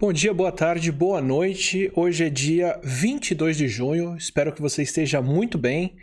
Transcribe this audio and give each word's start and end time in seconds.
Bom 0.00 0.14
dia, 0.14 0.32
boa 0.32 0.50
tarde, 0.50 0.90
boa 0.90 1.20
noite. 1.20 1.92
Hoje 1.94 2.24
é 2.24 2.30
dia 2.30 2.80
22 2.82 3.54
de 3.54 3.68
junho. 3.68 4.16
Espero 4.16 4.50
que 4.50 4.62
você 4.62 4.80
esteja 4.80 5.20
muito 5.20 5.58
bem. 5.58 5.94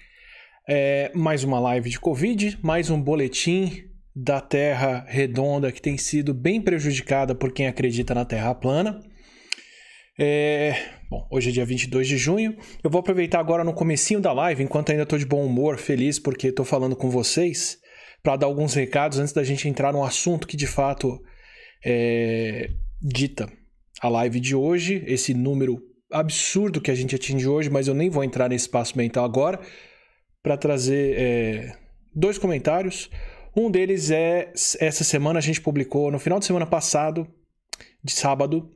É, 0.70 1.12
mais 1.16 1.44
uma 1.44 1.60
live 1.60 1.90
de 1.90 2.00
Covid, 2.00 2.60
mais 2.62 2.92
um 2.92 3.02
boletim 3.02 3.86
da 4.16 4.40
Terra 4.40 5.04
redonda 5.08 5.72
que 5.72 5.82
tem 5.82 5.98
sido 5.98 6.32
bem 6.32 6.62
prejudicada 6.62 7.34
por 7.34 7.52
quem 7.52 7.66
acredita 7.66 8.14
na 8.14 8.24
Terra 8.24 8.54
plana. 8.54 9.00
É, 10.20 10.76
bom, 11.10 11.28
hoje 11.32 11.50
é 11.50 11.54
dia 11.54 11.66
22 11.66 12.08
de 12.08 12.18
junho. 12.18 12.56
Eu 12.84 12.92
vou 12.92 13.00
aproveitar 13.00 13.40
agora 13.40 13.64
no 13.64 13.74
comecinho 13.74 14.20
da 14.20 14.32
live, 14.32 14.62
enquanto 14.62 14.92
ainda 14.92 15.04
estou 15.04 15.18
de 15.18 15.26
bom 15.26 15.44
humor, 15.44 15.76
feliz 15.80 16.20
porque 16.20 16.50
estou 16.50 16.64
falando 16.64 16.96
com 16.96 17.10
vocês, 17.10 17.80
para 18.22 18.36
dar 18.36 18.46
alguns 18.46 18.76
recados 18.76 19.18
antes 19.18 19.34
da 19.34 19.44
gente 19.44 19.68
entrar 19.68 19.92
no 19.92 20.04
assunto 20.04 20.46
que 20.46 20.56
de 20.56 20.68
fato 20.68 21.20
é, 21.84 22.70
dita 23.02 23.52
a 24.02 24.10
live 24.10 24.40
de 24.40 24.56
hoje, 24.56 25.04
esse 25.08 25.34
número 25.34 25.82
absurdo 26.12 26.80
que 26.80 26.92
a 26.92 26.96
gente 26.96 27.16
atinge 27.16 27.48
hoje, 27.48 27.70
mas 27.70 27.88
eu 27.88 27.94
nem 27.94 28.10
vou 28.10 28.24
entrar 28.24 28.50
nesse 28.50 28.66
espaço 28.66 28.98
mental 28.98 29.26
agora, 29.26 29.60
para 30.42 30.56
trazer 30.56 31.16
é, 31.18 31.76
dois 32.16 32.38
comentários. 32.38 33.10
Um 33.56 33.70
deles 33.72 34.12
é 34.12 34.52
essa 34.80 35.04
semana 35.04 35.40
a 35.40 35.42
gente 35.42 35.60
publicou, 35.60 36.12
no 36.12 36.20
final 36.20 36.40
de 36.40 36.46
semana 36.46 36.66
passado, 36.66 37.28
de 38.04 38.12
sábado, 38.12 38.70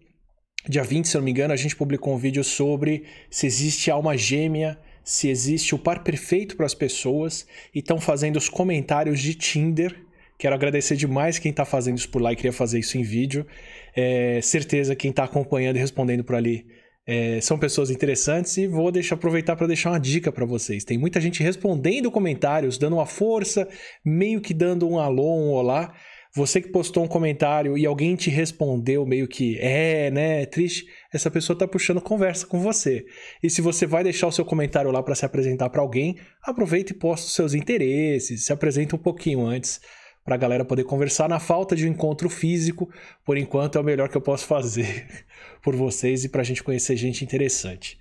dia 0.68 0.84
20, 0.84 1.08
se 1.08 1.16
não 1.16 1.24
me 1.24 1.32
engano, 1.32 1.54
a 1.54 1.58
gente 1.58 1.76
publicou 1.76 2.14
um 2.14 2.18
vídeo 2.18 2.44
sobre 2.44 3.06
se 3.30 3.46
existe 3.46 3.90
alma 3.90 4.18
gêmea, 4.18 4.78
se 5.04 5.30
existe 5.30 5.74
o 5.74 5.80
par 5.80 6.04
perfeito 6.04 6.56
para 6.56 6.66
as 6.66 6.74
pessoas, 6.74 7.48
e 7.74 7.80
estão 7.80 8.00
fazendo 8.00 8.38
os 8.38 8.50
comentários 8.50 9.20
de 9.20 9.34
Tinder. 9.36 9.96
Quero 10.42 10.56
agradecer 10.56 10.96
demais 10.96 11.38
quem 11.38 11.52
está 11.52 11.64
fazendo 11.64 12.00
isso 12.00 12.10
por 12.10 12.20
lá 12.20 12.34
e 12.34 12.36
queria 12.36 12.52
fazer 12.52 12.80
isso 12.80 12.98
em 12.98 13.04
vídeo. 13.04 13.46
É, 13.96 14.42
certeza 14.42 14.96
quem 14.96 15.12
está 15.12 15.24
acompanhando 15.24 15.76
e 15.76 15.80
respondendo 15.80 16.24
por 16.24 16.36
ali 16.36 16.66
é, 17.06 17.40
são 17.40 17.60
pessoas 17.60 17.92
interessantes 17.92 18.58
e 18.58 18.66
vou 18.66 18.92
deixar, 18.92 19.14
aproveitar 19.14 19.56
para 19.56 19.68
deixar 19.68 19.92
uma 19.92 20.00
dica 20.00 20.32
para 20.32 20.44
vocês. 20.44 20.84
Tem 20.84 20.98
muita 20.98 21.22
gente 21.22 21.44
respondendo 21.44 22.10
comentários, 22.10 22.80
dando 22.80 22.96
uma 22.96 23.06
força, 23.06 23.70
meio 24.04 24.42
que 24.42 24.52
dando 24.52 24.90
um 24.90 24.98
alô, 24.98 25.32
um 25.36 25.52
olá. 25.52 25.94
Você 26.34 26.60
que 26.60 26.70
postou 26.70 27.04
um 27.04 27.08
comentário 27.08 27.78
e 27.78 27.86
alguém 27.86 28.16
te 28.16 28.32
respondeu 28.32 29.06
meio 29.06 29.28
que 29.28 29.60
é, 29.60 30.10
né, 30.10 30.44
triste, 30.48 30.88
essa 31.14 31.30
pessoa 31.30 31.54
está 31.54 31.68
puxando 31.68 32.02
conversa 32.02 32.48
com 32.48 32.60
você. 32.60 33.06
E 33.44 33.50
se 33.50 33.62
você 33.62 33.86
vai 33.86 34.04
deixar 34.04 34.26
o 34.26 34.32
seu 34.32 34.44
comentário 34.44 34.90
lá 34.90 35.04
para 35.04 35.14
se 35.14 35.24
apresentar 35.24 35.70
para 35.70 35.84
alguém, 35.84 36.18
aproveita 36.42 36.94
e 36.94 36.96
posta 36.96 37.28
os 37.28 37.36
seus 37.36 37.54
interesses, 37.54 38.44
se 38.46 38.52
apresenta 38.52 38.96
um 38.96 39.00
pouquinho 39.00 39.46
antes 39.46 39.80
para 40.24 40.36
a 40.36 40.38
galera 40.38 40.66
poder 40.66 40.84
conversar. 40.84 41.28
Na 41.28 41.40
falta 41.40 41.76
de 41.76 41.86
um 41.86 41.92
encontro 41.92 42.30
físico, 42.30 42.90
por 43.26 43.38
enquanto 43.38 43.78
é 43.78 43.82
o 43.82 43.84
melhor 43.84 44.10
que 44.10 44.18
eu 44.18 44.22
posso 44.22 44.46
fazer 44.46 45.08
por 45.62 45.76
vocês 45.76 46.24
e 46.24 46.30
para 46.30 46.42
a 46.42 46.46
gente 46.46 46.64
conhecer 46.64 46.96
gente 46.96 47.24
interessante. 47.24 47.98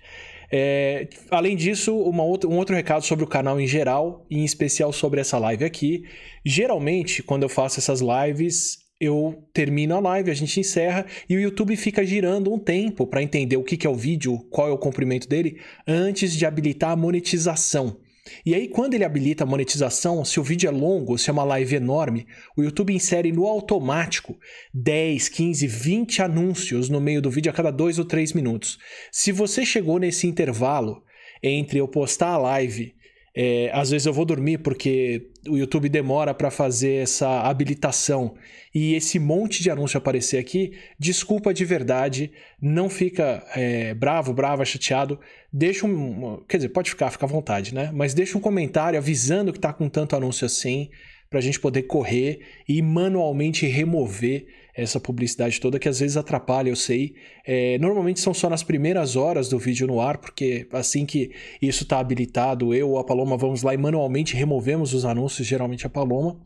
É, 0.53 1.07
além 1.29 1.55
disso, 1.55 1.95
outra, 1.95 2.49
um 2.49 2.57
outro 2.57 2.75
recado 2.75 3.05
sobre 3.05 3.23
o 3.23 3.27
canal 3.27 3.59
em 3.59 3.65
geral, 3.65 4.25
e 4.29 4.39
em 4.39 4.43
especial 4.43 4.91
sobre 4.91 5.21
essa 5.21 5.37
live 5.37 5.63
aqui. 5.63 6.03
Geralmente, 6.45 7.23
quando 7.23 7.43
eu 7.43 7.49
faço 7.49 7.79
essas 7.79 8.01
lives, 8.01 8.79
eu 8.99 9.47
termino 9.53 9.95
a 9.95 9.99
live, 9.99 10.29
a 10.29 10.33
gente 10.33 10.59
encerra 10.59 11.05
e 11.27 11.35
o 11.35 11.39
YouTube 11.39 11.75
fica 11.75 12.05
girando 12.05 12.53
um 12.53 12.59
tempo 12.59 13.07
para 13.07 13.23
entender 13.23 13.57
o 13.57 13.63
que, 13.63 13.77
que 13.77 13.87
é 13.87 13.89
o 13.89 13.95
vídeo, 13.95 14.37
qual 14.51 14.67
é 14.67 14.71
o 14.71 14.77
comprimento 14.77 15.27
dele, 15.27 15.59
antes 15.87 16.33
de 16.35 16.45
habilitar 16.45 16.91
a 16.91 16.95
monetização. 16.95 17.97
E 18.45 18.53
aí, 18.53 18.67
quando 18.67 18.93
ele 18.93 19.03
habilita 19.03 19.43
a 19.43 19.47
monetização, 19.47 20.23
se 20.23 20.39
o 20.39 20.43
vídeo 20.43 20.67
é 20.67 20.71
longo, 20.71 21.17
se 21.17 21.29
é 21.29 21.33
uma 21.33 21.43
live 21.43 21.75
enorme, 21.75 22.27
o 22.55 22.61
YouTube 22.61 22.93
insere 22.93 23.31
no 23.31 23.47
automático 23.47 24.37
10, 24.73 25.29
15, 25.29 25.67
20 25.67 26.21
anúncios 26.21 26.89
no 26.89 27.01
meio 27.01 27.21
do 27.21 27.31
vídeo 27.31 27.51
a 27.51 27.53
cada 27.53 27.71
2 27.71 27.97
ou 27.99 28.05
3 28.05 28.33
minutos. 28.33 28.77
Se 29.11 29.31
você 29.31 29.65
chegou 29.65 29.97
nesse 29.97 30.27
intervalo 30.27 31.03
entre 31.41 31.79
eu 31.79 31.87
postar 31.87 32.33
a 32.33 32.37
live 32.37 32.93
é, 33.33 33.71
às 33.73 33.89
vezes 33.91 34.05
eu 34.05 34.13
vou 34.13 34.25
dormir 34.25 34.57
porque 34.57 35.29
o 35.47 35.57
YouTube 35.57 35.87
demora 35.87 36.33
para 36.33 36.51
fazer 36.51 37.03
essa 37.03 37.41
habilitação 37.41 38.35
e 38.75 38.93
esse 38.93 39.19
monte 39.19 39.63
de 39.63 39.71
anúncio 39.71 39.97
aparecer 39.97 40.37
aqui. 40.37 40.73
Desculpa 40.99 41.53
de 41.53 41.63
verdade, 41.63 42.31
não 42.61 42.89
fica 42.89 43.45
é, 43.55 43.93
bravo, 43.93 44.33
brava, 44.33 44.65
chateado. 44.65 45.17
Deixa 45.53 45.85
um. 45.85 46.41
Quer 46.47 46.57
dizer, 46.57 46.69
pode 46.69 46.89
ficar, 46.89 47.11
fica 47.11 47.25
à 47.25 47.29
vontade, 47.29 47.73
né? 47.73 47.91
Mas 47.93 48.13
deixa 48.13 48.37
um 48.37 48.41
comentário 48.41 48.97
avisando 48.97 49.51
que 49.51 49.59
tá 49.59 49.73
com 49.73 49.89
tanto 49.89 50.15
anúncio 50.15 50.45
assim, 50.45 50.89
para 51.29 51.39
a 51.39 51.41
gente 51.41 51.59
poder 51.59 51.83
correr 51.83 52.39
e 52.67 52.81
manualmente 52.81 53.65
remover 53.65 54.45
essa 54.73 54.99
publicidade 54.99 55.59
toda 55.59 55.79
que 55.79 55.89
às 55.89 55.99
vezes 55.99 56.15
atrapalha, 56.15 56.69
eu 56.69 56.75
sei. 56.75 57.15
É, 57.45 57.77
normalmente 57.79 58.19
são 58.19 58.33
só 58.33 58.49
nas 58.49 58.63
primeiras 58.63 59.15
horas 59.15 59.49
do 59.49 59.59
vídeo 59.59 59.87
no 59.87 59.99
ar, 59.99 60.17
porque 60.17 60.67
assim 60.71 61.05
que 61.05 61.31
isso 61.61 61.83
está 61.83 61.99
habilitado, 61.99 62.73
eu 62.73 62.89
ou 62.91 62.99
a 62.99 63.03
Paloma 63.03 63.37
vamos 63.37 63.63
lá 63.63 63.73
e 63.73 63.77
manualmente 63.77 64.35
removemos 64.35 64.93
os 64.93 65.03
anúncios, 65.03 65.47
geralmente 65.47 65.85
a 65.85 65.89
Paloma. 65.89 66.39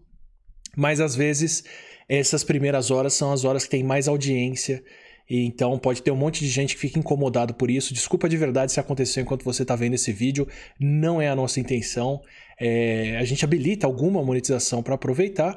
Mas 0.75 0.99
às 0.99 1.15
vezes 1.15 1.63
essas 2.07 2.43
primeiras 2.43 2.91
horas 2.91 3.13
são 3.13 3.31
as 3.31 3.45
horas 3.45 3.63
que 3.63 3.69
tem 3.69 3.83
mais 3.83 4.07
audiência. 4.07 4.83
Então 5.29 5.77
pode 5.79 6.01
ter 6.01 6.11
um 6.11 6.15
monte 6.15 6.39
de 6.39 6.49
gente 6.49 6.75
que 6.75 6.81
fica 6.81 6.99
incomodado 6.99 7.53
por 7.53 7.71
isso. 7.71 7.93
Desculpa 7.93 8.29
de 8.29 8.37
verdade 8.37 8.71
se 8.71 8.79
aconteceu 8.79 9.23
enquanto 9.23 9.43
você 9.43 9.63
está 9.63 9.75
vendo 9.75 9.95
esse 9.95 10.11
vídeo. 10.11 10.47
Não 10.79 11.21
é 11.21 11.27
a 11.27 11.35
nossa 11.35 11.59
intenção. 11.59 12.21
É, 12.59 13.17
a 13.17 13.25
gente 13.25 13.43
habilita 13.43 13.87
alguma 13.87 14.23
monetização 14.23 14.83
para 14.83 14.95
aproveitar, 14.95 15.55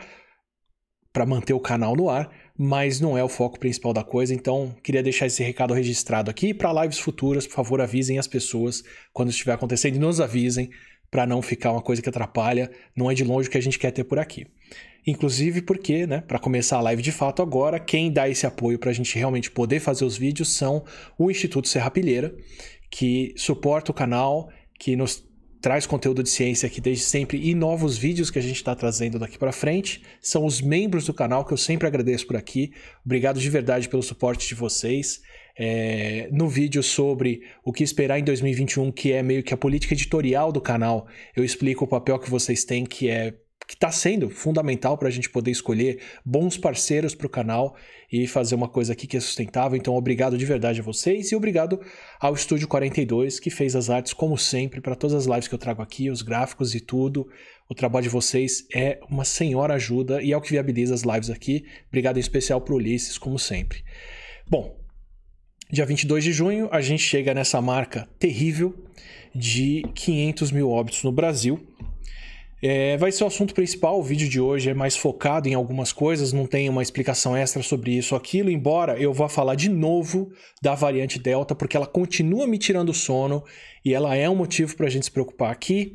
para 1.13 1.27
manter 1.27 1.53
o 1.53 1.61
canal 1.61 1.95
no 1.95 2.09
ar, 2.09 2.31
mas 2.57 3.01
não 3.01 3.17
é 3.17 3.23
o 3.23 3.29
foco 3.29 3.59
principal 3.59 3.93
da 3.93 4.03
coisa. 4.03 4.35
Então, 4.35 4.75
queria 4.83 5.03
deixar 5.03 5.27
esse 5.27 5.43
recado 5.43 5.75
registrado 5.75 6.31
aqui 6.31 6.53
para 6.55 6.83
lives 6.83 6.99
futuras. 6.99 7.47
Por 7.47 7.55
favor, 7.55 7.81
avisem 7.81 8.19
as 8.19 8.27
pessoas 8.27 8.83
quando 9.13 9.31
estiver 9.31 9.53
acontecendo 9.53 9.97
e 9.97 10.01
nos 10.01 10.21
avisem 10.21 10.71
para 11.11 11.27
não 11.27 11.41
ficar 11.43 11.73
uma 11.73 11.83
coisa 11.83 12.03
que 12.03 12.09
atrapalha. 12.09 12.71
Não 12.97 13.11
é 13.11 13.15
de 13.15 13.25
longe 13.25 13.49
o 13.49 13.51
que 13.51 13.59
a 13.59 13.63
gente 13.63 13.79
quer 13.79 13.91
ter 13.91 14.05
por 14.05 14.19
aqui. 14.19 14.47
Inclusive 15.07 15.63
porque, 15.63 16.07
né, 16.07 16.21
para 16.21 16.39
começar 16.39 16.77
a 16.77 16.83
live 16.83 17.03
de 17.03 17.13
fato 17.13 17.41
agora, 17.41 17.81
quem 17.81 18.13
dá 18.13 18.29
esse 18.29 18.47
apoio 18.47 18.79
para 18.79 18.91
a 18.91 18.93
gente 18.93 19.17
realmente 19.17 19.51
poder 19.51 19.81
fazer 19.81 20.05
os 20.05 20.17
vídeos 20.17 20.51
são 20.51 20.85
o 21.19 21.31
Instituto 21.31 21.67
Serrapilheira, 21.69 22.35
que 22.91 23.33
suporta 23.37 23.91
o 23.91 23.95
canal, 23.95 24.51
que 24.79 24.97
nos 24.97 25.27
traz 25.61 25.87
conteúdo 25.87 26.23
de 26.23 26.29
ciência 26.29 26.67
aqui 26.67 26.81
desde 26.81 27.05
sempre 27.05 27.39
e 27.39 27.55
novos 27.55 27.97
vídeos 27.97 28.31
que 28.31 28.39
a 28.39 28.43
gente 28.43 28.57
está 28.57 28.75
trazendo 28.75 29.19
daqui 29.19 29.39
para 29.39 29.51
frente. 29.51 30.03
São 30.21 30.45
os 30.45 30.61
membros 30.61 31.07
do 31.07 31.15
canal 31.15 31.45
que 31.45 31.53
eu 31.53 31.57
sempre 31.57 31.87
agradeço 31.87 32.27
por 32.27 32.37
aqui. 32.37 32.73
Obrigado 33.05 33.41
de 33.41 33.51
verdade 33.51 33.89
pelo 33.89 34.03
suporte 34.03 34.47
de 34.47 34.55
vocês. 34.55 35.21
É, 35.59 36.29
no 36.31 36.49
vídeo 36.49 36.83
sobre 36.83 37.43
o 37.65 37.73
que 37.73 37.83
esperar 37.83 38.19
em 38.19 38.25
2021, 38.25 38.93
que 38.93 39.13
é 39.13 39.23
meio 39.23 39.43
que 39.43 39.53
a 39.53 39.57
política 39.57 39.95
editorial 39.95 40.53
do 40.53 40.61
canal, 40.61 41.09
eu 41.35 41.45
explico 41.45 41.85
o 41.85 41.89
papel 41.89 42.19
que 42.19 42.31
vocês 42.31 42.65
têm, 42.65 42.87
que 42.87 43.09
é 43.09 43.35
que 43.69 43.75
está 43.75 43.91
sendo 43.93 44.31
fundamental 44.31 44.97
para 44.97 45.09
a 45.09 45.11
gente 45.11 45.29
poder 45.29 45.51
escolher 45.51 46.01
bons 46.25 46.57
parceiros 46.57 47.15
para 47.15 47.27
o 47.27 47.31
canal 47.31 47.77
e 48.11 48.27
fazer 48.27 48.55
uma 48.55 48.67
coisa 48.67 48.95
aqui 48.95 49.07
que 49.07 49.19
é 49.19 49.21
sustentável. 49.21 49.77
Então, 49.77 49.95
obrigado 49.95 50.39
de 50.39 50.47
verdade 50.47 50.81
a 50.81 50.83
vocês 50.83 51.31
e 51.31 51.37
obrigado 51.37 51.79
ao 52.19 52.33
Estúdio 52.33 52.67
42 52.67 53.39
que 53.39 53.51
fez 53.51 53.77
as 53.77 53.91
artes, 53.91 54.15
como 54.15 54.39
sempre, 54.39 54.81
para 54.81 54.95
todas 54.95 55.15
as 55.15 55.27
lives 55.27 55.49
que 55.49 55.55
eu 55.55 55.59
trago 55.59 55.83
aqui, 55.83 56.09
os 56.09 56.23
gráficos 56.23 56.75
e 56.75 56.81
tudo. 56.81 57.29
O 57.69 57.75
trabalho 57.75 58.05
de 58.05 58.09
vocês 58.09 58.67
é 58.75 59.01
uma 59.11 59.27
senhora 59.27 59.75
ajuda 59.75 60.23
e 60.23 60.33
é 60.33 60.37
o 60.37 60.41
que 60.41 60.53
viabiliza 60.53 60.95
as 60.95 61.03
lives 61.03 61.29
aqui. 61.29 61.67
Obrigado 61.89 62.17
em 62.17 62.21
especial 62.21 62.63
para 62.63 62.73
o 62.73 62.79
Ulisses, 62.79 63.19
como 63.19 63.39
sempre. 63.39 63.85
Bom, 64.49 64.78
dia 65.71 65.85
22 65.85 66.25
de 66.25 66.33
junho 66.33 66.69
a 66.73 66.81
gente 66.81 67.03
chega 67.03 67.35
nessa 67.35 67.61
marca 67.61 68.09
terrível 68.19 68.75
de 69.35 69.85
500 69.95 70.51
mil 70.51 70.71
óbitos 70.71 71.03
no 71.03 71.13
Brasil. 71.13 71.61
É, 72.61 72.97
vai 72.97 73.13
ser 73.13 73.23
o 73.23 73.27
assunto 73.27 73.55
principal. 73.55 74.01
O 74.01 74.03
vídeo 74.03 74.29
de 74.29 74.41
hoje 74.41 74.71
é 74.71 74.75
mais 74.75 74.97
focado 74.97 75.49
em 75.49 75.55
algumas 75.55 75.93
coisas, 75.93 76.33
não 76.33 76.47
tem 76.47 76.69
uma 76.69 76.83
explicação 76.83 77.37
extra 77.37 77.63
sobre 77.63 77.93
isso 77.93 78.15
ou 78.15 78.19
aquilo, 78.19 78.51
embora 78.51 78.99
eu 78.99 79.13
vá 79.13 79.29
falar 79.29 79.55
de 79.55 79.69
novo 79.69 80.33
da 80.61 80.75
variante 80.75 81.19
Delta, 81.19 81.55
porque 81.55 81.77
ela 81.77 81.87
continua 81.87 82.47
me 82.47 82.59
tirando 82.59 82.93
sono 82.93 83.45
e 83.85 83.95
ela 83.95 84.17
é 84.17 84.29
um 84.29 84.35
motivo 84.35 84.75
para 84.75 84.87
a 84.87 84.91
gente 84.91 85.05
se 85.05 85.11
preocupar 85.11 85.53
aqui. 85.53 85.93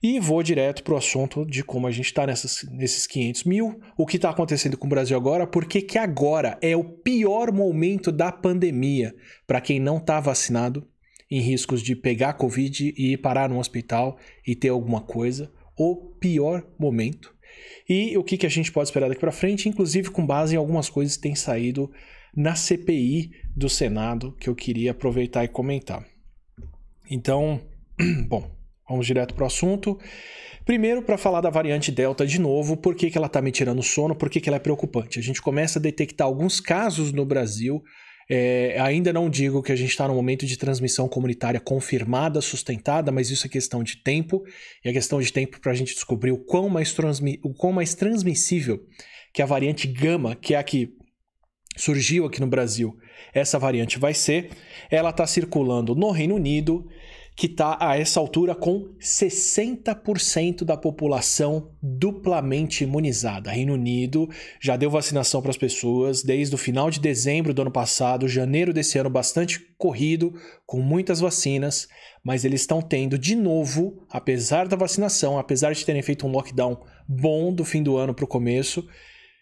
E 0.00 0.20
vou 0.20 0.42
direto 0.44 0.84
para 0.84 0.94
o 0.94 0.96
assunto 0.96 1.44
de 1.44 1.64
como 1.64 1.86
a 1.86 1.90
gente 1.90 2.06
está 2.06 2.24
nesses 2.24 3.06
500 3.06 3.44
mil, 3.44 3.80
o 3.96 4.06
que 4.06 4.16
está 4.16 4.30
acontecendo 4.30 4.76
com 4.76 4.86
o 4.86 4.90
Brasil 4.90 5.16
agora, 5.16 5.46
porque 5.46 5.82
que 5.82 5.98
agora 5.98 6.56
é 6.62 6.76
o 6.76 6.84
pior 6.84 7.52
momento 7.52 8.12
da 8.12 8.30
pandemia 8.30 9.12
para 9.44 9.60
quem 9.60 9.80
não 9.80 9.96
está 9.96 10.20
vacinado, 10.20 10.86
em 11.30 11.40
riscos 11.40 11.82
de 11.82 11.96
pegar 11.96 12.34
Covid 12.34 12.94
e 12.96 13.16
parar 13.16 13.48
no 13.48 13.58
hospital 13.58 14.18
e 14.46 14.54
ter 14.54 14.68
alguma 14.68 15.00
coisa 15.00 15.50
o 15.76 15.96
pior 15.96 16.66
momento. 16.78 17.34
E 17.88 18.16
o 18.16 18.24
que, 18.24 18.36
que 18.36 18.46
a 18.46 18.50
gente 18.50 18.72
pode 18.72 18.88
esperar 18.88 19.08
daqui 19.08 19.20
para 19.20 19.32
frente, 19.32 19.68
inclusive 19.68 20.10
com 20.10 20.26
base 20.26 20.54
em 20.54 20.58
algumas 20.58 20.88
coisas 20.88 21.16
que 21.16 21.22
têm 21.22 21.34
saído 21.34 21.90
na 22.34 22.54
CPI 22.54 23.30
do 23.54 23.68
Senado, 23.68 24.32
que 24.38 24.48
eu 24.48 24.54
queria 24.54 24.90
aproveitar 24.90 25.44
e 25.44 25.48
comentar. 25.48 26.06
Então, 27.10 27.60
bom, 28.28 28.57
vamos 28.88 29.06
direto 29.06 29.34
para 29.34 29.44
o 29.44 29.46
assunto. 29.46 29.98
Primeiro, 30.64 31.02
para 31.02 31.16
falar 31.16 31.40
da 31.40 31.50
variante 31.50 31.90
Delta 31.90 32.26
de 32.26 32.38
novo, 32.40 32.76
por 32.76 32.94
que, 32.94 33.10
que 33.10 33.18
ela 33.18 33.26
está 33.26 33.40
me 33.40 33.50
tirando 33.50 33.82
sono, 33.82 34.14
por 34.14 34.28
que, 34.28 34.40
que 34.40 34.48
ela 34.48 34.56
é 34.56 34.60
preocupante. 34.60 35.18
A 35.18 35.22
gente 35.22 35.40
começa 35.40 35.78
a 35.78 35.82
detectar 35.82 36.26
alguns 36.26 36.60
casos 36.60 37.12
no 37.12 37.24
Brasil 37.24 37.82
É, 38.30 38.78
ainda 38.78 39.10
não 39.10 39.30
digo 39.30 39.62
que 39.62 39.72
a 39.72 39.76
gente 39.76 39.88
está 39.88 40.06
no 40.06 40.14
momento 40.14 40.44
de 40.44 40.58
transmissão 40.58 41.08
comunitária 41.08 41.58
confirmada, 41.58 42.42
sustentada, 42.42 43.10
mas 43.10 43.30
isso 43.30 43.46
é 43.46 43.48
questão 43.48 43.82
de 43.82 44.02
tempo. 44.02 44.42
E 44.84 44.88
é 44.90 44.92
questão 44.92 45.18
de 45.18 45.32
tempo 45.32 45.58
para 45.60 45.72
a 45.72 45.74
gente 45.74 45.94
descobrir 45.94 46.32
o 46.32 46.44
quão, 46.44 46.68
mais 46.68 46.94
o 47.42 47.54
quão 47.54 47.72
mais 47.72 47.94
transmissível 47.94 48.80
que 49.32 49.40
a 49.40 49.46
variante 49.46 49.86
Gama, 49.86 50.36
que 50.36 50.52
é 50.54 50.58
a 50.58 50.62
que 50.62 50.90
surgiu 51.74 52.26
aqui 52.26 52.38
no 52.40 52.46
Brasil, 52.46 52.94
essa 53.32 53.58
variante 53.58 53.98
vai 53.98 54.12
ser. 54.12 54.50
Ela 54.90 55.08
está 55.08 55.26
circulando 55.26 55.94
no 55.94 56.10
Reino 56.10 56.34
Unido, 56.34 56.86
que 57.38 57.46
está 57.46 57.78
a 57.80 57.96
essa 57.96 58.18
altura 58.18 58.52
com 58.52 58.88
60% 59.00 60.64
da 60.64 60.76
população 60.76 61.70
duplamente 61.80 62.82
imunizada. 62.82 63.52
Reino 63.52 63.74
Unido 63.74 64.28
já 64.60 64.76
deu 64.76 64.90
vacinação 64.90 65.40
para 65.40 65.52
as 65.52 65.56
pessoas 65.56 66.24
desde 66.24 66.56
o 66.56 66.58
final 66.58 66.90
de 66.90 66.98
dezembro 66.98 67.54
do 67.54 67.62
ano 67.62 67.70
passado, 67.70 68.26
janeiro 68.26 68.72
desse 68.72 68.98
ano 68.98 69.08
bastante 69.08 69.60
corrido, 69.78 70.34
com 70.66 70.80
muitas 70.80 71.20
vacinas, 71.20 71.86
mas 72.24 72.44
eles 72.44 72.62
estão 72.62 72.82
tendo 72.82 73.16
de 73.16 73.36
novo, 73.36 74.04
apesar 74.10 74.66
da 74.66 74.76
vacinação, 74.76 75.38
apesar 75.38 75.72
de 75.72 75.86
terem 75.86 76.02
feito 76.02 76.26
um 76.26 76.32
lockdown 76.32 76.80
bom 77.06 77.54
do 77.54 77.64
fim 77.64 77.84
do 77.84 77.96
ano 77.96 78.12
para 78.12 78.24
o 78.24 78.28
começo, 78.28 78.84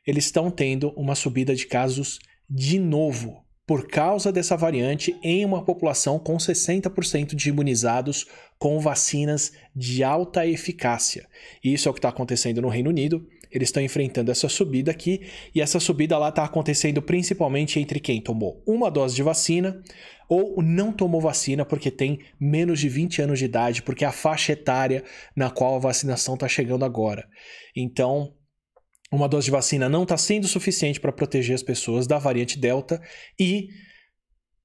eles 0.06 0.26
estão 0.26 0.50
tendo 0.50 0.90
uma 0.98 1.14
subida 1.14 1.54
de 1.54 1.66
casos 1.66 2.18
de 2.46 2.78
novo 2.78 3.45
por 3.66 3.88
causa 3.88 4.30
dessa 4.30 4.56
variante 4.56 5.16
em 5.22 5.44
uma 5.44 5.64
população 5.64 6.18
com 6.18 6.36
60% 6.36 7.34
de 7.34 7.48
imunizados 7.48 8.26
com 8.58 8.78
vacinas 8.78 9.52
de 9.74 10.04
alta 10.04 10.46
eficácia. 10.46 11.26
Isso 11.62 11.88
é 11.88 11.90
o 11.90 11.92
que 11.92 11.98
está 11.98 12.08
acontecendo 12.08 12.62
no 12.62 12.68
Reino 12.68 12.90
Unido. 12.90 13.26
Eles 13.50 13.68
estão 13.68 13.82
enfrentando 13.82 14.30
essa 14.30 14.48
subida 14.48 14.90
aqui, 14.90 15.22
e 15.54 15.60
essa 15.60 15.80
subida 15.80 16.18
lá 16.18 16.28
está 16.28 16.44
acontecendo 16.44 17.00
principalmente 17.00 17.80
entre 17.80 18.00
quem 18.00 18.20
tomou 18.20 18.62
uma 18.66 18.90
dose 18.90 19.14
de 19.14 19.22
vacina 19.22 19.82
ou 20.28 20.60
não 20.62 20.92
tomou 20.92 21.20
vacina 21.20 21.64
porque 21.64 21.90
tem 21.90 22.18
menos 22.38 22.80
de 22.80 22.88
20 22.88 23.22
anos 23.22 23.38
de 23.38 23.44
idade, 23.44 23.82
porque 23.82 24.04
é 24.04 24.08
a 24.08 24.12
faixa 24.12 24.52
etária 24.52 25.04
na 25.34 25.50
qual 25.50 25.76
a 25.76 25.80
vacinação 25.80 26.34
está 26.34 26.48
chegando 26.48 26.84
agora. 26.84 27.28
Então, 27.74 28.34
uma 29.16 29.28
dose 29.28 29.46
de 29.46 29.50
vacina 29.50 29.88
não 29.88 30.02
está 30.02 30.16
sendo 30.16 30.46
suficiente 30.46 31.00
para 31.00 31.12
proteger 31.12 31.54
as 31.54 31.62
pessoas 31.62 32.06
da 32.06 32.18
variante 32.18 32.58
Delta 32.58 33.00
e 33.38 33.68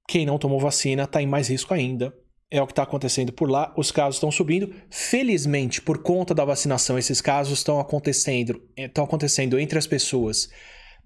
quem 0.08 0.26
não 0.26 0.38
tomou 0.38 0.60
vacina 0.60 1.04
está 1.04 1.22
em 1.22 1.28
mais 1.28 1.50
risco 1.50 1.74
ainda. 1.74 2.14
É 2.50 2.62
o 2.62 2.68
que 2.68 2.74
está 2.74 2.84
acontecendo 2.84 3.32
por 3.32 3.50
lá. 3.50 3.74
Os 3.78 3.92
casos 3.92 4.18
estão 4.18 4.30
subindo. 4.30 4.76
Felizmente, 4.90 5.82
por 5.82 6.04
conta 6.04 6.36
da 6.36 6.44
vacinação, 6.44 7.00
esses 7.00 7.22
casos 7.22 7.60
estão 7.60 7.80
acontecendo, 7.80 8.62
estão 8.76 9.06
acontecendo 9.06 9.58
entre 9.58 9.80
as 9.80 9.88
pessoas 9.88 10.50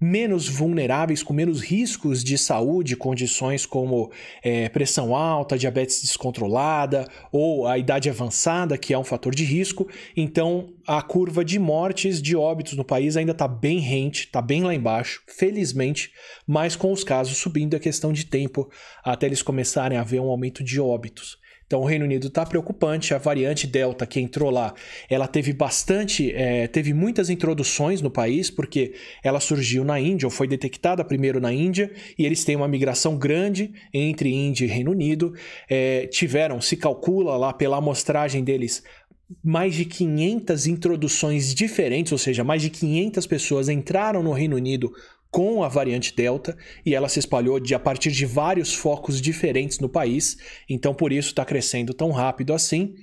menos 0.00 0.48
vulneráveis, 0.48 1.22
com 1.22 1.32
menos 1.32 1.60
riscos 1.60 2.22
de 2.22 2.36
saúde, 2.36 2.96
condições 2.96 3.64
como 3.64 4.10
é, 4.42 4.68
pressão 4.68 5.14
alta, 5.14 5.58
diabetes 5.58 6.02
descontrolada 6.02 7.08
ou 7.32 7.66
a 7.66 7.78
idade 7.78 8.10
avançada, 8.10 8.76
que 8.76 8.92
é 8.92 8.98
um 8.98 9.04
fator 9.04 9.34
de 9.34 9.44
risco. 9.44 9.88
Então, 10.16 10.74
a 10.86 11.00
curva 11.02 11.44
de 11.44 11.58
mortes, 11.58 12.20
de 12.20 12.36
óbitos 12.36 12.74
no 12.74 12.84
país 12.84 13.16
ainda 13.16 13.32
está 13.32 13.48
bem 13.48 13.78
rente, 13.78 14.26
está 14.26 14.42
bem 14.42 14.62
lá 14.62 14.74
embaixo, 14.74 15.22
felizmente, 15.26 16.10
mas 16.46 16.76
com 16.76 16.92
os 16.92 17.02
casos 17.02 17.38
subindo 17.38 17.74
é 17.74 17.78
questão 17.78 18.12
de 18.12 18.26
tempo 18.26 18.70
até 19.02 19.26
eles 19.26 19.42
começarem 19.42 19.98
a 19.98 20.04
ver 20.04 20.20
um 20.20 20.28
aumento 20.28 20.62
de 20.62 20.80
óbitos. 20.80 21.38
Então 21.66 21.80
o 21.80 21.84
Reino 21.84 22.04
Unido 22.04 22.28
está 22.28 22.46
preocupante. 22.46 23.12
A 23.12 23.18
variante 23.18 23.66
Delta 23.66 24.06
que 24.06 24.20
entrou 24.20 24.50
lá, 24.50 24.74
ela 25.10 25.26
teve 25.26 25.52
bastante, 25.52 26.32
é, 26.32 26.66
teve 26.68 26.94
muitas 26.94 27.28
introduções 27.28 28.00
no 28.00 28.10
país, 28.10 28.50
porque 28.50 28.94
ela 29.22 29.40
surgiu 29.40 29.84
na 29.84 29.98
Índia, 29.98 30.26
ou 30.26 30.30
foi 30.30 30.46
detectada 30.46 31.04
primeiro 31.04 31.40
na 31.40 31.52
Índia, 31.52 31.90
e 32.18 32.24
eles 32.24 32.44
têm 32.44 32.56
uma 32.56 32.68
migração 32.68 33.16
grande 33.16 33.72
entre 33.92 34.32
Índia 34.32 34.64
e 34.64 34.68
Reino 34.68 34.92
Unido. 34.92 35.34
É, 35.68 36.06
tiveram, 36.06 36.60
se 36.60 36.76
calcula 36.76 37.36
lá 37.36 37.52
pela 37.52 37.78
amostragem 37.78 38.44
deles, 38.44 38.82
mais 39.42 39.74
de 39.74 39.84
500 39.84 40.66
introduções 40.68 41.52
diferentes, 41.52 42.12
ou 42.12 42.18
seja, 42.18 42.44
mais 42.44 42.62
de 42.62 42.70
500 42.70 43.26
pessoas 43.26 43.68
entraram 43.68 44.22
no 44.22 44.30
Reino 44.32 44.54
Unido 44.56 44.92
com 45.30 45.62
a 45.62 45.68
variante 45.68 46.14
Delta 46.14 46.56
e 46.84 46.94
ela 46.94 47.08
se 47.08 47.18
espalhou 47.18 47.60
de, 47.60 47.74
a 47.74 47.78
partir 47.78 48.10
de 48.10 48.24
vários 48.24 48.74
focos 48.74 49.20
diferentes 49.20 49.78
no 49.78 49.88
país, 49.88 50.36
então 50.68 50.94
por 50.94 51.12
isso 51.12 51.28
está 51.28 51.44
crescendo 51.44 51.92
tão 51.92 52.10
rápido 52.10 52.52
assim, 52.52 52.94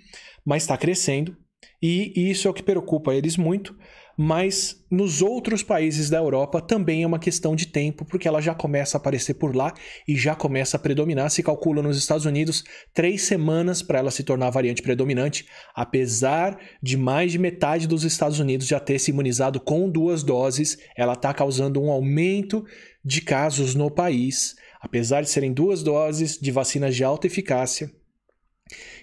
mas 0.46 0.64
está 0.64 0.78
crescendo. 0.78 1.36
E 1.82 2.14
isso 2.16 2.48
é 2.48 2.52
o 2.52 2.54
que 2.54 2.64
preocupa 2.64 3.14
eles 3.14 3.36
muito, 3.36 3.76
mas 4.18 4.84
nos 4.90 5.22
outros 5.22 5.64
países 5.64 6.10
da 6.10 6.18
Europa 6.18 6.62
também 6.62 7.04
é 7.04 7.08
uma 7.08 7.20
questão 7.20 7.56
de 7.56 7.68
tempo, 7.68 8.06
porque 8.06 8.28
ela 8.28 8.42
já 8.42 8.54
começa 8.54 8.98
a 8.98 9.00
aparecer 9.00 9.34
por 9.34 9.56
lá 9.56 9.74
e 10.08 10.16
já 10.16 10.36
começa 10.36 10.78
a 10.78 10.80
predominar. 10.80 11.30
Se 11.30 11.42
calcula 11.42 11.82
nos 11.82 11.98
Estados 11.98 12.26
Unidos 12.26 12.64
três 12.94 13.24
semanas 13.24 13.82
para 13.82 14.00
ela 14.00 14.12
se 14.12 14.24
tornar 14.24 14.48
a 14.48 14.52
variante 14.52 14.82
predominante, 14.82 15.48
apesar 15.76 16.60
de 16.82 16.96
mais 16.96 17.32
de 17.32 17.40
metade 17.40 17.88
dos 17.88 18.04
Estados 18.04 18.40
Unidos 18.40 18.68
já 18.68 18.80
ter 18.80 19.00
se 19.00 19.12
imunizado 19.12 19.60
com 19.60 19.90
duas 19.90 20.24
doses, 20.24 20.78
ela 20.96 21.14
está 21.14 21.34
causando 21.34 21.82
um 21.82 21.90
aumento 21.90 22.64
de 23.04 23.22
casos 23.22 23.74
no 23.76 23.90
país, 23.90 24.56
apesar 24.80 25.22
de 25.22 25.30
serem 25.30 25.52
duas 25.52 25.82
doses 25.82 26.38
de 26.40 26.52
vacinas 26.52 26.96
de 26.96 27.04
alta 27.04 27.28
eficácia. 27.28 27.92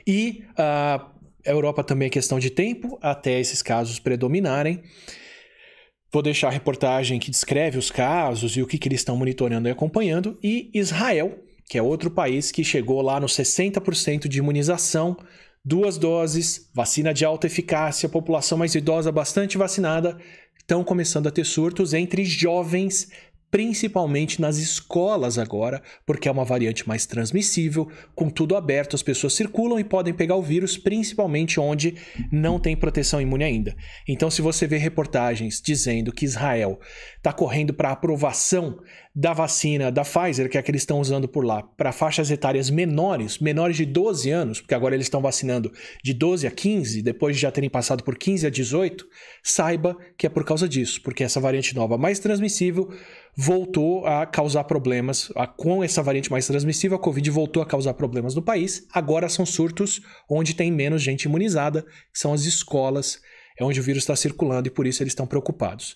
E 0.06 0.44
uh, 0.52 1.19
a 1.46 1.50
Europa 1.50 1.82
também 1.82 2.06
é 2.06 2.10
questão 2.10 2.38
de 2.38 2.50
tempo 2.50 2.98
até 3.00 3.38
esses 3.38 3.62
casos 3.62 3.98
predominarem. 3.98 4.82
Vou 6.12 6.22
deixar 6.22 6.48
a 6.48 6.52
reportagem 6.52 7.20
que 7.20 7.30
descreve 7.30 7.78
os 7.78 7.90
casos 7.90 8.56
e 8.56 8.62
o 8.62 8.66
que, 8.66 8.78
que 8.78 8.88
eles 8.88 9.00
estão 9.00 9.16
monitorando 9.16 9.68
e 9.68 9.70
acompanhando. 9.70 10.38
E 10.42 10.70
Israel, 10.74 11.38
que 11.68 11.78
é 11.78 11.82
outro 11.82 12.10
país 12.10 12.50
que 12.50 12.64
chegou 12.64 13.00
lá 13.00 13.20
nos 13.20 13.32
60% 13.36 14.26
de 14.26 14.38
imunização, 14.38 15.16
duas 15.64 15.96
doses, 15.96 16.68
vacina 16.74 17.14
de 17.14 17.24
alta 17.24 17.46
eficácia, 17.46 18.08
população 18.08 18.58
mais 18.58 18.74
idosa 18.74 19.12
bastante 19.12 19.56
vacinada, 19.56 20.18
estão 20.58 20.82
começando 20.82 21.26
a 21.28 21.30
ter 21.30 21.44
surtos 21.44 21.94
entre 21.94 22.24
jovens 22.24 23.08
principalmente 23.50 24.40
nas 24.40 24.58
escolas 24.58 25.38
agora, 25.38 25.82
porque 26.06 26.28
é 26.28 26.32
uma 26.32 26.44
variante 26.44 26.86
mais 26.86 27.04
transmissível, 27.06 27.90
com 28.14 28.30
tudo 28.30 28.56
aberto, 28.56 28.94
as 28.94 29.02
pessoas 29.02 29.34
circulam 29.34 29.78
e 29.78 29.84
podem 29.84 30.14
pegar 30.14 30.36
o 30.36 30.42
vírus, 30.42 30.78
principalmente 30.78 31.58
onde 31.58 31.96
não 32.30 32.60
tem 32.60 32.76
proteção 32.76 33.20
imune 33.20 33.44
ainda. 33.44 33.76
Então, 34.06 34.30
se 34.30 34.40
você 34.40 34.66
vê 34.66 34.76
reportagens 34.76 35.60
dizendo 35.60 36.12
que 36.12 36.24
Israel 36.24 36.78
está 37.16 37.32
correndo 37.32 37.74
para 37.74 37.90
aprovação 37.90 38.78
da 39.14 39.32
vacina 39.32 39.90
da 39.90 40.02
Pfizer, 40.02 40.48
que 40.48 40.56
é 40.56 40.60
a 40.60 40.62
que 40.62 40.70
eles 40.70 40.82
estão 40.82 41.00
usando 41.00 41.26
por 41.26 41.44
lá, 41.44 41.62
para 41.62 41.90
faixas 41.90 42.30
etárias 42.30 42.70
menores, 42.70 43.38
menores 43.38 43.76
de 43.76 43.84
12 43.84 44.30
anos, 44.30 44.60
porque 44.60 44.74
agora 44.74 44.94
eles 44.94 45.06
estão 45.06 45.20
vacinando 45.20 45.72
de 46.02 46.14
12 46.14 46.46
a 46.46 46.50
15, 46.50 47.02
depois 47.02 47.34
de 47.34 47.42
já 47.42 47.50
terem 47.50 47.68
passado 47.68 48.04
por 48.04 48.16
15 48.16 48.46
a 48.46 48.50
18, 48.50 49.04
saiba 49.42 49.96
que 50.16 50.26
é 50.26 50.30
por 50.30 50.44
causa 50.44 50.68
disso, 50.68 51.02
porque 51.02 51.24
essa 51.24 51.40
variante 51.40 51.74
nova 51.74 51.98
mais 51.98 52.20
transmissível 52.20 52.88
voltou 53.42 54.06
a 54.06 54.26
causar 54.26 54.64
problemas. 54.64 55.32
Com 55.56 55.82
essa 55.82 56.02
variante 56.02 56.30
mais 56.30 56.46
transmissível, 56.46 56.98
a 56.98 57.00
Covid 57.00 57.30
voltou 57.30 57.62
a 57.62 57.66
causar 57.66 57.94
problemas 57.94 58.34
no 58.34 58.42
país. 58.42 58.86
Agora 58.92 59.30
são 59.30 59.46
surtos 59.46 60.02
onde 60.28 60.52
tem 60.52 60.70
menos 60.70 61.00
gente 61.00 61.24
imunizada, 61.24 61.86
são 62.12 62.34
as 62.34 62.44
escolas, 62.44 63.18
é 63.58 63.64
onde 63.64 63.80
o 63.80 63.82
vírus 63.82 64.02
está 64.02 64.14
circulando 64.14 64.68
e 64.68 64.70
por 64.70 64.86
isso 64.86 65.02
eles 65.02 65.12
estão 65.12 65.26
preocupados. 65.26 65.94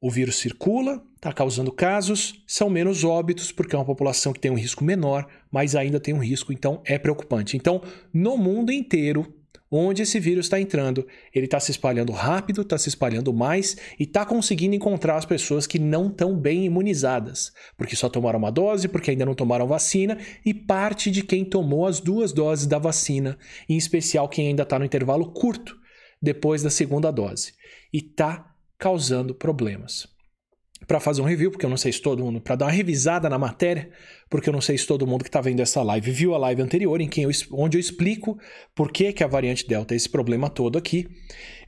O 0.00 0.10
vírus 0.10 0.36
circula, 0.36 1.02
está 1.16 1.30
causando 1.34 1.70
casos, 1.70 2.42
são 2.46 2.70
menos 2.70 3.04
óbitos, 3.04 3.52
porque 3.52 3.76
é 3.76 3.78
uma 3.78 3.84
população 3.84 4.32
que 4.32 4.40
tem 4.40 4.50
um 4.50 4.56
risco 4.56 4.82
menor, 4.82 5.26
mas 5.52 5.76
ainda 5.76 6.00
tem 6.00 6.14
um 6.14 6.22
risco, 6.24 6.50
então 6.50 6.80
é 6.86 6.98
preocupante. 6.98 7.58
Então, 7.58 7.82
no 8.10 8.38
mundo 8.38 8.72
inteiro, 8.72 9.34
onde 9.70 10.02
esse 10.02 10.18
vírus 10.18 10.46
está 10.46 10.60
entrando, 10.60 11.06
ele 11.32 11.44
está 11.44 11.60
se 11.60 11.70
espalhando 11.70 12.12
rápido, 12.12 12.62
está 12.62 12.76
se 12.76 12.88
espalhando 12.88 13.32
mais 13.32 13.76
e 13.98 14.02
está 14.02 14.26
conseguindo 14.26 14.74
encontrar 14.74 15.16
as 15.16 15.24
pessoas 15.24 15.66
que 15.66 15.78
não 15.78 16.08
estão 16.08 16.36
bem 16.36 16.64
imunizadas, 16.64 17.52
porque 17.76 17.94
só 17.94 18.08
tomaram 18.08 18.38
uma 18.38 18.50
dose, 18.50 18.88
porque 18.88 19.12
ainda 19.12 19.24
não 19.24 19.34
tomaram 19.34 19.66
vacina, 19.66 20.18
e 20.44 20.52
parte 20.52 21.10
de 21.10 21.22
quem 21.22 21.44
tomou 21.44 21.86
as 21.86 22.00
duas 22.00 22.32
doses 22.32 22.66
da 22.66 22.78
vacina, 22.78 23.38
em 23.68 23.76
especial 23.76 24.28
quem 24.28 24.48
ainda 24.48 24.64
está 24.64 24.78
no 24.78 24.84
intervalo 24.84 25.32
curto 25.32 25.78
depois 26.20 26.62
da 26.62 26.70
segunda 26.70 27.10
dose, 27.10 27.52
e 27.92 27.98
está 27.98 28.52
causando 28.76 29.34
problemas 29.34 30.08
para 30.90 30.98
fazer 30.98 31.22
um 31.22 31.24
review, 31.24 31.52
porque 31.52 31.64
eu 31.64 31.70
não 31.70 31.76
sei 31.76 31.92
se 31.92 32.02
todo 32.02 32.20
mundo, 32.20 32.40
para 32.40 32.56
dar 32.56 32.64
uma 32.64 32.72
revisada 32.72 33.28
na 33.28 33.38
matéria, 33.38 33.88
porque 34.28 34.48
eu 34.48 34.52
não 34.52 34.60
sei 34.60 34.76
se 34.76 34.84
todo 34.84 35.06
mundo 35.06 35.22
que 35.22 35.28
está 35.28 35.40
vendo 35.40 35.60
essa 35.60 35.80
live 35.84 36.10
viu 36.10 36.34
a 36.34 36.38
live 36.38 36.60
anterior, 36.62 37.00
em 37.00 37.08
quem 37.08 37.22
eu, 37.22 37.30
onde 37.52 37.76
eu 37.78 37.80
explico 37.80 38.36
por 38.74 38.90
que, 38.90 39.12
que 39.12 39.22
a 39.22 39.28
variante 39.28 39.68
Delta 39.68 39.94
é 39.94 39.96
esse 39.96 40.08
problema 40.08 40.50
todo 40.50 40.76
aqui. 40.76 41.06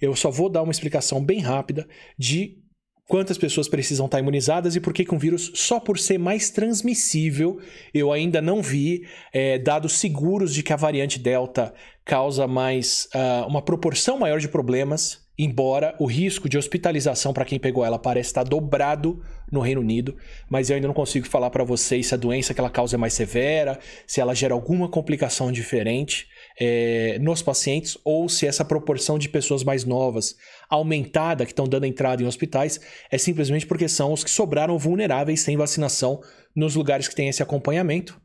Eu 0.01 0.17
só 0.17 0.29
vou 0.29 0.49
dar 0.49 0.61
uma 0.65 0.73
explicação 0.73 1.25
bem 1.25 1.39
rápida 1.39 1.87
de 2.19 2.59
quantas 3.07 3.39
pessoas 3.39 3.69
precisam 3.69 4.07
estar 4.07 4.19
imunizadas 4.19 4.75
e 4.75 4.81
por 4.81 4.93
que, 4.93 5.05
que 5.05 5.15
um 5.15 5.19
vírus, 5.19 5.53
só 5.55 5.79
por 5.79 6.01
ser 6.01 6.19
mais 6.19 6.51
transmissível, 6.51 7.61
eu 7.95 8.11
ainda 8.11 8.43
não 8.43 8.61
vi 8.61 9.07
é, 9.33 9.57
dados 9.57 9.93
seguros 10.01 10.53
de 10.53 10.65
que 10.65 10.73
a 10.73 10.77
variante 10.77 11.21
Delta 11.21 11.73
causa 12.05 12.49
mais 12.49 13.09
uh, 13.15 13.47
uma 13.47 13.63
proporção 13.63 14.19
maior 14.19 14.41
de 14.41 14.49
problemas 14.49 15.22
embora 15.43 15.95
o 15.99 16.07
risco 16.07 16.49
de 16.49 16.57
hospitalização 16.57 17.33
para 17.33 17.45
quem 17.45 17.59
pegou 17.59 17.85
ela 17.85 17.99
parece 17.99 18.29
estar 18.29 18.45
dobrado 18.45 19.21
no 19.51 19.61
Reino 19.61 19.81
Unido, 19.81 20.17
mas 20.49 20.71
eu 20.71 20.77
ainda 20.77 20.87
não 20.87 20.95
consigo 20.95 21.27
falar 21.27 21.51
para 21.51 21.65
vocês 21.65 22.07
se 22.07 22.15
a 22.15 22.17
doença 22.17 22.55
que 22.55 22.61
ela 22.61 22.71
causa 22.71 22.97
é 22.97 22.99
mais 22.99 23.13
severa, 23.13 23.79
se 24.07 24.21
ela 24.21 24.35
gera 24.35 24.55
alguma 24.55 24.89
complicação 24.89 25.51
diferente 25.51 26.29
é, 26.61 27.19
nos 27.21 27.43
pacientes 27.43 27.99
ou 28.05 28.29
se 28.29 28.47
essa 28.47 28.65
proporção 28.65 29.19
de 29.19 29.29
pessoas 29.29 29.65
mais 29.65 29.85
novas 29.85 30.37
aumentada 30.71 31.45
que 31.45 31.53
estão 31.53 31.67
dando 31.67 31.87
entrada 31.87 32.23
em 32.23 32.27
hospitais 32.27 32.81
é 33.11 33.19
simplesmente 33.19 33.67
porque 33.67 33.89
são 33.89 34.13
os 34.13 34.23
que 34.23 34.31
sobraram 34.31 34.79
vulneráveis 34.79 35.41
sem 35.41 35.57
vacinação 35.57 36.21
nos 36.55 36.77
lugares 36.77 37.09
que 37.09 37.17
têm 37.17 37.29
esse 37.29 37.43
acompanhamento. 37.43 38.19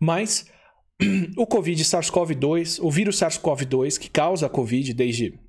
Mas 0.00 0.46
o 1.36 1.46
Covid 1.46 1.84
SARS-CoV-2, 1.84 2.78
o 2.82 2.90
vírus 2.90 3.18
SARS-CoV-2 3.18 3.98
que 3.98 4.08
causa 4.08 4.46
a 4.46 4.48
Covid 4.50 4.94
desde 4.94 5.43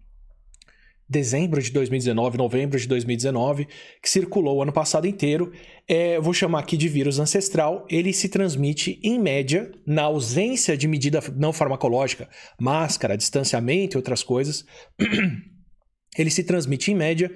dezembro 1.08 1.62
de 1.62 1.72
2019, 1.72 2.38
novembro 2.38 2.80
de 2.80 2.88
2019, 2.88 3.68
que 4.02 4.10
circulou 4.10 4.58
o 4.58 4.62
ano 4.62 4.74
passado 4.74 5.08
inteiro. 5.08 5.52
É, 5.88 6.20
vou 6.20 6.34
chamar 6.34 6.60
aqui 6.60 6.76
de 6.76 6.90
vírus 6.90 7.20
ancestral. 7.20 7.86
Ele 7.90 8.12
se 8.12 8.28
transmite, 8.28 9.00
em 9.04 9.20
média, 9.20 9.72
na 9.86 10.04
ausência 10.04 10.76
de 10.76 10.88
medida 10.88 11.22
não 11.36 11.54
farmacológica, 11.54 12.28
máscara, 12.60 13.18
distanciamento 13.18 13.96
e 13.96 14.00
outras 14.00 14.24
coisas. 14.24 14.66
Ele 16.18 16.30
se 16.30 16.44
transmite, 16.44 16.92
em 16.92 16.96
média, 16.96 17.30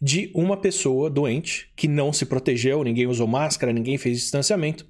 de 0.00 0.30
uma 0.34 0.56
pessoa 0.56 1.08
doente 1.08 1.72
que 1.74 1.88
não 1.88 2.12
se 2.12 2.26
protegeu, 2.26 2.84
ninguém 2.84 3.06
usou 3.06 3.26
máscara, 3.26 3.72
ninguém 3.72 3.96
fez 3.96 4.18
distanciamento, 4.20 4.86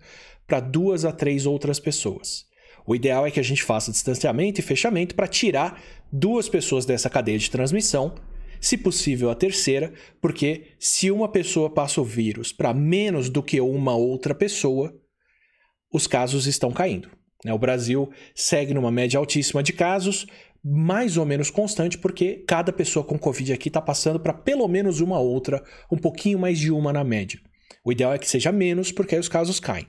para 0.47 0.61
duas 0.61 1.05
a 1.05 1.13
três 1.13 1.47
outras 1.47 1.79
pessoas. 1.79 2.45
O 2.87 2.95
ideal 2.95 3.27
é 3.27 3.31
que 3.31 3.41
a 3.41 3.43
gente 3.43 3.63
faça 3.63 3.91
distanciamento 3.91 4.61
e 4.61 4.63
fechamento 4.63 5.15
para 5.15 5.27
tirar 5.27 5.83
duas 6.13 6.49
pessoas 6.49 6.87
dessa 6.87 7.11
cadeia 7.11 7.39
de 7.39 7.51
transmissão, 7.51 8.15
se 8.61 8.79
possível 8.79 9.29
a 9.29 9.35
terceira, 9.35 9.93
porque 10.21 10.69
se 10.79 11.11
uma 11.11 11.29
pessoa 11.29 11.69
passa 11.69 12.01
o 12.01 12.05
vírus 12.05 12.53
para 12.53 12.73
menos 12.73 13.29
do 13.29 13.43
que 13.43 13.61
uma 13.61 13.97
outra 13.97 14.35
pessoa, 14.35 14.95
os 15.93 16.07
casos 16.07 16.47
estão 16.47 16.71
caindo. 16.71 17.11
Né? 17.45 17.53
O 17.53 17.59
Brasil 17.59 18.11
segue 18.35 18.73
numa 18.73 18.91
média 18.91 19.19
altíssima 19.19 19.63
de 19.63 19.73
casos, 19.73 20.27
mais 20.65 21.17
ou 21.17 21.27
menos 21.27 21.51
constante, 21.51 21.99
porque 21.99 22.45
cada 22.47 22.73
pessoa 22.73 23.05
com 23.05 23.19
Covid 23.19 23.53
aqui 23.53 23.69
está 23.69 23.81
passando 23.81 24.19
para 24.19 24.33
pelo 24.33 24.67
menos 24.67 25.01
uma 25.01 25.19
outra, 25.19 25.63
um 25.91 25.99
pouquinho 25.99 26.39
mais 26.39 26.59
de 26.59 26.71
uma 26.71 26.93
na 26.93 27.05
média. 27.05 27.39
O 27.85 27.93
ideal 27.93 28.13
é 28.13 28.19
que 28.19 28.29
seja 28.29 28.51
menos, 28.51 28.91
porque 28.91 29.15
aí 29.15 29.21
os 29.21 29.29
casos 29.29 29.61
caem. 29.61 29.87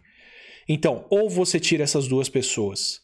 Então, 0.67 1.05
ou 1.09 1.29
você 1.29 1.59
tira 1.59 1.83
essas 1.83 2.07
duas 2.07 2.27
pessoas, 2.27 2.99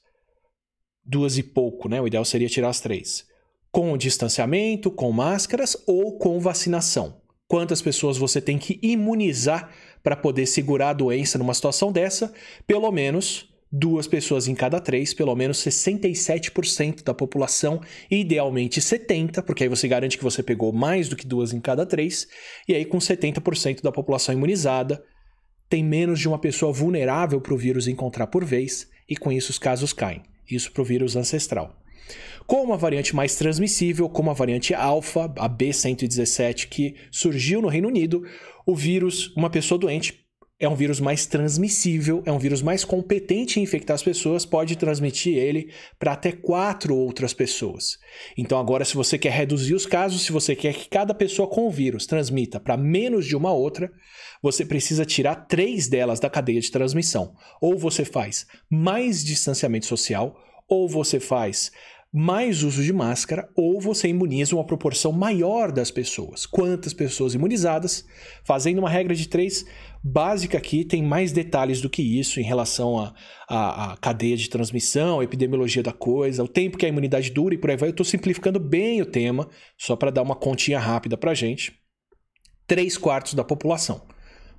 duas 1.04 1.38
e 1.38 1.44
pouco, 1.44 1.88
né? 1.88 2.02
O 2.02 2.08
ideal 2.08 2.26
seria 2.26 2.50
tirar 2.50 2.70
as 2.70 2.82
três, 2.82 3.26
com 3.72 3.98
distanciamento, 3.98 4.92
com 4.92 5.12
máscaras 5.12 5.78
ou 5.88 6.18
com 6.18 6.40
vacinação. 6.40 7.22
Quantas 7.48 7.82
pessoas 7.82 8.18
você 8.18 8.42
tem 8.42 8.58
que 8.58 8.80
imunizar 8.82 9.72
para 10.02 10.16
poder 10.16 10.46
segurar 10.46 10.90
a 10.90 10.94
doença 10.94 11.38
numa 11.38 11.54
situação 11.54 11.92
dessa? 11.92 12.34
Pelo 12.68 12.92
menos 12.92 13.54
duas 13.72 14.06
pessoas 14.06 14.48
em 14.48 14.54
cada 14.54 14.80
três, 14.80 15.16
pelo 15.16 15.36
menos 15.36 15.58
67% 15.58 17.04
da 17.04 17.14
população, 17.14 17.82
idealmente 18.10 18.80
70%, 18.80 19.42
porque 19.42 19.64
aí 19.64 19.70
você 19.70 19.88
garante 19.88 20.16
que 20.16 20.24
você 20.24 20.44
pegou 20.44 20.72
mais 20.72 21.10
do 21.10 21.16
que 21.16 21.26
duas 21.26 21.54
em 21.54 21.60
cada 21.60 21.84
três, 21.84 22.28
e 22.68 22.76
aí 22.76 22.86
com 22.86 23.00
70% 23.00 23.82
da 23.82 23.92
população 23.92 24.36
imunizada, 24.36 25.04
tem 25.74 25.84
menos 25.84 26.20
de 26.20 26.28
uma 26.28 26.38
pessoa 26.38 26.72
vulnerável 26.72 27.42
para 27.42 27.52
o 27.52 27.58
vírus 27.58 27.88
encontrar 27.88 28.28
por 28.28 28.46
vez, 28.46 28.88
e 29.10 29.16
com 29.16 29.32
isso 29.32 29.50
os 29.50 29.58
casos 29.58 29.92
caem. 29.92 30.22
Isso 30.48 30.72
para 30.72 30.84
o 30.84 30.86
vírus 30.86 31.16
ancestral. 31.16 31.76
Com 32.46 32.62
uma 32.62 32.78
variante 32.78 33.16
mais 33.16 33.36
transmissível, 33.36 34.08
como 34.08 34.30
a 34.30 34.36
variante 34.36 34.76
alfa, 34.76 35.34
a 35.36 35.50
B117, 35.50 36.68
que 36.68 36.94
surgiu 37.10 37.60
no 37.60 37.70
Reino 37.70 37.88
Unido, 37.88 38.24
o 38.68 38.76
vírus, 38.76 39.34
uma 39.36 39.50
pessoa 39.50 39.80
doente, 39.80 40.23
é 40.60 40.70
um 40.70 40.76
vírus 40.76 41.00
mais 41.00 41.26
transmissível, 41.26 42.24
é 42.26 42.32
um 42.32 42.40
vírus 42.40 42.62
mais 42.62 42.86
competente 42.86 43.60
em 43.60 43.64
infectar 43.64 43.96
as 43.96 44.04
pessoas, 44.04 44.46
pode 44.46 44.76
transmitir 44.76 45.38
ele 45.38 45.72
para 46.00 46.14
até 46.14 46.32
quatro 46.32 46.96
outras 46.96 47.34
pessoas. 47.34 47.98
Então, 48.38 48.58
agora, 48.58 48.86
se 48.86 48.96
você 48.96 49.18
quer 49.18 49.32
reduzir 49.32 49.74
os 49.74 49.86
casos, 49.86 50.22
se 50.22 50.32
você 50.32 50.56
quer 50.56 50.74
que 50.74 50.88
cada 50.88 51.14
pessoa 51.14 51.48
com 51.48 51.68
o 51.68 51.72
vírus 51.72 52.06
transmita 52.06 52.60
para 52.60 52.78
menos 52.78 53.26
de 53.26 53.36
uma 53.36 53.52
outra, 53.52 53.92
você 54.42 54.66
precisa 54.66 55.06
tirar 55.06 55.48
três 55.48 55.88
delas 55.88 56.20
da 56.20 56.30
cadeia 56.30 56.62
de 56.62 56.72
transmissão. 56.72 57.34
Ou 57.60 57.78
você 57.78 58.06
faz 58.06 58.46
mais 58.70 59.24
distanciamento 59.24 59.86
social, 59.86 60.38
ou 60.68 60.88
você 60.88 61.20
faz 61.20 61.72
mais 62.16 62.62
uso 62.62 62.84
de 62.84 62.94
máscara, 62.94 63.50
ou 63.56 63.82
você 63.82 64.08
imuniza 64.08 64.56
uma 64.56 64.64
proporção 64.64 65.12
maior 65.12 65.72
das 65.72 65.90
pessoas. 65.90 66.46
Quantas 66.46 66.94
pessoas 66.94 67.34
imunizadas? 67.34 68.06
Fazendo 68.44 68.78
uma 68.78 68.90
regra 68.90 69.16
de 69.16 69.28
três 69.28 69.66
básica 70.04 70.58
aqui, 70.58 70.84
tem 70.84 71.02
mais 71.02 71.32
detalhes 71.32 71.80
do 71.80 71.90
que 71.90 72.02
isso 72.02 72.40
em 72.40 72.44
relação 72.44 73.14
à 73.48 73.98
cadeia 74.02 74.36
de 74.36 74.50
transmissão, 74.50 75.20
a 75.20 75.24
epidemiologia 75.24 75.82
da 75.82 75.94
coisa, 75.94 76.44
o 76.44 76.48
tempo 76.48 76.78
que 76.78 76.86
a 76.86 76.90
imunidade 76.90 77.32
dura 77.32 77.56
e 77.56 77.58
por 77.58 77.70
aí 77.70 77.78
vai. 77.78 77.90
Eu 77.90 77.92
estou 77.92 78.06
simplificando 78.06 78.60
bem 78.60 79.02
o 79.02 79.06
tema, 79.06 79.48
só 79.78 79.96
para 79.96 80.12
dar 80.12 80.22
uma 80.22 80.36
continha 80.36 80.80
rápida 80.80 81.16
para 81.16 81.34
gente. 81.34 81.74
Três 82.68 82.98
quartos 82.98 83.34
da 83.34 83.44
população 83.44 84.02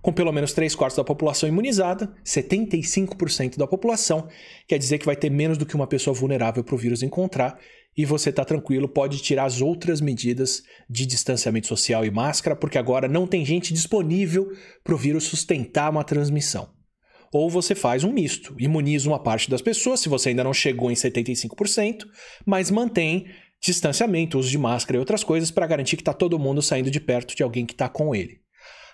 com 0.01 0.13
pelo 0.13 0.33
menos 0.33 0.53
3 0.53 0.75
quartos 0.75 0.99
da 0.99 1.03
população 1.03 1.49
imunizada, 1.49 2.15
75% 2.23 3.57
da 3.57 3.67
população, 3.67 4.29
quer 4.69 4.77
dizer 4.77 4.99
que 4.99 5.07
vai 5.07 5.17
ter 5.17 5.31
menos 5.31 5.57
do 5.57 5.65
que 5.65 5.75
uma 5.75 5.87
pessoa 5.87 6.13
vulnerável 6.13 6.63
para 6.63 6.75
o 6.75 6.79
vírus 6.79 7.03
encontrar, 7.03 7.59
e 7.97 8.05
você 8.05 8.31
está 8.31 8.45
tranquilo, 8.45 8.89
pode 8.89 9.19
tirar 9.19 9.45
as 9.45 9.61
outras 9.61 10.01
medidas 10.01 10.63
de 10.89 11.07
distanciamento 11.07 11.67
social 11.67 12.05
e 12.05 12.11
máscara, 12.11 12.57
porque 12.57 12.79
agora 12.79 13.09
não 13.09 13.27
tem 13.27 13.45
gente 13.45 13.73
disponível 13.73 14.53
para 14.83 14.95
o 14.95 14.99
vírus 14.99 15.25
sustentar 15.25 15.91
uma 15.91 16.05
transmissão. 16.05 16.69
Ou 17.33 17.51
você 17.51 17.75
faz 17.75 18.05
um 18.05 18.13
misto, 18.13 18.55
imuniza 18.59 19.09
uma 19.09 19.19
parte 19.19 19.51
das 19.51 19.61
pessoas, 19.61 20.01
se 20.01 20.09
você 20.09 20.29
ainda 20.29 20.45
não 20.45 20.55
chegou 20.55 20.91
em 20.91 20.95
75%, 20.95 22.05
mas 22.47 22.71
mantém 22.71 23.27
distanciamento, 23.61 24.39
uso 24.39 24.51
de 24.51 24.59
máscara 24.59 24.97
e 24.97 25.01
outras 25.01 25.25
coisas 25.25 25.51
para 25.51 25.67
garantir 25.67 25.97
que 25.97 26.03
está 26.03 26.13
todo 26.13 26.39
mundo 26.39 26.61
saindo 26.61 26.91
de 26.91 27.01
perto 27.01 27.35
de 27.35 27.43
alguém 27.43 27.65
que 27.65 27.73
está 27.73 27.89
com 27.89 28.15
ele. 28.15 28.39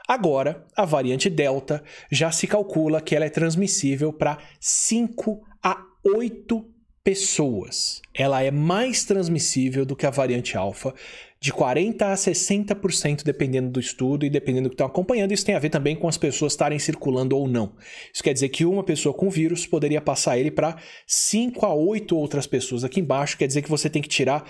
Agora, 0.09 0.67
a 0.77 0.85
variante 0.85 1.29
Delta 1.29 1.83
já 2.11 2.33
se 2.33 2.47
calcula 2.47 3.01
que 3.01 3.15
ela 3.15 3.27
é 3.27 3.31
transmissível 3.31 4.13
para 4.13 4.39
5 4.59 5.41
a 5.63 5.85
8 6.05 6.65
pessoas. 7.03 8.03
Ela 8.15 8.43
é 8.43 8.51
mais 8.51 9.05
transmissível 9.05 9.87
do 9.87 9.97
que 9.97 10.07
a 10.07 10.11
variante 10.11 10.57
Alpha, 10.57 10.95
de 11.41 11.53
40 11.53 12.13
a 12.13 12.15
60%, 12.15 13.25
dependendo 13.25 13.71
do 13.71 13.81
estudo 13.81 14.27
e 14.27 14.31
dependendo 14.31 14.65
do 14.65 14.71
que 14.71 14.75
estão 14.75 14.87
acompanhando. 14.87 15.33
Isso 15.33 15.45
tem 15.45 15.55
a 15.55 15.59
ver 15.59 15.71
também 15.71 15.97
com 15.97 16.07
as 16.07 16.19
pessoas 16.19 16.53
estarem 16.53 16.79
circulando 16.79 17.37
ou 17.37 17.49
não. 17.49 17.75
Isso 18.13 18.23
quer 18.23 18.35
dizer 18.35 18.51
que 18.51 18.67
uma 18.67 18.85
pessoa 18.85 19.15
com 19.15 19.31
vírus 19.31 19.67
poderia 19.67 20.03
passar 20.03 20.39
ele 20.39 20.51
para 20.51 20.77
5 21.07 21.65
a 21.65 21.75
8 21.75 22.15
outras 22.15 22.47
pessoas. 22.47 22.85
Aqui 22.85 23.01
embaixo 23.01 23.39
quer 23.39 23.47
dizer 23.47 23.63
que 23.63 23.71
você 23.71 23.89
tem 23.89 24.03
que 24.03 24.09
tirar 24.09 24.45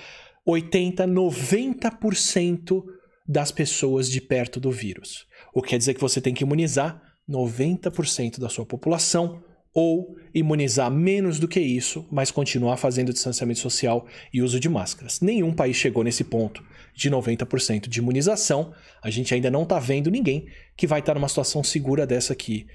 80, 0.44 1.06
90% 1.06 2.82
das 3.28 3.52
pessoas 3.52 4.10
de 4.10 4.20
perto 4.20 4.58
do 4.58 4.72
vírus. 4.72 5.26
O 5.54 5.62
que 5.62 5.70
quer 5.70 5.78
dizer 5.78 5.94
que 5.94 6.00
você 6.00 6.20
tem 6.20 6.34
que 6.34 6.42
imunizar 6.42 7.00
90% 7.28 8.40
da 8.40 8.48
sua 8.48 8.66
população 8.66 9.40
ou 9.74 10.16
imunizar 10.34 10.90
menos 10.90 11.38
do 11.38 11.46
que 11.46 11.60
isso, 11.60 12.06
mas 12.10 12.30
continuar 12.30 12.76
fazendo 12.76 13.12
distanciamento 13.12 13.60
social 13.60 14.06
e 14.32 14.42
uso 14.42 14.58
de 14.58 14.68
máscaras. 14.68 15.20
Nenhum 15.20 15.52
país 15.52 15.76
chegou 15.76 16.02
nesse 16.02 16.24
ponto 16.24 16.64
de 16.94 17.10
90% 17.10 17.88
de 17.88 17.98
imunização. 18.00 18.72
A 19.02 19.10
gente 19.10 19.32
ainda 19.32 19.50
não 19.50 19.62
está 19.62 19.78
vendo 19.78 20.10
ninguém 20.10 20.46
que 20.76 20.86
vai 20.86 21.00
estar 21.00 21.12
tá 21.12 21.18
numa 21.18 21.28
situação 21.28 21.62
segura 21.62 22.06
dessa 22.06 22.32
aqui 22.32 22.66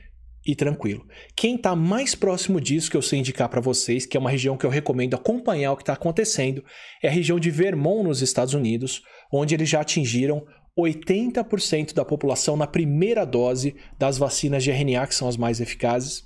e 0.46 0.56
tranquilo. 0.56 1.06
Quem 1.36 1.56
está 1.56 1.76
mais 1.76 2.14
próximo 2.14 2.62
disso 2.62 2.90
que 2.90 2.96
eu 2.96 3.02
sei 3.02 3.20
indicar 3.20 3.50
para 3.50 3.60
vocês, 3.60 4.06
que 4.06 4.16
é 4.16 4.20
uma 4.20 4.30
região 4.30 4.56
que 4.56 4.66
eu 4.66 4.70
recomendo 4.70 5.16
acompanhar 5.16 5.74
o 5.74 5.76
que 5.76 5.82
está 5.82 5.94
acontecendo, 5.94 6.64
é 7.02 7.08
a 7.08 7.12
região 7.12 7.40
de 7.40 7.50
Vermont, 7.50 8.04
nos 8.04 8.22
Estados 8.22 8.54
Unidos, 8.54 9.02
onde 9.34 9.56
eles 9.56 9.68
já 9.68 9.82
atingiram 9.82 10.46
80% 10.78 11.94
da 11.94 12.06
população 12.06 12.56
na 12.56 12.68
primeira 12.68 13.26
dose 13.26 13.76
das 13.98 14.18
vacinas 14.18 14.64
de 14.64 14.72
RNA, 14.72 15.08
que 15.08 15.16
são 15.16 15.28
as 15.28 15.38
mais 15.38 15.60
eficazes. 15.60 16.24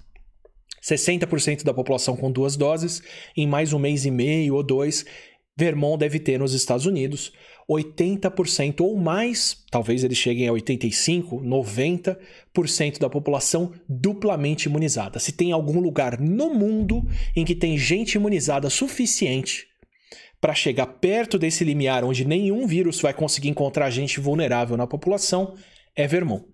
60% 0.81 1.63
da 1.63 1.73
população 1.73 2.15
com 2.15 2.31
duas 2.31 2.55
doses, 2.55 3.01
em 3.35 3.47
mais 3.47 3.73
um 3.73 3.79
mês 3.79 4.05
e 4.05 4.11
meio 4.11 4.55
ou 4.55 4.63
dois, 4.63 5.05
Vermont 5.57 5.99
deve 5.99 6.19
ter 6.19 6.39
nos 6.39 6.53
Estados 6.53 6.85
Unidos 6.85 7.33
80% 7.69 8.81
ou 8.81 8.97
mais, 8.97 9.63
talvez 9.69 10.03
eles 10.03 10.17
cheguem 10.17 10.47
a 10.47 10.51
85%, 10.51 11.43
90% 11.43 12.97
da 12.97 13.07
população 13.07 13.71
duplamente 13.87 14.67
imunizada. 14.67 15.19
Se 15.19 15.31
tem 15.31 15.51
algum 15.51 15.79
lugar 15.79 16.19
no 16.19 16.51
mundo 16.51 17.07
em 17.35 17.45
que 17.45 17.53
tem 17.53 17.77
gente 17.77 18.15
imunizada 18.15 18.69
suficiente 18.71 19.67
para 20.41 20.55
chegar 20.55 20.87
perto 20.87 21.37
desse 21.37 21.63
limiar 21.63 22.03
onde 22.03 22.25
nenhum 22.25 22.65
vírus 22.65 22.99
vai 23.01 23.13
conseguir 23.13 23.49
encontrar 23.49 23.91
gente 23.91 24.19
vulnerável 24.19 24.75
na 24.75 24.87
população, 24.87 25.53
é 25.95 26.07
Vermont. 26.07 26.45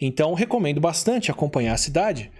Então, 0.00 0.34
recomendo 0.34 0.80
bastante 0.80 1.30
acompanhar 1.30 1.74
a 1.74 1.78
cidade, 1.78 2.30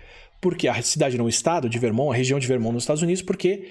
porque 0.41 0.69
a 0.69 0.83
cidade 0.83 1.19
no 1.19 1.29
estado 1.29 1.69
de 1.69 1.79
Vermont, 1.79 2.13
a 2.13 2.17
região 2.17 2.39
de 2.39 2.47
Vermont 2.47 2.75
nos 2.75 2.85
Estados 2.85 3.03
Unidos, 3.03 3.23
porque 3.23 3.69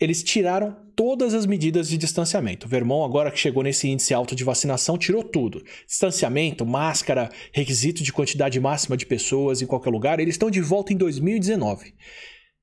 eles 0.00 0.22
tiraram 0.22 0.74
todas 0.96 1.34
as 1.34 1.44
medidas 1.44 1.88
de 1.88 1.98
distanciamento. 1.98 2.66
Vermont, 2.66 3.04
agora 3.04 3.30
que 3.30 3.38
chegou 3.38 3.62
nesse 3.62 3.86
índice 3.86 4.14
alto 4.14 4.34
de 4.34 4.42
vacinação, 4.42 4.96
tirou 4.96 5.22
tudo. 5.22 5.62
Distanciamento, 5.86 6.64
máscara, 6.64 7.30
requisito 7.52 8.02
de 8.02 8.12
quantidade 8.12 8.58
máxima 8.58 8.96
de 8.96 9.04
pessoas 9.04 9.60
em 9.60 9.66
qualquer 9.66 9.90
lugar. 9.90 10.18
Eles 10.18 10.34
estão 10.34 10.50
de 10.50 10.62
volta 10.62 10.92
em 10.92 10.96
2019. 10.96 11.94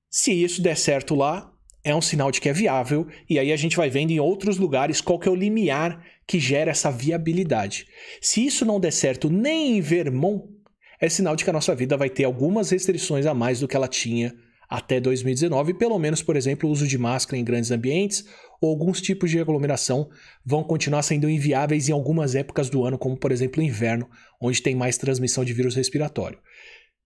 Se 0.10 0.32
isso 0.32 0.64
der 0.64 0.76
certo 0.76 1.14
lá, 1.14 1.52
é 1.84 1.96
um 1.96 2.02
sinal 2.02 2.32
de 2.32 2.42
que 2.42 2.50
é 2.50 2.54
viável, 2.54 3.08
e 3.30 3.38
aí 3.38 3.52
a 3.52 3.56
gente 3.56 3.78
vai 3.78 3.90
vendo 3.90 4.12
em 4.12 4.20
outros 4.20 4.58
lugares 4.58 5.00
qual 5.00 5.20
que 5.20 5.28
é 5.28 5.32
o 5.32 5.36
limiar 5.36 6.04
que 6.26 6.40
gera 6.40 6.72
essa 6.72 6.92
viabilidade. 6.92 7.88
Se 8.20 8.46
isso 8.46 8.66
não 8.66 8.80
der 8.80 8.92
certo 8.92 9.30
nem 9.30 9.78
em 9.78 9.82
Vermont, 9.82 10.57
é 11.00 11.10
sinal 11.10 11.36
de 11.36 11.44
que 11.44 11.50
a 11.50 11.54
nossa 11.54 11.76
vida 11.76 11.96
vai 11.96 12.10
ter 12.10 12.24
algumas 12.24 12.70
restrições 12.70 13.26
a 13.26 13.34
mais 13.34 13.60
do 13.60 13.68
que 13.68 13.76
ela 13.76 13.88
tinha 13.88 14.34
até 14.70 15.00
2019, 15.00 15.76
pelo 15.76 15.98
menos, 15.98 16.22
por 16.22 16.36
exemplo, 16.36 16.68
o 16.68 16.72
uso 16.72 16.86
de 16.86 16.98
máscara 16.98 17.38
em 17.38 17.44
grandes 17.44 17.72
ambientes 17.72 18.26
ou 18.60 18.70
alguns 18.70 19.00
tipos 19.00 19.32
de 19.32 19.40
aglomeração 19.40 20.10
vão 20.46 20.64
continuar 20.64 21.04
sendo 21.04 21.30
inviáveis 21.30 21.88
em 21.88 21.94
algumas 21.94 22.36
épocas 22.36 22.70
do 22.70 22.84
ano, 22.84 22.98
como 22.98 23.18
por 23.18 23.32
exemplo 23.32 23.62
o 23.62 23.66
inverno, 23.66 24.10
onde 24.42 24.62
tem 24.62 24.76
mais 24.76 24.98
transmissão 24.98 25.46
de 25.46 25.54
vírus 25.54 25.76
respiratório. 25.76 26.40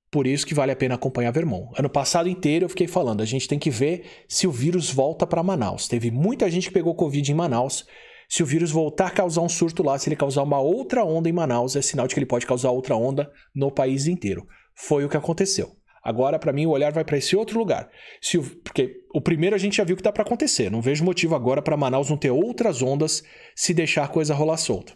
Por 0.09 0.27
isso 0.27 0.45
que 0.45 0.53
vale 0.53 0.71
a 0.71 0.75
pena 0.75 0.95
acompanhar 0.95 1.31
Vermont. 1.31 1.71
Ano 1.77 1.89
passado 1.89 2.27
inteiro 2.27 2.65
eu 2.65 2.69
fiquei 2.69 2.87
falando, 2.87 3.21
a 3.21 3.25
gente 3.25 3.47
tem 3.47 3.59
que 3.59 3.69
ver 3.69 4.03
se 4.27 4.47
o 4.47 4.51
vírus 4.51 4.91
volta 4.91 5.25
para 5.25 5.43
Manaus. 5.43 5.87
Teve 5.87 6.11
muita 6.11 6.49
gente 6.49 6.67
que 6.67 6.73
pegou 6.73 6.95
Covid 6.95 7.31
em 7.31 7.35
Manaus. 7.35 7.85
Se 8.31 8.41
o 8.41 8.45
vírus 8.45 8.71
voltar 8.71 9.07
a 9.07 9.11
causar 9.11 9.41
um 9.41 9.49
surto 9.49 9.83
lá, 9.83 9.99
se 9.99 10.07
ele 10.07 10.15
causar 10.15 10.43
uma 10.43 10.57
outra 10.57 11.03
onda 11.03 11.27
em 11.27 11.33
Manaus, 11.33 11.75
é 11.75 11.81
sinal 11.81 12.07
de 12.07 12.13
que 12.13 12.19
ele 12.19 12.25
pode 12.25 12.45
causar 12.45 12.71
outra 12.71 12.95
onda 12.95 13.29
no 13.53 13.69
país 13.69 14.07
inteiro. 14.07 14.47
Foi 14.73 15.03
o 15.03 15.09
que 15.09 15.17
aconteceu. 15.17 15.75
Agora, 16.01 16.39
para 16.39 16.53
mim, 16.53 16.65
o 16.65 16.69
olhar 16.69 16.93
vai 16.93 17.03
para 17.03 17.17
esse 17.17 17.35
outro 17.35 17.59
lugar. 17.59 17.89
Se 18.21 18.37
o, 18.37 18.43
porque 18.63 19.01
o 19.13 19.19
primeiro 19.19 19.53
a 19.53 19.59
gente 19.59 19.75
já 19.75 19.83
viu 19.83 19.97
que 19.97 20.01
dá 20.01 20.13
para 20.13 20.23
acontecer. 20.23 20.71
Não 20.71 20.81
vejo 20.81 21.03
motivo 21.03 21.35
agora 21.35 21.61
para 21.61 21.75
Manaus 21.75 22.09
não 22.09 22.15
ter 22.15 22.31
outras 22.31 22.81
ondas 22.81 23.21
se 23.53 23.73
deixar 23.73 24.05
a 24.05 24.07
coisa 24.07 24.33
rolar 24.33 24.55
solta. 24.55 24.93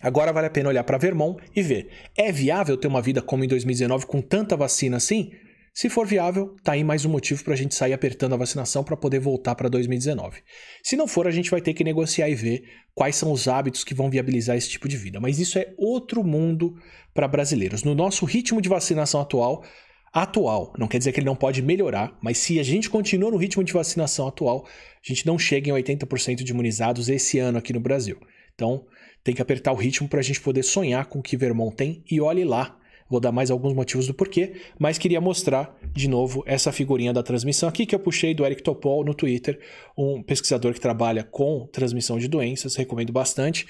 Agora 0.00 0.32
vale 0.32 0.46
a 0.46 0.50
pena 0.50 0.68
olhar 0.68 0.84
para 0.84 0.96
Vermont 0.96 1.42
e 1.56 1.60
ver: 1.60 1.90
é 2.16 2.30
viável 2.30 2.76
ter 2.76 2.86
uma 2.86 3.02
vida 3.02 3.20
como 3.20 3.42
em 3.42 3.48
2019 3.48 4.06
com 4.06 4.22
tanta 4.22 4.56
vacina 4.56 4.98
assim? 4.98 5.32
Se 5.76 5.88
for 5.88 6.06
viável, 6.06 6.54
tá 6.62 6.74
aí 6.74 6.84
mais 6.84 7.04
um 7.04 7.08
motivo 7.08 7.42
para 7.42 7.52
a 7.52 7.56
gente 7.56 7.74
sair 7.74 7.92
apertando 7.92 8.32
a 8.32 8.36
vacinação 8.36 8.84
para 8.84 8.96
poder 8.96 9.18
voltar 9.18 9.56
para 9.56 9.68
2019. 9.68 10.40
Se 10.84 10.94
não 10.94 11.08
for, 11.08 11.26
a 11.26 11.32
gente 11.32 11.50
vai 11.50 11.60
ter 11.60 11.74
que 11.74 11.82
negociar 11.82 12.28
e 12.28 12.34
ver 12.36 12.62
quais 12.94 13.16
são 13.16 13.32
os 13.32 13.48
hábitos 13.48 13.82
que 13.82 13.92
vão 13.92 14.08
viabilizar 14.08 14.56
esse 14.56 14.70
tipo 14.70 14.86
de 14.86 14.96
vida. 14.96 15.18
Mas 15.18 15.40
isso 15.40 15.58
é 15.58 15.74
outro 15.76 16.22
mundo 16.22 16.76
para 17.12 17.26
brasileiros. 17.26 17.82
No 17.82 17.92
nosso 17.92 18.24
ritmo 18.24 18.62
de 18.62 18.68
vacinação 18.68 19.20
atual, 19.20 19.64
atual. 20.12 20.72
Não 20.78 20.86
quer 20.86 20.98
dizer 20.98 21.10
que 21.10 21.18
ele 21.18 21.26
não 21.26 21.34
pode 21.34 21.60
melhorar, 21.60 22.16
mas 22.22 22.38
se 22.38 22.60
a 22.60 22.62
gente 22.62 22.88
continua 22.88 23.32
no 23.32 23.36
ritmo 23.36 23.64
de 23.64 23.72
vacinação 23.72 24.28
atual, 24.28 24.64
a 24.68 25.08
gente 25.08 25.26
não 25.26 25.36
chega 25.36 25.70
em 25.70 25.72
80% 25.72 26.44
de 26.44 26.52
imunizados 26.52 27.08
esse 27.08 27.40
ano 27.40 27.58
aqui 27.58 27.72
no 27.72 27.80
Brasil. 27.80 28.16
Então, 28.54 28.86
tem 29.24 29.34
que 29.34 29.42
apertar 29.42 29.72
o 29.72 29.76
ritmo 29.76 30.08
para 30.08 30.20
a 30.20 30.22
gente 30.22 30.40
poder 30.40 30.62
sonhar 30.62 31.06
com 31.06 31.18
o 31.18 31.22
que 31.22 31.36
Vermont 31.36 31.74
tem 31.74 32.04
e 32.08 32.20
olhe 32.20 32.44
lá. 32.44 32.78
Vou 33.08 33.20
dar 33.20 33.32
mais 33.32 33.50
alguns 33.50 33.74
motivos 33.74 34.06
do 34.06 34.14
porquê, 34.14 34.54
mas 34.78 34.98
queria 34.98 35.20
mostrar 35.20 35.76
de 35.92 36.08
novo 36.08 36.42
essa 36.46 36.72
figurinha 36.72 37.12
da 37.12 37.22
transmissão 37.22 37.68
aqui 37.68 37.84
que 37.84 37.94
eu 37.94 37.98
puxei 37.98 38.34
do 38.34 38.44
Eric 38.44 38.62
Topol 38.62 39.04
no 39.04 39.14
Twitter, 39.14 39.60
um 39.96 40.22
pesquisador 40.22 40.72
que 40.72 40.80
trabalha 40.80 41.22
com 41.22 41.66
transmissão 41.66 42.18
de 42.18 42.28
doenças, 42.28 42.76
recomendo 42.76 43.12
bastante 43.12 43.66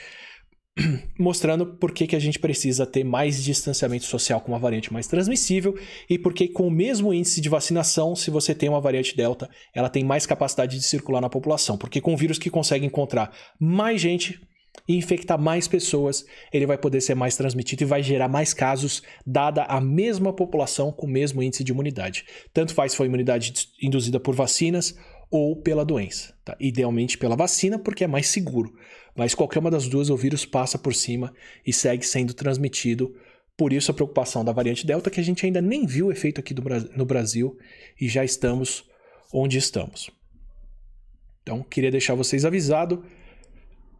mostrando 1.18 1.66
por 1.66 1.92
que, 1.92 2.06
que 2.06 2.16
a 2.16 2.20
gente 2.20 2.38
precisa 2.38 2.84
ter 2.86 3.04
mais 3.04 3.42
distanciamento 3.42 4.04
social 4.04 4.40
com 4.40 4.52
uma 4.52 4.58
variante 4.58 4.92
mais 4.92 5.06
transmissível 5.06 5.76
e 6.08 6.18
por 6.18 6.34
que 6.34 6.48
com 6.48 6.66
o 6.66 6.70
mesmo 6.70 7.12
índice 7.12 7.40
de 7.40 7.48
vacinação, 7.48 8.16
se 8.16 8.30
você 8.30 8.54
tem 8.54 8.68
uma 8.68 8.80
variante 8.80 9.16
delta, 9.16 9.48
ela 9.74 9.88
tem 9.88 10.04
mais 10.04 10.26
capacidade 10.26 10.76
de 10.76 10.84
circular 10.84 11.20
na 11.20 11.30
população, 11.30 11.76
porque 11.76 12.00
com 12.00 12.12
um 12.12 12.16
vírus 12.16 12.38
que 12.38 12.50
consegue 12.50 12.86
encontrar 12.86 13.32
mais 13.58 14.00
gente 14.00 14.40
e 14.86 14.96
infectar 14.96 15.38
mais 15.38 15.66
pessoas, 15.66 16.26
ele 16.52 16.66
vai 16.66 16.76
poder 16.76 17.00
ser 17.00 17.14
mais 17.14 17.36
transmitido 17.36 17.82
e 17.82 17.86
vai 17.86 18.02
gerar 18.02 18.28
mais 18.28 18.52
casos, 18.52 19.02
dada 19.26 19.64
a 19.64 19.80
mesma 19.80 20.32
população 20.32 20.92
com 20.92 21.06
o 21.06 21.10
mesmo 21.10 21.42
índice 21.42 21.64
de 21.64 21.72
imunidade. 21.72 22.24
Tanto 22.52 22.74
faz 22.74 22.92
se 22.92 22.98
for 22.98 23.06
imunidade 23.06 23.52
induzida 23.80 24.20
por 24.20 24.34
vacinas 24.34 24.94
ou 25.30 25.56
pela 25.56 25.84
doença. 25.84 26.34
Tá? 26.44 26.56
Idealmente 26.60 27.16
pela 27.16 27.36
vacina, 27.36 27.78
porque 27.78 28.04
é 28.04 28.06
mais 28.06 28.26
seguro. 28.26 28.74
Mas 29.16 29.34
qualquer 29.34 29.60
uma 29.60 29.70
das 29.70 29.88
duas, 29.88 30.10
o 30.10 30.16
vírus 30.16 30.44
passa 30.44 30.76
por 30.76 30.94
cima 30.94 31.32
e 31.66 31.72
segue 31.72 32.04
sendo 32.04 32.34
transmitido. 32.34 33.14
Por 33.56 33.72
isso 33.72 33.90
a 33.90 33.94
preocupação 33.94 34.44
da 34.44 34.52
variante 34.52 34.86
Delta, 34.86 35.10
que 35.10 35.20
a 35.20 35.24
gente 35.24 35.46
ainda 35.46 35.62
nem 35.62 35.86
viu 35.86 36.06
o 36.06 36.12
efeito 36.12 36.40
aqui 36.40 36.54
no 36.96 37.06
Brasil 37.06 37.56
e 38.00 38.08
já 38.08 38.24
estamos 38.24 38.84
onde 39.32 39.56
estamos. 39.56 40.10
Então, 41.42 41.62
queria 41.62 41.90
deixar 41.90 42.14
vocês 42.14 42.44
avisados 42.44 42.98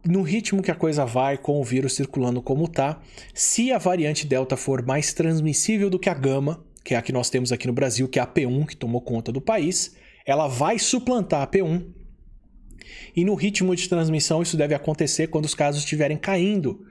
no 0.07 0.21
ritmo 0.21 0.61
que 0.61 0.71
a 0.71 0.75
coisa 0.75 1.05
vai, 1.05 1.37
com 1.37 1.59
o 1.59 1.63
vírus 1.63 1.93
circulando 1.93 2.41
como 2.41 2.65
está, 2.65 3.01
se 3.33 3.71
a 3.71 3.77
variante 3.77 4.27
Delta 4.27 4.55
for 4.55 4.85
mais 4.85 5.13
transmissível 5.13 5.89
do 5.89 5.99
que 5.99 6.09
a 6.09 6.13
Gama, 6.13 6.63
que 6.83 6.93
é 6.93 6.97
a 6.97 7.01
que 7.01 7.11
nós 7.11 7.29
temos 7.29 7.51
aqui 7.51 7.65
no 7.65 7.73
Brasil, 7.73 8.07
que 8.07 8.19
é 8.19 8.21
a 8.21 8.27
P1, 8.27 8.67
que 8.67 8.75
tomou 8.75 9.01
conta 9.01 9.31
do 9.31 9.41
país, 9.41 9.95
ela 10.25 10.47
vai 10.47 10.77
suplantar 10.77 11.41
a 11.41 11.47
P1. 11.47 11.85
E 13.15 13.25
no 13.25 13.33
ritmo 13.33 13.75
de 13.75 13.89
transmissão, 13.89 14.41
isso 14.41 14.55
deve 14.55 14.75
acontecer 14.75 15.27
quando 15.27 15.45
os 15.45 15.55
casos 15.55 15.81
estiverem 15.81 16.17
caindo 16.17 16.85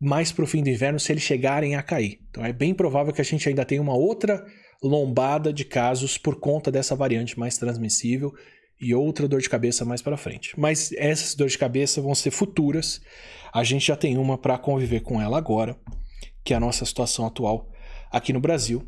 mais 0.00 0.32
para 0.32 0.42
o 0.42 0.48
fim 0.48 0.64
do 0.64 0.68
inverno, 0.68 0.98
se 0.98 1.12
eles 1.12 1.22
chegarem 1.22 1.76
a 1.76 1.82
cair. 1.82 2.18
Então 2.28 2.44
é 2.44 2.52
bem 2.52 2.74
provável 2.74 3.12
que 3.12 3.20
a 3.20 3.24
gente 3.24 3.48
ainda 3.48 3.64
tenha 3.64 3.80
uma 3.80 3.94
outra 3.94 4.44
lombada 4.82 5.52
de 5.52 5.64
casos 5.64 6.18
por 6.18 6.40
conta 6.40 6.72
dessa 6.72 6.96
variante 6.96 7.38
mais 7.38 7.56
transmissível 7.56 8.34
e 8.82 8.92
outra 8.92 9.28
dor 9.28 9.40
de 9.40 9.48
cabeça 9.48 9.84
mais 9.84 10.02
para 10.02 10.16
frente. 10.16 10.58
Mas 10.58 10.92
essas 10.94 11.36
dores 11.36 11.52
de 11.52 11.58
cabeça 11.58 12.02
vão 12.02 12.16
ser 12.16 12.32
futuras. 12.32 13.00
A 13.54 13.62
gente 13.62 13.86
já 13.86 13.96
tem 13.96 14.18
uma 14.18 14.36
para 14.36 14.58
conviver 14.58 15.00
com 15.00 15.20
ela 15.20 15.38
agora, 15.38 15.78
que 16.44 16.52
é 16.52 16.56
a 16.56 16.60
nossa 16.60 16.84
situação 16.84 17.24
atual 17.24 17.70
aqui 18.10 18.32
no 18.32 18.40
Brasil. 18.40 18.84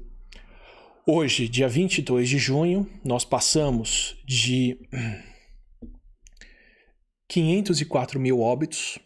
Hoje, 1.07 1.49
dia 1.49 1.69
22 1.69 2.29
de 2.29 2.39
junho, 2.39 2.91
nós 3.05 3.25
passamos 3.25 4.17
de 4.27 4.81
504 7.29 8.19
mil 8.19 8.41
óbitos 8.41 8.99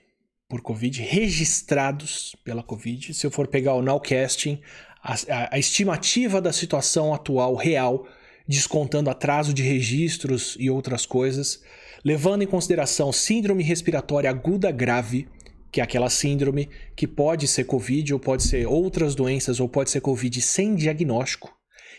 por 0.48 0.62
Covid 0.62 1.02
registrados 1.02 2.34
pela 2.42 2.62
Covid. 2.62 3.12
Se 3.12 3.26
eu 3.26 3.30
for 3.30 3.46
pegar 3.46 3.74
o 3.74 3.82
Nowcasting, 3.82 4.62
a, 5.02 5.12
a, 5.12 5.56
a 5.56 5.58
estimativa 5.58 6.40
da 6.40 6.52
situação 6.52 7.12
atual 7.12 7.54
real, 7.54 8.06
descontando 8.48 9.10
atraso 9.10 9.52
de 9.52 9.62
registros 9.62 10.56
e 10.58 10.70
outras 10.70 11.04
coisas, 11.04 11.62
levando 12.02 12.42
em 12.42 12.46
consideração 12.46 13.12
síndrome 13.12 13.62
respiratória 13.62 14.30
aguda 14.30 14.70
grave, 14.70 15.28
que 15.70 15.80
é 15.80 15.84
aquela 15.84 16.08
síndrome 16.08 16.70
que 16.96 17.06
pode 17.06 17.46
ser 17.46 17.64
Covid 17.64 18.14
ou 18.14 18.18
pode 18.18 18.42
ser 18.42 18.66
outras 18.66 19.14
doenças 19.14 19.60
ou 19.60 19.68
pode 19.68 19.90
ser 19.90 20.00
Covid 20.00 20.40
sem 20.40 20.74
diagnóstico 20.74 21.58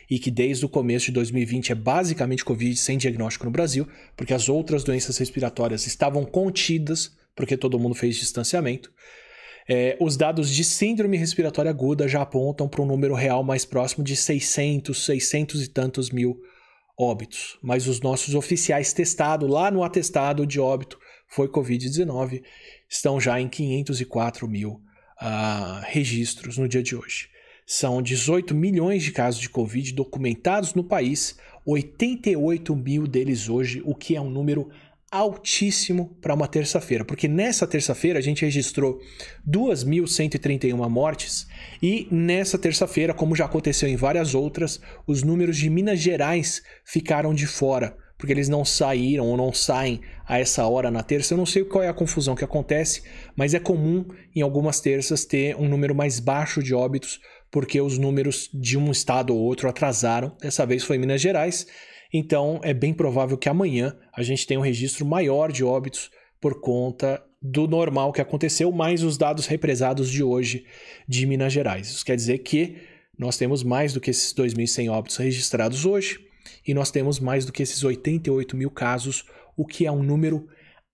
e 0.10 0.18
que 0.18 0.32
desde 0.32 0.66
o 0.66 0.70
começo 0.70 1.06
de 1.08 1.12
2020 1.12 1.72
é 1.72 1.76
basicamente 1.76 2.44
Covid 2.44 2.76
sem 2.76 2.98
diagnóstico 2.98 3.46
no 3.46 3.52
Brasil, 3.52 3.88
porque 4.18 4.34
as 4.34 4.50
outras 4.50 4.84
doenças 4.84 5.18
respiratórias 5.18 5.86
estavam 5.86 6.26
contidas, 6.26 7.16
porque 7.36 7.56
todo 7.56 7.78
mundo 7.78 7.94
fez 7.94 8.16
distanciamento. 8.16 8.92
É, 9.72 9.96
os 10.00 10.18
dados 10.18 10.50
de 10.50 10.64
síndrome 10.64 11.16
respiratória 11.16 11.70
aguda 11.70 12.08
já 12.08 12.24
apontam 12.24 12.68
para 12.68 12.82
um 12.82 12.88
número 12.88 13.14
real 13.14 13.44
mais 13.44 13.66
próximo 13.66 14.04
de 14.04 14.16
600, 14.16 15.06
600 15.06 15.64
e 15.64 15.68
tantos 15.68 16.10
mil 16.10 16.42
óbitos. 16.98 17.60
Mas 17.62 17.88
os 17.88 18.02
nossos 18.02 18.34
oficiais 18.34 18.92
testados 18.94 19.48
lá 19.48 19.70
no 19.70 19.84
atestado 19.84 20.48
de 20.48 20.60
óbito 20.60 20.98
foi 21.28 21.48
Covid-19 21.48 22.42
estão 22.90 23.22
já 23.22 23.40
em 23.40 23.48
504 23.48 24.48
mil 24.48 24.82
uh, 25.22 25.82
registros 25.84 26.58
no 26.58 26.68
dia 26.68 26.82
de 26.82 26.96
hoje. 26.96 27.30
São 27.64 28.02
18 28.02 28.56
milhões 28.56 29.04
de 29.04 29.12
casos 29.12 29.40
de 29.40 29.48
Covid 29.48 29.94
documentados 29.94 30.74
no 30.74 30.84
país, 30.84 31.38
88 31.64 32.76
mil 32.76 33.06
deles 33.06 33.48
hoje, 33.48 33.84
o 33.86 33.94
que 33.94 34.16
é 34.16 34.22
um 34.22 34.32
número 34.32 34.72
altíssimo 35.12 36.18
para 36.22 36.34
uma 36.34 36.48
terça-feira, 36.48 37.04
porque 37.04 37.28
nessa 37.28 37.66
terça-feira 37.66 38.20
a 38.20 38.22
gente 38.22 38.46
registrou 38.46 39.00
2.131 39.48 40.90
mortes 40.90 41.48
e 41.82 42.08
nessa 42.12 42.58
terça-feira, 42.58 43.14
como 43.14 43.36
já 43.36 43.46
aconteceu 43.46 43.90
em 43.90 43.96
várias 43.96 44.36
outras, 44.36 44.80
os 45.08 45.24
números 45.24 45.58
de 45.58 45.70
Minas 45.70 46.00
Gerais 46.00 46.62
ficaram 46.86 47.34
de 47.34 47.48
fora, 47.48 47.98
porque 48.18 48.34
eles 48.34 48.50
não 48.50 48.64
saíram 48.64 49.26
ou 49.26 49.38
não 49.38 49.52
saem 49.52 50.02
a 50.28 50.40
essa 50.40 50.68
hora 50.68 50.92
na 50.92 51.02
terça. 51.02 51.34
Eu 51.34 51.38
não 51.38 51.46
sei 51.46 51.64
qual 51.64 51.84
é 51.84 51.88
a 51.88 51.94
confusão 51.94 52.36
que 52.36 52.44
acontece, 52.44 53.02
mas 53.36 53.54
é 53.54 53.60
comum 53.60 54.06
em 54.36 54.42
algumas 54.42 54.80
terças 54.80 55.26
ter 55.26 55.56
um 55.56 55.68
número 55.68 55.96
mais 55.96 56.20
baixo 56.20 56.62
de 56.62 56.76
óbitos 56.76 57.20
porque 57.52 57.82
os 57.82 57.98
números 57.98 58.50
de 58.54 58.78
um 58.78 58.92
estado 58.92 59.34
ou 59.34 59.42
outro 59.42 59.68
atrasaram. 59.68 60.36
Dessa 60.40 60.66
vez 60.66 60.84
foi 60.84 60.98
Minas 60.98 61.22
Gerais. 61.22 61.66
Então 62.12 62.60
é 62.64 62.74
bem 62.74 62.94
provável 62.94 63.38
que 63.38 63.50
amanhã 63.50 63.96
a 64.14 64.24
gente 64.24 64.46
tenha 64.48 64.60
um 64.60 64.64
registro 64.64 65.06
maior 65.06 65.52
de 65.52 65.64
óbitos 65.64 66.10
por 66.42 66.60
conta 66.60 67.24
do 67.42 67.68
normal 67.68 68.12
que 68.12 68.22
aconteceu, 68.22 68.72
mais 68.72 69.04
os 69.04 69.18
dados 69.18 69.46
represados 69.46 70.10
de 70.10 70.24
hoje 70.24 70.66
de 71.08 71.26
Minas 71.26 71.54
Gerais. 71.54 71.88
Isso 71.88 72.06
quer 72.06 72.16
dizer 72.16 72.40
que 72.40 72.78
nós 73.18 73.38
temos 73.38 73.64
mais 73.64 73.94
do 73.94 74.02
que 74.02 74.10
esses 74.10 74.34
2.100 74.34 74.90
óbitos 74.90 75.18
registrados 75.18 75.86
hoje. 75.86 76.28
e 76.66 76.74
nós 76.74 76.90
temos 76.90 77.20
mais 77.20 77.46
do 77.46 77.52
que 77.52 77.62
esses 77.62 77.84
88 77.84 78.58
mil 78.58 78.72
casos, 78.72 79.26
o 79.56 79.66
que 79.66 79.86
é 79.86 79.92
um 79.92 80.02
número 80.02 80.48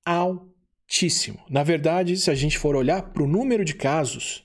altíssimo. 0.04 1.40
Na 1.50 1.64
verdade, 1.64 2.18
se 2.18 2.30
a 2.30 2.36
gente 2.36 2.58
for 2.58 2.76
olhar 2.76 3.14
para 3.14 3.24
o 3.24 3.28
número 3.28 3.64
de 3.64 3.74
casos 3.74 4.44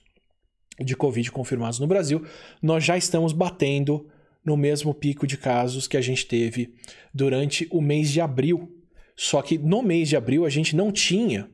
de 0.78 0.94
Covid 0.94 1.32
confirmados 1.32 1.80
no 1.80 1.86
Brasil, 1.86 2.24
nós 2.62 2.84
já 2.84 2.96
estamos 2.96 3.32
batendo 3.32 4.08
no 4.44 4.56
mesmo 4.56 4.94
pico 4.94 5.26
de 5.26 5.36
casos 5.36 5.86
que 5.86 5.96
a 5.96 6.00
gente 6.00 6.26
teve 6.26 6.74
durante 7.12 7.66
o 7.70 7.80
mês 7.80 8.10
de 8.10 8.20
abril. 8.20 8.70
Só 9.16 9.42
que 9.42 9.58
no 9.58 9.82
mês 9.82 10.08
de 10.08 10.16
abril 10.16 10.44
a 10.44 10.50
gente 10.50 10.74
não 10.74 10.90
tinha 10.90 11.50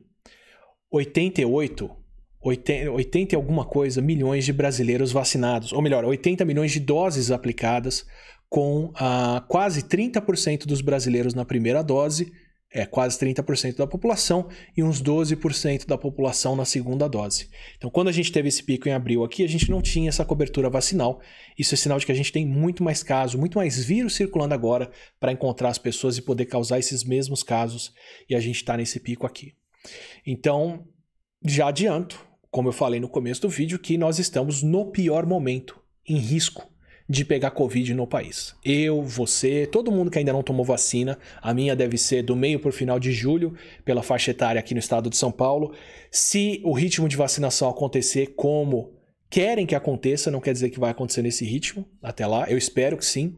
88, 0.91 1.89
80, 2.41 2.91
80 2.91 3.33
e 3.33 3.35
alguma 3.35 3.65
coisa 3.65 4.01
milhões 4.01 4.45
de 4.45 4.53
brasileiros 4.53 5.11
vacinados, 5.11 5.73
ou 5.73 5.81
melhor, 5.81 6.05
80 6.05 6.45
milhões 6.45 6.71
de 6.71 6.79
doses 6.79 7.29
aplicadas, 7.29 8.05
com 8.49 8.91
ah, 8.95 9.43
quase 9.49 9.83
30% 9.83 10.65
dos 10.65 10.79
brasileiros 10.79 11.33
na 11.33 11.43
primeira 11.43 11.83
dose 11.83 12.31
é 12.77 12.85
quase 12.85 13.17
30% 13.17 13.75
da 13.75 13.87
população 13.87 14.49
e 14.75 14.83
uns 14.83 15.01
12% 15.01 15.87
da 15.87 15.97
população 15.97 16.55
na 16.55 16.63
segunda 16.63 17.07
dose. 17.09 17.49
Então, 17.75 17.89
quando 17.89 18.07
a 18.07 18.11
gente 18.11 18.31
teve 18.31 18.49
esse 18.49 18.61
pico 18.61 18.87
em 18.87 18.91
abril 18.91 19.23
aqui, 19.23 19.43
a 19.43 19.47
gente 19.47 19.71
não 19.71 19.81
tinha 19.81 20.09
essa 20.09 20.23
cobertura 20.23 20.69
vacinal. 20.69 21.19
Isso 21.57 21.73
é 21.73 21.77
sinal 21.77 21.97
de 21.97 22.05
que 22.05 22.11
a 22.11 22.15
gente 22.15 22.31
tem 22.31 22.45
muito 22.45 22.83
mais 22.83 23.01
casos, 23.01 23.33
muito 23.33 23.57
mais 23.57 23.83
vírus 23.83 24.15
circulando 24.15 24.53
agora 24.53 24.91
para 25.19 25.31
encontrar 25.31 25.69
as 25.69 25.79
pessoas 25.79 26.19
e 26.19 26.21
poder 26.21 26.45
causar 26.45 26.77
esses 26.77 27.03
mesmos 27.03 27.41
casos. 27.41 27.91
E 28.29 28.35
a 28.35 28.39
gente 28.39 28.57
está 28.57 28.77
nesse 28.77 28.99
pico 28.99 29.25
aqui. 29.25 29.55
Então, 30.23 30.85
já 31.43 31.69
adianto, 31.69 32.23
como 32.51 32.69
eu 32.69 32.73
falei 32.73 32.99
no 32.99 33.09
começo 33.09 33.41
do 33.41 33.49
vídeo, 33.49 33.79
que 33.79 33.97
nós 33.97 34.19
estamos 34.19 34.61
no 34.61 34.91
pior 34.91 35.25
momento, 35.25 35.81
em 36.07 36.17
risco 36.19 36.71
de 37.09 37.23
pegar 37.23 37.51
Covid 37.51 37.93
no 37.93 38.05
país. 38.05 38.55
Eu, 38.63 39.01
você, 39.01 39.65
todo 39.65 39.91
mundo 39.91 40.11
que 40.11 40.19
ainda 40.19 40.33
não 40.33 40.43
tomou 40.43 40.65
vacina, 40.65 41.17
a 41.41 41.53
minha 41.53 41.75
deve 41.75 41.97
ser 41.97 42.21
do 42.21 42.35
meio 42.35 42.59
por 42.59 42.73
final 42.73 42.99
de 42.99 43.11
julho, 43.11 43.55
pela 43.85 44.03
faixa 44.03 44.31
etária 44.31 44.59
aqui 44.59 44.73
no 44.73 44.79
estado 44.79 45.09
de 45.09 45.15
São 45.15 45.31
Paulo. 45.31 45.73
Se 46.11 46.61
o 46.65 46.73
ritmo 46.73 47.07
de 47.07 47.15
vacinação 47.15 47.69
acontecer 47.69 48.33
como 48.35 48.93
querem 49.29 49.65
que 49.65 49.75
aconteça, 49.75 50.31
não 50.31 50.41
quer 50.41 50.53
dizer 50.53 50.69
que 50.69 50.79
vai 50.79 50.91
acontecer 50.91 51.21
nesse 51.21 51.45
ritmo, 51.45 51.87
até 52.01 52.27
lá, 52.27 52.49
eu 52.49 52.57
espero 52.57 52.97
que 52.97 53.05
sim. 53.05 53.37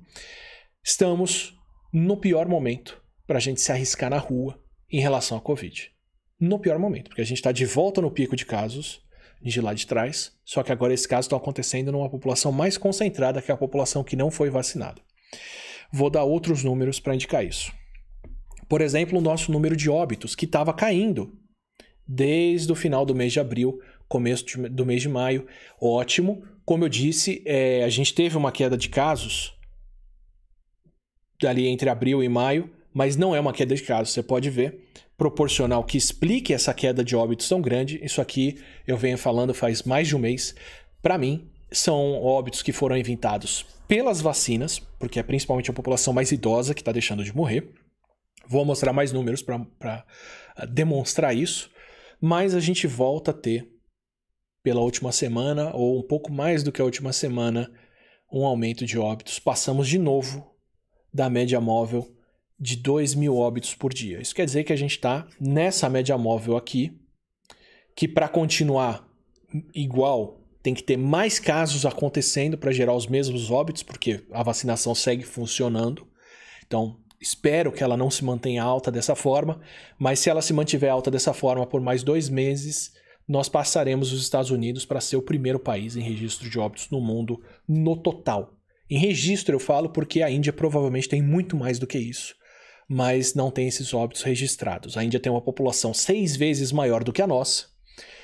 Estamos 0.84 1.54
no 1.94 2.18
pior 2.18 2.48
momento 2.48 3.02
para 3.28 3.38
a 3.38 3.42
gente 3.42 3.62
se 3.62 3.72
arriscar 3.72 4.10
na 4.10 4.18
rua 4.18 4.60
em 4.92 5.00
relação 5.00 5.38
à 5.38 5.42
Covid. 5.42 5.92
No 6.40 6.58
pior 6.58 6.80
momento, 6.80 7.10
porque 7.10 7.22
a 7.22 7.26
gente 7.26 7.38
está 7.38 7.52
de 7.52 7.66
volta 7.66 8.02
no 8.02 8.10
pico 8.10 8.36
de 8.36 8.46
casos, 8.46 9.02
de 9.42 9.62
lá 9.62 9.74
de 9.74 9.88
trás, 9.88 10.34
só 10.44 10.64
que 10.64 10.72
agora 10.72 10.94
esses 10.94 11.06
casos 11.06 11.26
estão 11.26 11.38
acontecendo 11.38 11.92
numa 11.92 12.10
população 12.10 12.52
mais 12.52 12.78
concentrada 12.78 13.42
que 13.42 13.52
a 13.52 13.58
população 13.58 14.04
que 14.04 14.16
não 14.16 14.30
foi 14.30 14.50
vacinada. 14.50 15.02
Vou 15.92 16.10
dar 16.10 16.24
outros 16.24 16.64
números 16.64 17.00
para 17.00 17.16
indicar 17.16 17.46
isso. 17.46 17.72
Por 18.68 18.82
exemplo, 18.82 19.18
o 19.18 19.22
nosso 19.22 19.52
número 19.52 19.76
de 19.76 19.90
óbitos, 19.90 20.36
que 20.36 20.46
estava 20.46 20.74
caindo 20.74 21.34
desde 22.08 22.72
o 22.72 22.76
final 22.76 23.06
do 23.06 23.16
mês 23.16 23.34
de 23.34 23.40
abril, 23.40 23.80
começo 24.08 24.46
do 24.70 24.86
mês 24.86 25.02
de 25.02 25.10
maio. 25.10 25.48
Ótimo. 25.82 26.44
Como 26.66 26.84
eu 26.84 26.90
disse, 26.90 27.42
é, 27.46 27.84
a 27.84 27.90
gente 27.90 28.14
teve 28.14 28.38
uma 28.38 28.52
queda 28.52 28.78
de 28.78 28.90
casos 28.90 29.56
ali 31.48 31.68
entre 31.68 31.90
abril 31.90 32.22
e 32.22 32.30
maio, 32.30 32.70
mas 32.94 33.16
não 33.16 33.36
é 33.36 33.40
uma 33.40 33.54
queda 33.54 33.74
de 33.74 33.82
casos, 33.82 34.14
você 34.14 34.22
pode 34.22 34.50
ver 34.50 34.89
proporcional 35.20 35.84
que 35.84 35.98
explique 35.98 36.54
essa 36.54 36.74
queda 36.74 37.04
de 37.04 37.14
óbitos 37.14 37.48
tão 37.50 37.62
grande. 37.62 38.00
Isso 38.02 38.22
aqui 38.22 38.58
eu 38.88 38.98
venho 38.98 39.18
falando 39.18 39.54
faz 39.54 39.84
mais 39.84 40.08
de 40.08 40.16
um 40.16 40.20
mês. 40.20 40.56
Para 41.02 41.18
mim, 41.18 41.52
são 41.70 42.24
óbitos 42.24 42.64
que 42.64 42.72
foram 42.72 42.98
inventados 42.98 43.66
pelas 43.86 44.22
vacinas, 44.22 44.80
porque 44.98 45.20
é 45.20 45.24
principalmente 45.24 45.70
a 45.70 45.74
população 45.74 46.14
mais 46.14 46.32
idosa 46.32 46.74
que 46.74 46.82
está 46.82 46.94
deixando 46.94 47.24
de 47.24 47.36
morrer. 47.36 47.70
Vou 48.48 48.64
mostrar 48.64 48.94
mais 48.94 49.12
números 49.12 49.42
para 49.42 49.68
ah, 50.56 50.66
demonstrar 50.66 51.36
isso, 51.36 51.70
mas 52.22 52.56
a 52.56 52.60
gente 52.62 52.88
volta 52.88 53.32
a 53.32 53.34
ter, 53.34 53.68
pela 54.64 54.80
última 54.80 55.12
semana, 55.12 55.76
ou 55.76 56.00
um 56.00 56.08
pouco 56.08 56.32
mais 56.32 56.64
do 56.64 56.72
que 56.72 56.82
a 56.82 56.86
última 56.86 57.12
semana, 57.12 57.70
um 58.32 58.46
aumento 58.46 58.86
de 58.86 58.98
óbitos. 58.98 59.38
Passamos 59.38 59.88
de 59.88 60.00
novo 60.00 60.56
da 61.14 61.30
média 61.30 61.60
móvel 61.60 62.08
de 62.60 62.76
2 62.76 63.16
mil 63.16 63.38
óbitos 63.38 63.74
por 63.74 63.94
dia. 63.94 64.22
Isso 64.22 64.36
quer 64.36 64.46
dizer 64.46 64.64
que 64.64 64.74
a 64.74 64.76
gente 64.76 64.92
está 64.92 65.26
nessa 65.40 65.90
média 65.90 66.18
móvel 66.18 66.58
aqui, 66.58 66.92
que 67.96 68.08
para 68.08 68.28
continuar 68.28 69.08
igual 69.74 70.42
tem 70.62 70.74
que 70.74 70.84
ter 70.84 70.98
mais 70.98 71.40
casos 71.40 71.86
acontecendo 71.86 72.58
para 72.58 72.72
gerar 72.72 72.94
os 72.94 73.08
mesmos 73.08 73.50
óbitos, 73.50 73.82
porque 73.82 74.26
a 74.32 74.44
vacinação 74.44 74.94
segue 74.94 75.24
funcionando. 75.24 76.06
Então, 76.68 76.98
espero 77.20 77.72
que 77.72 77.82
ela 77.82 77.96
não 77.96 78.12
se 78.12 78.26
mantenha 78.26 78.62
alta 78.62 78.92
dessa 78.92 79.16
forma, 79.16 79.62
mas 79.98 80.20
se 80.20 80.30
ela 80.30 80.42
se 80.42 80.52
mantiver 80.52 80.92
alta 80.92 81.10
dessa 81.10 81.34
forma 81.34 81.66
por 81.66 81.80
mais 81.80 82.04
dois 82.04 82.28
meses, 82.28 82.92
nós 83.26 83.48
passaremos 83.48 84.12
os 84.12 84.22
Estados 84.22 84.52
Unidos 84.52 84.86
para 84.86 85.00
ser 85.00 85.16
o 85.16 85.22
primeiro 85.22 85.60
país 85.60 85.96
em 85.96 86.02
registro 86.02 86.50
de 86.50 86.60
óbitos 86.60 86.90
no 86.90 87.00
mundo 87.00 87.42
no 87.68 87.96
total. 87.96 88.58
Em 88.90 89.00
registro 89.00 89.56
eu 89.56 89.60
falo 89.60 89.90
porque 89.90 90.22
a 90.22 90.30
Índia 90.30 90.52
provavelmente 90.52 91.08
tem 91.08 91.22
muito 91.22 91.56
mais 91.56 91.80
do 91.80 91.88
que 91.88 91.98
isso 91.98 92.36
mas 92.90 93.36
não 93.36 93.52
tem 93.52 93.68
esses 93.68 93.94
óbitos 93.94 94.24
registrados. 94.24 94.98
A 94.98 95.04
Índia 95.04 95.20
tem 95.20 95.32
uma 95.32 95.42
população 95.42 95.94
seis 95.94 96.36
vezes 96.36 96.72
maior 96.72 97.04
do 97.04 97.14
que 97.14 97.22
a 97.22 97.28
nossa. 97.28 97.68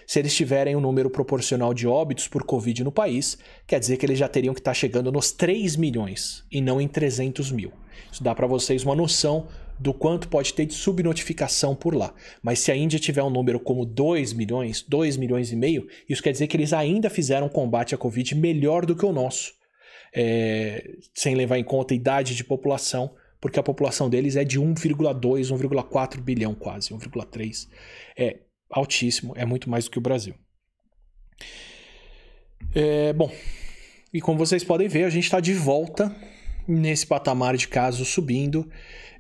Se 0.08 0.20
eles 0.20 0.36
tiverem 0.36 0.76
um 0.76 0.82
número 0.82 1.10
proporcional 1.10 1.74
de 1.74 1.88
óbitos 1.88 2.28
por 2.28 2.44
Covid 2.44 2.84
no 2.84 2.92
país, 2.92 3.38
quer 3.68 3.80
dizer 3.80 3.98
que 3.98 4.06
eles 4.06 4.18
já 4.18 4.28
teriam 4.28 4.54
que 4.54 4.60
estar 4.60 4.74
chegando 4.74 5.12
nos 5.12 5.32
3 5.32 5.76
milhões 5.76 6.44
e 6.52 6.62
não 6.62 6.82
em 6.82 6.88
300 6.88 7.52
mil. 7.52 7.72
Isso 8.12 8.24
dá 8.24 8.34
para 8.34 8.48
vocês 8.48 8.84
uma 8.84 8.96
noção 8.96 9.48
do 9.80 9.94
quanto 9.94 10.30
pode 10.30 10.54
ter 10.54 10.66
de 10.66 10.74
subnotificação 10.74 11.76
por 11.76 11.94
lá. 11.94 12.14
Mas 12.42 12.60
se 12.60 12.72
a 12.72 12.76
Índia 12.76 13.00
tiver 13.00 13.24
um 13.24 13.30
número 13.30 13.60
como 13.60 13.86
2 13.86 14.34
milhões, 14.34 14.82
2 14.82 15.18
milhões 15.18 15.52
e 15.52 15.56
meio, 15.56 15.88
isso 16.08 16.24
quer 16.24 16.32
dizer 16.32 16.48
que 16.48 16.56
eles 16.56 16.74
ainda 16.74 17.10
fizeram 17.10 17.50
combate 17.50 17.94
à 17.94 17.98
Covid 17.98 18.34
melhor 18.36 18.86
do 18.86 18.96
que 18.96 19.06
o 19.06 19.12
nosso. 19.12 19.54
É, 20.14 20.92
sem 21.14 21.36
levar 21.36 21.58
em 21.58 21.64
conta 21.64 21.94
a 21.94 21.98
idade 21.98 22.36
de 22.36 22.44
população, 22.44 23.12
porque 23.46 23.60
a 23.60 23.64
população 23.64 24.10
deles 24.10 24.36
é 24.36 24.44
de 24.44 24.60
1,2, 24.60 25.20
1,4 25.56 26.20
bilhão 26.20 26.56
quase, 26.56 26.90
1,3. 26.90 27.68
É 28.18 28.40
altíssimo, 28.72 29.36
é 29.38 29.46
muito 29.46 29.70
mais 29.70 29.86
do 29.86 29.92
que 29.92 30.00
o 30.00 30.02
Brasil. 30.02 30.34
É, 32.74 33.14
bom, 33.14 33.32
e 34.12 34.20
como 34.20 34.40
vocês 34.40 34.64
podem 34.64 34.88
ver, 34.88 35.04
a 35.04 35.12
gente 35.12 35.26
está 35.26 35.40
de 35.40 35.54
volta 35.54 36.12
nesse 36.68 37.06
patamar 37.06 37.56
de 37.56 37.68
casos 37.68 38.08
subindo, 38.08 38.68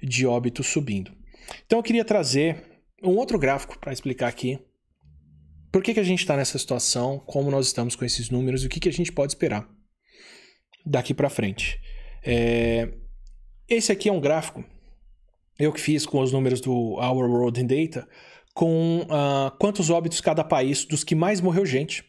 de 0.01 0.25
óbitos 0.25 0.65
subindo. 0.65 1.11
Então 1.63 1.77
eu 1.77 1.83
queria 1.83 2.03
trazer 2.03 2.63
um 3.03 3.15
outro 3.17 3.37
gráfico 3.37 3.77
para 3.77 3.93
explicar 3.93 4.27
aqui 4.27 4.59
por 5.71 5.83
que, 5.83 5.93
que 5.93 5.99
a 5.99 6.03
gente 6.03 6.21
está 6.21 6.35
nessa 6.35 6.57
situação, 6.57 7.19
como 7.19 7.51
nós 7.51 7.67
estamos 7.67 7.95
com 7.95 8.03
esses 8.03 8.31
números 8.31 8.63
e 8.63 8.65
o 8.65 8.69
que, 8.69 8.79
que 8.79 8.89
a 8.89 8.93
gente 8.93 9.11
pode 9.11 9.33
esperar 9.33 9.69
daqui 10.83 11.13
para 11.13 11.29
frente. 11.29 11.79
É, 12.23 13.04
esse 13.67 13.91
aqui 13.91 14.09
é 14.09 14.13
um 14.13 14.19
gráfico, 14.19 14.63
eu 15.57 15.71
que 15.71 15.79
fiz 15.79 16.05
com 16.05 16.19
os 16.19 16.31
números 16.31 16.61
do 16.61 16.71
Our 16.71 17.29
World 17.29 17.61
in 17.61 17.67
Data, 17.67 18.07
com 18.53 19.01
uh, 19.01 19.51
quantos 19.59 19.89
óbitos 19.89 20.21
cada 20.21 20.43
país, 20.43 20.85
dos 20.85 21.03
que 21.03 21.15
mais 21.15 21.41
morreu 21.41 21.65
gente, 21.65 22.03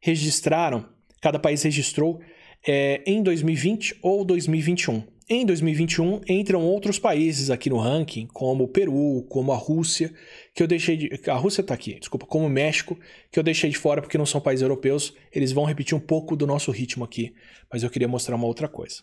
registraram, 0.00 0.86
cada 1.20 1.38
país 1.38 1.62
registrou 1.62 2.20
é, 2.66 3.02
em 3.06 3.22
2020 3.22 3.98
ou 4.02 4.24
2021. 4.24 5.02
Em 5.30 5.44
2021 5.44 6.22
entram 6.26 6.64
outros 6.64 6.98
países 6.98 7.50
aqui 7.50 7.68
no 7.68 7.76
ranking, 7.76 8.26
como 8.26 8.64
o 8.64 8.68
Peru, 8.68 9.26
como 9.28 9.52
a 9.52 9.56
Rússia, 9.56 10.10
que 10.54 10.62
eu 10.62 10.66
deixei 10.66 10.96
de. 10.96 11.20
A 11.30 11.34
Rússia 11.34 11.60
está 11.60 11.74
aqui, 11.74 11.98
desculpa, 11.98 12.24
como 12.24 12.46
o 12.46 12.50
México, 12.50 12.98
que 13.30 13.38
eu 13.38 13.42
deixei 13.42 13.68
de 13.68 13.76
fora 13.76 14.00
porque 14.00 14.16
não 14.16 14.24
são 14.24 14.40
países 14.40 14.62
europeus. 14.62 15.12
Eles 15.30 15.52
vão 15.52 15.64
repetir 15.64 15.94
um 15.94 16.00
pouco 16.00 16.34
do 16.34 16.46
nosso 16.46 16.70
ritmo 16.70 17.04
aqui, 17.04 17.34
mas 17.70 17.82
eu 17.82 17.90
queria 17.90 18.08
mostrar 18.08 18.36
uma 18.36 18.46
outra 18.46 18.68
coisa. 18.68 19.02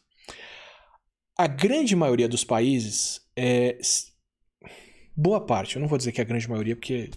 A 1.37 1.47
grande 1.47 1.95
maioria 1.95 2.27
dos 2.27 2.43
países 2.43 3.21
é. 3.35 3.77
Boa 5.15 5.39
parte, 5.39 5.75
eu 5.75 5.81
não 5.81 5.87
vou 5.87 5.97
dizer 5.97 6.11
que 6.11 6.19
é 6.19 6.23
a 6.23 6.27
grande 6.27 6.49
maioria, 6.49 6.75
porque 6.75 7.09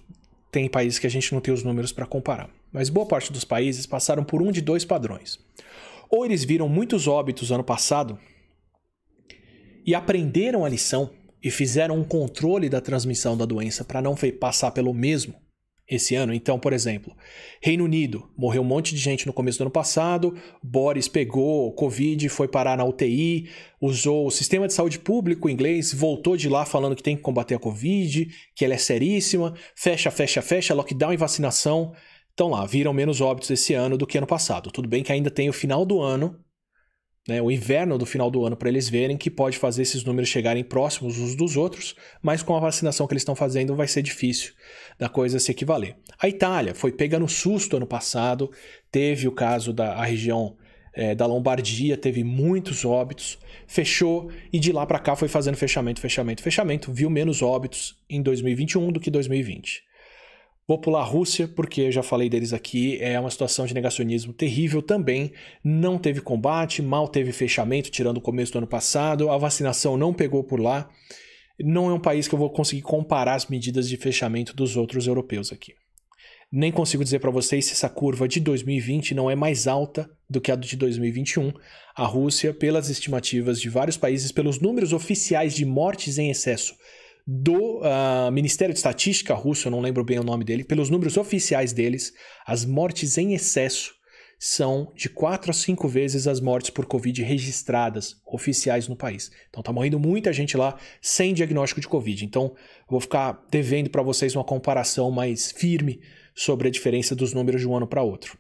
tem 0.51 0.69
países 0.69 0.99
que 0.99 1.07
a 1.07 1.11
gente 1.11 1.33
não 1.33 1.41
tem 1.41 1.53
os 1.53 1.63
números 1.63 1.93
para 1.93 2.07
comparar. 2.07 2.51
Mas 2.73 2.89
boa 2.89 3.07
parte 3.07 3.33
dos 3.33 3.45
países 3.45 3.87
passaram 3.87 4.25
por 4.25 4.43
um 4.43 4.53
de 4.53 4.61
dois 4.61 4.85
padrões. 4.85 5.39
Ou 6.11 6.25
eles 6.25 6.45
viram 6.45 6.69
muitos 6.69 7.07
óbitos 7.07 7.53
ano 7.53 7.65
passado 7.65 8.19
e 9.85 9.95
aprenderam 9.95 10.65
a 10.65 10.69
lição 10.69 11.11
e 11.43 11.51
fizeram 11.51 11.97
um 11.97 12.05
controle 12.05 12.69
da 12.69 12.81
transmissão 12.81 13.37
da 13.37 13.45
doença 13.45 13.85
para 13.85 14.03
não 14.03 14.17
passar 14.39 14.71
pelo 14.71 14.93
mesmo 14.93 15.35
esse 15.89 16.15
ano. 16.15 16.35
Então, 16.35 16.59
por 16.59 16.73
exemplo, 16.73 17.17
Reino 17.63 17.85
Unido, 17.85 18.29
morreu 18.37 18.63
um 18.63 18.65
monte 18.65 18.95
de 18.95 19.01
gente 19.01 19.27
no 19.27 19.33
começo 19.33 19.59
do 19.59 19.63
ano 19.63 19.71
passado, 19.71 20.35
Boris 20.63 21.09
pegou 21.09 21.73
Covid, 21.73 22.29
foi 22.29 22.47
parar 22.47 22.77
na 22.77 22.85
UTI, 22.85 23.49
usou 23.81 24.27
o 24.27 24.31
sistema 24.31 24.67
de 24.67 24.75
saúde 24.75 24.99
público 24.99 25.49
inglês, 25.49 25.93
voltou 25.93 26.37
de 26.37 26.49
lá 26.49 26.67
falando 26.67 26.95
que 26.95 27.03
tem 27.03 27.17
que 27.17 27.23
combater 27.23 27.55
a 27.55 27.59
Covid, 27.59 28.29
que 28.55 28.65
ela 28.65 28.75
é 28.75 28.79
seríssima, 28.79 29.55
fecha, 29.75 30.11
fecha, 30.11 30.43
fecha, 30.43 30.75
lockdown 30.75 31.13
e 31.13 31.17
vacinação. 31.17 31.93
Então 32.35 32.51
lá, 32.51 32.67
viram 32.67 32.93
menos 32.93 33.21
óbitos 33.21 33.51
esse 33.51 33.75
ano 33.75 33.97
do 33.97 34.07
que 34.07 34.19
ano 34.19 34.27
passado. 34.27 34.71
Tudo 34.71 34.89
bem 34.89 35.03
que 35.03 35.13
ainda 35.13 35.31
tem 35.31 35.49
o 35.49 35.53
final 35.53 35.85
do 35.87 36.01
ano 36.01 36.39
né, 37.29 37.43
o 37.43 37.51
inverno 37.51 37.99
do 37.99 38.07
final 38.07 38.31
do 38.31 38.47
ano 38.47 38.57
para 38.57 38.71
eles 38.71 38.89
verem 38.89 39.19
que 39.19 39.31
pode 39.31 39.59
fazer 39.59 39.83
esses 39.83 40.03
números 40.03 40.31
chegarem 40.31 40.65
próximos 40.65 41.19
uns 41.19 41.35
dos 41.35 41.59
outros, 41.59 41.95
mas 42.23 42.43
com 42.43 42.57
a 42.57 42.61
vacinação 42.61 43.07
que 43.07 43.13
eles 43.13 43.21
estão 43.21 43.37
fazendo 43.37 43.77
vai 43.77 43.87
ser 43.87 44.01
difícil 44.01 44.55
da 44.99 45.11
coisa 45.11 45.39
se 45.39 45.51
equivaler. 45.51 45.97
A 46.19 46.27
Itália 46.27 46.75
foi 46.75 46.91
pega 46.91 47.19
no 47.19 47.29
susto 47.29 47.77
ano 47.77 47.87
passado, 47.87 48.51
teve 48.91 49.29
o 49.29 49.33
caso 49.33 49.75
da 49.75 50.03
região 50.03 50.57
é, 50.95 51.15
da 51.15 51.27
Lombardia, 51.27 51.99
teve 51.99 52.25
muitos 52.25 52.87
óbitos, 52.87 53.39
fechou 53.67 54.31
e 54.51 54.59
de 54.59 54.73
lá 54.73 54.87
para 54.87 54.99
cá 54.99 55.15
foi 55.15 55.29
fazendo 55.29 55.57
fechamento, 55.57 56.01
fechamento, 56.01 56.43
fechamento, 56.43 56.91
viu 56.91 57.11
menos 57.11 57.43
óbitos 57.43 57.99
em 58.09 58.23
2021 58.23 58.91
do 58.91 58.99
que 58.99 59.11
2020. 59.11 59.88
Vou 60.69 60.79
pular 60.79 61.01
a 61.01 61.05
Rússia, 61.05 61.49
porque 61.49 61.81
eu 61.81 61.91
já 61.91 62.03
falei 62.03 62.29
deles 62.29 62.53
aqui, 62.53 62.99
é 63.01 63.19
uma 63.19 63.31
situação 63.31 63.65
de 63.65 63.73
negacionismo 63.73 64.35
terrível 64.35 64.83
também. 64.83 65.33
Não 65.65 65.97
teve 65.97 66.21
combate, 66.21 66.83
mal 66.83 67.09
teve 67.09 67.33
fechamento, 67.33 67.91
tirando 67.91 68.19
o 68.19 68.21
começo 68.21 68.53
do 68.53 68.59
ano 68.59 68.67
passado, 68.67 69.31
a 69.31 69.39
vacinação 69.39 69.97
não 69.97 70.13
pegou 70.13 70.45
por 70.45 70.61
lá. 70.61 70.91
Não 71.59 71.89
é 71.89 71.95
um 71.95 71.99
país 71.99 72.29
que 72.29 72.35
eu 72.35 72.39
vou 72.39 72.51
conseguir 72.51 72.83
comparar 72.83 73.35
as 73.35 73.47
medidas 73.47 73.89
de 73.89 73.97
fechamento 73.97 74.55
dos 74.55 74.77
outros 74.77 75.07
europeus 75.07 75.51
aqui. 75.51 75.73
Nem 76.53 76.71
consigo 76.71 77.03
dizer 77.03 77.19
para 77.19 77.31
vocês 77.31 77.65
se 77.65 77.73
essa 77.73 77.89
curva 77.89 78.29
de 78.29 78.39
2020 78.39 79.15
não 79.15 79.31
é 79.31 79.35
mais 79.35 79.67
alta 79.67 80.11
do 80.29 80.39
que 80.39 80.53
a 80.53 80.57
de 80.57 80.77
2021. 80.77 81.51
A 81.97 82.05
Rússia, 82.05 82.53
pelas 82.53 82.91
estimativas 82.91 83.59
de 83.59 83.71
vários 83.71 83.97
países, 83.97 84.31
pelos 84.31 84.61
números 84.61 84.93
oficiais 84.93 85.55
de 85.55 85.65
mortes 85.65 86.19
em 86.19 86.31
excesso 86.31 86.75
do 87.31 87.81
uh, 87.81 88.33
Ministério 88.33 88.73
de 88.73 88.79
Estatística 88.79 89.35
russo, 89.35 89.69
eu 89.69 89.71
não 89.71 89.83
lembro 89.83 90.03
bem 90.03 90.19
o 90.19 90.25
nome 90.25 90.45
dele, 90.45 90.65
pelos 90.65 90.89
números 90.89 91.19
oficiais 91.19 91.75
deles, 91.75 92.15
as 92.47 92.65
mortes 92.65 93.19
em 93.19 93.35
excesso 93.35 93.93
são 94.39 94.91
de 94.95 95.11
4 95.11 95.51
a 95.51 95.53
5 95.53 95.87
vezes 95.89 96.27
as 96.27 96.41
mortes 96.41 96.71
por 96.71 96.87
Covid 96.87 97.23
registradas 97.23 98.17
oficiais 98.25 98.89
no 98.89 98.97
país. 98.97 99.31
Então 99.51 99.63
tá 99.63 99.71
morrendo 99.71 100.01
muita 100.01 100.33
gente 100.33 100.57
lá 100.57 100.79
sem 101.03 101.35
diagnóstico 101.35 101.83
de 101.83 101.89
Covid. 101.89 102.25
Então 102.25 102.55
vou 102.89 103.01
ficar 103.01 103.45
devendo 103.51 103.91
para 103.91 104.03
vocês 104.03 104.35
uma 104.35 104.45
comparação 104.45 105.11
mais 105.11 105.53
firme 105.53 106.01
sobre 106.35 106.69
a 106.69 106.71
diferença 106.71 107.15
dos 107.15 107.35
números 107.35 107.61
de 107.61 107.69
um 107.69 107.77
ano 107.77 107.87
para 107.87 108.03
outro. 108.03 108.39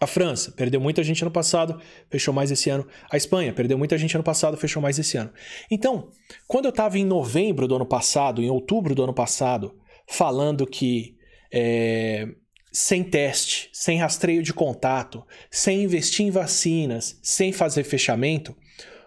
A 0.00 0.06
França 0.06 0.52
perdeu 0.52 0.80
muita 0.80 1.02
gente 1.02 1.22
ano 1.22 1.30
passado, 1.30 1.80
fechou 2.08 2.32
mais 2.32 2.50
esse 2.50 2.70
ano. 2.70 2.86
A 3.10 3.16
Espanha 3.16 3.52
perdeu 3.52 3.76
muita 3.76 3.98
gente 3.98 4.14
ano 4.14 4.22
passado, 4.22 4.56
fechou 4.56 4.80
mais 4.80 4.98
esse 4.98 5.16
ano. 5.16 5.32
Então, 5.70 6.10
quando 6.46 6.66
eu 6.66 6.70
estava 6.70 6.98
em 6.98 7.04
novembro 7.04 7.66
do 7.66 7.74
ano 7.74 7.86
passado, 7.86 8.40
em 8.40 8.48
outubro 8.48 8.94
do 8.94 9.02
ano 9.02 9.12
passado, 9.12 9.76
falando 10.06 10.66
que 10.66 11.16
é, 11.52 12.28
sem 12.72 13.02
teste, 13.02 13.70
sem 13.72 13.98
rastreio 13.98 14.42
de 14.42 14.54
contato, 14.54 15.26
sem 15.50 15.82
investir 15.82 16.26
em 16.26 16.30
vacinas, 16.30 17.18
sem 17.22 17.52
fazer 17.52 17.82
fechamento, 17.82 18.56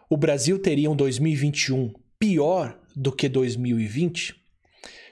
o 0.10 0.18
Brasil 0.18 0.60
teria 0.60 0.92
um 0.92 0.96
2021 0.96 1.94
pior 2.20 2.78
do 2.94 3.14
que 3.14 3.30
2020? 3.30 4.36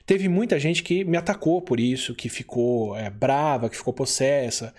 Teve 0.06 0.28
muita 0.28 0.60
gente 0.60 0.84
que 0.84 1.06
me 1.06 1.16
atacou 1.16 1.62
por 1.62 1.80
isso, 1.80 2.16
que 2.16 2.28
ficou 2.28 2.98
é, 2.98 3.10
brava, 3.10 3.70
que 3.70 3.78
ficou 3.78 3.94
possessa. 3.94 4.74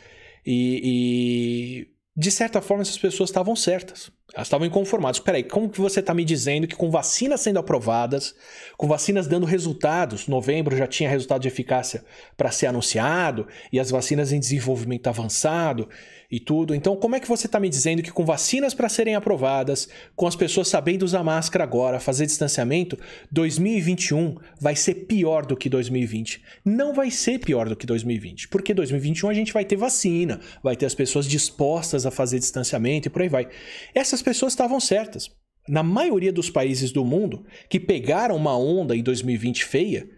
E, 0.53 0.81
e 0.83 1.89
de 2.17 2.29
certa 2.29 2.61
forma, 2.61 2.83
essas 2.83 2.99
pessoas 2.99 3.31
estavam 3.31 3.55
certas. 3.55 4.11
Elas 4.35 4.49
estavam 4.49 4.67
inconformadas. 4.67 5.21
Peraí, 5.21 5.45
como 5.45 5.71
que 5.71 5.81
você 5.81 6.01
está 6.01 6.13
me 6.13 6.25
dizendo 6.25 6.67
que 6.67 6.75
com 6.75 6.91
vacinas 6.91 7.41
sendo 7.41 7.61
aprovadas, 7.61 8.35
com 8.77 8.89
vacinas 8.89 9.29
dando 9.29 9.47
resultados, 9.47 10.27
novembro 10.27 10.77
já 10.77 10.89
tinha 10.89 11.09
resultado 11.09 11.43
de 11.43 11.49
eficácia 11.49 12.05
para 12.37 12.51
ser 12.51 12.67
anunciado, 12.67 13.47
e 13.73 13.79
as 13.79 13.91
vacinas 13.91 14.33
em 14.33 14.41
desenvolvimento 14.41 15.07
avançado 15.07 15.89
e 16.31 16.38
tudo. 16.38 16.75
Então, 16.75 16.95
como 16.95 17.16
é 17.16 17.21
que 17.21 17.29
você 17.29 17.47
está 17.47 17.59
me 17.59 17.69
dizendo 17.69 18.03
que 18.03 18.12
com 18.12 18.25
vacinas 18.25 18.73
para 18.73 18.88
serem 18.88 19.14
aprovadas, 19.14 19.88
com 20.14 20.27
as 20.27 20.37
pessoas 20.37 20.69
sabendo 20.69 21.03
usar 21.03 21.25
máscara 21.25 21.64
agora, 21.64 21.99
fazer 21.99 22.27
distanciamento, 22.27 22.97
2021 23.33 24.37
vai 24.61 24.77
ser 24.77 24.95
pior 25.07 25.45
do 25.45 25.57
que 25.57 25.69
2020? 25.69 26.43
Não 26.64 26.95
vai 26.95 27.11
ser 27.11 27.40
pior 27.40 27.69
do 27.69 27.77
que 27.77 27.87
2020, 27.87 28.49
porque 28.49 28.73
2021 28.73 29.29
a 29.29 29.35
gente 29.35 29.53
vai 29.53 29.64
ter 29.64 29.77
vacina, 29.77 30.40
vai 30.62 30.77
ter 30.77 30.87
as 30.87 30.95
pessoas 30.95 31.27
dispostas 31.27 32.07
a 32.07 32.11
fazer 32.11 32.38
distanciamento 32.38 33.09
e 33.09 33.11
por 33.11 33.23
aí 33.23 33.29
vai. 33.29 33.49
Essas 33.95 34.23
pessoas 34.23 34.53
estavam 34.53 34.79
certas. 34.79 35.31
Na 35.69 35.83
maioria 35.83 36.33
dos 36.33 36.49
países 36.49 36.90
do 36.90 37.05
mundo 37.05 37.45
que 37.69 37.79
pegaram 37.79 38.35
uma 38.37 38.57
onda 38.57 38.97
em 38.97 39.03
2020 39.03 39.64
feia, 39.64 40.09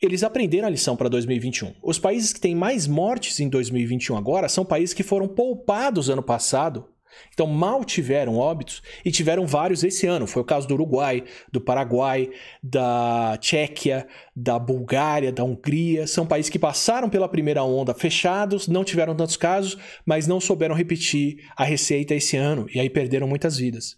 eles 0.00 0.22
aprenderam 0.22 0.68
a 0.68 0.70
lição 0.70 0.96
para 0.96 1.08
2021. 1.08 1.74
Os 1.82 1.98
países 1.98 2.32
que 2.32 2.40
têm 2.40 2.54
mais 2.54 2.86
mortes 2.86 3.40
em 3.40 3.48
2021 3.48 4.16
agora 4.16 4.48
são 4.48 4.64
países 4.64 4.94
que 4.94 5.02
foram 5.02 5.26
poupados 5.26 6.10
ano 6.10 6.22
passado. 6.22 6.88
Então, 7.32 7.46
mal 7.46 7.82
tiveram 7.82 8.36
óbitos 8.36 8.82
e 9.02 9.10
tiveram 9.10 9.46
vários 9.46 9.82
esse 9.82 10.06
ano. 10.06 10.26
Foi 10.26 10.42
o 10.42 10.44
caso 10.44 10.68
do 10.68 10.74
Uruguai, 10.74 11.24
do 11.50 11.60
Paraguai, 11.60 12.30
da 12.62 13.38
Tchequia, 13.38 14.06
da 14.34 14.58
Bulgária, 14.58 15.32
da 15.32 15.42
Hungria. 15.42 16.06
São 16.06 16.26
países 16.26 16.50
que 16.50 16.58
passaram 16.58 17.08
pela 17.08 17.28
primeira 17.28 17.64
onda 17.64 17.94
fechados, 17.94 18.68
não 18.68 18.84
tiveram 18.84 19.16
tantos 19.16 19.36
casos, 19.36 19.78
mas 20.04 20.26
não 20.26 20.40
souberam 20.40 20.74
repetir 20.74 21.38
a 21.56 21.64
receita 21.64 22.14
esse 22.14 22.36
ano 22.36 22.66
e 22.74 22.78
aí 22.78 22.90
perderam 22.90 23.26
muitas 23.26 23.56
vidas. 23.56 23.96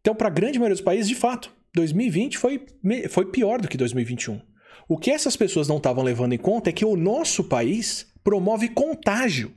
Então, 0.00 0.14
para 0.14 0.28
a 0.28 0.32
grande 0.32 0.58
maioria 0.58 0.74
dos 0.74 0.84
países, 0.84 1.08
de 1.08 1.14
fato, 1.14 1.52
2020 1.74 2.38
foi, 2.38 2.66
foi 3.10 3.26
pior 3.26 3.60
do 3.60 3.68
que 3.68 3.76
2021. 3.76 4.40
O 4.88 4.96
que 4.96 5.10
essas 5.10 5.36
pessoas 5.36 5.68
não 5.68 5.76
estavam 5.76 6.02
levando 6.02 6.32
em 6.32 6.38
conta 6.38 6.70
é 6.70 6.72
que 6.72 6.84
o 6.84 6.96
nosso 6.96 7.44
país 7.44 8.06
promove 8.24 8.68
contágio. 8.68 9.54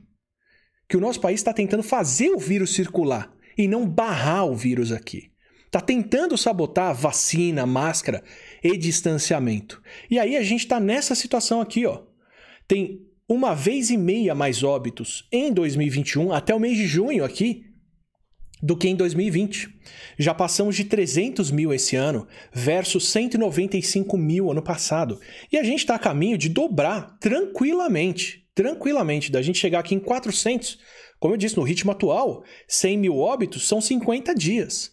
Que 0.88 0.96
o 0.96 1.00
nosso 1.00 1.20
país 1.20 1.40
está 1.40 1.52
tentando 1.52 1.82
fazer 1.82 2.30
o 2.30 2.38
vírus 2.38 2.74
circular 2.74 3.32
e 3.56 3.66
não 3.66 3.88
barrar 3.88 4.44
o 4.44 4.54
vírus 4.54 4.92
aqui. 4.92 5.30
Está 5.66 5.80
tentando 5.80 6.36
sabotar 6.36 6.94
vacina, 6.94 7.64
máscara 7.64 8.22
e 8.62 8.76
distanciamento. 8.76 9.82
E 10.10 10.18
aí 10.18 10.36
a 10.36 10.42
gente 10.42 10.60
está 10.60 10.78
nessa 10.78 11.14
situação 11.14 11.62
aqui, 11.62 11.86
ó. 11.86 12.02
Tem 12.68 13.00
uma 13.26 13.54
vez 13.54 13.88
e 13.88 13.96
meia 13.96 14.34
mais 14.34 14.62
óbitos 14.62 15.26
em 15.32 15.50
2021, 15.50 16.30
até 16.30 16.54
o 16.54 16.60
mês 16.60 16.76
de 16.76 16.86
junho 16.86 17.24
aqui, 17.24 17.71
do 18.62 18.76
que 18.76 18.88
em 18.88 18.94
2020. 18.94 19.68
Já 20.16 20.32
passamos 20.32 20.76
de 20.76 20.84
300 20.84 21.50
mil 21.50 21.74
esse 21.74 21.96
ano 21.96 22.28
versus 22.52 23.08
195 23.08 24.16
mil 24.16 24.50
ano 24.50 24.62
passado. 24.62 25.20
E 25.50 25.58
a 25.58 25.64
gente 25.64 25.80
está 25.80 25.96
a 25.96 25.98
caminho 25.98 26.38
de 26.38 26.48
dobrar 26.48 27.18
tranquilamente, 27.18 28.46
tranquilamente, 28.54 29.32
da 29.32 29.42
gente 29.42 29.58
chegar 29.58 29.80
aqui 29.80 29.96
em 29.96 29.98
400. 29.98 30.78
Como 31.18 31.34
eu 31.34 31.38
disse, 31.38 31.56
no 31.56 31.64
ritmo 31.64 31.90
atual, 31.90 32.44
100 32.68 32.98
mil 32.98 33.18
óbitos 33.18 33.66
são 33.66 33.80
50 33.80 34.34
dias. 34.34 34.92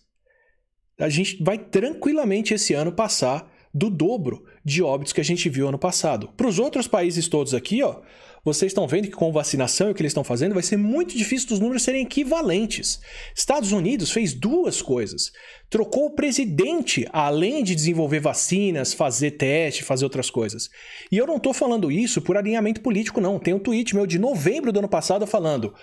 A 0.97 1.10
gente 1.10 1.41
vai 1.43 1.58
tranquilamente 1.58 2.53
esse 2.53 2.73
ano 2.73 2.91
passar 2.91 3.49
do 3.73 3.89
dobro 3.89 4.45
de 4.65 4.82
óbitos 4.82 5.13
que 5.13 5.21
a 5.21 5.23
gente 5.23 5.47
viu 5.47 5.67
ano 5.67 5.77
passado. 5.77 6.29
Para 6.36 6.47
os 6.47 6.60
outros 6.60 6.88
países 6.88 7.27
todos 7.27 7.53
aqui, 7.53 7.84
ó, 7.84 8.01
vocês 8.43 8.71
estão 8.71 8.88
vendo 8.88 9.08
que 9.08 9.15
com 9.15 9.32
vacinação 9.32 9.88
e 9.88 9.91
o 9.91 9.95
que 9.95 10.02
eles 10.02 10.12
estão 10.12 10.23
fazendo 10.23 10.54
vai 10.54 10.63
ser 10.63 10.78
muito 10.78 11.17
difícil 11.17 11.49
dos 11.49 11.60
números 11.60 11.84
serem 11.84 12.04
equivalentes. 12.04 12.99
Estados 13.36 13.71
Unidos 13.71 14.12
fez 14.12 14.34
duas 14.34 14.82
coisas. 14.82 15.32
Trocou 15.69 16.08
o 16.08 16.12
presidente, 16.12 17.08
além 17.12 17.63
de 17.63 17.75
desenvolver 17.75 18.19
vacinas, 18.19 18.93
fazer 18.93 19.32
teste, 19.32 19.84
fazer 19.84 20.06
outras 20.06 20.30
coisas. 20.30 20.69
E 21.12 21.17
eu 21.17 21.28
não 21.28 21.38
estou 21.38 21.54
falando 21.54 21.91
isso 21.91 22.21
por 22.21 22.38
alinhamento 22.38 22.82
político, 22.82 23.21
não. 23.21 23.38
Tem 23.38 23.54
um 23.54 23.60
tweet 23.60 23.95
meu 23.95 24.08
de 24.08 24.17
novembro 24.17 24.71
do 24.71 24.80
ano 24.80 24.89
passado 24.89 25.28
falando: 25.28 25.73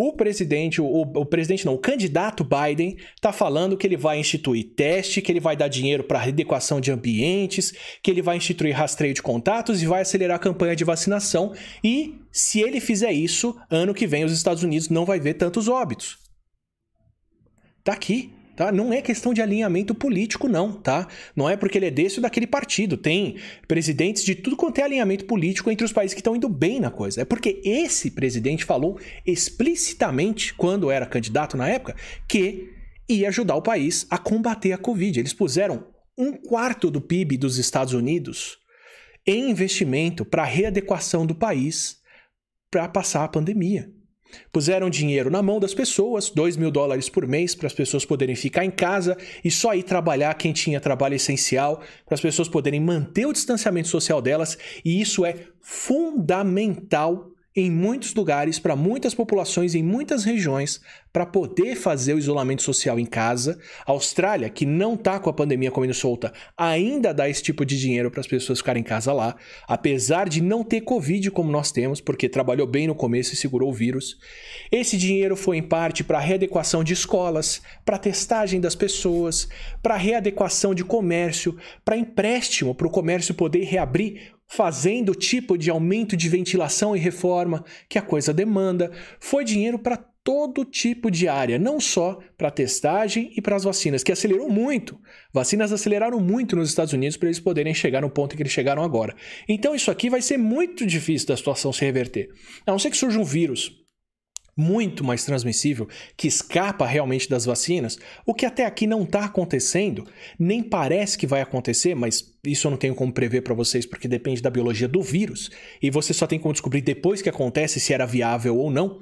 o 0.00 0.14
presidente, 0.14 0.80
o, 0.80 0.86
o, 0.86 1.26
presidente 1.26 1.66
não, 1.66 1.74
o 1.74 1.78
candidato 1.78 2.42
Biden 2.42 2.96
está 3.14 3.32
falando 3.32 3.76
que 3.76 3.86
ele 3.86 3.98
vai 3.98 4.18
instituir 4.18 4.72
teste, 4.74 5.20
que 5.20 5.30
ele 5.30 5.40
vai 5.40 5.54
dar 5.54 5.68
dinheiro 5.68 6.04
para 6.04 6.22
adequação 6.22 6.80
de 6.80 6.90
ambientes, 6.90 7.74
que 8.02 8.10
ele 8.10 8.22
vai 8.22 8.38
instituir 8.38 8.74
rastreio 8.74 9.12
de 9.12 9.20
contatos 9.20 9.82
e 9.82 9.86
vai 9.86 10.00
acelerar 10.00 10.36
a 10.36 10.40
campanha 10.40 10.74
de 10.74 10.84
vacinação. 10.84 11.52
E 11.84 12.14
se 12.32 12.62
ele 12.62 12.80
fizer 12.80 13.12
isso, 13.12 13.54
ano 13.70 13.92
que 13.92 14.06
vem 14.06 14.24
os 14.24 14.32
Estados 14.32 14.62
Unidos 14.62 14.88
não 14.88 15.04
vai 15.04 15.20
ver 15.20 15.34
tantos 15.34 15.68
óbitos. 15.68 16.18
Tá 17.84 17.92
aqui. 17.92 18.32
Tá? 18.56 18.70
Não 18.70 18.92
é 18.92 19.00
questão 19.00 19.32
de 19.32 19.40
alinhamento 19.40 19.94
político, 19.94 20.48
não, 20.48 20.72
tá? 20.72 21.08
Não 21.34 21.48
é 21.48 21.56
porque 21.56 21.78
ele 21.78 21.86
é 21.86 21.90
desse 21.90 22.18
ou 22.18 22.22
daquele 22.22 22.46
partido. 22.46 22.96
Tem 22.96 23.36
presidentes 23.66 24.22
de 24.22 24.34
tudo 24.34 24.56
quanto 24.56 24.78
é 24.78 24.82
alinhamento 24.82 25.24
político 25.24 25.70
entre 25.70 25.84
os 25.84 25.92
países 25.92 26.14
que 26.14 26.20
estão 26.20 26.36
indo 26.36 26.48
bem 26.48 26.78
na 26.78 26.90
coisa. 26.90 27.22
É 27.22 27.24
porque 27.24 27.60
esse 27.64 28.10
presidente 28.10 28.64
falou 28.64 28.98
explicitamente, 29.26 30.52
quando 30.54 30.90
era 30.90 31.06
candidato 31.06 31.56
na 31.56 31.68
época, 31.68 31.96
que 32.28 32.70
ia 33.08 33.28
ajudar 33.28 33.56
o 33.56 33.62
país 33.62 34.06
a 34.10 34.18
combater 34.18 34.72
a 34.72 34.78
Covid. 34.78 35.18
Eles 35.18 35.32
puseram 35.32 35.86
um 36.16 36.32
quarto 36.32 36.90
do 36.90 37.00
PIB 37.00 37.38
dos 37.38 37.56
Estados 37.56 37.94
Unidos 37.94 38.58
em 39.26 39.50
investimento 39.50 40.24
para 40.24 40.44
readequação 40.44 41.24
do 41.24 41.34
país 41.34 41.98
para 42.70 42.88
passar 42.88 43.24
a 43.24 43.28
pandemia. 43.28 43.90
Puseram 44.52 44.90
dinheiro 44.90 45.30
na 45.30 45.42
mão 45.42 45.60
das 45.60 45.74
pessoas, 45.74 46.30
2 46.30 46.56
mil 46.56 46.70
dólares 46.70 47.08
por 47.08 47.26
mês, 47.26 47.54
para 47.54 47.66
as 47.66 47.72
pessoas 47.72 48.04
poderem 48.04 48.34
ficar 48.34 48.64
em 48.64 48.70
casa 48.70 49.16
e 49.44 49.50
só 49.50 49.74
ir 49.74 49.82
trabalhar 49.82 50.34
quem 50.34 50.52
tinha 50.52 50.80
trabalho 50.80 51.14
essencial, 51.14 51.80
para 52.04 52.14
as 52.14 52.20
pessoas 52.20 52.48
poderem 52.48 52.80
manter 52.80 53.26
o 53.26 53.32
distanciamento 53.32 53.88
social 53.88 54.20
delas, 54.20 54.58
e 54.84 55.00
isso 55.00 55.24
é 55.24 55.36
fundamental 55.60 57.29
em 57.54 57.70
muitos 57.70 58.14
lugares, 58.14 58.58
para 58.58 58.76
muitas 58.76 59.14
populações, 59.14 59.74
em 59.74 59.82
muitas 59.82 60.24
regiões, 60.24 60.80
para 61.12 61.26
poder 61.26 61.74
fazer 61.74 62.14
o 62.14 62.18
isolamento 62.18 62.62
social 62.62 62.98
em 62.98 63.06
casa. 63.06 63.58
A 63.84 63.90
Austrália, 63.92 64.48
que 64.48 64.64
não 64.64 64.94
está 64.94 65.18
com 65.18 65.28
a 65.28 65.32
pandemia 65.32 65.70
comendo 65.70 65.92
solta, 65.92 66.32
ainda 66.56 67.12
dá 67.12 67.28
esse 67.28 67.42
tipo 67.42 67.64
de 67.64 67.78
dinheiro 67.78 68.10
para 68.10 68.20
as 68.20 68.26
pessoas 68.26 68.60
ficarem 68.60 68.80
em 68.80 68.84
casa 68.84 69.12
lá, 69.12 69.34
apesar 69.66 70.28
de 70.28 70.40
não 70.40 70.62
ter 70.62 70.82
Covid 70.82 71.30
como 71.32 71.50
nós 71.50 71.72
temos, 71.72 72.00
porque 72.00 72.28
trabalhou 72.28 72.66
bem 72.66 72.86
no 72.86 72.94
começo 72.94 73.34
e 73.34 73.36
segurou 73.36 73.70
o 73.70 73.74
vírus. 73.74 74.18
Esse 74.70 74.96
dinheiro 74.96 75.36
foi 75.36 75.56
em 75.56 75.62
parte 75.62 76.04
para 76.04 76.20
readequação 76.20 76.84
de 76.84 76.92
escolas, 76.92 77.60
para 77.84 77.98
testagem 77.98 78.60
das 78.60 78.74
pessoas, 78.74 79.48
para 79.82 79.96
readequação 79.96 80.74
de 80.74 80.84
comércio, 80.84 81.56
para 81.84 81.96
empréstimo 81.96 82.74
para 82.74 82.86
o 82.86 82.90
comércio 82.90 83.34
poder 83.34 83.64
reabrir 83.64 84.32
fazendo 84.50 85.12
o 85.12 85.14
tipo 85.14 85.56
de 85.56 85.70
aumento 85.70 86.16
de 86.16 86.28
ventilação 86.28 86.96
e 86.96 86.98
reforma 86.98 87.64
que 87.88 87.98
a 87.98 88.02
coisa 88.02 88.34
demanda. 88.34 88.90
Foi 89.20 89.44
dinheiro 89.44 89.78
para 89.78 89.96
todo 89.96 90.64
tipo 90.64 91.10
de 91.10 91.28
área, 91.28 91.58
não 91.58 91.80
só 91.80 92.18
para 92.36 92.50
testagem 92.50 93.32
e 93.36 93.40
para 93.40 93.56
as 93.56 93.64
vacinas, 93.64 94.02
que 94.02 94.12
acelerou 94.12 94.50
muito. 94.50 95.00
Vacinas 95.32 95.72
aceleraram 95.72 96.20
muito 96.20 96.56
nos 96.56 96.68
Estados 96.68 96.92
Unidos 96.92 97.16
para 97.16 97.28
eles 97.28 97.40
poderem 97.40 97.72
chegar 97.72 98.02
no 98.02 98.10
ponto 98.10 98.34
em 98.34 98.36
que 98.36 98.42
eles 98.42 98.52
chegaram 98.52 98.82
agora. 98.82 99.14
Então 99.48 99.74
isso 99.74 99.90
aqui 99.90 100.10
vai 100.10 100.20
ser 100.20 100.36
muito 100.36 100.84
difícil 100.84 101.28
da 101.28 101.36
situação 101.36 101.72
se 101.72 101.84
reverter. 101.84 102.28
A 102.66 102.72
não 102.72 102.78
ser 102.78 102.90
que 102.90 102.96
surja 102.96 103.18
um 103.18 103.24
vírus 103.24 103.79
muito 104.60 105.02
mais 105.02 105.24
transmissível, 105.24 105.88
que 106.16 106.28
escapa 106.28 106.84
realmente 106.84 107.28
das 107.28 107.46
vacinas, 107.46 107.98
o 108.26 108.34
que 108.34 108.44
até 108.44 108.66
aqui 108.66 108.86
não 108.86 109.04
está 109.04 109.24
acontecendo, 109.24 110.06
nem 110.38 110.62
parece 110.62 111.16
que 111.16 111.26
vai 111.26 111.40
acontecer, 111.40 111.94
mas 111.94 112.32
isso 112.44 112.66
eu 112.66 112.70
não 112.70 112.78
tenho 112.78 112.94
como 112.94 113.12
prever 113.12 113.40
para 113.40 113.54
vocês 113.54 113.86
porque 113.86 114.06
depende 114.06 114.42
da 114.42 114.50
biologia 114.50 114.86
do 114.86 115.02
vírus, 115.02 115.50
e 115.82 115.90
você 115.90 116.12
só 116.12 116.26
tem 116.26 116.38
como 116.38 116.52
descobrir 116.52 116.82
depois 116.82 117.22
que 117.22 117.28
acontece 117.28 117.80
se 117.80 117.94
era 117.94 118.06
viável 118.06 118.56
ou 118.56 118.70
não. 118.70 119.00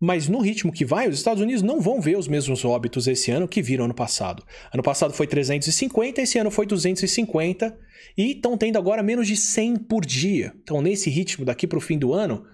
Mas 0.00 0.28
no 0.28 0.40
ritmo 0.40 0.72
que 0.72 0.84
vai, 0.84 1.08
os 1.08 1.16
Estados 1.16 1.42
Unidos 1.42 1.62
não 1.62 1.80
vão 1.80 2.00
ver 2.00 2.18
os 2.18 2.28
mesmos 2.28 2.62
óbitos 2.64 3.06
esse 3.06 3.30
ano 3.30 3.48
que 3.48 3.62
viram 3.62 3.86
ano 3.86 3.94
passado. 3.94 4.44
Ano 4.72 4.82
passado 4.82 5.14
foi 5.14 5.26
350, 5.26 6.20
esse 6.20 6.36
ano 6.36 6.50
foi 6.50 6.66
250 6.66 7.74
e 8.18 8.32
estão 8.32 8.58
tendo 8.58 8.76
agora 8.76 9.02
menos 9.02 9.26
de 9.26 9.36
100 9.36 9.76
por 9.76 10.04
dia. 10.04 10.52
Então, 10.62 10.82
nesse 10.82 11.08
ritmo 11.08 11.44
daqui 11.44 11.66
para 11.66 11.78
o 11.78 11.80
fim 11.80 11.96
do 11.96 12.12
ano, 12.12 12.44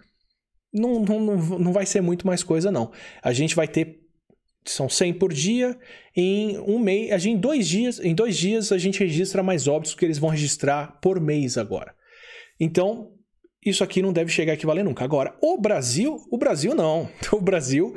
não, 0.73 1.01
não, 1.01 1.37
não 1.59 1.73
vai 1.73 1.85
ser 1.85 2.01
muito 2.01 2.27
mais 2.27 2.43
coisa, 2.43 2.71
não. 2.71 2.91
A 3.23 3.33
gente 3.33 3.55
vai 3.55 3.67
ter. 3.67 4.01
São 4.65 4.89
100 4.89 5.15
por 5.15 5.33
dia. 5.33 5.79
Em 6.15 6.59
um 6.59 6.79
mês. 6.79 7.13
A 7.13 7.19
gente, 7.19 7.37
em 7.37 7.41
dois 7.41 7.67
dias. 7.67 7.99
Em 8.01 8.15
dois 8.15 8.37
dias 8.37 8.73
a 8.73 8.79
gente 8.79 9.01
registra 9.01 9.43
mais 9.43 9.67
óbitos 9.67 9.95
que 9.95 10.05
eles 10.05 10.19
vão 10.19 10.31
registrar 10.31 10.99
por 11.01 11.21
mês 11.21 11.59
agora. 11.59 11.95
Então, 12.59 13.13
isso 13.65 13.83
aqui 13.83 14.01
não 14.03 14.13
deve 14.13 14.31
chegar 14.31 14.53
a 14.53 14.55
equivaler 14.55 14.85
nunca. 14.85 15.05
Agora, 15.05 15.37
o 15.43 15.59
Brasil, 15.59 16.17
o 16.31 16.39
Brasil 16.39 16.75
não. 16.75 17.09
O 17.33 17.41
Brasil 17.41 17.95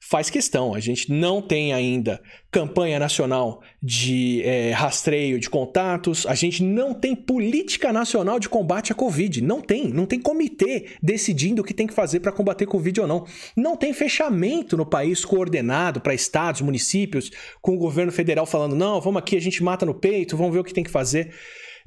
faz 0.00 0.30
questão. 0.30 0.74
A 0.74 0.80
gente 0.80 1.10
não 1.12 1.42
tem 1.42 1.72
ainda 1.72 2.20
campanha 2.50 2.98
nacional 2.98 3.60
de 3.82 4.42
é, 4.44 4.70
rastreio 4.70 5.38
de 5.38 5.50
contatos, 5.50 6.26
a 6.26 6.34
gente 6.34 6.62
não 6.62 6.94
tem 6.94 7.14
política 7.14 7.92
nacional 7.92 8.38
de 8.38 8.48
combate 8.48 8.92
à 8.92 8.94
Covid. 8.94 9.42
Não 9.42 9.60
tem. 9.60 9.88
Não 9.88 10.06
tem 10.06 10.20
comitê 10.20 10.90
decidindo 11.02 11.62
o 11.62 11.64
que 11.64 11.74
tem 11.74 11.86
que 11.86 11.94
fazer 11.94 12.20
para 12.20 12.32
combater 12.32 12.66
Covid 12.66 13.00
ou 13.00 13.06
não. 13.06 13.26
Não 13.56 13.76
tem 13.76 13.92
fechamento 13.92 14.76
no 14.76 14.86
país 14.86 15.24
coordenado 15.24 16.00
para 16.00 16.14
estados, 16.14 16.60
municípios, 16.60 17.30
com 17.60 17.74
o 17.74 17.78
governo 17.78 18.12
federal 18.12 18.46
falando: 18.46 18.76
não, 18.76 19.00
vamos 19.00 19.18
aqui, 19.18 19.36
a 19.36 19.40
gente 19.40 19.62
mata 19.62 19.84
no 19.84 19.94
peito, 19.94 20.36
vamos 20.36 20.52
ver 20.52 20.60
o 20.60 20.64
que 20.64 20.74
tem 20.74 20.84
que 20.84 20.90
fazer. 20.90 21.34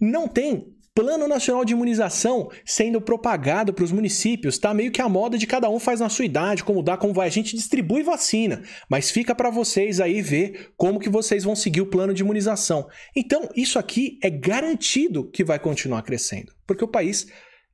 Não 0.02 0.28
tem 0.28 0.79
Plano 1.00 1.30
Nacional 1.30 1.64
de 1.64 1.72
Imunização 1.72 2.52
sendo 2.66 3.00
propagado 3.00 3.74
para 3.74 3.86
os 3.86 3.92
municípios, 3.94 4.58
tá 4.58 4.74
meio 4.74 4.92
que 4.92 5.02
a 5.02 5.08
moda 5.08 5.38
de 5.38 5.48
cada 5.48 5.70
um 5.70 5.80
faz 5.80 6.02
na 6.02 6.10
sua 6.10 6.26
idade, 6.26 6.62
como 6.62 6.84
dá, 6.84 6.98
como 6.98 7.14
vai. 7.14 7.26
A 7.26 7.32
gente 7.32 7.56
distribui 7.56 8.04
vacina, 8.04 8.62
mas 8.90 9.10
fica 9.10 9.34
para 9.34 9.50
vocês 9.50 10.02
aí 10.02 10.22
ver 10.22 10.72
como 10.76 11.00
que 11.00 11.08
vocês 11.08 11.46
vão 11.46 11.56
seguir 11.56 11.80
o 11.80 11.86
plano 11.86 12.14
de 12.14 12.22
imunização. 12.22 12.86
Então, 13.16 13.48
isso 13.56 13.80
aqui 13.80 14.20
é 14.22 14.30
garantido 14.30 15.32
que 15.32 15.42
vai 15.42 15.58
continuar 15.58 16.02
crescendo, 16.02 16.52
porque 16.68 16.84
o 16.84 16.88
país 16.88 17.28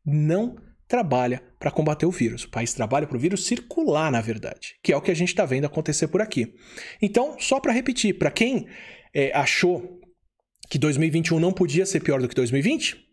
não 0.06 0.56
trabalha 0.88 1.42
para 1.58 1.72
combater 1.72 2.06
o 2.06 2.12
vírus. 2.12 2.44
O 2.44 2.52
país 2.52 2.76
trabalha 2.76 3.08
para 3.08 3.18
o 3.18 3.20
vírus 3.20 3.44
circular, 3.48 4.12
na 4.12 4.22
verdade, 4.22 4.76
que 4.84 4.94
é 4.94 4.98
o 4.98 5.02
que 5.02 5.10
a 5.10 5.16
gente 5.16 5.30
está 5.30 5.46
vendo 5.46 5.66
acontecer 5.66 6.10
por 6.10 6.22
aqui. 6.22 6.54
Então, 7.02 7.38
só 7.40 7.60
para 7.60 7.74
repetir, 7.74 8.20
para 8.20 8.30
quem 8.30 8.68
é, 9.16 9.36
achou 9.36 10.00
que 10.70 10.78
2021 10.78 11.40
não 11.40 11.52
podia 11.52 11.88
ser 11.88 12.02
pior 12.02 12.22
do 12.22 12.28
que 12.28 12.36
2020, 12.36 13.05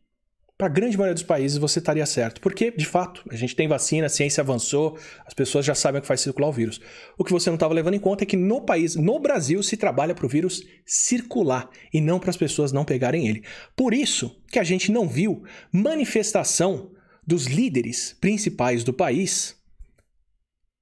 para 0.62 0.68
a 0.68 0.72
grande 0.72 0.96
maioria 0.96 1.14
dos 1.14 1.25
países 1.25 1.59
você 1.59 1.81
estaria 1.81 2.07
certo. 2.07 2.40
Porque, 2.40 2.70
de 2.70 2.87
fato, 2.87 3.25
a 3.29 3.35
gente 3.35 3.57
tem 3.57 3.66
vacina, 3.66 4.07
a 4.07 4.09
ciência 4.09 4.42
avançou, 4.42 4.96
as 5.27 5.35
pessoas 5.35 5.66
já 5.66 5.75
sabem 5.75 6.01
que 6.01 6.07
faz 6.07 6.20
circular 6.20 6.48
o 6.48 6.53
vírus. 6.53 6.81
O 7.18 7.25
que 7.25 7.33
você 7.33 7.51
não 7.51 7.57
estava 7.57 7.75
levando 7.75 7.94
em 7.94 7.98
conta 7.98 8.22
é 8.22 8.27
que 8.27 8.37
no 8.37 8.61
país, 8.61 8.94
no 8.94 9.18
Brasil, 9.18 9.61
se 9.61 9.77
trabalha 9.77 10.14
para 10.14 10.25
o 10.25 10.29
vírus 10.29 10.62
circular 10.87 11.68
e 11.92 12.01
não 12.01 12.20
para 12.20 12.31
as 12.31 12.37
pessoas 12.37 12.70
não 12.70 12.85
pegarem 12.85 13.27
ele. 13.27 13.42
Por 13.75 13.92
isso 13.92 14.40
que 14.53 14.59
a 14.61 14.62
gente 14.62 14.92
não 14.92 15.09
viu 15.09 15.42
manifestação 15.72 16.92
dos 17.27 17.46
líderes 17.46 18.16
principais 18.20 18.85
do 18.85 18.92
país 18.92 19.57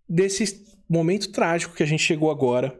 desse 0.06 0.62
momento 0.86 1.32
trágico 1.32 1.74
que 1.74 1.82
a 1.82 1.86
gente 1.86 2.02
chegou 2.02 2.30
agora 2.30 2.78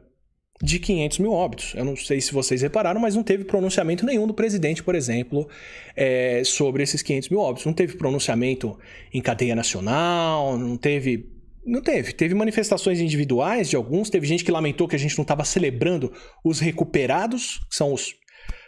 de 0.63 0.79
500 0.79 1.19
mil 1.19 1.33
óbitos. 1.33 1.73
Eu 1.75 1.85
não 1.85 1.97
sei 1.97 2.21
se 2.21 2.33
vocês 2.33 2.61
repararam, 2.61 3.01
mas 3.01 3.17
não 3.17 3.23
teve 3.23 3.45
pronunciamento 3.45 4.05
nenhum 4.05 4.27
do 4.27 4.35
presidente, 4.35 4.83
por 4.83 4.95
exemplo, 4.95 5.49
é, 5.97 6.43
sobre 6.45 6.83
esses 6.83 7.03
500 7.03 7.29
mil 7.31 7.41
óbitos. 7.41 7.65
Não 7.65 7.73
teve 7.73 7.97
pronunciamento 7.97 8.79
em 9.13 9.23
cadeia 9.23 9.55
nacional, 9.55 10.59
não 10.59 10.77
teve. 10.77 11.29
Não 11.65 11.83
teve. 11.83 12.13
Teve 12.13 12.35
manifestações 12.35 13.01
individuais 13.01 13.69
de 13.69 13.77
alguns. 13.77 14.11
Teve 14.11 14.27
gente 14.27 14.45
que 14.45 14.51
lamentou 14.51 14.89
que 14.89 14.97
a 14.97 14.99
gente 14.99 15.17
não 15.17 15.23
estava 15.23 15.45
celebrando 15.45 16.13
os 16.45 16.59
recuperados, 16.59 17.59
que 17.69 17.77
são 17.77 17.93
os 17.93 18.15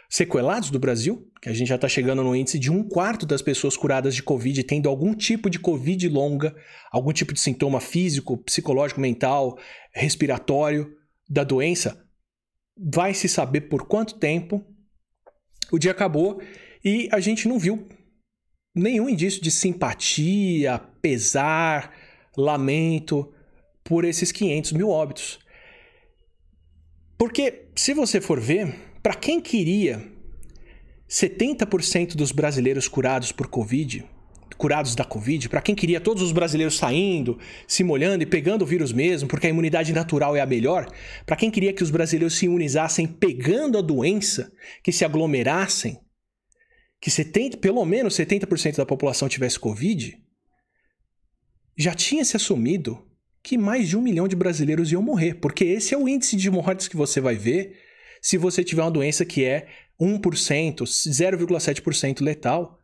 sequelados 0.09 0.69
do 0.69 0.77
Brasil, 0.77 1.27
que 1.41 1.49
a 1.49 1.53
gente 1.53 1.67
já 1.67 1.75
está 1.75 1.89
chegando 1.89 2.23
no 2.23 2.35
índice 2.35 2.59
de 2.59 2.71
um 2.71 2.83
quarto 2.87 3.25
das 3.25 3.41
pessoas 3.41 3.75
curadas 3.75 4.13
de 4.13 4.21
Covid 4.21 4.63
tendo 4.63 4.87
algum 4.87 5.15
tipo 5.15 5.49
de 5.49 5.57
Covid 5.57 6.07
longa, 6.07 6.55
algum 6.91 7.11
tipo 7.11 7.33
de 7.33 7.39
sintoma 7.39 7.79
físico, 7.79 8.37
psicológico, 8.37 9.01
mental, 9.01 9.57
respiratório 9.91 10.95
da 11.29 11.43
doença, 11.43 12.07
vai 12.77 13.13
se 13.13 13.27
saber 13.27 13.61
por 13.61 13.87
quanto 13.87 14.19
tempo. 14.19 14.65
O 15.71 15.79
dia 15.79 15.91
acabou 15.91 16.41
e 16.83 17.07
a 17.11 17.19
gente 17.19 17.47
não 17.47 17.57
viu 17.57 17.87
nenhum 18.75 19.07
indício 19.07 19.41
de 19.41 19.51
simpatia, 19.51 20.79
pesar, 21.01 21.93
lamento 22.35 23.31
por 23.83 24.05
esses 24.05 24.31
500 24.31 24.71
mil 24.73 24.89
óbitos. 24.89 25.39
Porque, 27.17 27.67
se 27.75 27.93
você 27.93 28.19
for 28.19 28.39
ver, 28.39 28.73
para 29.01 29.13
quem 29.13 29.39
queria 29.39 30.11
70% 31.09 32.15
dos 32.15 32.31
brasileiros 32.31 32.87
curados 32.87 33.31
por 33.31 33.47
Covid, 33.47 34.05
curados 34.57 34.95
da 34.95 35.03
Covid, 35.03 35.49
para 35.49 35.61
quem 35.61 35.75
queria 35.75 35.99
todos 35.99 36.21
os 36.21 36.31
brasileiros 36.31 36.77
saindo, 36.77 37.39
se 37.67 37.83
molhando 37.83 38.23
e 38.23 38.25
pegando 38.25 38.63
o 38.63 38.65
vírus 38.65 38.91
mesmo, 38.91 39.27
porque 39.27 39.47
a 39.47 39.49
imunidade 39.49 39.93
natural 39.93 40.35
é 40.35 40.41
a 40.41 40.45
melhor, 40.45 40.87
para 41.25 41.35
quem 41.35 41.51
queria 41.51 41.73
que 41.73 41.83
os 41.83 41.91
brasileiros 41.91 42.37
se 42.37 42.45
imunizassem 42.45 43.07
pegando 43.07 43.77
a 43.77 43.81
doença, 43.81 44.51
que 44.83 44.91
se 44.91 45.03
aglomerassem, 45.03 45.99
que 47.01 47.11
70, 47.11 47.57
pelo 47.57 47.83
menos 47.85 48.15
70% 48.15 48.77
da 48.77 48.85
população 48.85 49.27
tivesse 49.27 49.59
Covid, 49.59 50.17
já 51.77 51.93
tinha 51.93 52.23
se 52.23 52.35
assumido 52.35 53.05
que 53.43 53.57
mais 53.57 53.89
de 53.89 53.97
um 53.97 54.01
milhão 54.01 54.27
de 54.27 54.35
brasileiros 54.35 54.91
iam 54.91 55.01
morrer, 55.01 55.35
porque 55.35 55.65
esse 55.65 55.93
é 55.93 55.97
o 55.97 56.07
índice 56.07 56.37
de 56.37 56.49
mortes 56.49 56.87
que 56.87 56.95
você 56.95 57.19
vai 57.19 57.35
ver 57.35 57.77
se 58.21 58.37
você 58.37 58.63
tiver 58.63 58.81
uma 58.81 58.89
doença 58.89 59.25
que 59.25 59.43
é 59.43 59.67
1%, 59.99 60.81
0,7% 60.81 62.21
letal 62.21 62.79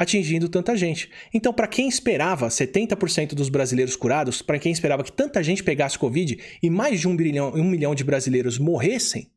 atingindo 0.00 0.48
tanta 0.48 0.74
gente. 0.74 1.10
Então, 1.32 1.52
para 1.52 1.68
quem 1.68 1.86
esperava 1.86 2.48
70% 2.48 3.34
dos 3.34 3.50
brasileiros 3.50 3.94
curados, 3.94 4.40
para 4.40 4.58
quem 4.58 4.72
esperava 4.72 5.04
que 5.04 5.12
tanta 5.12 5.42
gente 5.42 5.62
pegasse 5.62 5.98
Covid 5.98 6.40
e 6.62 6.70
mais 6.70 7.00
de 7.00 7.06
um 7.06 7.12
milhão, 7.12 7.52
um 7.54 7.64
milhão 7.64 7.94
de 7.94 8.02
brasileiros 8.02 8.58
morressem, 8.58 9.30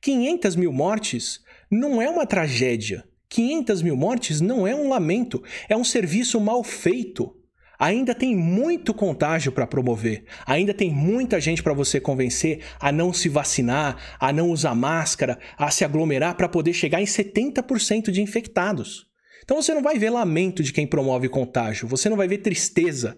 500 0.00 0.56
mil 0.56 0.72
mortes 0.72 1.40
não 1.70 2.02
é 2.02 2.10
uma 2.10 2.26
tragédia. 2.26 3.04
500 3.28 3.82
mil 3.82 3.96
mortes 3.96 4.40
não 4.40 4.66
é 4.66 4.74
um 4.74 4.88
lamento, 4.88 5.40
é 5.68 5.76
um 5.76 5.84
serviço 5.84 6.40
mal 6.40 6.64
feito. 6.64 7.32
Ainda 7.78 8.16
tem 8.16 8.34
muito 8.34 8.92
contágio 8.92 9.52
para 9.52 9.66
promover, 9.66 10.24
ainda 10.44 10.74
tem 10.74 10.90
muita 10.92 11.40
gente 11.40 11.62
para 11.62 11.72
você 11.72 12.00
convencer 12.00 12.64
a 12.80 12.90
não 12.90 13.12
se 13.12 13.28
vacinar, 13.28 14.16
a 14.18 14.32
não 14.32 14.50
usar 14.50 14.74
máscara, 14.74 15.38
a 15.56 15.70
se 15.70 15.84
aglomerar 15.84 16.36
para 16.36 16.48
poder 16.48 16.72
chegar 16.72 17.00
em 17.00 17.04
70% 17.04 18.10
de 18.10 18.20
infectados. 18.20 19.13
Então 19.44 19.60
você 19.60 19.72
não 19.74 19.82
vai 19.82 19.98
ver 19.98 20.10
lamento 20.10 20.62
de 20.62 20.72
quem 20.72 20.86
promove 20.86 21.28
contágio, 21.28 21.86
você 21.86 22.08
não 22.08 22.16
vai 22.16 22.26
ver 22.26 22.38
tristeza 22.38 23.16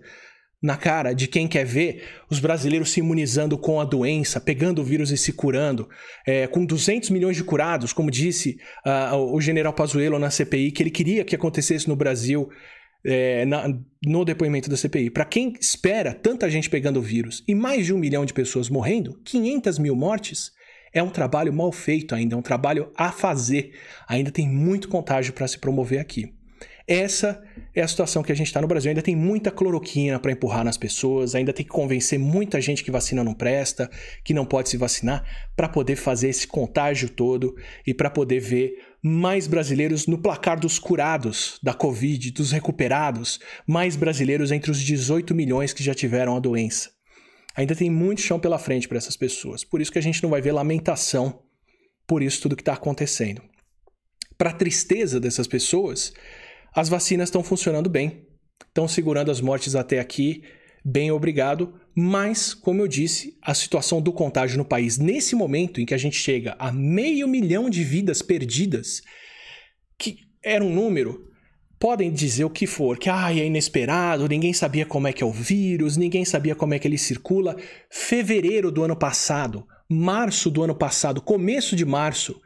na 0.63 0.77
cara 0.77 1.13
de 1.13 1.29
quem 1.29 1.47
quer 1.47 1.65
ver 1.65 2.03
os 2.31 2.41
brasileiros 2.41 2.91
se 2.91 3.01
imunizando 3.01 3.57
com 3.57 3.81
a 3.81 3.85
doença, 3.85 4.41
pegando 4.41 4.81
o 4.81 4.85
vírus 4.85 5.11
e 5.11 5.17
se 5.17 5.33
curando, 5.33 5.89
é, 6.27 6.47
com 6.47 6.65
200 6.65 7.11
milhões 7.11 7.37
de 7.37 7.45
curados, 7.45 7.93
como 7.93 8.11
disse 8.11 8.57
uh, 8.85 9.17
o 9.17 9.41
general 9.41 9.73
Pazuello 9.73 10.19
na 10.19 10.31
CPI, 10.31 10.73
que 10.73 10.83
ele 10.83 10.91
queria 10.91 11.25
que 11.25 11.37
acontecesse 11.37 11.89
no 11.89 11.95
Brasil. 11.97 12.49
é, 13.05 13.45
na, 13.45 13.69
no 14.05 14.25
depoimento 14.25 14.69
da 14.69 14.77
CPI. 14.77 15.11
Para 15.11 15.25
quem 15.25 15.53
espera 15.61 16.13
tanta 16.13 16.51
gente 16.51 16.69
pegando 16.69 16.99
o 16.99 17.03
vírus 17.03 17.45
e 17.47 17.55
mais 17.55 17.87
de 17.87 17.95
um 17.95 17.99
milhão 17.99 18.25
de 18.25 18.35
pessoas 18.35 18.69
morrendo, 18.69 19.21
500 19.25 19.79
mil 19.79 19.95
mortes, 19.95 20.51
é 20.97 21.03
um 21.03 21.11
trabalho 21.11 21.53
mal 21.53 21.71
feito 21.71 22.15
ainda, 22.15 22.35
é 22.35 22.39
um 22.39 22.43
trabalho 22.43 22.91
a 22.97 23.13
fazer. 23.13 23.73
Ainda 24.09 24.31
tem 24.31 24.49
muito 24.49 24.89
contágio 24.89 25.35
para 25.35 25.47
se 25.47 25.59
promover 25.59 26.01
aqui. 26.01 26.33
Essa 26.89 27.43
é 27.75 27.83
a 27.83 27.89
situação 27.89 28.23
que 28.23 28.33
a 28.33 28.35
gente 28.35 28.47
está 28.47 28.63
no 28.63 28.67
Brasil. 28.67 28.89
Ainda 28.89 29.03
tem 29.03 29.15
muita 29.15 29.51
cloroquina 29.51 30.19
para 30.19 30.33
empurrar 30.33 30.65
nas 30.65 30.79
pessoas, 30.79 31.35
ainda 31.35 31.53
tem 31.53 31.67
que 31.67 31.71
convencer 31.71 32.19
muita 32.19 32.61
gente 32.63 32.83
que 32.83 32.91
vacina 32.91 33.23
não 33.23 33.35
presta, 33.35 33.91
que 34.25 34.33
não 34.33 34.47
pode 34.47 34.71
se 34.71 34.79
vacinar, 34.79 35.23
para 35.55 35.69
poder 35.69 35.97
fazer 35.97 36.31
esse 36.31 36.47
contágio 36.47 37.11
todo 37.11 37.55
e 37.87 37.93
para 37.93 38.09
poder 38.09 38.41
ver 38.41 38.73
mais 39.03 39.47
brasileiros 39.47 40.07
no 40.07 40.17
placar 40.17 40.59
dos 40.59 40.79
curados 40.79 41.59
da 41.63 41.75
Covid, 41.75 42.31
dos 42.31 42.53
recuperados, 42.53 43.39
mais 43.67 43.97
brasileiros 43.97 44.51
entre 44.51 44.71
os 44.71 44.81
18 44.81 45.35
milhões 45.35 45.75
que 45.75 45.85
já 45.85 45.93
tiveram 45.93 46.35
a 46.37 46.41
doença. 46.41 46.96
Ainda 47.57 47.75
tem 47.75 47.91
muito 47.91 48.21
chão 48.21 48.39
pela 48.39 48.59
frente 48.59 48.87
para 48.87 48.99
essas 48.99 49.17
pessoas. 49.17 49.65
Por 49.65 49.81
isso 49.81 49.91
que 49.91 49.99
a 49.99 50.03
gente 50.03 50.23
não 50.23 50.31
vai 50.31 50.43
ver 50.43 50.53
lamentação 50.53 51.43
por 52.07 52.23
isso 52.23 52.41
tudo 52.43 52.55
que 52.55 52.63
está 52.63 52.75
acontecendo. 52.75 53.43
Para 54.39 54.53
tristeza 54.53 55.19
dessas 55.19 55.47
pessoas, 55.47 56.13
as 56.75 56.89
vacinas 56.89 57.29
estão 57.29 57.43
funcionando 57.43 57.91
bem, 57.91 58.27
estão 58.69 58.87
segurando 58.87 59.31
as 59.31 59.41
mortes 59.41 59.75
até 59.75 59.99
aqui, 59.99 60.43
bem 60.85 61.11
obrigado, 61.11 61.81
mas, 61.95 62.53
como 62.53 62.83
eu 62.83 62.87
disse, 62.87 63.37
a 63.43 63.55
situação 63.55 64.01
do 64.01 64.13
contágio 64.13 64.59
no 64.59 64.65
país, 64.65 64.99
nesse 64.99 65.35
momento 65.35 65.81
em 65.81 65.87
que 65.87 65.95
a 65.95 65.99
gente 65.99 66.17
chega 66.17 66.55
a 66.59 66.71
meio 66.71 67.27
milhão 67.27 67.71
de 67.71 67.83
vidas 67.83 68.21
perdidas, 68.23 69.03
que 69.99 70.19
era 70.45 70.63
um 70.63 70.73
número, 70.73 71.33
podem 71.79 72.11
dizer 72.11 72.45
o 72.45 72.51
que 72.51 72.67
for, 72.67 72.99
que 72.99 73.09
ah, 73.09 73.33
é 73.33 73.47
inesperado, 73.47 74.29
ninguém 74.29 74.53
sabia 74.53 74.87
como 74.87 75.09
é 75.09 75.13
que 75.13 75.23
é 75.23 75.27
o 75.27 75.33
vírus, 75.33 75.97
ninguém 75.97 76.25
sabia 76.25 76.55
como 76.55 76.75
é 76.75 76.79
que 76.79 76.89
ele 76.89 76.99
circula. 76.99 77.57
Fevereiro 77.91 78.71
do 78.71 78.83
ano 78.83 78.97
passado, 78.97 79.67
março 79.89 80.51
do 80.51 80.63
ano 80.63 80.75
passado, 80.75 81.21
começo 81.21 81.77
de 81.77 81.85
março, 81.85 82.41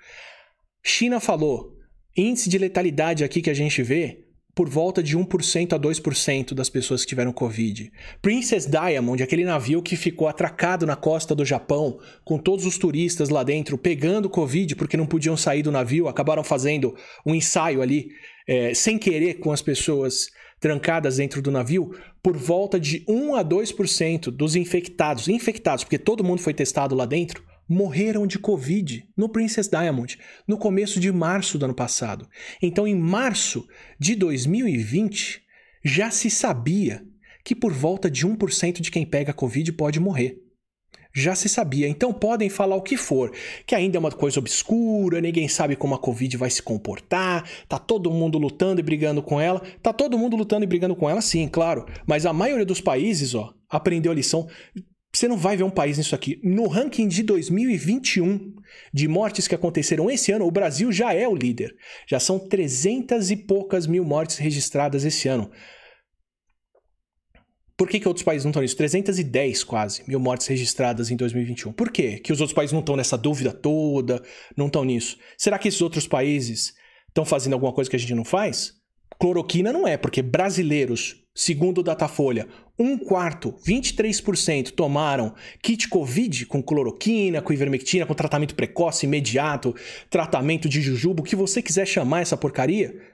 China 0.82 1.20
falou: 1.20 1.72
índice 2.16 2.48
de 2.48 2.58
letalidade 2.58 3.24
aqui 3.24 3.40
que 3.42 3.50
a 3.50 3.54
gente 3.54 3.82
vê 3.82 4.24
por 4.54 4.68
volta 4.68 5.02
de 5.02 5.16
1% 5.16 5.72
a 5.72 5.78
2% 5.78 6.54
das 6.54 6.68
pessoas 6.68 7.02
que 7.02 7.08
tiveram 7.08 7.32
Covid. 7.32 7.90
Princess 8.20 8.66
Diamond, 8.66 9.22
aquele 9.22 9.44
navio 9.44 9.80
que 9.80 9.96
ficou 9.96 10.28
atracado 10.28 10.84
na 10.84 10.96
costa 10.96 11.34
do 11.34 11.44
Japão, 11.44 11.98
com 12.24 12.36
todos 12.36 12.66
os 12.66 12.76
turistas 12.76 13.28
lá 13.28 13.42
dentro 13.42 13.78
pegando 13.78 14.28
Covid 14.28 14.74
porque 14.74 14.96
não 14.96 15.06
podiam 15.06 15.36
sair 15.36 15.62
do 15.62 15.72
navio, 15.72 16.08
acabaram 16.08 16.42
fazendo 16.42 16.94
um 17.24 17.34
ensaio 17.34 17.80
ali, 17.80 18.08
é, 18.50 18.74
sem 18.74 18.98
querer, 18.98 19.34
com 19.34 19.52
as 19.52 19.62
pessoas 19.62 20.26
trancadas 20.58 21.18
dentro 21.18 21.40
do 21.40 21.52
navio, 21.52 21.96
por 22.20 22.36
volta 22.36 22.80
de 22.80 23.04
1 23.06 23.36
a 23.36 23.44
2% 23.44 24.24
dos 24.24 24.56
infectados, 24.56 25.28
infectados, 25.28 25.84
porque 25.84 25.96
todo 25.96 26.24
mundo 26.24 26.42
foi 26.42 26.52
testado 26.52 26.96
lá 26.96 27.06
dentro, 27.06 27.44
morreram 27.68 28.26
de 28.26 28.40
Covid 28.40 29.08
no 29.16 29.28
Princess 29.28 29.68
Diamond 29.68 30.18
no 30.48 30.58
começo 30.58 30.98
de 30.98 31.12
março 31.12 31.56
do 31.56 31.64
ano 31.64 31.74
passado. 31.74 32.28
Então, 32.60 32.88
em 32.88 32.96
março 32.96 33.68
de 34.00 34.16
2020, 34.16 35.44
já 35.84 36.10
se 36.10 36.28
sabia 36.28 37.06
que 37.44 37.54
por 37.54 37.72
volta 37.72 38.10
de 38.10 38.26
1% 38.26 38.80
de 38.80 38.90
quem 38.90 39.06
pega 39.06 39.32
Covid 39.32 39.72
pode 39.74 40.00
morrer. 40.00 40.42
Já 41.12 41.34
se 41.34 41.48
sabia, 41.48 41.88
então 41.88 42.12
podem 42.12 42.48
falar 42.48 42.76
o 42.76 42.82
que 42.82 42.96
for, 42.96 43.32
que 43.66 43.74
ainda 43.74 43.96
é 43.96 44.00
uma 44.00 44.12
coisa 44.12 44.38
obscura, 44.38 45.20
ninguém 45.20 45.48
sabe 45.48 45.74
como 45.74 45.94
a 45.94 45.98
Covid 45.98 46.36
vai 46.36 46.50
se 46.50 46.62
comportar, 46.62 47.48
tá 47.68 47.78
todo 47.78 48.10
mundo 48.10 48.38
lutando 48.38 48.80
e 48.80 48.84
brigando 48.84 49.20
com 49.20 49.40
ela. 49.40 49.60
Tá 49.82 49.92
todo 49.92 50.16
mundo 50.16 50.36
lutando 50.36 50.64
e 50.64 50.68
brigando 50.68 50.94
com 50.94 51.10
ela, 51.10 51.20
sim, 51.20 51.48
claro. 51.48 51.84
Mas 52.06 52.26
a 52.26 52.32
maioria 52.32 52.64
dos 52.64 52.80
países, 52.80 53.34
ó, 53.34 53.52
aprendeu 53.68 54.12
a 54.12 54.14
lição. 54.14 54.48
Você 55.12 55.26
não 55.26 55.36
vai 55.36 55.56
ver 55.56 55.64
um 55.64 55.70
país 55.70 55.98
nisso 55.98 56.14
aqui. 56.14 56.40
No 56.44 56.68
ranking 56.68 57.08
de 57.08 57.24
2021 57.24 58.54
de 58.94 59.08
mortes 59.08 59.48
que 59.48 59.54
aconteceram 59.54 60.08
esse 60.08 60.30
ano, 60.30 60.46
o 60.46 60.50
Brasil 60.52 60.92
já 60.92 61.12
é 61.12 61.26
o 61.26 61.34
líder. 61.34 61.74
Já 62.08 62.20
são 62.20 62.38
300 62.38 63.32
e 63.32 63.36
poucas 63.36 63.88
mil 63.88 64.04
mortes 64.04 64.36
registradas 64.36 65.04
esse 65.04 65.26
ano. 65.26 65.50
Por 67.80 67.88
que, 67.88 67.98
que 67.98 68.06
outros 68.06 68.22
países 68.22 68.44
não 68.44 68.50
estão 68.50 68.60
nisso? 68.60 68.76
310 68.76 69.64
quase 69.64 70.02
mil 70.06 70.20
mortes 70.20 70.46
registradas 70.46 71.10
em 71.10 71.16
2021. 71.16 71.72
Por 71.72 71.90
quê? 71.90 72.18
Que 72.18 72.30
os 72.30 72.38
outros 72.38 72.54
países 72.54 72.74
não 72.74 72.80
estão 72.80 72.94
nessa 72.94 73.16
dúvida 73.16 73.54
toda, 73.54 74.22
não 74.54 74.66
estão 74.66 74.84
nisso. 74.84 75.16
Será 75.38 75.58
que 75.58 75.66
esses 75.66 75.80
outros 75.80 76.06
países 76.06 76.74
estão 77.08 77.24
fazendo 77.24 77.54
alguma 77.54 77.72
coisa 77.72 77.88
que 77.88 77.96
a 77.96 77.98
gente 77.98 78.14
não 78.14 78.22
faz? 78.22 78.74
Cloroquina 79.18 79.72
não 79.72 79.88
é, 79.88 79.96
porque 79.96 80.20
brasileiros, 80.20 81.24
segundo 81.34 81.78
o 81.78 81.82
Datafolha, 81.82 82.48
um 82.78 82.98
quarto, 82.98 83.54
23%, 83.66 84.72
tomaram 84.72 85.34
kit 85.62 85.88
Covid 85.88 86.44
com 86.44 86.62
cloroquina, 86.62 87.40
com 87.40 87.50
ivermectina, 87.50 88.04
com 88.04 88.12
tratamento 88.12 88.54
precoce, 88.54 89.06
imediato, 89.06 89.74
tratamento 90.10 90.68
de 90.68 90.82
jujubo, 90.82 91.22
o 91.22 91.24
que 91.24 91.34
você 91.34 91.62
quiser 91.62 91.86
chamar 91.86 92.20
essa 92.20 92.36
porcaria. 92.36 93.09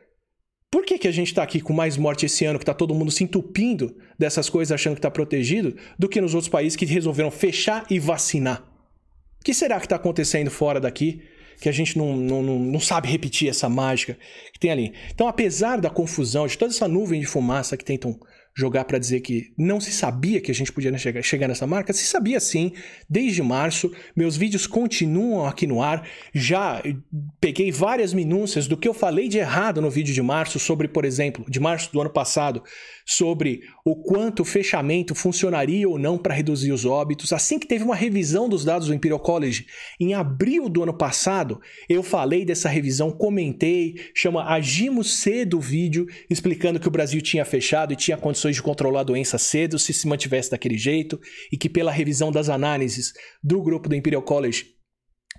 Por 0.71 0.85
que, 0.85 0.99
que 0.99 1.09
a 1.09 1.13
gente 1.13 1.29
está 1.29 1.43
aqui 1.43 1.61
com 1.61 1.73
mais 1.73 1.97
morte 1.97 2.27
esse 2.27 2.45
ano, 2.45 2.59
que 2.59 2.63
está 2.65 2.75
todo 2.75 2.95
mundo 2.95 3.11
se 3.11 3.25
entupindo 3.25 3.97
dessas 4.19 4.51
coisas 4.51 4.73
achando 4.73 4.95
que 4.95 4.99
está 4.99 5.11
protegido, 5.11 5.77
do 5.99 6.09
que 6.09 6.21
nos 6.21 6.35
outros 6.35 6.49
países 6.49 6.77
que 6.77 6.85
resolveram 6.85 7.31
fechar 7.31 7.87
e 7.89 7.99
vacinar? 7.99 8.63
O 9.41 9.45
que 9.45 9.55
será 9.55 9.79
que 9.79 9.87
está 9.87 9.97
acontecendo 9.97 10.51
fora 10.51 10.81
daqui 10.81 11.23
que 11.61 11.69
a 11.69 11.73
gente 11.73 11.97
não, 11.97 12.17
não, 12.17 12.43
não 12.43 12.81
sabe 12.81 13.09
repetir 13.09 13.49
essa 13.49 13.69
mágica 13.69 14.19
que 14.53 14.59
tem 14.59 14.71
ali? 14.71 14.93
Então, 15.15 15.29
apesar 15.29 15.81
da 15.81 15.89
confusão, 15.89 16.47
de 16.47 16.59
toda 16.59 16.73
essa 16.73 16.89
nuvem 16.89 17.21
de 17.21 17.27
fumaça 17.27 17.77
que 17.77 17.85
tentam 17.85 18.19
jogar 18.57 18.85
para 18.85 18.99
dizer 18.99 19.21
que 19.21 19.53
não 19.57 19.79
se 19.79 19.93
sabia 19.93 20.41
que 20.41 20.51
a 20.51 20.55
gente 20.55 20.73
podia 20.73 20.97
chegar, 20.97 21.23
chegar 21.23 21.47
nessa 21.47 21.67
marca? 21.67 21.93
Se 21.93 22.07
sabia 22.07 22.41
sim, 22.41 22.73
desde 23.09 23.43
março. 23.43 23.93
Meus 24.17 24.35
vídeos 24.35 24.67
continuam 24.67 25.47
aqui 25.47 25.67
no 25.67 25.83
ar. 25.83 26.09
Já 26.33 26.83
peguei 27.39 27.71
várias 27.71 28.15
minúcias 28.15 28.67
do 28.67 28.77
que 28.77 28.89
eu 28.89 28.95
falei 28.95 29.29
de 29.29 29.37
errado 29.37 29.83
no 29.83 29.91
vídeo 29.91 30.15
de 30.15 30.23
março, 30.23 30.59
sobre, 30.59 30.89
por 30.89 31.05
exemplo, 31.05 31.45
de 31.49 31.61
março 31.61 31.93
do 31.93 32.01
ano 32.01 32.09
passado, 32.09 32.63
sobre 33.05 33.61
o 33.85 33.95
quanto 33.95 34.41
o 34.41 34.45
fechamento 34.45 35.15
funcionaria 35.15 35.89
ou 35.89 35.99
não 35.99 36.17
para 36.17 36.35
reduzir 36.35 36.73
os 36.73 36.87
óbitos. 36.87 37.33
Assim 37.35 37.59
que 37.59 37.67
teve 37.67 37.85
uma 37.85 37.95
revisão 37.95 38.49
dos 38.49 38.65
dados 38.65 38.89
do 38.89 38.95
Imperial 38.95 39.21
College 39.21 39.67
em 40.01 40.15
abril 40.15 40.69
do 40.69 40.83
ano 40.83 40.95
passado, 40.95 41.61
eu 41.89 42.03
falei 42.03 42.45
dessa 42.45 42.71
revisão, 42.71 43.11
comentei, 43.11 43.97
chama 44.15 44.45
Agimos 44.45 45.19
Cedo 45.19 45.59
o 45.59 45.61
vídeo, 45.61 46.07
explicando 46.31 46.81
que 46.81 46.89
o 46.89 46.91
Brasil 46.91 47.21
tinha 47.21 47.45
fechado 47.45 47.93
e 47.93 47.97
tinha 47.97 48.17
condições 48.17 48.46
de 48.55 48.63
controlar 48.63 49.01
a 49.01 49.05
doença 49.05 49.39
cedo 49.39 49.79
se 49.79 49.93
se 49.93 50.07
mantivesse 50.07 50.51
daquele 50.51 50.79
jeito, 50.79 51.21
e 51.51 51.57
que 51.57 51.69
pela 51.69 51.91
revisão 51.91 52.31
das 52.31 52.49
análises 52.49 53.13
do 53.43 53.63
grupo 53.63 53.89
do 53.89 53.95
Imperial 53.95 54.23
College 54.23 54.77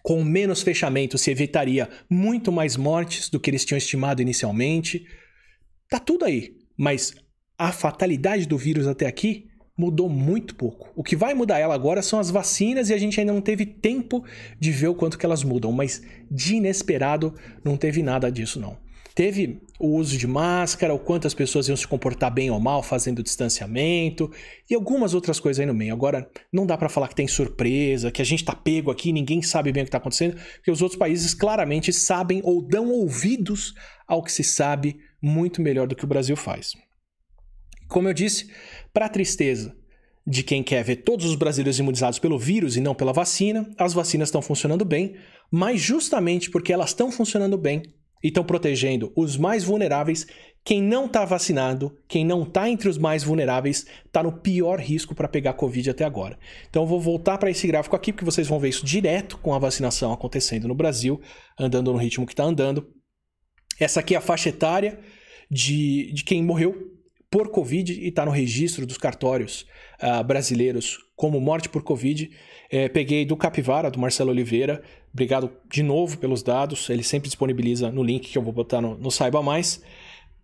com 0.03 0.23
menos 0.23 0.61
fechamento 0.61 1.17
se 1.17 1.31
evitaria 1.31 1.89
muito 2.09 2.49
mais 2.51 2.77
mortes 2.77 3.29
do 3.29 3.39
que 3.39 3.49
eles 3.49 3.65
tinham 3.65 3.77
estimado 3.77 4.21
inicialmente. 4.21 5.05
Tá 5.89 5.99
tudo 5.99 6.23
aí, 6.23 6.55
mas 6.77 7.13
a 7.57 7.73
fatalidade 7.73 8.45
do 8.45 8.57
vírus 8.57 8.87
até 8.87 9.05
aqui 9.05 9.47
mudou 9.77 10.09
muito 10.09 10.55
pouco. 10.55 10.91
O 10.95 11.03
que 11.03 11.15
vai 11.15 11.33
mudar 11.33 11.59
ela 11.59 11.75
agora 11.75 12.01
são 12.01 12.19
as 12.19 12.31
vacinas 12.31 12.89
e 12.89 12.93
a 12.93 12.97
gente 12.97 13.19
ainda 13.19 13.33
não 13.33 13.41
teve 13.41 13.65
tempo 13.65 14.23
de 14.59 14.71
ver 14.71 14.87
o 14.87 14.95
quanto 14.95 15.17
que 15.17 15.25
elas 15.25 15.43
mudam, 15.43 15.71
mas 15.71 16.01
de 16.31 16.55
inesperado 16.55 17.35
não 17.63 17.77
teve 17.77 18.01
nada 18.01 18.31
disso 18.31 18.59
não. 18.59 18.77
Teve 19.17 19.63
o 19.79 19.95
uso 19.95 20.15
de 20.15 20.27
máscara, 20.27 20.93
o 20.93 20.99
quanto 20.99 21.25
as 21.25 21.33
pessoas 21.33 21.67
iam 21.67 21.75
se 21.75 21.87
comportar 21.87 22.31
bem 22.31 22.51
ou 22.51 22.59
mal 22.59 22.83
fazendo 22.83 23.23
distanciamento 23.23 24.31
e 24.69 24.75
algumas 24.75 25.15
outras 25.15 25.39
coisas 25.39 25.59
aí 25.59 25.65
no 25.65 25.73
meio. 25.73 25.91
Agora, 25.91 26.29
não 26.53 26.67
dá 26.67 26.77
para 26.77 26.87
falar 26.87 27.07
que 27.07 27.15
tem 27.15 27.27
surpresa, 27.27 28.11
que 28.11 28.21
a 28.21 28.25
gente 28.25 28.45
tá 28.45 28.53
pego 28.53 28.91
aqui, 28.91 29.11
ninguém 29.11 29.41
sabe 29.41 29.71
bem 29.71 29.81
o 29.81 29.85
que 29.87 29.91
tá 29.91 29.97
acontecendo, 29.97 30.37
porque 30.57 30.69
os 30.69 30.83
outros 30.83 30.99
países 30.99 31.33
claramente 31.33 31.91
sabem 31.91 32.41
ou 32.43 32.61
dão 32.61 32.91
ouvidos 32.91 33.73
ao 34.07 34.21
que 34.21 34.31
se 34.31 34.43
sabe 34.43 34.99
muito 35.19 35.63
melhor 35.63 35.87
do 35.87 35.95
que 35.95 36.05
o 36.05 36.07
Brasil 36.07 36.35
faz. 36.35 36.73
Como 37.87 38.07
eu 38.07 38.13
disse, 38.13 38.51
para 38.93 39.09
tristeza 39.09 39.75
de 40.27 40.43
quem 40.43 40.61
quer 40.61 40.83
ver 40.83 40.97
todos 40.97 41.25
os 41.25 41.33
brasileiros 41.35 41.79
imunizados 41.79 42.19
pelo 42.19 42.37
vírus 42.37 42.77
e 42.77 42.81
não 42.81 42.93
pela 42.93 43.13
vacina, 43.13 43.67
as 43.79 43.95
vacinas 43.95 44.27
estão 44.27 44.43
funcionando 44.43 44.85
bem, 44.85 45.15
mas 45.49 45.81
justamente 45.81 46.51
porque 46.51 46.71
elas 46.71 46.91
estão 46.91 47.11
funcionando 47.11 47.57
bem 47.57 47.81
e 48.23 48.27
estão 48.27 48.43
protegendo 48.43 49.11
os 49.15 49.37
mais 49.37 49.63
vulneráveis, 49.63 50.27
quem 50.63 50.81
não 50.81 51.05
está 51.05 51.23
vacinado, 51.23 51.97
quem 52.07 52.25
não 52.25 52.43
está 52.43 52.69
entre 52.69 52.89
os 52.89 52.97
mais 52.97 53.23
vulneráveis, 53.23 53.85
está 54.05 54.21
no 54.21 54.33
pior 54.33 54.79
risco 54.79 55.15
para 55.15 55.27
pegar 55.27 55.53
Covid 55.53 55.89
até 55.89 56.03
agora. 56.03 56.37
Então 56.69 56.83
eu 56.83 56.87
vou 56.87 56.99
voltar 56.99 57.37
para 57.37 57.49
esse 57.49 57.65
gráfico 57.67 57.95
aqui, 57.95 58.11
porque 58.11 58.25
vocês 58.25 58.47
vão 58.47 58.59
ver 58.59 58.69
isso 58.69 58.85
direto 58.85 59.37
com 59.37 59.53
a 59.53 59.59
vacinação 59.59 60.11
acontecendo 60.11 60.67
no 60.67 60.75
Brasil, 60.75 61.21
andando 61.57 61.93
no 61.93 61.97
ritmo 61.97 62.25
que 62.25 62.33
está 62.33 62.43
andando. 62.43 62.85
Essa 63.79 64.01
aqui 64.01 64.13
é 64.13 64.17
a 64.17 64.21
faixa 64.21 64.49
etária 64.49 64.99
de, 65.49 66.11
de 66.11 66.23
quem 66.23 66.43
morreu 66.43 66.96
por 67.29 67.49
Covid 67.49 67.93
e 67.93 68.07
está 68.07 68.25
no 68.25 68.31
registro 68.31 68.85
dos 68.85 68.97
cartórios 68.97 69.65
uh, 70.01 70.23
brasileiros 70.23 70.97
como 71.15 71.39
morte 71.41 71.67
por 71.67 71.83
Covid. 71.83 72.29
É, 72.69 72.87
peguei 72.87 73.25
do 73.25 73.35
Capivara, 73.35 73.91
do 73.91 73.99
Marcelo 73.99 74.29
Oliveira. 74.29 74.81
Obrigado 75.11 75.51
de 75.69 75.83
novo 75.83 76.17
pelos 76.17 76.43
dados. 76.43 76.89
Ele 76.89 77.03
sempre 77.03 77.27
disponibiliza 77.27 77.91
no 77.91 78.03
link 78.03 78.29
que 78.29 78.37
eu 78.37 78.41
vou 78.41 78.53
botar 78.53 78.81
no, 78.81 78.97
no 78.97 79.11
Saiba 79.11 79.41
Mais. 79.41 79.81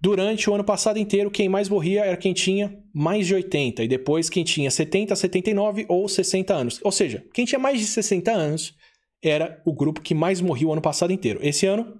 Durante 0.01 0.49
o 0.49 0.53
ano 0.53 0.65
passado 0.65 0.99
inteiro, 0.99 1.31
quem 1.31 1.47
mais 1.47 1.69
morria 1.69 2.03
era 2.03 2.17
quem 2.17 2.33
tinha 2.33 2.77
mais 2.93 3.25
de 3.25 3.35
80, 3.35 3.83
e 3.83 3.87
depois 3.87 4.29
quem 4.29 4.43
tinha 4.43 4.69
70, 4.69 5.15
79 5.15 5.85
ou 5.87 6.09
60 6.09 6.53
anos. 6.53 6.79
Ou 6.83 6.91
seja, 6.91 7.23
quem 7.33 7.45
tinha 7.45 7.57
mais 7.57 7.79
de 7.79 7.85
60 7.85 8.29
anos 8.29 8.75
era 9.23 9.61
o 9.65 9.73
grupo 9.73 10.01
que 10.01 10.13
mais 10.13 10.41
morria 10.41 10.67
o 10.67 10.73
ano 10.73 10.81
passado 10.81 11.13
inteiro. 11.13 11.39
Esse 11.41 11.65
ano, 11.65 11.97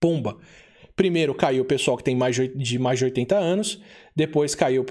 pomba. 0.00 0.38
Primeiro 0.94 1.34
caiu 1.34 1.62
o 1.62 1.66
pessoal 1.66 1.96
que 1.96 2.04
tem 2.04 2.14
mais 2.14 2.36
de, 2.36 2.78
mais 2.78 2.98
de 2.98 3.04
80 3.06 3.36
anos, 3.36 3.80
depois 4.14 4.54
caiu. 4.54 4.84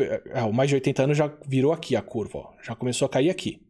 O 0.50 0.54
mais 0.54 0.70
de 0.70 0.76
80 0.76 1.04
anos 1.04 1.18
já 1.18 1.32
virou 1.48 1.72
aqui 1.72 1.96
a 1.96 2.02
curva, 2.02 2.40
ó, 2.40 2.50
já 2.64 2.76
começou 2.76 3.06
a 3.06 3.10
cair 3.10 3.30
aqui. 3.30 3.62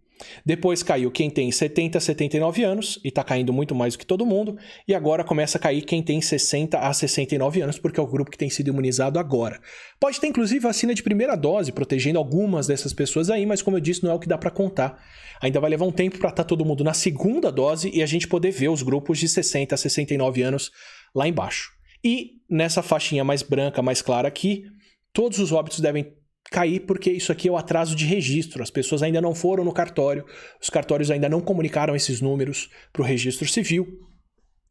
Depois 0.46 0.84
caiu 0.84 1.12
quem 1.12 1.30
tem 1.30 1.52
70 1.52 1.98
a 1.98 2.02
79 2.02 2.64
anos, 2.64 3.00
e 3.04 3.08
está 3.08 3.24
caindo 3.24 3.52
muito 3.52 3.74
mais 3.74 3.94
do 3.94 4.00
que 4.00 4.06
todo 4.06 4.26
mundo. 4.26 4.58
E 4.88 4.94
agora 4.94 5.24
começa 5.24 5.58
a 5.58 5.62
cair 5.62 5.82
quem 5.82 6.02
tem 6.02 6.22
60 6.22 6.78
a 6.78 6.94
69 6.94 7.62
anos, 7.62 7.80
porque 7.80 8.00
é 8.00 8.04
o 8.04 8.08
grupo 8.08 8.32
que 8.32 8.38
tem 8.38 8.50
sido 8.50 8.70
imunizado 8.70 9.20
agora. 9.20 9.60
Pode 10.00 10.20
ter 10.20 10.28
inclusive 10.28 10.60
vacina 10.60 10.94
de 10.94 11.04
primeira 11.04 11.36
dose, 11.36 11.72
protegendo 11.72 12.20
algumas 12.20 12.68
dessas 12.68 12.94
pessoas 12.94 13.30
aí, 13.30 13.46
mas 13.46 13.62
como 13.62 13.78
eu 13.78 13.82
disse, 13.82 14.04
não 14.04 14.12
é 14.12 14.14
o 14.14 14.20
que 14.20 14.28
dá 14.28 14.38
para 14.38 14.52
contar. 14.52 15.04
Ainda 15.42 15.60
vai 15.60 15.70
levar 15.70 15.86
um 15.86 15.92
tempo 15.92 16.18
para 16.18 16.30
estar 16.30 16.44
tá 16.44 16.48
todo 16.48 16.66
mundo 16.66 16.84
na 16.84 16.94
segunda 16.94 17.52
dose 17.52 17.90
e 17.94 18.04
a 18.04 18.06
gente 18.06 18.28
poder 18.28 18.52
ver 18.52 18.70
os 18.70 18.84
grupos 18.84 19.18
de 19.18 19.28
60 19.28 19.74
a 19.74 19.78
69 19.78 20.42
anos 20.44 20.72
lá 21.16 21.28
embaixo. 21.28 21.81
E 22.04 22.42
nessa 22.50 22.82
faixinha 22.82 23.24
mais 23.24 23.42
branca, 23.42 23.82
mais 23.82 24.02
clara 24.02 24.28
aqui, 24.28 24.66
todos 25.14 25.40
os 25.40 25.52
óbitos 25.52 25.80
devem 25.80 26.14
cair 26.50 26.82
porque 26.82 27.12
isso 27.12 27.32
aqui 27.32 27.48
é 27.48 27.52
o 27.52 27.58
atraso 27.58 27.96
de 27.96 28.06
registro. 28.06 28.62
As 28.62 28.70
pessoas 28.70 29.02
ainda 29.02 29.22
não 29.22 29.34
foram 29.34 29.64
no 29.64 29.74
cartório, 29.74 30.26
os 30.62 30.70
cartórios 30.70 31.12
ainda 31.12 31.30
não 31.30 31.40
comunicaram 31.40 31.96
esses 31.96 32.20
números 32.22 32.70
para 32.92 33.02
o 33.02 33.06
registro 33.06 33.48
civil. 33.48 33.88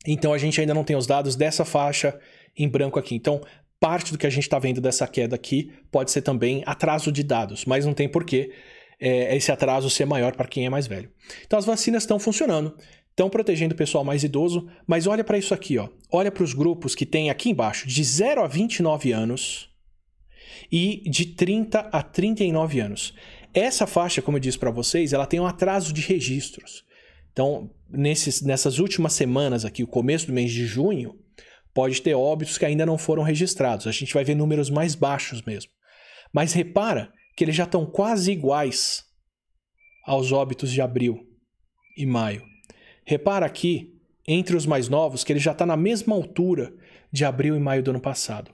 Então 0.06 0.32
a 0.32 0.38
gente 0.38 0.60
ainda 0.60 0.74
não 0.74 0.84
tem 0.84 0.96
os 0.96 1.06
dados 1.06 1.36
dessa 1.36 1.64
faixa 1.64 2.18
em 2.56 2.68
branco 2.68 2.98
aqui. 2.98 3.14
Então, 3.14 3.40
parte 3.78 4.12
do 4.12 4.18
que 4.18 4.26
a 4.26 4.30
gente 4.30 4.44
está 4.44 4.58
vendo 4.58 4.80
dessa 4.80 5.06
queda 5.06 5.34
aqui 5.34 5.72
pode 5.90 6.10
ser 6.10 6.22
também 6.22 6.62
atraso 6.66 7.10
de 7.10 7.22
dados, 7.22 7.64
mas 7.64 7.86
não 7.86 7.94
tem 7.94 8.08
porquê 8.08 8.52
é, 9.00 9.34
esse 9.34 9.50
atraso 9.50 9.88
ser 9.88 10.04
maior 10.04 10.36
para 10.36 10.46
quem 10.46 10.66
é 10.66 10.70
mais 10.70 10.86
velho. 10.86 11.10
Então 11.46 11.58
as 11.58 11.64
vacinas 11.64 12.02
estão 12.02 12.18
funcionando, 12.18 12.76
estão 13.20 13.28
protegendo 13.28 13.74
o 13.74 13.76
pessoal 13.76 14.02
mais 14.02 14.24
idoso, 14.24 14.66
mas 14.86 15.06
olha 15.06 15.22
para 15.22 15.36
isso 15.36 15.52
aqui, 15.52 15.76
ó. 15.76 15.88
olha 16.10 16.32
para 16.32 16.42
os 16.42 16.54
grupos 16.54 16.94
que 16.94 17.04
tem 17.04 17.28
aqui 17.28 17.50
embaixo, 17.50 17.86
de 17.86 18.02
0 18.02 18.42
a 18.42 18.46
29 18.46 19.12
anos, 19.12 19.68
e 20.72 21.02
de 21.10 21.26
30 21.26 21.80
a 21.92 22.02
39 22.02 22.80
anos. 22.80 23.14
Essa 23.52 23.86
faixa, 23.86 24.22
como 24.22 24.36
eu 24.36 24.40
disse 24.40 24.58
para 24.58 24.70
vocês, 24.70 25.12
ela 25.12 25.26
tem 25.26 25.38
um 25.38 25.46
atraso 25.46 25.92
de 25.92 26.00
registros. 26.00 26.84
Então, 27.32 27.70
nesses, 27.90 28.40
nessas 28.40 28.78
últimas 28.78 29.12
semanas 29.12 29.64
aqui, 29.64 29.82
o 29.82 29.88
começo 29.88 30.26
do 30.26 30.32
mês 30.32 30.50
de 30.50 30.64
junho, 30.64 31.14
pode 31.74 32.00
ter 32.00 32.14
óbitos 32.14 32.56
que 32.56 32.64
ainda 32.64 32.86
não 32.86 32.96
foram 32.96 33.22
registrados. 33.22 33.86
A 33.86 33.92
gente 33.92 34.14
vai 34.14 34.24
ver 34.24 34.34
números 34.34 34.70
mais 34.70 34.94
baixos 34.94 35.42
mesmo. 35.42 35.70
Mas 36.32 36.52
repara 36.52 37.12
que 37.36 37.44
eles 37.44 37.56
já 37.56 37.64
estão 37.64 37.84
quase 37.84 38.32
iguais 38.32 39.04
aos 40.06 40.32
óbitos 40.32 40.70
de 40.70 40.80
abril 40.80 41.18
e 41.96 42.06
maio. 42.06 42.48
Repara 43.04 43.46
aqui, 43.46 43.94
entre 44.26 44.56
os 44.56 44.66
mais 44.66 44.88
novos, 44.88 45.24
que 45.24 45.32
ele 45.32 45.40
já 45.40 45.52
está 45.52 45.66
na 45.66 45.76
mesma 45.76 46.14
altura 46.14 46.72
de 47.10 47.24
abril 47.24 47.56
e 47.56 47.60
maio 47.60 47.82
do 47.82 47.90
ano 47.90 48.00
passado. 48.00 48.50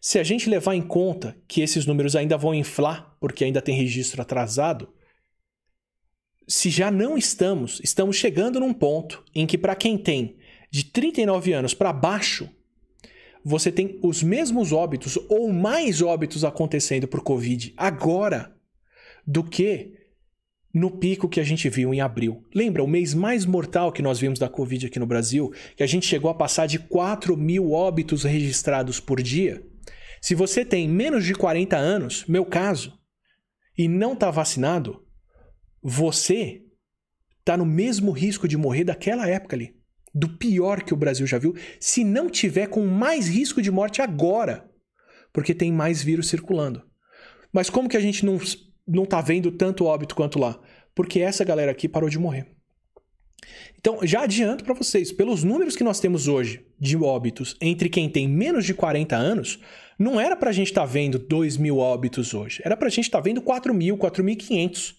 Se 0.00 0.18
a 0.18 0.22
gente 0.22 0.50
levar 0.50 0.74
em 0.74 0.82
conta 0.82 1.36
que 1.48 1.62
esses 1.62 1.86
números 1.86 2.14
ainda 2.14 2.36
vão 2.36 2.54
inflar, 2.54 3.16
porque 3.18 3.44
ainda 3.44 3.62
tem 3.62 3.74
registro 3.74 4.20
atrasado, 4.20 4.92
se 6.46 6.68
já 6.68 6.90
não 6.90 7.16
estamos, 7.16 7.80
estamos 7.82 8.16
chegando 8.16 8.60
num 8.60 8.74
ponto 8.74 9.24
em 9.34 9.46
que, 9.46 9.56
para 9.56 9.74
quem 9.74 9.96
tem 9.96 10.36
de 10.70 10.84
39 10.84 11.52
anos 11.52 11.72
para 11.72 11.92
baixo, 11.92 12.50
você 13.44 13.70
tem 13.70 13.98
os 14.02 14.22
mesmos 14.22 14.72
óbitos 14.72 15.18
ou 15.28 15.52
mais 15.52 16.02
óbitos 16.02 16.44
acontecendo 16.44 17.06
por 17.06 17.22
Covid 17.22 17.72
agora 17.76 18.54
do 19.26 19.44
que 19.44 20.03
no 20.74 20.90
pico 20.90 21.28
que 21.28 21.38
a 21.38 21.44
gente 21.44 21.68
viu 21.68 21.94
em 21.94 22.00
abril. 22.00 22.44
Lembra 22.52 22.82
o 22.82 22.88
mês 22.88 23.14
mais 23.14 23.46
mortal 23.46 23.92
que 23.92 24.02
nós 24.02 24.18
vimos 24.18 24.40
da 24.40 24.48
Covid 24.48 24.86
aqui 24.86 24.98
no 24.98 25.06
Brasil? 25.06 25.52
Que 25.76 25.84
a 25.84 25.86
gente 25.86 26.04
chegou 26.04 26.28
a 26.28 26.34
passar 26.34 26.66
de 26.66 26.80
4 26.80 27.36
mil 27.36 27.70
óbitos 27.70 28.24
registrados 28.24 28.98
por 28.98 29.22
dia? 29.22 29.64
Se 30.20 30.34
você 30.34 30.64
tem 30.64 30.88
menos 30.88 31.24
de 31.24 31.32
40 31.32 31.76
anos, 31.76 32.24
meu 32.26 32.44
caso, 32.44 32.98
e 33.78 33.86
não 33.86 34.14
está 34.14 34.32
vacinado, 34.32 35.06
você 35.80 36.62
está 37.38 37.56
no 37.56 37.66
mesmo 37.66 38.10
risco 38.10 38.48
de 38.48 38.56
morrer 38.56 38.82
daquela 38.82 39.28
época 39.28 39.54
ali. 39.54 39.76
Do 40.12 40.36
pior 40.36 40.82
que 40.82 40.94
o 40.94 40.96
Brasil 40.96 41.26
já 41.26 41.38
viu, 41.38 41.54
se 41.78 42.02
não 42.02 42.28
tiver 42.28 42.68
com 42.68 42.84
mais 42.86 43.28
risco 43.28 43.62
de 43.62 43.70
morte 43.70 44.02
agora, 44.02 44.68
porque 45.32 45.54
tem 45.54 45.70
mais 45.70 46.02
vírus 46.02 46.28
circulando. 46.28 46.82
Mas 47.52 47.70
como 47.70 47.88
que 47.88 47.96
a 47.96 48.00
gente 48.00 48.24
não, 48.24 48.38
não 48.86 49.04
tá 49.04 49.20
vendo 49.20 49.50
tanto 49.50 49.86
óbito 49.86 50.14
quanto 50.14 50.38
lá? 50.38 50.60
Porque 50.94 51.20
essa 51.20 51.44
galera 51.44 51.72
aqui 51.72 51.88
parou 51.88 52.08
de 52.08 52.18
morrer. 52.18 52.46
Então, 53.78 53.98
já 54.02 54.22
adianto 54.22 54.64
para 54.64 54.74
vocês, 54.74 55.12
pelos 55.12 55.44
números 55.44 55.76
que 55.76 55.84
nós 55.84 56.00
temos 56.00 56.28
hoje 56.28 56.64
de 56.78 56.96
óbitos 56.96 57.56
entre 57.60 57.88
quem 57.88 58.08
tem 58.08 58.26
menos 58.26 58.64
de 58.64 58.72
40 58.72 59.14
anos, 59.14 59.58
não 59.98 60.20
era 60.20 60.34
para 60.36 60.50
a 60.50 60.52
gente 60.52 60.68
estar 60.68 60.82
tá 60.82 60.86
vendo 60.86 61.18
2 61.18 61.56
mil 61.56 61.78
óbitos 61.78 62.32
hoje, 62.32 62.62
era 62.64 62.76
para 62.76 62.88
a 62.88 62.90
gente 62.90 63.04
estar 63.04 63.18
tá 63.18 63.24
vendo 63.24 63.42
4 63.42 63.74
mil, 63.74 63.98
4.500. 63.98 64.94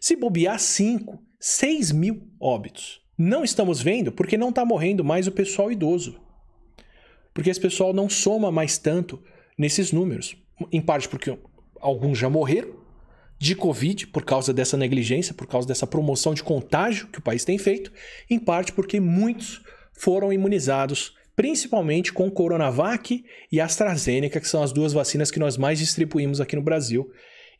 Se 0.00 0.14
bobear 0.14 0.58
5, 0.58 1.18
6 1.40 1.92
mil 1.92 2.28
óbitos. 2.40 3.00
Não 3.16 3.42
estamos 3.42 3.80
vendo 3.80 4.12
porque 4.12 4.36
não 4.36 4.50
está 4.50 4.64
morrendo 4.64 5.04
mais 5.04 5.26
o 5.26 5.32
pessoal 5.32 5.72
idoso. 5.72 6.20
Porque 7.34 7.50
esse 7.50 7.60
pessoal 7.60 7.92
não 7.92 8.08
soma 8.08 8.50
mais 8.52 8.78
tanto 8.78 9.22
nesses 9.56 9.90
números. 9.90 10.36
Em 10.70 10.80
parte 10.80 11.08
porque 11.08 11.36
alguns 11.80 12.18
já 12.18 12.28
morreram 12.28 12.77
de 13.38 13.54
Covid 13.54 14.08
por 14.08 14.24
causa 14.24 14.52
dessa 14.52 14.76
negligência, 14.76 15.32
por 15.32 15.46
causa 15.46 15.68
dessa 15.68 15.86
promoção 15.86 16.34
de 16.34 16.42
contágio 16.42 17.06
que 17.08 17.18
o 17.18 17.22
país 17.22 17.44
tem 17.44 17.56
feito. 17.56 17.92
Em 18.28 18.38
parte 18.38 18.72
porque 18.72 18.98
muitos 18.98 19.60
foram 19.92 20.32
imunizados 20.32 21.12
principalmente 21.38 22.12
com 22.12 22.28
Coronavac 22.28 23.24
e 23.52 23.60
AstraZeneca, 23.60 24.40
que 24.40 24.48
são 24.48 24.60
as 24.60 24.72
duas 24.72 24.92
vacinas 24.92 25.30
que 25.30 25.38
nós 25.38 25.56
mais 25.56 25.78
distribuímos 25.78 26.40
aqui 26.40 26.56
no 26.56 26.62
Brasil 26.62 27.08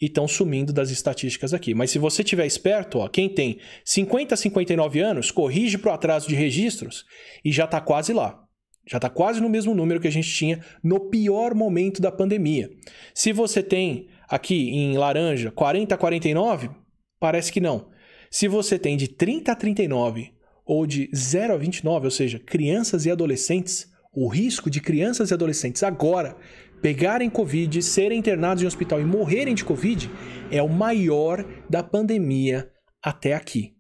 e 0.01 0.07
estão 0.07 0.27
sumindo 0.27 0.73
das 0.73 0.91
estatísticas 0.91 1.55
aqui. 1.55 1.75
Mas 1.75 1.93
se 1.93 1.99
você 1.99 2.25
tiver 2.25 2.45
esperto, 2.45 2.99
ó, 2.99 3.09
quem 3.09 3.29
tem 3.29 3.61
50 3.85 4.35
a 4.35 4.37
59 4.37 4.99
anos, 4.99 5.31
corrige 5.31 5.79
para 5.79 5.93
o 5.93 5.95
atraso 5.95 6.29
de 6.29 6.35
registros 6.35 7.05
e 7.45 7.53
já 7.53 7.67
está 7.67 7.81
quase 7.81 8.13
lá. 8.13 8.43
Já 8.85 8.97
está 8.97 9.09
quase 9.09 9.41
no 9.41 9.49
mesmo 9.49 9.75
número 9.75 10.01
que 10.01 10.09
a 10.09 10.13
gente 10.13 10.29
tinha 10.29 10.65
no 10.83 11.09
pior 11.09 11.55
momento 11.55 12.03
da 12.03 12.11
pandemia. 12.11 12.71
Se 13.15 13.33
você 13.33 13.63
tem 13.63 14.09
aqui 14.29 14.71
em 14.71 14.97
laranja 14.97 15.51
40 15.51 15.95
a 15.95 15.99
49, 15.99 16.71
parece 17.19 17.51
que 17.51 17.61
não. 17.61 17.89
Se 18.31 18.47
você 18.47 18.79
tem 18.79 18.97
de 18.97 19.09
30 19.09 19.53
a 19.53 19.55
39 19.55 20.33
ou 20.67 20.87
de 20.87 21.09
0 21.15 21.55
a 21.55 21.57
29, 21.57 22.07
ou 22.07 22.11
seja, 22.11 22.39
crianças 22.39 23.07
e 23.07 23.11
adolescentes, 23.11 23.91
o 24.13 24.29
risco 24.29 24.69
de 24.69 24.81
crianças 24.81 25.31
e 25.31 25.35
adolescentes 25.35 25.83
agora 25.83 26.37
pegarem 26.83 27.31
Covid, 27.31 27.83
serem 27.83 28.19
internados 28.19 28.63
em 28.63 28.67
hospital 28.67 29.01
e 29.01 29.05
morrerem 29.05 29.55
de 29.55 29.65
Covid 29.65 30.11
é 30.51 30.63
o 30.63 30.69
maior 30.69 31.45
da 31.69 31.83
pandemia 31.83 32.71
até 33.03 33.35
aqui. 33.35 33.75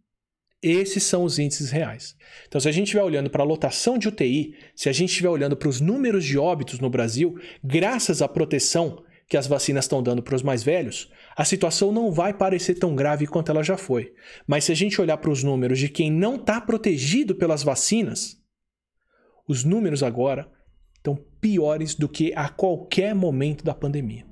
Esses 0.60 1.04
são 1.04 1.22
os 1.22 1.38
índices 1.38 1.70
reais. 1.70 2.16
Então, 2.48 2.60
se 2.60 2.68
a 2.68 2.72
gente 2.72 2.86
estiver 2.86 3.04
olhando 3.04 3.30
para 3.30 3.44
a 3.44 3.46
lotação 3.46 3.96
de 3.96 4.08
UTI, 4.08 4.54
se 4.74 4.88
a 4.88 4.92
gente 4.92 5.10
estiver 5.10 5.28
olhando 5.28 5.56
para 5.56 5.68
os 5.68 5.80
números 5.80 6.24
de 6.24 6.36
óbitos 6.36 6.80
no 6.80 6.90
Brasil, 6.90 7.38
graças 7.62 8.20
à 8.20 8.26
proteção 8.26 9.04
que 9.28 9.36
as 9.36 9.46
vacinas 9.46 9.84
estão 9.84 10.02
dando 10.02 10.22
para 10.22 10.34
os 10.34 10.42
mais 10.42 10.62
velhos, 10.62 11.10
a 11.36 11.44
situação 11.44 11.92
não 11.92 12.10
vai 12.10 12.32
parecer 12.32 12.74
tão 12.74 12.96
grave 12.96 13.26
quanto 13.26 13.50
ela 13.50 13.62
já 13.62 13.76
foi. 13.76 14.14
Mas 14.46 14.64
se 14.64 14.72
a 14.72 14.74
gente 14.74 15.00
olhar 15.00 15.18
para 15.18 15.30
os 15.30 15.44
números 15.44 15.78
de 15.78 15.88
quem 15.88 16.10
não 16.10 16.36
está 16.36 16.60
protegido 16.60 17.34
pelas 17.34 17.62
vacinas, 17.62 18.38
os 19.46 19.64
números 19.64 20.02
agora 20.02 20.50
estão 20.96 21.14
piores 21.40 21.94
do 21.94 22.08
que 22.08 22.32
a 22.34 22.48
qualquer 22.48 23.14
momento 23.14 23.62
da 23.64 23.74
pandemia. 23.74 24.26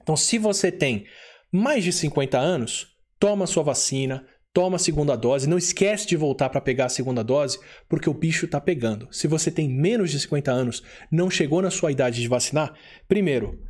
Então, 0.00 0.16
se 0.16 0.38
você 0.38 0.70
tem 0.70 1.04
mais 1.50 1.82
de 1.82 1.92
50 1.92 2.38
anos, 2.38 2.96
toma 3.18 3.46
sua 3.46 3.64
vacina, 3.64 4.24
toma 4.52 4.76
a 4.76 4.78
segunda 4.78 5.16
dose, 5.16 5.48
não 5.48 5.58
esquece 5.58 6.06
de 6.06 6.16
voltar 6.16 6.48
para 6.48 6.60
pegar 6.60 6.86
a 6.86 6.88
segunda 6.88 7.24
dose, 7.24 7.58
porque 7.88 8.08
o 8.08 8.14
bicho 8.14 8.46
está 8.46 8.60
pegando. 8.60 9.08
Se 9.10 9.26
você 9.26 9.50
tem 9.50 9.68
menos 9.68 10.10
de 10.10 10.20
50 10.20 10.50
anos, 10.50 10.82
não 11.10 11.28
chegou 11.28 11.60
na 11.60 11.70
sua 11.70 11.90
idade 11.90 12.22
de 12.22 12.28
vacinar, 12.28 12.72
primeiro, 13.08 13.65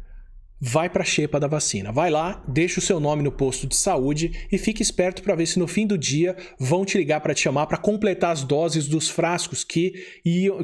vai 0.60 0.88
para 0.88 1.02
a 1.02 1.06
xepa 1.06 1.38
da 1.38 1.46
vacina. 1.46 1.92
Vai 1.92 2.10
lá, 2.10 2.42
deixa 2.48 2.78
o 2.78 2.82
seu 2.82 2.98
nome 2.98 3.22
no 3.22 3.30
posto 3.30 3.66
de 3.66 3.76
saúde 3.76 4.46
e 4.50 4.56
fique 4.56 4.82
esperto 4.82 5.22
para 5.22 5.34
ver 5.34 5.46
se 5.46 5.58
no 5.58 5.66
fim 5.66 5.86
do 5.86 5.98
dia 5.98 6.36
vão 6.58 6.84
te 6.84 6.96
ligar 6.96 7.20
para 7.20 7.34
te 7.34 7.42
chamar 7.42 7.66
para 7.66 7.76
completar 7.76 8.32
as 8.32 8.42
doses 8.42 8.88
dos 8.88 9.08
frascos 9.08 9.62
que 9.62 9.94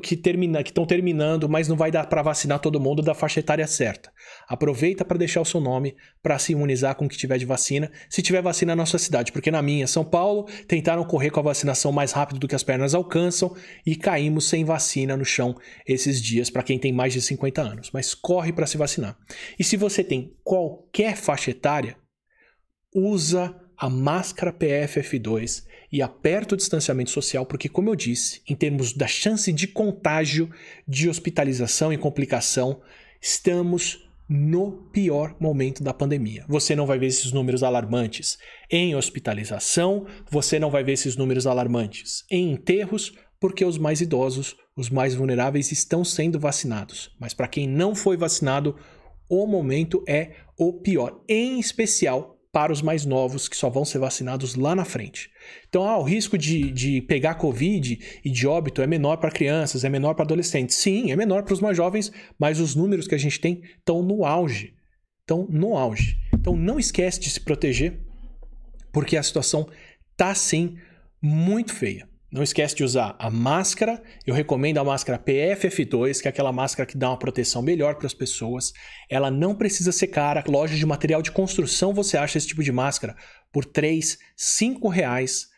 que 0.02 0.16
termina, 0.16 0.62
que 0.62 0.70
estão 0.70 0.86
terminando, 0.86 1.48
mas 1.48 1.68
não 1.68 1.76
vai 1.76 1.90
dar 1.90 2.06
para 2.06 2.22
vacinar 2.22 2.58
todo 2.58 2.80
mundo 2.80 3.02
da 3.02 3.14
faixa 3.14 3.40
etária 3.40 3.66
certa. 3.66 4.10
Aproveita 4.48 5.04
para 5.04 5.18
deixar 5.18 5.40
o 5.40 5.44
seu 5.44 5.60
nome 5.60 5.94
para 6.22 6.38
se 6.38 6.52
imunizar 6.52 6.94
com 6.94 7.06
o 7.06 7.08
que 7.08 7.16
tiver 7.16 7.38
de 7.38 7.44
vacina, 7.44 7.90
se 8.08 8.22
tiver 8.22 8.42
vacina 8.42 8.74
na 8.74 8.86
sua 8.86 8.98
cidade, 8.98 9.32
porque 9.32 9.50
na 9.50 9.60
minha, 9.60 9.86
São 9.86 10.04
Paulo, 10.04 10.46
tentaram 10.66 11.04
correr 11.04 11.30
com 11.30 11.40
a 11.40 11.42
vacinação 11.42 11.92
mais 11.92 12.12
rápido 12.12 12.38
do 12.38 12.48
que 12.48 12.54
as 12.54 12.62
pernas 12.62 12.94
alcançam 12.94 13.54
e 13.84 13.96
caímos 13.96 14.48
sem 14.48 14.64
vacina 14.64 15.16
no 15.16 15.24
chão 15.24 15.56
esses 15.86 16.20
dias 16.20 16.48
para 16.48 16.62
quem 16.62 16.78
tem 16.78 16.92
mais 16.92 17.12
de 17.12 17.20
50 17.20 17.60
anos. 17.60 17.90
Mas 17.92 18.14
corre 18.14 18.52
para 18.52 18.66
se 18.66 18.76
vacinar. 18.76 19.16
E 19.58 19.64
se 19.64 19.76
você 19.82 20.02
tem 20.02 20.34
qualquer 20.42 21.16
faixa 21.16 21.50
etária, 21.50 21.96
usa 22.94 23.54
a 23.76 23.90
máscara 23.90 24.52
PFF2 24.52 25.64
e 25.90 26.00
aperta 26.00 26.54
o 26.54 26.56
distanciamento 26.56 27.10
social, 27.10 27.44
porque, 27.44 27.68
como 27.68 27.90
eu 27.90 27.96
disse, 27.96 28.40
em 28.48 28.54
termos 28.54 28.92
da 28.92 29.06
chance 29.06 29.52
de 29.52 29.66
contágio, 29.66 30.50
de 30.86 31.08
hospitalização 31.08 31.92
e 31.92 31.98
complicação, 31.98 32.80
estamos 33.20 34.08
no 34.28 34.88
pior 34.92 35.36
momento 35.38 35.82
da 35.82 35.92
pandemia. 35.92 36.44
Você 36.48 36.74
não 36.74 36.86
vai 36.86 36.98
ver 36.98 37.06
esses 37.06 37.32
números 37.32 37.62
alarmantes 37.62 38.38
em 38.70 38.94
hospitalização, 38.94 40.06
você 40.30 40.58
não 40.58 40.70
vai 40.70 40.82
ver 40.82 40.92
esses 40.92 41.16
números 41.16 41.46
alarmantes 41.46 42.24
em 42.30 42.52
enterros, 42.52 43.12
porque 43.38 43.64
os 43.64 43.76
mais 43.76 44.00
idosos, 44.00 44.56
os 44.76 44.88
mais 44.88 45.14
vulneráveis 45.14 45.72
estão 45.72 46.04
sendo 46.04 46.38
vacinados. 46.38 47.10
Mas 47.20 47.34
para 47.34 47.48
quem 47.48 47.68
não 47.68 47.94
foi 47.94 48.16
vacinado, 48.16 48.76
o 49.28 49.46
momento 49.46 50.02
é 50.06 50.32
o 50.58 50.72
pior, 50.72 51.22
em 51.28 51.58
especial 51.58 52.32
para 52.52 52.70
os 52.70 52.82
mais 52.82 53.06
novos 53.06 53.48
que 53.48 53.56
só 53.56 53.70
vão 53.70 53.82
ser 53.82 53.98
vacinados 53.98 54.54
lá 54.54 54.74
na 54.76 54.84
frente. 54.84 55.30
Então, 55.66 55.84
ah, 55.84 55.98
o 55.98 56.02
risco 56.02 56.36
de, 56.36 56.70
de 56.70 57.00
pegar 57.00 57.36
Covid 57.36 57.98
e 58.22 58.30
de 58.30 58.46
óbito 58.46 58.82
é 58.82 58.86
menor 58.86 59.16
para 59.16 59.30
crianças, 59.30 59.84
é 59.84 59.88
menor 59.88 60.14
para 60.14 60.24
adolescentes. 60.24 60.76
Sim, 60.76 61.10
é 61.10 61.16
menor 61.16 61.44
para 61.44 61.54
os 61.54 61.60
mais 61.60 61.76
jovens, 61.76 62.12
mas 62.38 62.60
os 62.60 62.74
números 62.74 63.08
que 63.08 63.14
a 63.14 63.18
gente 63.18 63.40
tem 63.40 63.62
estão 63.78 64.02
no 64.02 64.26
auge. 64.26 64.74
Estão 65.22 65.46
no 65.48 65.78
auge. 65.78 66.18
Então, 66.34 66.54
não 66.54 66.78
esquece 66.78 67.18
de 67.20 67.30
se 67.30 67.40
proteger, 67.40 67.98
porque 68.92 69.16
a 69.16 69.22
situação 69.22 69.66
tá 70.14 70.34
sim 70.34 70.76
muito 71.22 71.72
feia. 71.72 72.06
Não 72.32 72.42
esquece 72.42 72.74
de 72.74 72.82
usar 72.82 73.14
a 73.18 73.28
máscara. 73.28 74.02
Eu 74.26 74.34
recomendo 74.34 74.78
a 74.78 74.84
máscara 74.84 75.18
PFF2, 75.18 76.22
que 76.22 76.28
é 76.28 76.30
aquela 76.30 76.50
máscara 76.50 76.86
que 76.86 76.96
dá 76.96 77.10
uma 77.10 77.18
proteção 77.18 77.60
melhor 77.60 77.96
para 77.96 78.06
as 78.06 78.14
pessoas. 78.14 78.72
Ela 79.10 79.30
não 79.30 79.54
precisa 79.54 79.92
ser 79.92 80.06
cara. 80.06 80.42
Loja 80.48 80.74
de 80.74 80.86
material 80.86 81.20
de 81.20 81.30
construção 81.30 81.92
você 81.92 82.16
acha 82.16 82.38
esse 82.38 82.46
tipo 82.46 82.62
de 82.62 82.72
máscara 82.72 83.14
por 83.52 83.66
3, 83.66 84.18
5 84.34 84.88
reais. 84.88 85.48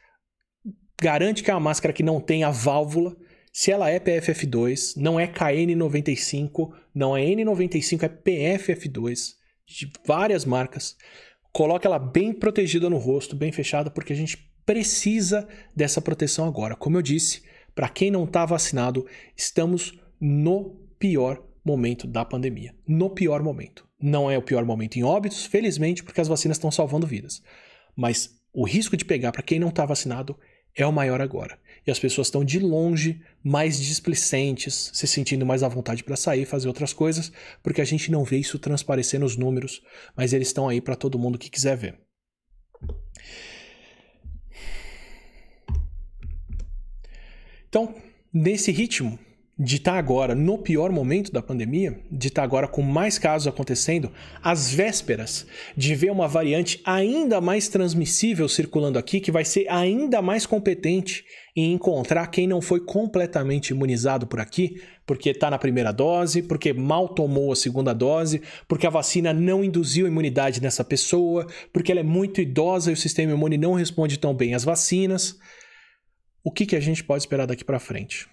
Garante 1.01 1.45
que 1.45 1.51
é 1.51 1.55
uma 1.55 1.61
máscara 1.61 1.93
que 1.93 2.03
não 2.03 2.20
tem 2.20 2.43
a 2.43 2.51
válvula. 2.51 3.16
Se 3.53 3.70
ela 3.70 3.89
é 3.89 4.01
PFF2, 4.01 4.95
não 4.97 5.20
é 5.20 5.29
KN95, 5.29 6.72
não 6.93 7.16
é 7.16 7.22
N95, 7.22 8.03
é 8.03 8.09
PFF2, 8.09 9.35
de 9.64 9.93
várias 10.05 10.45
marcas. 10.45 10.97
Coloque 11.53 11.87
ela 11.87 12.01
bem 12.01 12.33
protegida 12.33 12.91
no 12.91 12.99
rosto, 12.99 13.37
bem 13.37 13.53
fechada, 13.53 13.93
porque 13.93 14.12
a 14.12 14.16
gente 14.16 14.53
precisa 14.64 15.46
dessa 15.74 16.00
proteção 16.00 16.46
agora. 16.46 16.76
Como 16.76 16.96
eu 16.96 17.02
disse, 17.02 17.42
para 17.74 17.88
quem 17.88 18.10
não 18.10 18.24
está 18.24 18.44
vacinado, 18.46 19.06
estamos 19.36 19.98
no 20.20 20.76
pior 20.98 21.42
momento 21.64 22.06
da 22.06 22.24
pandemia. 22.24 22.74
No 22.86 23.10
pior 23.10 23.42
momento. 23.42 23.86
Não 24.00 24.30
é 24.30 24.36
o 24.36 24.42
pior 24.42 24.64
momento 24.64 24.96
em 24.96 25.02
óbitos, 25.02 25.46
felizmente, 25.46 26.02
porque 26.02 26.20
as 26.20 26.28
vacinas 26.28 26.56
estão 26.56 26.70
salvando 26.70 27.06
vidas. 27.06 27.42
Mas 27.96 28.38
o 28.52 28.64
risco 28.64 28.96
de 28.96 29.04
pegar 29.04 29.32
para 29.32 29.42
quem 29.42 29.58
não 29.58 29.68
está 29.68 29.84
vacinado 29.86 30.38
é 30.76 30.86
o 30.86 30.92
maior 30.92 31.20
agora. 31.20 31.58
E 31.86 31.90
as 31.90 31.98
pessoas 31.98 32.26
estão 32.26 32.44
de 32.44 32.58
longe 32.58 33.20
mais 33.42 33.78
displicentes, 33.78 34.90
se 34.92 35.06
sentindo 35.06 35.46
mais 35.46 35.62
à 35.62 35.68
vontade 35.68 36.02
para 36.02 36.16
sair, 36.16 36.46
fazer 36.46 36.68
outras 36.68 36.92
coisas, 36.92 37.30
porque 37.62 37.80
a 37.80 37.84
gente 37.84 38.10
não 38.10 38.24
vê 38.24 38.38
isso 38.38 38.58
transparecer 38.58 39.20
nos 39.20 39.36
números, 39.36 39.82
mas 40.16 40.32
eles 40.32 40.48
estão 40.48 40.68
aí 40.68 40.80
para 40.80 40.96
todo 40.96 41.18
mundo 41.18 41.38
que 41.38 41.50
quiser 41.50 41.76
ver. 41.76 42.03
Então, 47.75 47.93
nesse 48.33 48.70
ritmo 48.70 49.18
de 49.59 49.79
estar 49.79 49.95
tá 49.95 49.99
agora 49.99 50.33
no 50.33 50.59
pior 50.59 50.93
momento 50.93 51.33
da 51.33 51.43
pandemia, 51.43 51.99
de 52.09 52.29
estar 52.29 52.43
tá 52.43 52.45
agora 52.45 52.68
com 52.68 52.83
mais 52.83 53.18
casos 53.18 53.49
acontecendo, 53.49 54.12
às 54.41 54.72
vésperas 54.72 55.45
de 55.77 55.93
ver 55.97 56.12
uma 56.12 56.29
variante 56.29 56.81
ainda 56.85 57.41
mais 57.41 57.66
transmissível 57.66 58.49
circulando 58.49 58.97
aqui, 58.97 59.18
que 59.18 59.33
vai 59.33 59.45
ser 59.45 59.66
ainda 59.68 60.22
mais 60.22 60.47
competente 60.47 61.25
em 61.57 61.72
encontrar 61.72 62.29
quem 62.29 62.47
não 62.47 62.62
foi 62.62 62.79
completamente 62.79 63.70
imunizado 63.70 64.25
por 64.25 64.39
aqui, 64.39 64.81
porque 65.05 65.31
está 65.31 65.51
na 65.51 65.59
primeira 65.59 65.91
dose, 65.91 66.43
porque 66.43 66.72
mal 66.72 67.09
tomou 67.09 67.51
a 67.51 67.57
segunda 67.57 67.93
dose, 67.93 68.41
porque 68.68 68.87
a 68.87 68.91
vacina 68.91 69.33
não 69.33 69.64
induziu 69.64 70.07
imunidade 70.07 70.62
nessa 70.62 70.85
pessoa, 70.85 71.45
porque 71.72 71.91
ela 71.91 72.03
é 72.03 72.05
muito 72.05 72.41
idosa 72.41 72.93
e 72.93 72.95
o 72.95 72.97
sistema 72.97 73.33
imune 73.33 73.59
não 73.59 73.75
responde 73.75 74.16
tão 74.16 74.33
bem 74.33 74.55
às 74.55 74.62
vacinas. 74.62 75.41
O 76.45 76.51
que, 76.51 76.66
que 76.66 76.76
a 76.76 76.80
gente 76.80 77.03
pode 77.03 77.22
esperar 77.22 77.47
daqui 77.47 77.64
para 77.64 77.78
frente? 77.78 78.28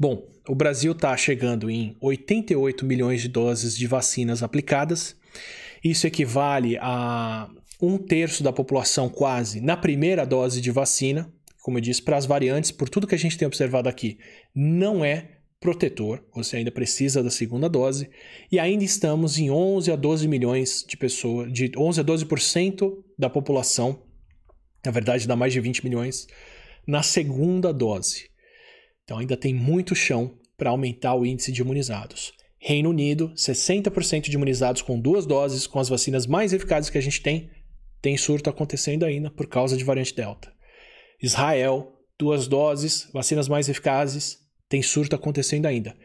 Bom, 0.00 0.26
o 0.48 0.54
Brasil 0.54 0.92
está 0.92 1.14
chegando 1.14 1.70
em 1.70 1.94
88 2.00 2.86
milhões 2.86 3.20
de 3.20 3.28
doses 3.28 3.76
de 3.76 3.86
vacinas 3.86 4.42
aplicadas. 4.42 5.14
Isso 5.84 6.06
equivale 6.06 6.78
a 6.80 7.50
um 7.82 7.98
terço 7.98 8.42
da 8.42 8.50
população 8.50 9.10
quase 9.10 9.60
na 9.60 9.76
primeira 9.76 10.24
dose 10.24 10.58
de 10.58 10.70
vacina. 10.70 11.30
Como 11.62 11.76
eu 11.76 11.82
disse, 11.82 12.00
para 12.00 12.16
as 12.16 12.24
variantes, 12.24 12.70
por 12.70 12.88
tudo 12.88 13.06
que 13.06 13.14
a 13.14 13.18
gente 13.18 13.36
tem 13.36 13.46
observado 13.46 13.90
aqui, 13.90 14.18
não 14.54 15.04
é 15.04 15.32
protetor, 15.60 16.24
você 16.34 16.56
ainda 16.56 16.70
precisa 16.70 17.22
da 17.22 17.30
segunda 17.30 17.68
dose, 17.68 18.08
e 18.50 18.58
ainda 18.58 18.84
estamos 18.84 19.36
em 19.38 19.50
11 19.50 19.90
a 19.90 19.96
12 19.96 20.28
milhões 20.28 20.84
de 20.86 20.96
pessoas, 20.96 21.52
de 21.52 21.72
11 21.76 22.00
a 22.00 22.04
12% 22.04 22.92
da 23.18 23.28
população, 23.28 24.02
na 24.84 24.92
verdade 24.92 25.26
dá 25.26 25.34
mais 25.34 25.52
de 25.52 25.60
20 25.60 25.82
milhões, 25.82 26.28
na 26.86 27.02
segunda 27.02 27.72
dose. 27.72 28.30
Então 29.04 29.18
ainda 29.18 29.36
tem 29.36 29.52
muito 29.52 29.94
chão 29.94 30.38
para 30.56 30.70
aumentar 30.70 31.14
o 31.14 31.26
índice 31.26 31.52
de 31.52 31.60
imunizados. 31.60 32.32
Reino 32.58 32.90
Unido, 32.90 33.32
60% 33.34 34.22
de 34.22 34.34
imunizados 34.34 34.82
com 34.82 34.98
duas 34.98 35.26
doses, 35.26 35.66
com 35.66 35.78
as 35.78 35.88
vacinas 35.88 36.26
mais 36.26 36.52
eficazes 36.52 36.90
que 36.90 36.98
a 36.98 37.02
gente 37.02 37.22
tem, 37.22 37.50
tem 38.00 38.16
surto 38.16 38.50
acontecendo 38.50 39.04
ainda 39.04 39.30
por 39.30 39.46
causa 39.46 39.76
de 39.76 39.84
variante 39.84 40.14
Delta. 40.14 40.52
Israel, 41.22 41.92
duas 42.18 42.46
doses, 42.48 43.08
vacinas 43.12 43.48
mais 43.48 43.68
eficazes, 43.68 44.38
tem 44.68 44.82
surto 44.82 45.14
acontecendo 45.14 45.66
ainda. 45.66 45.96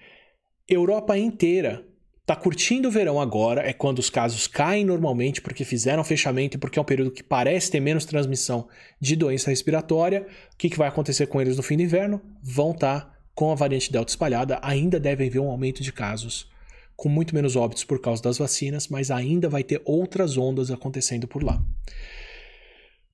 Europa 0.68 1.18
inteira 1.18 1.86
Tá 2.26 2.36
curtindo 2.36 2.88
o 2.88 2.92
verão 2.92 3.20
agora, 3.20 3.68
é 3.68 3.74
quando 3.74 4.00
os 4.00 4.10
casos 4.10 4.48
caem 4.48 4.86
normalmente 4.86 5.42
porque 5.42 5.66
fizeram 5.66 6.04
fechamento 6.04 6.56
e 6.56 6.60
porque 6.60 6.78
é 6.78 6.82
um 6.82 6.86
período 6.86 7.12
que 7.12 7.24
parece 7.24 7.72
ter 7.72 7.80
menos 7.80 8.06
transmissão 8.06 8.68
de 9.00 9.16
doença 9.16 9.50
respiratória. 9.50 10.26
O 10.54 10.58
que, 10.58 10.70
que 10.70 10.78
vai 10.78 10.88
acontecer 10.88 11.26
com 11.26 11.42
eles 11.42 11.58
no 11.58 11.64
fim 11.64 11.76
do 11.76 11.84
inverno? 11.84 12.22
Vão 12.42 12.72
estar 12.72 13.02
tá 13.02 13.18
com 13.34 13.52
a 13.52 13.56
variante 13.56 13.92
Delta 13.92 14.12
espalhada, 14.12 14.60
ainda 14.62 15.00
devem 15.00 15.30
ver 15.30 15.40
um 15.40 15.50
aumento 15.50 15.82
de 15.82 15.92
casos, 15.92 16.48
com 16.96 17.10
muito 17.10 17.34
menos 17.34 17.56
óbitos 17.56 17.84
por 17.84 18.00
causa 18.00 18.22
das 18.22 18.38
vacinas, 18.38 18.88
mas 18.88 19.10
ainda 19.10 19.50
vai 19.50 19.64
ter 19.64 19.82
outras 19.84 20.38
ondas 20.38 20.70
acontecendo 20.70 21.28
por 21.28 21.44
lá. 21.44 21.60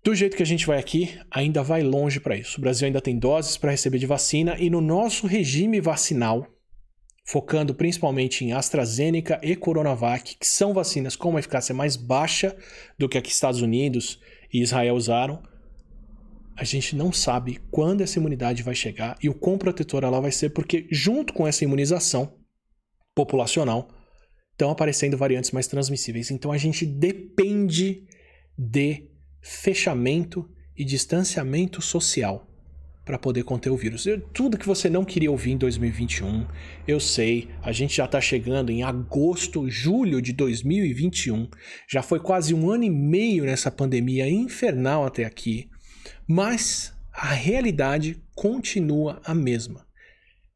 Do 0.03 0.13
jeito 0.13 0.35
que 0.35 0.43
a 0.43 0.45
gente 0.45 0.65
vai 0.65 0.79
aqui, 0.79 1.17
ainda 1.31 1.63
vai 1.63 1.81
longe 1.81 2.19
para 2.19 2.35
isso. 2.35 2.57
O 2.57 2.61
Brasil 2.61 2.85
ainda 2.85 3.01
tem 3.01 3.17
doses 3.17 3.57
para 3.57 3.71
receber 3.71 3.99
de 3.99 4.05
vacina 4.05 4.57
e 4.59 4.69
no 4.69 4.81
nosso 4.81 5.27
regime 5.27 5.79
vacinal, 5.79 6.47
focando 7.27 7.75
principalmente 7.75 8.45
em 8.45 8.53
AstraZeneca 8.53 9.37
e 9.43 9.53
Coronavac, 9.53 10.37
que 10.39 10.47
são 10.47 10.73
vacinas 10.73 11.13
com 11.13 11.29
uma 11.29 11.39
eficácia 11.39 11.75
mais 11.75 11.97
baixa 11.97 12.55
do 12.97 13.09
que 13.09 13.17
a 13.17 13.21
que 13.21 13.29
Estados 13.29 13.61
Unidos 13.61 14.17
e 14.51 14.61
Israel 14.61 14.95
usaram, 14.95 15.43
a 16.55 16.63
gente 16.63 16.95
não 16.95 17.11
sabe 17.11 17.59
quando 17.69 17.99
essa 17.99 18.17
imunidade 18.17 18.63
vai 18.63 18.73
chegar 18.73 19.17
e 19.21 19.27
o 19.27 19.33
quão 19.33 19.57
protetora 19.57 20.07
ela 20.07 20.21
vai 20.21 20.31
ser, 20.31 20.51
porque 20.51 20.87
junto 20.89 21.33
com 21.33 21.45
essa 21.45 21.65
imunização 21.65 22.33
populacional 23.13 23.89
estão 24.53 24.71
aparecendo 24.71 25.17
variantes 25.17 25.51
mais 25.51 25.67
transmissíveis. 25.67 26.31
Então 26.31 26.53
a 26.53 26.57
gente 26.57 26.85
depende 26.85 28.07
de 28.57 29.11
fechamento 29.41 30.49
e 30.77 30.85
distanciamento 30.85 31.81
social 31.81 32.47
para 33.07 33.17
poder 33.17 33.43
conter 33.43 33.69
o 33.69 33.77
vírus. 33.77 34.05
Tudo 34.33 34.57
que 34.57 34.67
você 34.67 34.89
não 34.89 35.05
queria 35.05 35.31
ouvir 35.31 35.51
em 35.51 35.57
2021, 35.57 36.45
eu 36.85 36.99
sei, 36.99 37.47
a 37.63 37.71
gente 37.71 37.95
já 37.95 38.03
está 38.03 38.19
chegando 38.19 38.69
em 38.69 38.83
agosto, 38.83 39.69
julho 39.69 40.21
de 40.21 40.33
2021, 40.33 41.47
já 41.87 42.03
foi 42.03 42.19
quase 42.19 42.53
um 42.53 42.69
ano 42.69 42.83
e 42.83 42.89
meio 42.89 43.45
nessa 43.45 43.71
pandemia 43.71 44.29
infernal 44.29 45.05
até 45.05 45.23
aqui, 45.23 45.69
mas 46.27 46.93
a 47.13 47.29
realidade 47.29 48.21
continua 48.35 49.21
a 49.23 49.33
mesma. 49.33 49.86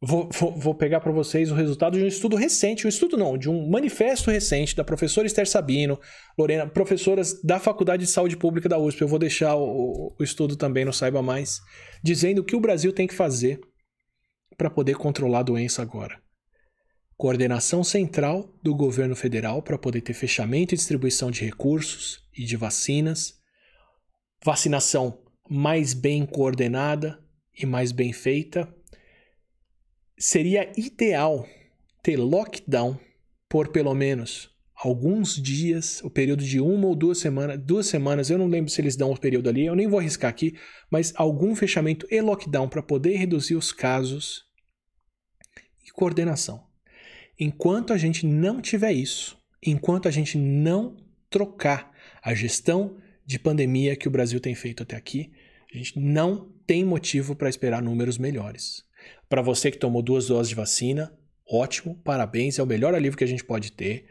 Vou, 0.03 0.27
vou, 0.33 0.57
vou 0.57 0.73
pegar 0.73 0.99
para 0.99 1.11
vocês 1.11 1.51
o 1.51 1.55
resultado 1.55 1.95
de 1.95 2.03
um 2.03 2.07
estudo 2.07 2.35
recente, 2.35 2.87
um 2.87 2.89
estudo 2.89 3.15
não, 3.15 3.37
de 3.37 3.47
um 3.47 3.69
manifesto 3.69 4.31
recente 4.31 4.75
da 4.75 4.83
professora 4.83 5.27
Esther 5.27 5.47
Sabino, 5.47 5.99
Lorena, 6.35 6.65
professoras 6.67 7.39
da 7.43 7.59
Faculdade 7.59 8.03
de 8.05 8.11
Saúde 8.11 8.35
Pública 8.35 8.67
da 8.67 8.79
USP. 8.79 8.99
Eu 8.99 9.07
vou 9.07 9.19
deixar 9.19 9.55
o, 9.55 10.15
o 10.19 10.23
estudo 10.23 10.55
também 10.55 10.85
no 10.85 10.91
Saiba 10.91 11.21
Mais, 11.21 11.61
dizendo 12.01 12.39
o 12.39 12.43
que 12.43 12.55
o 12.55 12.59
Brasil 12.59 12.91
tem 12.91 13.05
que 13.05 13.13
fazer 13.13 13.61
para 14.57 14.71
poder 14.71 14.95
controlar 14.95 15.39
a 15.39 15.43
doença 15.43 15.83
agora. 15.83 16.19
Coordenação 17.15 17.83
central 17.83 18.51
do 18.63 18.73
governo 18.73 19.15
federal 19.15 19.61
para 19.61 19.77
poder 19.77 20.01
ter 20.01 20.15
fechamento 20.15 20.73
e 20.73 20.77
distribuição 20.77 21.29
de 21.29 21.45
recursos 21.45 22.25
e 22.35 22.43
de 22.43 22.57
vacinas, 22.57 23.35
vacinação 24.43 25.21
mais 25.47 25.93
bem 25.93 26.25
coordenada 26.25 27.23
e 27.55 27.67
mais 27.67 27.91
bem 27.91 28.11
feita 28.11 28.67
seria 30.21 30.71
ideal 30.77 31.47
ter 32.03 32.15
lockdown 32.15 32.97
por 33.49 33.69
pelo 33.69 33.93
menos 33.95 34.51
alguns 34.75 35.35
dias, 35.35 35.99
o 36.03 36.09
período 36.09 36.43
de 36.43 36.59
uma 36.59 36.87
ou 36.87 36.95
duas 36.95 37.17
semanas, 37.17 37.59
duas 37.59 37.87
semanas, 37.87 38.29
eu 38.29 38.37
não 38.37 38.47
lembro 38.47 38.71
se 38.71 38.79
eles 38.79 38.95
dão 38.95 39.11
o 39.11 39.19
período 39.19 39.49
ali, 39.49 39.65
eu 39.65 39.75
nem 39.75 39.87
vou 39.87 39.99
arriscar 39.99 40.29
aqui, 40.29 40.55
mas 40.91 41.11
algum 41.15 41.55
fechamento 41.55 42.07
e 42.09 42.21
lockdown 42.21 42.69
para 42.69 42.83
poder 42.83 43.15
reduzir 43.15 43.55
os 43.55 43.71
casos 43.71 44.43
e 45.85 45.91
coordenação. 45.91 46.63
Enquanto 47.39 47.91
a 47.91 47.97
gente 47.97 48.25
não 48.25 48.61
tiver 48.61 48.93
isso, 48.93 49.37
enquanto 49.63 50.07
a 50.07 50.11
gente 50.11 50.37
não 50.37 50.97
trocar 51.29 51.91
a 52.23 52.35
gestão 52.35 52.97
de 53.25 53.39
pandemia 53.39 53.95
que 53.95 54.07
o 54.07 54.11
Brasil 54.11 54.39
tem 54.39 54.53
feito 54.53 54.83
até 54.83 54.95
aqui, 54.95 55.31
a 55.73 55.77
gente 55.77 55.99
não 55.99 56.51
tem 56.67 56.85
motivo 56.85 57.35
para 57.35 57.49
esperar 57.49 57.81
números 57.81 58.17
melhores. 58.17 58.83
Para 59.29 59.41
você 59.41 59.71
que 59.71 59.77
tomou 59.77 60.01
duas 60.01 60.27
doses 60.27 60.49
de 60.49 60.55
vacina, 60.55 61.13
ótimo, 61.49 61.95
parabéns, 62.03 62.59
é 62.59 62.63
o 62.63 62.67
melhor 62.67 62.93
alívio 62.93 63.17
que 63.17 63.23
a 63.23 63.27
gente 63.27 63.43
pode 63.43 63.71
ter. 63.71 64.05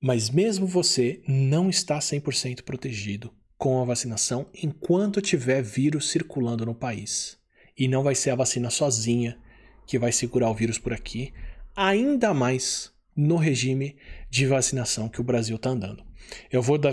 Mas 0.00 0.30
mesmo 0.30 0.66
você 0.66 1.22
não 1.26 1.68
está 1.68 1.98
100% 1.98 2.62
protegido 2.62 3.32
com 3.58 3.82
a 3.82 3.84
vacinação 3.84 4.46
enquanto 4.54 5.20
tiver 5.20 5.62
vírus 5.62 6.08
circulando 6.10 6.64
no 6.64 6.74
país. 6.74 7.38
E 7.76 7.86
não 7.86 8.02
vai 8.02 8.14
ser 8.14 8.30
a 8.30 8.36
vacina 8.36 8.70
sozinha 8.70 9.38
que 9.86 9.98
vai 9.98 10.12
segurar 10.12 10.50
o 10.50 10.54
vírus 10.54 10.78
por 10.78 10.92
aqui, 10.92 11.32
ainda 11.74 12.32
mais 12.32 12.92
no 13.14 13.36
regime 13.36 13.96
de 14.30 14.46
vacinação 14.46 15.08
que 15.08 15.20
o 15.20 15.24
Brasil 15.24 15.56
está 15.56 15.70
andando. 15.70 16.02
Eu 16.50 16.62
vou 16.62 16.78
dar 16.78 16.92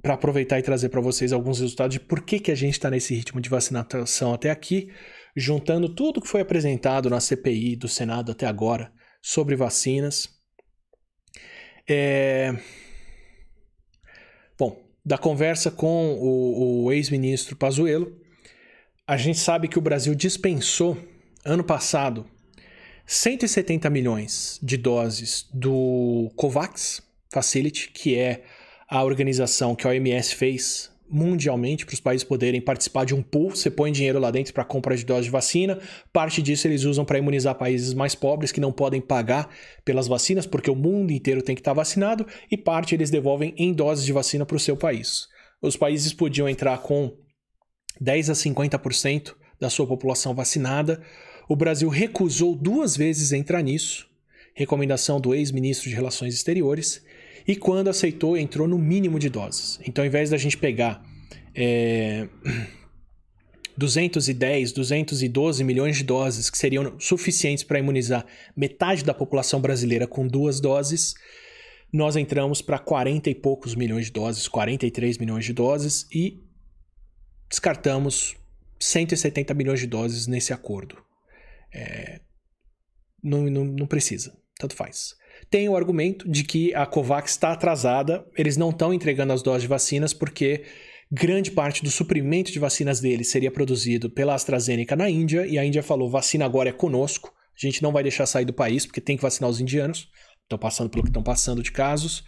para 0.00 0.14
aproveitar 0.14 0.58
e 0.58 0.62
trazer 0.62 0.88
para 0.88 1.00
vocês 1.00 1.32
alguns 1.32 1.60
resultados 1.60 1.94
de 1.94 2.00
por 2.00 2.22
que, 2.22 2.38
que 2.38 2.52
a 2.52 2.54
gente 2.54 2.74
está 2.74 2.88
nesse 2.88 3.14
ritmo 3.14 3.40
de 3.40 3.48
vacinação 3.50 4.32
até 4.32 4.50
aqui 4.50 4.88
juntando 5.38 5.88
tudo 5.88 6.20
que 6.20 6.28
foi 6.28 6.40
apresentado 6.40 7.08
na 7.08 7.20
CPI 7.20 7.76
do 7.76 7.88
Senado 7.88 8.32
até 8.32 8.46
agora 8.46 8.92
sobre 9.22 9.54
vacinas. 9.54 10.28
É... 11.88 12.56
Bom, 14.58 14.82
da 15.04 15.16
conversa 15.16 15.70
com 15.70 16.14
o, 16.14 16.84
o 16.84 16.92
ex-ministro 16.92 17.56
Pazuello, 17.56 18.20
a 19.06 19.16
gente 19.16 19.38
sabe 19.38 19.68
que 19.68 19.78
o 19.78 19.82
Brasil 19.82 20.14
dispensou 20.14 20.98
ano 21.44 21.64
passado 21.64 22.26
170 23.06 23.88
milhões 23.88 24.58
de 24.62 24.76
doses 24.76 25.48
do 25.52 26.30
COVAX 26.36 27.00
Facility, 27.32 27.90
que 27.90 28.16
é 28.16 28.44
a 28.88 29.02
organização 29.02 29.74
que 29.74 29.86
a 29.86 29.90
OMS 29.90 30.34
fez 30.34 30.90
mundialmente 31.10 31.86
para 31.86 31.94
os 31.94 32.00
países 32.00 32.24
poderem 32.24 32.60
participar 32.60 33.04
de 33.04 33.14
um 33.14 33.22
pool. 33.22 33.50
Você 33.50 33.70
põe 33.70 33.90
dinheiro 33.90 34.18
lá 34.18 34.30
dentro 34.30 34.52
para 34.52 34.64
compra 34.64 34.96
de 34.96 35.04
doses 35.04 35.24
de 35.24 35.30
vacina. 35.30 35.78
Parte 36.12 36.42
disso 36.42 36.66
eles 36.66 36.84
usam 36.84 37.04
para 37.04 37.18
imunizar 37.18 37.54
países 37.54 37.94
mais 37.94 38.14
pobres 38.14 38.52
que 38.52 38.60
não 38.60 38.72
podem 38.72 39.00
pagar 39.00 39.48
pelas 39.84 40.06
vacinas, 40.06 40.46
porque 40.46 40.70
o 40.70 40.76
mundo 40.76 41.12
inteiro 41.12 41.42
tem 41.42 41.54
que 41.54 41.60
estar 41.60 41.72
tá 41.72 41.76
vacinado, 41.76 42.26
e 42.50 42.56
parte 42.56 42.94
eles 42.94 43.10
devolvem 43.10 43.54
em 43.56 43.72
doses 43.72 44.04
de 44.04 44.12
vacina 44.12 44.44
para 44.44 44.56
o 44.56 44.60
seu 44.60 44.76
país. 44.76 45.28
Os 45.60 45.76
países 45.76 46.12
podiam 46.12 46.48
entrar 46.48 46.78
com 46.78 47.12
10 48.00 48.30
a 48.30 48.32
50% 48.32 49.34
da 49.60 49.68
sua 49.68 49.86
população 49.86 50.34
vacinada. 50.34 51.02
O 51.48 51.56
Brasil 51.56 51.88
recusou 51.88 52.54
duas 52.54 52.96
vezes 52.96 53.32
entrar 53.32 53.62
nisso. 53.62 54.06
Recomendação 54.54 55.20
do 55.20 55.34
ex-ministro 55.34 55.88
de 55.88 55.94
Relações 55.94 56.34
Exteriores 56.34 57.02
e 57.48 57.56
quando 57.56 57.88
aceitou, 57.88 58.36
entrou 58.36 58.68
no 58.68 58.76
mínimo 58.76 59.18
de 59.18 59.30
doses. 59.30 59.80
Então, 59.86 60.04
ao 60.04 60.06
invés 60.06 60.28
da 60.28 60.36
gente 60.36 60.58
pegar 60.58 61.02
é, 61.54 62.28
210, 63.74 64.72
212 64.72 65.64
milhões 65.64 65.96
de 65.96 66.04
doses 66.04 66.50
que 66.50 66.58
seriam 66.58 67.00
suficientes 67.00 67.64
para 67.64 67.78
imunizar 67.78 68.26
metade 68.54 69.02
da 69.02 69.14
população 69.14 69.62
brasileira 69.62 70.06
com 70.06 70.28
duas 70.28 70.60
doses, 70.60 71.14
nós 71.90 72.16
entramos 72.16 72.60
para 72.60 72.78
40 72.78 73.30
e 73.30 73.34
poucos 73.34 73.74
milhões 73.74 74.06
de 74.06 74.12
doses, 74.12 74.46
43 74.46 75.16
milhões 75.16 75.46
de 75.46 75.54
doses 75.54 76.06
e 76.12 76.38
descartamos 77.48 78.36
170 78.78 79.54
milhões 79.54 79.80
de 79.80 79.86
doses 79.86 80.26
nesse 80.26 80.52
acordo. 80.52 81.02
É, 81.72 82.20
não, 83.22 83.44
não, 83.44 83.64
não 83.64 83.86
precisa, 83.86 84.36
tanto 84.58 84.76
faz 84.76 85.17
tem 85.50 85.68
o 85.68 85.76
argumento 85.76 86.28
de 86.30 86.44
que 86.44 86.74
a 86.74 86.84
COVAX 86.84 87.32
está 87.32 87.52
atrasada, 87.52 88.26
eles 88.36 88.56
não 88.56 88.70
estão 88.70 88.92
entregando 88.92 89.32
as 89.32 89.42
doses 89.42 89.62
de 89.62 89.68
vacinas 89.68 90.12
porque 90.12 90.64
grande 91.10 91.50
parte 91.50 91.82
do 91.82 91.90
suprimento 91.90 92.52
de 92.52 92.58
vacinas 92.58 93.00
deles 93.00 93.30
seria 93.30 93.50
produzido 93.50 94.10
pela 94.10 94.34
AstraZeneca 94.34 94.94
na 94.94 95.08
Índia, 95.08 95.46
e 95.46 95.58
a 95.58 95.64
Índia 95.64 95.82
falou: 95.82 96.10
vacina 96.10 96.44
agora 96.44 96.68
é 96.68 96.72
conosco, 96.72 97.32
a 97.56 97.66
gente 97.66 97.82
não 97.82 97.92
vai 97.92 98.02
deixar 98.02 98.26
sair 98.26 98.44
do 98.44 98.52
país 98.52 98.84
porque 98.84 99.00
tem 99.00 99.16
que 99.16 99.22
vacinar 99.22 99.50
os 99.50 99.60
indianos, 99.60 100.08
estão 100.42 100.58
passando 100.58 100.90
pelo 100.90 101.02
que 101.02 101.10
estão 101.10 101.22
passando 101.22 101.62
de 101.62 101.72
casos. 101.72 102.24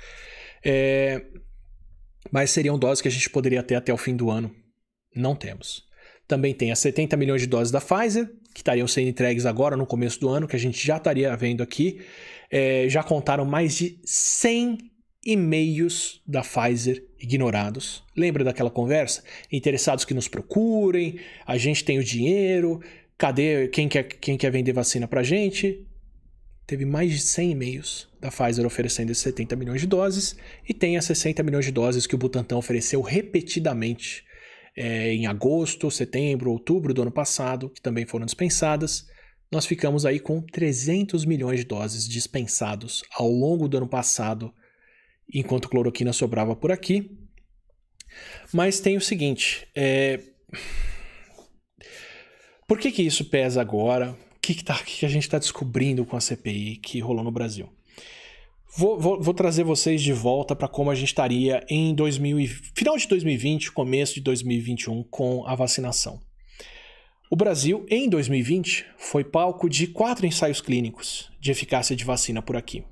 É... 0.65 1.23
Mas 2.31 2.51
seriam 2.51 2.79
doses 2.79 3.01
que 3.01 3.09
a 3.09 3.11
gente 3.11 3.31
poderia 3.31 3.63
ter 3.63 3.75
até 3.75 3.93
o 3.93 3.97
fim 3.97 4.15
do 4.15 4.31
ano. 4.31 4.55
Não 5.15 5.35
temos. 5.35 5.85
Também 6.29 6.55
tem 6.55 6.71
as 6.71 6.79
70 6.79 7.17
milhões 7.17 7.41
de 7.41 7.47
doses 7.47 7.73
da 7.73 7.81
Pfizer, 7.81 8.31
que 8.55 8.61
estariam 8.61 8.87
sendo 8.87 9.09
entregues 9.09 9.47
agora 9.47 9.77
no 9.77 9.87
começo 9.87 10.21
do 10.21 10.29
ano, 10.29 10.47
que 10.47 10.55
a 10.55 10.59
gente 10.59 10.87
já 10.87 10.99
estaria 10.99 11.35
vendo 11.35 11.63
aqui 11.63 12.01
é, 12.51 12.89
já 12.89 13.03
contaram 13.03 13.45
mais 13.45 13.77
de 13.77 13.99
100 14.05 14.91
e-mails 15.25 16.21
da 16.27 16.43
Pfizer 16.43 17.05
ignorados. 17.19 18.03
Lembra 18.17 18.43
daquela 18.43 18.71
conversa? 18.71 19.23
Interessados 19.53 20.05
que 20.05 20.15
nos 20.15 20.29
procurem, 20.29 21.21
a 21.47 21.57
gente 21.57 21.85
tem 21.85 21.99
o 21.99 22.05
dinheiro, 22.05 22.81
cadê 23.17 23.69
quem 23.69 23.89
quer, 23.89 24.05
quem 24.05 24.37
quer 24.37 24.51
vender 24.51 24.73
vacina 24.73 25.07
pra 25.07 25.23
gente? 25.23 25.87
Teve 26.67 26.85
mais 26.85 27.11
de 27.11 27.19
100 27.21 27.51
e-mails 27.51 28.09
da 28.21 28.31
Pfizer 28.31 28.65
oferecendo 28.65 29.11
esses 29.11 29.23
70 29.23 29.57
milhões 29.57 29.81
de 29.81 29.87
doses 29.87 30.37
e 30.69 30.73
tem 30.73 30.97
as 30.97 31.05
60 31.05 31.43
milhões 31.43 31.65
de 31.65 31.73
doses 31.73 32.07
que 32.07 32.15
o 32.15 32.19
Butantan 32.19 32.57
ofereceu 32.57 33.01
repetidamente 33.01 34.25
é, 34.77 35.13
em 35.13 35.27
agosto, 35.27 35.91
setembro, 35.91 36.51
outubro 36.51 36.95
do 36.95 37.03
ano 37.03 37.11
passado, 37.11 37.69
que 37.69 37.81
também 37.81 38.07
foram 38.07 38.25
dispensadas 38.25 39.09
nós 39.51 39.67
ficamos 39.67 40.07
aí 40.07 40.21
com 40.21 40.41
300 40.41 41.25
milhões 41.25 41.59
de 41.59 41.65
doses 41.65 42.09
dispensados 42.09 43.03
ao 43.13 43.29
longo 43.29 43.69
do 43.69 43.77
ano 43.77 43.89
passado, 43.89 44.55
enquanto 45.33 45.69
cloroquina 45.69 46.13
sobrava 46.13 46.55
por 46.55 46.71
aqui. 46.71 47.19
Mas 48.53 48.81
tem 48.81 48.97
o 48.97 49.01
seguinte: 49.01 49.67
é... 49.75 50.21
por 52.67 52.79
que, 52.79 52.93
que 52.93 53.03
isso 53.03 53.25
pesa 53.25 53.61
agora? 53.61 54.17
O 54.37 54.41
que, 54.41 54.55
que, 54.55 54.65
tá, 54.65 54.79
que, 54.79 55.01
que 55.01 55.07
a 55.07 55.09
gente 55.09 55.25
está 55.25 55.39
descobrindo 55.39 56.05
com 56.05 56.17
a 56.17 56.21
CPI 56.21 56.77
que 56.77 57.01
rolou 57.01 57.25
no 57.25 57.33
Brasil? 57.33 57.69
Vou, 58.77 58.99
vou, 59.01 59.21
vou 59.21 59.35
trazer 59.35 59.65
vocês 59.65 60.01
de 60.01 60.13
volta 60.13 60.55
para 60.55 60.69
como 60.69 60.91
a 60.91 60.95
gente 60.95 61.09
estaria 61.09 61.65
em 61.69 61.93
2000 61.93 62.47
final 62.75 62.97
de 62.97 63.09
2020, 63.09 63.73
começo 63.73 64.15
de 64.15 64.21
2021 64.21 65.03
com 65.05 65.45
a 65.45 65.57
vacinação. 65.57 66.21
O 67.33 67.37
Brasil, 67.37 67.87
em 67.89 68.09
2020, 68.09 68.87
foi 68.99 69.23
palco 69.23 69.69
de 69.71 69.87
quatro 69.87 70.27
ensaios 70.27 70.61
clínicos 70.61 71.31
de 71.39 71.53
eficácia 71.53 71.95
de 71.95 72.05
vacina 72.05 72.43
por 72.43 72.57
aqui. 72.57 72.83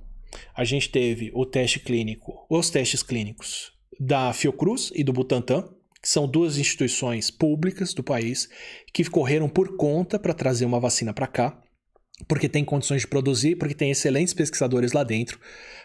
A 0.55 0.63
gente 0.63 0.91
teve 0.91 1.33
o 1.35 1.45
teste 1.45 1.81
clínico, 1.81 2.47
os 2.49 2.71
testes 2.71 3.03
clínicos 3.03 3.73
da 3.99 4.33
Fiocruz 4.33 4.93
e 4.95 5.03
do 5.03 5.13
Butantan, 5.13 5.69
que 6.01 6.09
são 6.09 6.29
duas 6.29 6.57
instituições 6.57 7.33
públicas 7.33 7.93
do 7.93 8.05
país 8.05 8.49
que 8.95 9.05
correram 9.11 9.49
por 9.49 9.77
conta 9.77 10.21
para 10.21 10.33
trazer 10.33 10.67
uma 10.67 10.79
vacina 10.79 11.13
para 11.13 11.27
cá, 11.27 11.61
porque 12.29 12.49
tem 12.49 12.65
condições 12.65 13.01
de 13.01 13.09
produzir, 13.09 13.57
porque 13.57 13.75
tem 13.75 13.91
excelentes 13.91 14.35
pesquisadores 14.35 14.93
lá 14.93 15.03
dentro 15.03 15.41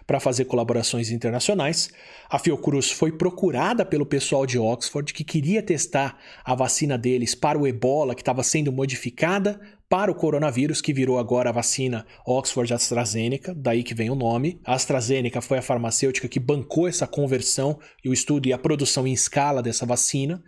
para 0.06 0.20
fazer 0.20 0.45
colaborações 0.45 1.10
internacionais. 1.12 1.89
A 2.30 2.39
Fiocruz 2.39 2.91
foi 2.91 3.12
procurada 3.12 3.86
pelo 3.86 4.06
pessoal 4.06 4.45
de 4.45 4.58
Oxford 4.58 5.14
que 5.14 5.24
queria 5.24 5.62
testar 5.62 6.20
a 6.43 6.56
vacina 6.56 6.97
deles 6.97 7.36
para 7.36 7.58
o 7.58 7.68
ebola, 7.68 8.16
que 8.16 8.22
estava 8.22 8.43
sendo 8.43 8.72
modificada 8.72 9.60
para 9.89 10.12
o 10.12 10.16
coronavírus, 10.16 10.82
que 10.82 10.91
virou 10.91 11.20
agora 11.20 11.49
a 11.49 11.54
vacina 11.54 12.06
Oxford 12.26 12.74
AstraZeneca, 12.74 13.54
daí 13.56 13.84
que 13.84 13.93
vem 13.93 14.10
o 14.10 14.16
nome. 14.16 14.60
A 14.66 14.74
AstraZeneca 14.74 15.39
foi 15.39 15.60
a 15.60 15.62
farmacêutica 15.62 16.28
que 16.28 16.39
bancou 16.39 16.88
essa 16.88 17.06
conversão 17.06 17.80
e 18.04 18.10
o 18.10 18.14
estudo 18.14 18.47
e 18.47 18.54
a 18.54 18.58
produção 18.58 19.06
em 19.06 19.14
escala 19.14 19.62
dessa 19.62 19.86
vacina. 19.86 20.43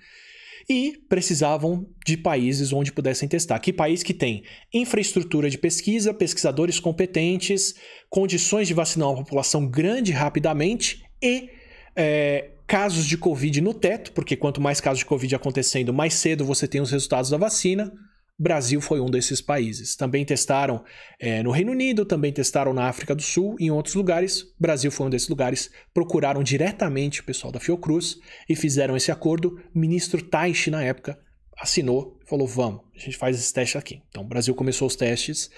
E 0.67 0.97
precisavam 1.07 1.87
de 2.05 2.17
países 2.17 2.73
onde 2.73 2.91
pudessem 2.91 3.27
testar. 3.27 3.59
Que 3.59 3.71
país 3.71 4.01
que 4.01 4.13
tem 4.13 4.43
infraestrutura 4.73 5.49
de 5.49 5.57
pesquisa, 5.57 6.13
pesquisadores 6.13 6.79
competentes, 6.79 7.75
condições 8.09 8.67
de 8.67 8.73
vacinar 8.73 9.09
uma 9.09 9.23
população 9.23 9.67
grande 9.67 10.11
rapidamente 10.11 11.03
e 11.21 11.49
é, 11.95 12.51
casos 12.67 13.05
de 13.05 13.17
Covid 13.17 13.61
no 13.61 13.73
teto, 13.73 14.11
porque 14.11 14.35
quanto 14.35 14.59
mais 14.59 14.81
casos 14.81 14.99
de 14.99 15.05
Covid 15.05 15.35
acontecendo, 15.35 15.93
mais 15.93 16.15
cedo 16.15 16.43
você 16.43 16.67
tem 16.67 16.81
os 16.81 16.91
resultados 16.91 17.29
da 17.29 17.37
vacina. 17.37 17.91
Brasil 18.37 18.81
foi 18.81 18.99
um 18.99 19.05
desses 19.05 19.39
países. 19.39 19.95
Também 19.95 20.25
testaram 20.25 20.83
é, 21.19 21.41
no 21.41 21.51
Reino 21.51 21.71
Unido, 21.71 22.05
também 22.05 22.33
testaram 22.33 22.73
na 22.73 22.87
África 22.87 23.15
do 23.15 23.21
Sul 23.21 23.55
e 23.59 23.67
em 23.67 23.71
outros 23.71 23.95
lugares. 23.95 24.45
Brasil 24.59 24.91
foi 24.91 25.07
um 25.07 25.09
desses 25.09 25.29
lugares. 25.29 25.71
Procuraram 25.93 26.43
diretamente 26.43 27.21
o 27.21 27.23
pessoal 27.23 27.51
da 27.51 27.61
Fiocruz 27.61 28.17
e 28.49 28.55
fizeram 28.55 28.97
esse 28.97 29.09
acordo. 29.09 29.57
Ministro 29.73 30.21
Taishi, 30.21 30.69
na 30.69 30.83
época, 30.83 31.17
assinou 31.57 32.19
e 32.25 32.29
falou: 32.29 32.45
vamos, 32.45 32.81
a 32.93 32.99
gente 32.99 33.15
faz 33.15 33.39
esse 33.39 33.53
teste 33.53 33.77
aqui. 33.77 34.01
Então, 34.09 34.23
o 34.23 34.27
Brasil 34.27 34.53
começou 34.53 34.87
os 34.87 34.97
testes 34.97 35.49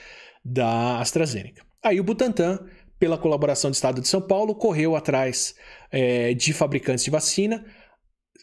da 0.46 1.00
AstraZeneca. 1.00 1.66
Aí 1.84 2.00
o 2.00 2.04
Butantan, 2.04 2.60
pela 3.00 3.18
colaboração 3.18 3.72
do 3.72 3.74
Estado 3.74 4.02
de 4.02 4.08
São 4.08 4.22
Paulo, 4.22 4.54
correu 4.54 4.96
atrás 4.96 5.56
é, 5.92 6.36
de 6.36 6.54
fabricantes 6.54 7.04
de 7.04 7.10
vacina. 7.10 7.66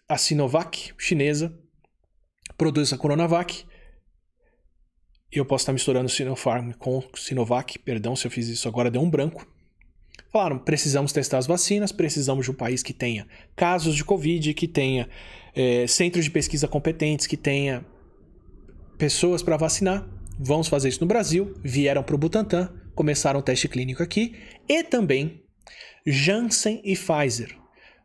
A 0.09 0.19
Sinovac, 0.19 0.93
chinesa, 0.99 1.57
produz 2.59 2.93
a 2.93 2.99
Coronavac 2.99 3.65
eu 5.41 5.45
posso 5.45 5.63
estar 5.63 5.73
misturando 5.73 6.09
Sinopharm 6.09 6.73
com 6.73 7.03
Sinovac, 7.15 7.79
perdão 7.79 8.15
se 8.15 8.27
eu 8.27 8.31
fiz 8.31 8.49
isso 8.49 8.69
agora, 8.69 8.91
deu 8.91 9.03
um 9.03 9.11
branco. 9.11 9.47
Falaram, 10.33 10.59
precisamos 10.59 11.13
testar 11.13 11.39
as 11.39 11.47
vacinas, 11.47 11.93
precisamos 11.93 12.45
de 12.45 12.51
um 12.51 12.55
país 12.55 12.83
que 12.83 12.93
tenha 12.93 13.27
casos 13.55 13.95
de 13.95 14.05
Covid, 14.05 14.53
que 14.55 14.67
tenha 14.67 15.09
é, 15.55 15.87
centros 15.87 16.25
de 16.25 16.31
pesquisa 16.31 16.67
competentes, 16.67 17.27
que 17.27 17.37
tenha 17.37 17.87
pessoas 18.99 19.43
para 19.43 19.57
vacinar. 19.57 20.09
Vamos 20.39 20.67
fazer 20.67 20.89
isso 20.89 21.01
no 21.01 21.07
Brasil. 21.07 21.55
Vieram 21.63 22.03
para 22.03 22.17
o 22.17 22.19
Butantan, 22.19 22.69
começaram 22.97 23.39
o 23.39 23.43
teste 23.43 23.69
clínico 23.69 24.03
aqui. 24.03 24.35
E 24.69 24.83
também 24.83 25.41
Janssen 26.05 26.81
e 26.85 26.97
Pfizer. 26.97 27.57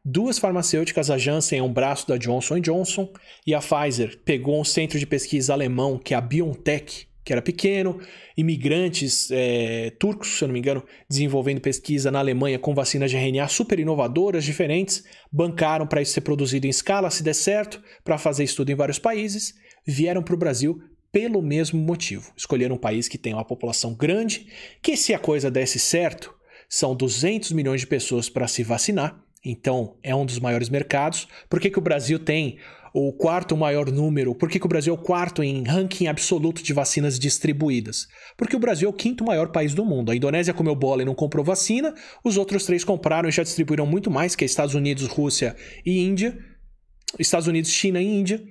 Duas 0.05 0.39
farmacêuticas, 0.39 1.09
a 1.09 1.17
Janssen 1.17 1.59
é 1.59 1.63
um 1.63 1.73
braço 1.73 2.07
da 2.07 2.17
Johnson 2.17 2.59
Johnson 2.59 3.11
e 3.45 3.53
a 3.53 3.59
Pfizer 3.59 4.21
pegou 4.23 4.61
um 4.61 4.63
centro 4.63 4.97
de 4.97 5.05
pesquisa 5.05 5.51
alemão, 5.51 5.97
que 5.97 6.13
é 6.13 6.17
a 6.17 6.21
BioNTech, 6.21 7.09
que 7.24 7.34
era 7.34 7.41
pequeno, 7.41 7.99
imigrantes 8.36 9.30
é, 9.32 9.91
turcos, 9.99 10.38
se 10.38 10.43
eu 10.43 10.47
não 10.47 10.53
me 10.53 10.59
engano, 10.59 10.84
desenvolvendo 11.09 11.61
pesquisa 11.61 12.09
na 12.09 12.20
Alemanha 12.20 12.57
com 12.57 12.74
vacinas 12.74 13.11
de 13.11 13.17
RNA 13.17 13.47
super 13.47 13.80
inovadoras, 13.80 14.43
diferentes, 14.43 15.03
bancaram 15.32 15.86
para 15.86 16.01
isso 16.01 16.13
ser 16.13 16.22
produzido 16.22 16.65
em 16.65 16.70
escala, 16.70 17.09
se 17.09 17.24
der 17.24 17.36
certo, 17.36 17.82
para 18.03 18.17
fazer 18.17 18.43
estudo 18.43 18.72
em 18.72 18.76
vários 18.76 18.99
países, 18.99 19.53
vieram 19.86 20.24
para 20.24 20.34
o 20.34 20.38
Brasil 20.38 20.82
pelo 21.11 21.41
mesmo 21.41 21.80
motivo. 21.80 22.32
Escolheram 22.36 22.76
um 22.76 22.80
país 22.80 23.07
que 23.07 23.17
tem 23.17 23.34
uma 23.34 23.45
população 23.45 23.93
grande, 23.93 24.47
que 24.82 24.95
se 24.95 25.13
a 25.13 25.20
coisa 25.20 25.49
desse 25.49 25.80
certo, 25.80 26.34
são 26.67 26.95
200 26.95 27.51
milhões 27.51 27.82
de 27.82 27.88
pessoas 27.88 28.30
para 28.30 28.47
se 28.47 28.63
vacinar, 28.63 29.20
então 29.43 29.97
é 30.03 30.13
um 30.13 30.26
dos 30.26 30.39
maiores 30.39 30.70
mercados. 30.70 31.28
Por 31.49 31.59
que, 31.59 31.70
que 31.70 31.80
o 31.80 31.82
Brasil 31.82 32.20
tem 32.20 32.59
o 32.94 33.14
quarto 33.14 33.56
maior 33.56 33.92
número. 33.92 34.34
Por 34.36 34.50
que, 34.50 34.60
que 34.60 34.66
o 34.66 34.70
Brasil 34.70 34.94
é 34.94 34.98
o 34.98 35.02
quarto 35.02 35.44
em 35.44 35.64
ranking 35.64 36.08
absoluto 36.08 36.64
de 36.64 36.74
vacinas 36.74 37.20
distribuídas? 37.20 38.08
Porque 38.38 38.56
o 38.56 38.60
Brasil 38.60 38.88
é 38.88 38.92
o 38.92 38.96
quinto 38.96 39.24
maior 39.24 39.52
país 39.52 39.74
do 39.74 39.86
mundo. 39.86 40.12
A 40.12 40.16
Indonésia 40.16 40.54
comeu 40.54 40.76
bola 40.76 41.02
e 41.02 41.06
não 41.06 41.16
comprou 41.16 41.44
vacina, 41.44 41.94
os 42.24 42.38
outros 42.38 42.66
três 42.66 42.84
compraram 42.84 43.30
e 43.30 43.32
já 43.32 43.44
distribuíram 43.44 43.86
muito 43.86 44.10
mais, 44.10 44.36
que 44.36 44.44
é 44.44 44.48
Estados 44.48 44.76
Unidos, 44.76 45.08
Rússia 45.08 45.56
e 45.86 46.00
Índia. 46.00 46.38
Estados 47.18 47.48
Unidos, 47.48 47.72
China 47.72 48.02
e 48.02 48.06
Índia. 48.06 48.44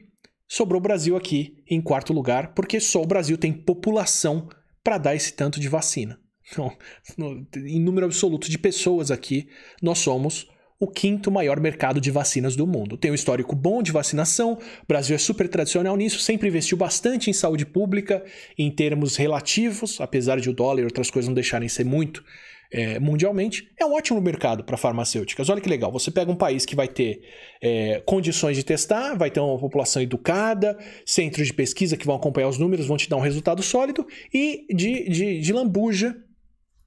Sobrou 0.48 0.80
o 0.80 0.82
Brasil 0.82 1.16
aqui 1.16 1.62
em 1.68 1.80
quarto 1.80 2.12
lugar, 2.12 2.54
porque 2.54 2.80
só 2.80 3.02
o 3.02 3.06
Brasil 3.06 3.36
tem 3.36 3.52
população 3.52 4.48
para 4.82 4.98
dar 4.98 5.14
esse 5.14 5.32
tanto 5.32 5.60
de 5.60 5.68
vacina. 5.68 6.18
Então, 6.50 6.74
em 7.56 7.80
número 7.80 8.06
absoluto 8.06 8.50
de 8.50 8.58
pessoas 8.58 9.10
aqui, 9.10 9.48
nós 9.82 9.98
somos 9.98 10.48
o 10.80 10.86
quinto 10.86 11.30
maior 11.30 11.58
mercado 11.58 12.00
de 12.00 12.10
vacinas 12.10 12.54
do 12.54 12.66
mundo. 12.66 12.96
Tem 12.96 13.10
um 13.10 13.14
histórico 13.14 13.56
bom 13.56 13.82
de 13.82 13.90
vacinação, 13.90 14.52
o 14.52 14.86
Brasil 14.86 15.16
é 15.16 15.18
super 15.18 15.48
tradicional 15.48 15.96
nisso, 15.96 16.20
sempre 16.20 16.48
investiu 16.48 16.78
bastante 16.78 17.28
em 17.28 17.32
saúde 17.32 17.66
pública 17.66 18.24
em 18.56 18.70
termos 18.70 19.16
relativos, 19.16 20.00
apesar 20.00 20.38
de 20.38 20.48
o 20.48 20.52
dólar 20.52 20.82
e 20.82 20.84
outras 20.84 21.10
coisas 21.10 21.26
não 21.26 21.34
deixarem 21.34 21.68
ser 21.68 21.84
muito 21.84 22.24
é, 22.70 22.98
mundialmente. 23.00 23.68
É 23.76 23.84
um 23.84 23.94
ótimo 23.94 24.20
mercado 24.20 24.62
para 24.62 24.76
farmacêuticas. 24.76 25.48
Olha 25.48 25.60
que 25.60 25.68
legal, 25.68 25.90
você 25.90 26.12
pega 26.12 26.30
um 26.30 26.36
país 26.36 26.64
que 26.64 26.76
vai 26.76 26.86
ter 26.86 27.22
é, 27.60 28.00
condições 28.06 28.56
de 28.56 28.62
testar, 28.62 29.16
vai 29.16 29.32
ter 29.32 29.40
uma 29.40 29.58
população 29.58 30.00
educada, 30.00 30.78
centros 31.04 31.48
de 31.48 31.54
pesquisa 31.54 31.96
que 31.96 32.06
vão 32.06 32.14
acompanhar 32.14 32.48
os 32.48 32.58
números, 32.58 32.86
vão 32.86 32.96
te 32.96 33.08
dar 33.08 33.16
um 33.16 33.20
resultado 33.20 33.64
sólido 33.64 34.06
e 34.32 34.66
de, 34.70 35.08
de, 35.08 35.40
de 35.40 35.52
lambuja. 35.52 36.16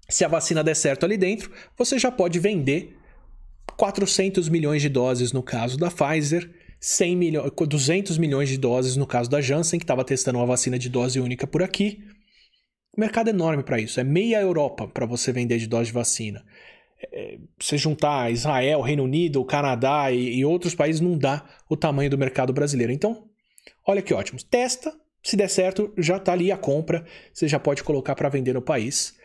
Se 0.08 0.24
a 0.24 0.28
vacina 0.30 0.64
der 0.64 0.76
certo 0.76 1.06
ali 1.06 1.18
dentro, 1.18 1.52
você 1.78 2.00
já 2.00 2.12
pode 2.12 2.40
vender 2.40 3.01
400 3.82 4.48
milhões 4.48 4.80
de 4.80 4.90
doses 4.90 5.32
no 5.32 5.42
caso 5.42 5.76
da 5.76 5.90
Pfizer, 5.90 6.48
100 6.80 7.16
milhões, 7.16 7.52
200 7.52 8.16
milhões 8.20 8.48
de 8.48 8.56
doses 8.56 8.96
no 8.96 9.08
caso 9.08 9.28
da 9.28 9.42
Janssen, 9.42 9.80
que 9.80 9.84
estava 9.84 10.06
testando 10.06 10.38
uma 10.38 10.46
vacina 10.46 10.78
de 10.78 10.88
dose 10.88 11.20
única 11.20 11.48
por 11.48 11.64
aqui. 11.64 12.04
Mercado 12.96 13.30
é 13.30 13.32
enorme 13.32 13.64
para 13.64 13.80
isso. 13.80 14.00
É 14.00 14.04
meia 14.04 14.40
Europa 14.40 14.88
para 14.88 15.08
você 15.08 15.32
vender 15.32 15.58
de 15.58 15.66
dose 15.66 15.88
de 15.88 15.94
vacina. 15.94 16.46
É, 17.12 17.40
você 17.60 17.76
juntar 17.76 18.32
Israel, 18.32 18.82
Reino 18.82 19.04
Unido, 19.04 19.44
Canadá 19.44 20.12
e, 20.12 20.38
e 20.38 20.46
outros 20.46 20.76
países 20.76 21.02
não 21.02 21.18
dá 21.18 21.44
o 21.68 21.76
tamanho 21.76 22.12
do 22.12 22.20
mercado 22.20 22.54
brasileiro. 22.54 22.94
Então, 22.94 23.28
olha 23.88 24.04
que 24.04 24.14
ótimo. 24.14 24.38
Testa, 24.44 24.94
se 25.24 25.36
der 25.36 25.50
certo, 25.50 25.92
já 25.98 26.18
está 26.18 26.34
ali 26.34 26.52
a 26.52 26.58
compra. 26.58 27.04
Você 27.34 27.48
já 27.48 27.60
pode 27.60 27.84
colocar 27.84 28.14
para 28.14 28.30
vender 28.30 28.54
no 28.54 28.62
país. 28.62 29.18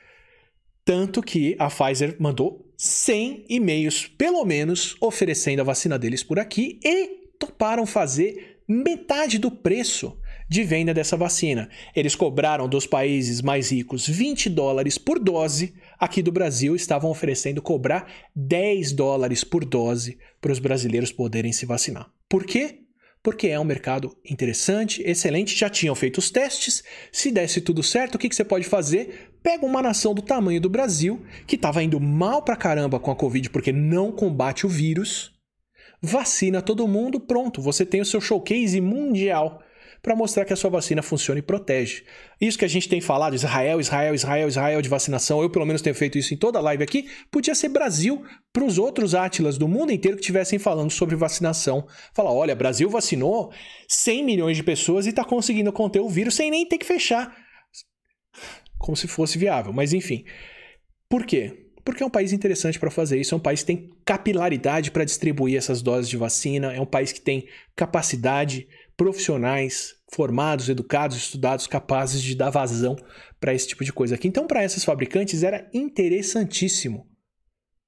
Tanto 0.83 1.21
que 1.21 1.55
a 1.59 1.69
Pfizer 1.69 2.17
mandou 2.19 2.66
100 2.77 3.45
e-mails, 3.49 4.07
pelo 4.07 4.45
menos, 4.45 4.97
oferecendo 5.01 5.61
a 5.61 5.65
vacina 5.65 5.99
deles 5.99 6.23
por 6.23 6.39
aqui 6.39 6.79
e 6.85 7.29
toparam 7.39 7.87
fazer 7.87 8.61
metade 8.69 9.39
do 9.39 9.51
preço 9.51 10.19
de 10.49 10.63
venda 10.63 10.95
dessa 10.95 11.17
vacina. 11.17 11.69
Eles 11.95 12.15
cobraram 12.15 12.69
dos 12.69 12.87
países 12.87 13.43
mais 13.43 13.71
ricos 13.73 14.07
20 14.07 14.49
dólares 14.51 14.99
por 14.99 15.19
dose, 15.19 15.75
aqui 15.99 16.23
do 16.23 16.33
Brasil 16.33 16.77
estavam 16.77 17.11
oferecendo 17.11 17.63
cobrar 17.63 18.11
10 18.35 18.93
dólares 18.93 19.43
por 19.43 19.65
dose 19.65 20.19
para 20.41 20.53
os 20.53 20.59
brasileiros 20.59 21.13
poderem 21.13 21.53
se 21.53 21.67
vacinar. 21.67 22.11
Por 22.29 22.45
quê? 22.45 22.86
Porque 23.27 23.49
é 23.49 23.59
um 23.59 23.65
mercado 23.65 24.17
interessante, 24.25 25.03
excelente, 25.03 25.59
já 25.59 25.69
tinham 25.69 25.97
feito 25.97 26.19
os 26.19 26.31
testes. 26.31 26.85
Se 27.11 27.33
desse 27.33 27.61
tudo 27.61 27.83
certo, 27.83 28.15
o 28.15 28.19
que, 28.21 28.29
que 28.29 28.37
você 28.37 28.45
pode 28.45 28.65
fazer? 28.65 29.33
Pega 29.43 29.67
uma 29.67 29.83
nação 29.83 30.15
do 30.15 30.23
tamanho 30.23 30.61
do 30.61 30.71
Brasil, 30.71 31.21
que 31.45 31.57
estava 31.57 31.83
indo 31.83 31.99
mal 31.99 32.43
pra 32.43 32.55
caramba 32.55 33.01
com 33.01 33.11
a 33.11 33.17
Covid 33.17 33.51
porque 33.51 33.73
não 33.73 34.13
combate 34.13 34.65
o 34.65 34.69
vírus, 34.69 35.33
vacina 36.01 36.63
todo 36.63 36.87
mundo, 36.87 37.19
pronto, 37.19 37.61
você 37.61 37.85
tem 37.85 38.01
o 38.01 38.05
seu 38.05 38.21
showcase 38.21 38.81
mundial 38.81 39.61
para 40.07 40.15
mostrar 40.15 40.45
que 40.45 40.53
a 40.53 40.57
sua 40.57 40.71
vacina 40.71 41.03
funciona 41.03 41.41
e 41.41 41.43
protege. 41.43 42.05
Isso 42.41 42.57
que 42.57 42.65
a 42.65 42.69
gente 42.69 42.89
tem 42.89 43.01
falado, 43.01 43.35
Israel, 43.35 43.81
Israel, 43.81 44.15
Israel, 44.15 44.47
Israel 44.47 44.81
de 44.81 44.89
vacinação, 44.89 45.43
eu 45.43 45.51
pelo 45.51 45.67
menos 45.67 45.83
tenho 45.83 45.97
feito 45.97 46.17
isso 46.17 46.33
em 46.33 46.37
toda 46.37 46.61
a 46.61 46.63
live 46.63 46.85
aqui, 46.85 47.11
podia 47.29 47.57
ser 47.57 47.71
Brasil 47.71 48.25
para 48.53 48.63
os 48.63 48.79
outros 48.79 49.17
átilas 49.17 49.59
do 49.59 49.67
mundo 49.67 49.91
inteiro 49.91 50.17
que 50.17 50.23
estivessem 50.23 50.61
falando 50.61 50.93
sobre 50.93 51.17
vacinação. 51.17 51.89
Falar, 52.15 52.33
olha, 52.33 52.55
Brasil 52.55 52.89
vacinou 52.89 53.53
100 53.89 54.25
milhões 54.25 54.57
de 54.57 54.63
pessoas 54.63 55.07
e 55.07 55.09
está 55.09 55.25
conseguindo 55.25 55.73
conter 55.73 55.99
o 55.99 56.09
vírus 56.09 56.37
sem 56.37 56.53
nem 56.53 56.65
ter 56.65 56.79
que 56.79 56.87
fechar. 56.87 57.37
Como 58.79 58.97
se 58.97 59.09
fosse 59.09 59.37
viável, 59.37 59.73
mas 59.73 59.93
enfim. 59.93 60.25
Por 61.09 61.27
quê? 61.27 61.67
Porque 61.85 62.05
é 62.05 62.07
um 62.07 62.11
país 62.11 62.33
interessante 62.33 62.79
para 62.79 62.93
fazer 62.93 63.21
isso, 63.21 63.35
é 63.35 63.39
um 63.39 63.41
país 63.41 63.63
que 63.63 63.67
tem 63.67 63.91
capilaridade 64.05 64.93
para 64.93 65.05
distribuir 65.05 65.57
essas 65.57 65.83
doses 65.83 66.09
de 66.09 66.17
vacina, 66.17 66.73
é 66.73 66.81
um 66.81 66.87
país 66.87 67.11
que 67.11 67.21
tem 67.21 67.49
capacidade, 67.75 68.69
profissionais 68.97 69.95
formados, 70.13 70.69
educados, 70.69 71.17
estudados, 71.17 71.67
capazes 71.67 72.23
de 72.23 72.35
dar 72.35 72.51
vazão 72.51 72.97
para 73.39 73.53
esse 73.53 73.69
tipo 73.69 73.85
de 73.85 73.93
coisa 73.93 74.15
aqui. 74.15 74.29
Então, 74.29 74.47
para 74.47 74.63
essas 74.63 74.85
fabricantes 74.85 75.43
era 75.43 75.69
interessantíssimo 75.75 77.07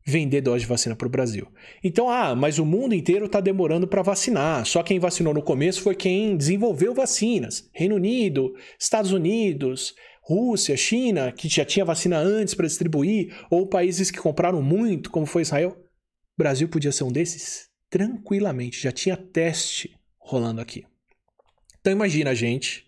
vender 0.05 0.41
dose 0.41 0.61
de 0.61 0.67
vacina 0.67 0.97
para 0.97 1.07
o 1.07 1.11
Brasil. 1.11 1.47
Então, 1.85 2.09
ah, 2.09 2.35
mas 2.35 2.59
o 2.59 2.65
mundo 2.65 2.95
inteiro 2.95 3.27
está 3.27 3.41
demorando 3.41 3.87
para 3.87 4.01
vacinar. 4.01 4.65
Só 4.65 4.83
quem 4.83 4.99
vacinou 4.99 5.35
no 5.35 5.43
começo 5.43 5.83
foi 5.83 5.95
quem 5.95 6.35
desenvolveu 6.35 6.95
vacinas. 6.95 7.69
Reino 7.75 7.97
Unido, 7.97 8.55
Estados 8.79 9.13
Unidos, 9.13 9.95
Rússia, 10.23 10.77
China, 10.79 11.31
que 11.31 11.47
já 11.47 11.65
tinha 11.65 11.85
vacina 11.85 12.19
antes 12.19 12.55
para 12.55 12.67
distribuir, 12.67 13.35
ou 13.51 13.67
países 13.67 14.11
que 14.11 14.19
compraram 14.19 14.63
muito, 14.63 15.11
como 15.11 15.27
foi 15.27 15.43
Israel. 15.43 15.71
O 15.73 16.43
Brasil 16.43 16.69
podia 16.69 16.93
ser 16.93 17.05
um 17.05 17.13
desses? 17.13 17.69
Tranquilamente, 17.91 18.81
já 18.81 18.93
tinha 18.93 19.17
teste 19.17 19.91
rolando 20.19 20.61
aqui. 20.61 20.87
Então 21.81 21.93
imagina 21.93 22.31
a 22.31 22.35
gente, 22.35 22.87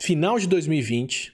final 0.00 0.38
de 0.38 0.46
2020, 0.46 1.32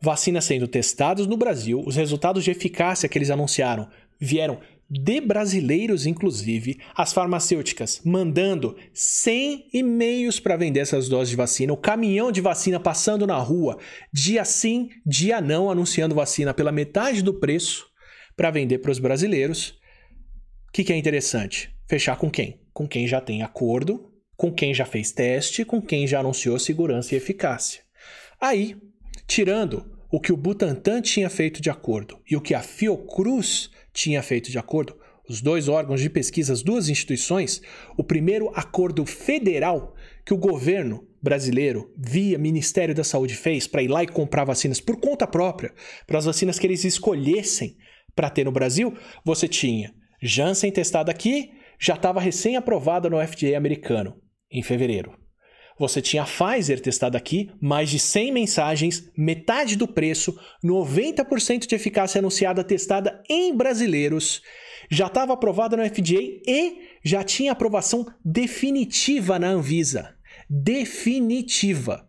vacinas 0.00 0.44
sendo 0.44 0.68
testadas 0.68 1.26
no 1.26 1.36
Brasil, 1.36 1.82
os 1.86 1.96
resultados 1.96 2.44
de 2.44 2.50
eficácia 2.50 3.08
que 3.08 3.18
eles 3.18 3.30
anunciaram 3.30 3.88
vieram 4.20 4.60
de 4.88 5.20
brasileiros, 5.20 6.06
inclusive, 6.06 6.78
as 6.94 7.12
farmacêuticas 7.12 8.00
mandando 8.04 8.76
100 8.92 9.70
e-mails 9.72 10.38
para 10.38 10.56
vender 10.56 10.80
essas 10.80 11.08
doses 11.08 11.30
de 11.30 11.36
vacina, 11.36 11.72
o 11.72 11.76
caminhão 11.76 12.30
de 12.30 12.40
vacina 12.40 12.78
passando 12.78 13.26
na 13.26 13.38
rua, 13.38 13.78
dia 14.12 14.44
sim, 14.44 14.90
dia 15.04 15.40
não, 15.40 15.70
anunciando 15.70 16.14
vacina 16.14 16.52
pela 16.52 16.70
metade 16.70 17.22
do 17.22 17.34
preço 17.34 17.86
para 18.36 18.50
vender 18.50 18.78
para 18.78 18.90
os 18.90 18.98
brasileiros. 18.98 19.70
O 20.68 20.72
que, 20.72 20.84
que 20.84 20.92
é 20.92 20.96
interessante? 20.96 21.74
Fechar 21.88 22.16
com 22.16 22.30
quem? 22.30 22.60
Com 22.72 22.86
quem 22.86 23.06
já 23.06 23.20
tem 23.20 23.42
acordo, 23.42 24.13
com 24.36 24.52
quem 24.52 24.74
já 24.74 24.84
fez 24.84 25.12
teste, 25.12 25.64
com 25.64 25.80
quem 25.80 26.06
já 26.06 26.20
anunciou 26.20 26.58
segurança 26.58 27.14
e 27.14 27.18
eficácia. 27.18 27.82
Aí, 28.40 28.76
tirando 29.26 29.90
o 30.10 30.20
que 30.20 30.32
o 30.32 30.36
Butantan 30.36 31.00
tinha 31.00 31.28
feito 31.28 31.60
de 31.60 31.70
acordo 31.70 32.18
e 32.30 32.36
o 32.36 32.40
que 32.40 32.54
a 32.54 32.62
Fiocruz 32.62 33.70
tinha 33.92 34.22
feito 34.22 34.50
de 34.50 34.58
acordo, 34.58 34.96
os 35.28 35.40
dois 35.40 35.68
órgãos 35.68 36.00
de 36.00 36.10
pesquisa, 36.10 36.52
as 36.52 36.62
duas 36.62 36.88
instituições, 36.88 37.62
o 37.96 38.04
primeiro 38.04 38.50
acordo 38.54 39.06
federal 39.06 39.94
que 40.24 40.34
o 40.34 40.38
governo 40.38 41.08
brasileiro, 41.22 41.92
via 41.96 42.38
Ministério 42.38 42.94
da 42.94 43.02
Saúde, 43.02 43.34
fez 43.34 43.66
para 43.66 43.82
ir 43.82 43.88
lá 43.88 44.02
e 44.02 44.06
comprar 44.06 44.44
vacinas 44.44 44.80
por 44.80 45.00
conta 45.00 45.26
própria, 45.26 45.72
para 46.06 46.18
as 46.18 46.26
vacinas 46.26 46.58
que 46.58 46.66
eles 46.66 46.84
escolhessem 46.84 47.76
para 48.14 48.28
ter 48.28 48.44
no 48.44 48.52
Brasil, 48.52 48.94
você 49.24 49.48
tinha 49.48 49.94
Janssen 50.20 50.70
testada 50.70 51.10
aqui, 51.10 51.52
já 51.78 51.94
estava 51.94 52.20
recém-aprovada 52.20 53.10
no 53.10 53.26
FDA 53.26 53.56
americano, 53.56 54.20
em 54.54 54.62
fevereiro. 54.62 55.12
Você 55.76 56.00
tinha 56.00 56.22
a 56.22 56.26
Pfizer 56.26 56.80
testada 56.80 57.18
aqui, 57.18 57.50
mais 57.60 57.90
de 57.90 57.98
100 57.98 58.32
mensagens, 58.32 59.10
metade 59.16 59.74
do 59.74 59.88
preço, 59.88 60.38
90% 60.64 61.66
de 61.66 61.74
eficácia 61.74 62.20
anunciada 62.20 62.62
testada 62.62 63.20
em 63.28 63.54
brasileiros, 63.54 64.40
já 64.88 65.06
estava 65.06 65.32
aprovada 65.32 65.76
no 65.76 65.84
FDA 65.84 66.20
e 66.46 66.78
já 67.02 67.24
tinha 67.24 67.52
aprovação 67.52 68.06
definitiva 68.24 69.38
na 69.38 69.48
Anvisa. 69.48 70.14
Definitiva. 70.48 72.06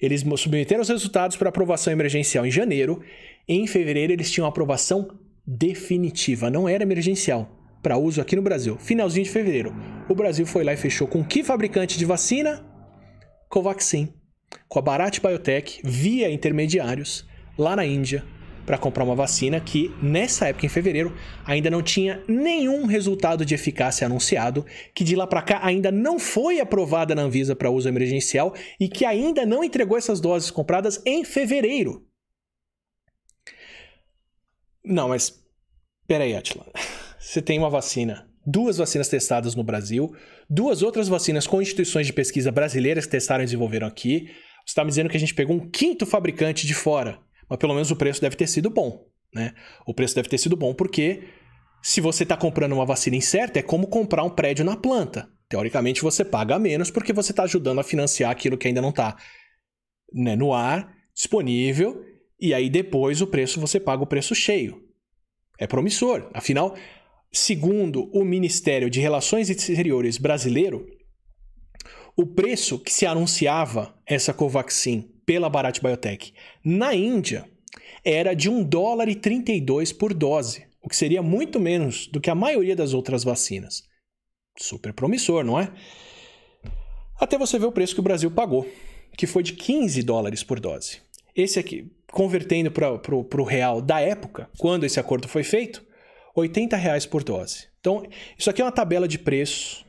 Eles 0.00 0.24
submeteram 0.36 0.82
os 0.82 0.88
resultados 0.88 1.36
para 1.36 1.48
aprovação 1.50 1.92
emergencial 1.92 2.44
em 2.44 2.50
janeiro. 2.50 3.00
Em 3.46 3.66
fevereiro, 3.66 4.12
eles 4.12 4.30
tinham 4.30 4.46
aprovação 4.46 5.08
definitiva, 5.46 6.50
não 6.50 6.68
era 6.68 6.82
emergencial, 6.82 7.63
para 7.84 7.98
uso 7.98 8.22
aqui 8.22 8.34
no 8.34 8.40
Brasil. 8.40 8.78
Finalzinho 8.78 9.24
de 9.24 9.30
fevereiro. 9.30 9.76
O 10.08 10.14
Brasil 10.14 10.46
foi 10.46 10.64
lá 10.64 10.72
e 10.72 10.76
fechou 10.76 11.06
com 11.06 11.22
que 11.22 11.44
fabricante 11.44 11.98
de 11.98 12.06
vacina? 12.06 12.64
Covaxin, 13.50 14.08
com 14.66 14.78
a 14.78 14.82
Bharat 14.82 15.20
Biotech, 15.20 15.82
via 15.84 16.30
intermediários, 16.30 17.28
lá 17.58 17.76
na 17.76 17.84
Índia, 17.84 18.24
para 18.64 18.78
comprar 18.78 19.04
uma 19.04 19.14
vacina 19.14 19.60
que, 19.60 19.94
nessa 20.02 20.48
época, 20.48 20.64
em 20.64 20.70
fevereiro, 20.70 21.14
ainda 21.44 21.70
não 21.70 21.82
tinha 21.82 22.24
nenhum 22.26 22.86
resultado 22.86 23.44
de 23.44 23.54
eficácia 23.54 24.06
anunciado, 24.06 24.64
que 24.94 25.04
de 25.04 25.14
lá 25.14 25.26
para 25.26 25.42
cá 25.42 25.60
ainda 25.62 25.92
não 25.92 26.18
foi 26.18 26.60
aprovada 26.60 27.14
na 27.14 27.20
Anvisa 27.20 27.54
para 27.54 27.70
uso 27.70 27.86
emergencial 27.86 28.54
e 28.80 28.88
que 28.88 29.04
ainda 29.04 29.44
não 29.44 29.62
entregou 29.62 29.98
essas 29.98 30.20
doses 30.20 30.50
compradas 30.50 31.02
em 31.04 31.22
fevereiro. 31.22 32.08
Não, 34.82 35.10
mas 35.10 35.44
peraí, 36.08 36.34
Atila. 36.34 36.64
Você 37.24 37.40
tem 37.40 37.58
uma 37.58 37.70
vacina 37.70 38.28
duas 38.46 38.76
vacinas 38.76 39.08
testadas 39.08 39.54
no 39.54 39.64
Brasil, 39.64 40.14
duas 40.48 40.82
outras 40.82 41.08
vacinas 41.08 41.46
com 41.46 41.62
instituições 41.62 42.06
de 42.06 42.12
pesquisa 42.12 42.52
brasileiras 42.52 43.06
que 43.06 43.12
testaram 43.12 43.42
e 43.42 43.46
desenvolveram 43.46 43.86
aqui. 43.86 44.26
Você 44.66 44.72
está 44.72 44.84
me 44.84 44.90
dizendo 44.90 45.08
que 45.08 45.16
a 45.16 45.20
gente 45.20 45.34
pegou 45.34 45.56
um 45.56 45.70
quinto 45.70 46.04
fabricante 46.04 46.66
de 46.66 46.74
fora, 46.74 47.18
mas 47.48 47.58
pelo 47.58 47.72
menos 47.72 47.90
o 47.90 47.96
preço 47.96 48.20
deve 48.20 48.36
ter 48.36 48.46
sido 48.46 48.68
bom, 48.68 49.06
né? 49.34 49.54
O 49.86 49.94
preço 49.94 50.14
deve 50.14 50.28
ter 50.28 50.36
sido 50.36 50.54
bom 50.54 50.74
porque 50.74 51.24
se 51.82 51.98
você 51.98 52.24
está 52.24 52.36
comprando 52.36 52.72
uma 52.72 52.84
vacina 52.84 53.16
incerta, 53.16 53.58
é 53.58 53.62
como 53.62 53.86
comprar 53.86 54.22
um 54.22 54.30
prédio 54.30 54.62
na 54.62 54.76
planta. 54.76 55.26
Teoricamente 55.48 56.02
você 56.02 56.26
paga 56.26 56.58
menos 56.58 56.90
porque 56.90 57.12
você 57.12 57.32
está 57.32 57.44
ajudando 57.44 57.78
a 57.78 57.84
financiar 57.84 58.30
aquilo 58.30 58.58
que 58.58 58.68
ainda 58.68 58.82
não 58.82 58.90
está 58.90 59.16
né, 60.12 60.36
no 60.36 60.52
ar, 60.52 60.94
disponível, 61.14 62.04
e 62.38 62.52
aí 62.52 62.68
depois 62.68 63.22
o 63.22 63.26
preço 63.26 63.58
você 63.58 63.80
paga 63.80 64.02
o 64.02 64.06
preço 64.06 64.34
cheio. 64.34 64.82
É 65.58 65.66
promissor. 65.66 66.28
Afinal, 66.34 66.74
Segundo 67.36 68.08
o 68.12 68.24
Ministério 68.24 68.88
de 68.88 69.00
Relações 69.00 69.50
Exteriores 69.50 70.18
brasileiro, 70.18 70.86
o 72.16 72.24
preço 72.24 72.78
que 72.78 72.92
se 72.92 73.06
anunciava 73.06 73.92
essa 74.06 74.32
Covaxin 74.32 75.10
pela 75.26 75.50
Bharat 75.50 75.80
Biotech 75.80 76.32
na 76.64 76.94
Índia 76.94 77.44
era 78.04 78.34
de 78.34 78.48
1 78.48 78.62
dólar 78.62 79.08
e 79.08 79.16
32 79.16 79.92
por 79.92 80.14
dose, 80.14 80.64
o 80.80 80.88
que 80.88 80.94
seria 80.94 81.22
muito 81.22 81.58
menos 81.58 82.06
do 82.06 82.20
que 82.20 82.30
a 82.30 82.36
maioria 82.36 82.76
das 82.76 82.94
outras 82.94 83.24
vacinas. 83.24 83.82
Super 84.56 84.92
promissor, 84.92 85.42
não 85.42 85.58
é? 85.58 85.72
Até 87.18 87.36
você 87.36 87.58
ver 87.58 87.66
o 87.66 87.72
preço 87.72 87.94
que 87.94 88.00
o 88.00 88.04
Brasil 88.04 88.30
pagou, 88.30 88.64
que 89.18 89.26
foi 89.26 89.42
de 89.42 89.54
15 89.54 90.04
dólares 90.04 90.44
por 90.44 90.60
dose. 90.60 90.98
Esse 91.34 91.58
aqui, 91.58 91.90
convertendo 92.12 92.70
para 92.70 93.12
o 93.12 93.44
real 93.44 93.82
da 93.82 94.00
época, 94.00 94.48
quando 94.56 94.86
esse 94.86 95.00
acordo 95.00 95.26
foi 95.26 95.42
feito, 95.42 95.84
80 96.34 96.76
reais 96.76 97.06
por 97.06 97.22
dose. 97.22 97.68
Então, 97.80 98.06
isso 98.38 98.50
aqui 98.50 98.60
é 98.60 98.64
uma 98.64 98.72
tabela 98.72 99.06
de 99.06 99.18
preços 99.18 99.84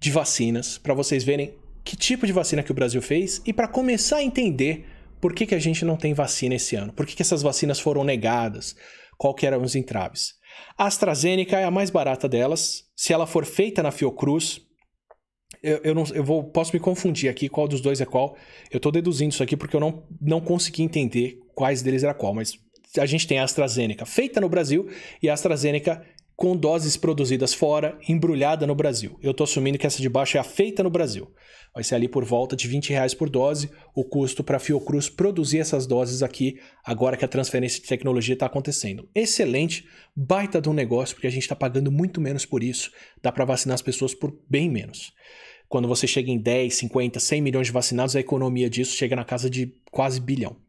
de 0.00 0.10
vacinas 0.10 0.78
para 0.78 0.94
vocês 0.94 1.24
verem 1.24 1.54
que 1.84 1.96
tipo 1.96 2.26
de 2.26 2.32
vacina 2.32 2.62
que 2.62 2.70
o 2.70 2.74
Brasil 2.74 3.00
fez 3.00 3.40
e 3.46 3.52
para 3.52 3.68
começar 3.68 4.18
a 4.18 4.22
entender 4.22 4.86
por 5.20 5.34
que, 5.34 5.46
que 5.46 5.54
a 5.54 5.58
gente 5.58 5.84
não 5.84 5.96
tem 5.96 6.14
vacina 6.14 6.54
esse 6.54 6.76
ano, 6.76 6.92
por 6.92 7.06
que, 7.06 7.16
que 7.16 7.22
essas 7.22 7.42
vacinas 7.42 7.80
foram 7.80 8.04
negadas, 8.04 8.76
qual 9.16 9.34
que 9.34 9.46
eram 9.46 9.62
os 9.62 9.74
entraves. 9.74 10.34
A 10.76 10.86
AstraZeneca 10.86 11.58
é 11.58 11.64
a 11.64 11.70
mais 11.70 11.90
barata 11.90 12.28
delas. 12.28 12.84
Se 12.96 13.12
ela 13.12 13.26
for 13.26 13.44
feita 13.44 13.82
na 13.82 13.90
Fiocruz, 13.90 14.60
eu, 15.62 15.80
eu, 15.82 15.94
não, 15.94 16.04
eu 16.14 16.22
vou, 16.22 16.44
posso 16.44 16.72
me 16.72 16.80
confundir 16.80 17.28
aqui 17.28 17.48
qual 17.48 17.66
dos 17.66 17.80
dois 17.80 18.00
é 18.00 18.04
qual. 18.04 18.36
Eu 18.70 18.76
estou 18.76 18.92
deduzindo 18.92 19.32
isso 19.32 19.42
aqui 19.42 19.56
porque 19.56 19.74
eu 19.74 19.80
não, 19.80 20.06
não 20.20 20.40
consegui 20.40 20.82
entender 20.82 21.38
quais 21.54 21.82
deles 21.82 22.04
era 22.04 22.14
qual, 22.14 22.32
mas 22.34 22.58
a 22.96 23.06
gente 23.06 23.26
tem 23.26 23.38
a 23.38 23.44
AstraZeneca 23.44 24.06
feita 24.06 24.40
no 24.40 24.48
Brasil 24.48 24.88
e 25.22 25.28
a 25.28 25.34
AstraZeneca 25.34 26.02
com 26.38 26.56
doses 26.56 26.96
produzidas 26.96 27.52
fora, 27.52 27.98
embrulhada 28.08 28.64
no 28.64 28.72
Brasil. 28.72 29.18
Eu 29.20 29.32
estou 29.32 29.42
assumindo 29.42 29.76
que 29.76 29.88
essa 29.88 30.00
de 30.00 30.08
baixo 30.08 30.36
é 30.36 30.40
a 30.40 30.44
feita 30.44 30.84
no 30.84 30.88
Brasil. 30.88 31.28
Vai 31.74 31.82
ser 31.82 31.96
ali 31.96 32.06
por 32.06 32.24
volta 32.24 32.54
de 32.54 32.68
20 32.68 32.90
reais 32.90 33.12
por 33.12 33.28
dose 33.28 33.68
o 33.92 34.04
custo 34.04 34.44
para 34.44 34.56
a 34.56 34.60
Fiocruz 34.60 35.08
produzir 35.08 35.58
essas 35.58 35.84
doses 35.84 36.22
aqui, 36.22 36.60
agora 36.84 37.16
que 37.16 37.24
a 37.24 37.28
transferência 37.28 37.82
de 37.82 37.88
tecnologia 37.88 38.34
está 38.34 38.46
acontecendo. 38.46 39.08
Excelente, 39.12 39.84
baita 40.14 40.60
de 40.60 40.68
um 40.68 40.72
negócio, 40.72 41.16
porque 41.16 41.26
a 41.26 41.30
gente 41.30 41.42
está 41.42 41.56
pagando 41.56 41.90
muito 41.90 42.20
menos 42.20 42.46
por 42.46 42.62
isso. 42.62 42.92
Dá 43.20 43.32
para 43.32 43.44
vacinar 43.44 43.74
as 43.74 43.82
pessoas 43.82 44.14
por 44.14 44.32
bem 44.48 44.70
menos. 44.70 45.12
Quando 45.68 45.88
você 45.88 46.06
chega 46.06 46.30
em 46.30 46.38
10, 46.38 46.72
50, 46.72 47.18
100 47.18 47.42
milhões 47.42 47.66
de 47.66 47.72
vacinados, 47.72 48.14
a 48.14 48.20
economia 48.20 48.70
disso 48.70 48.94
chega 48.94 49.16
na 49.16 49.24
casa 49.24 49.50
de 49.50 49.74
quase 49.90 50.20
bilhão. 50.20 50.67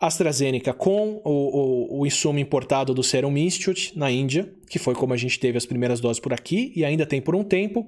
AstraZeneca 0.00 0.72
com 0.72 1.20
o, 1.22 1.30
o, 1.30 2.00
o, 2.00 2.06
insumo 2.06 2.38
importado 2.38 2.94
do 2.94 3.02
Serum 3.02 3.36
Institute 3.36 3.96
na 3.98 4.10
Índia, 4.10 4.50
que 4.70 4.78
foi 4.78 4.94
como 4.94 5.12
a 5.12 5.16
gente 5.16 5.38
teve 5.38 5.58
as 5.58 5.66
primeiras 5.66 6.00
doses 6.00 6.18
por 6.18 6.32
aqui 6.32 6.72
e 6.74 6.86
ainda 6.86 7.04
tem 7.04 7.20
por 7.20 7.36
um 7.36 7.44
tempo, 7.44 7.86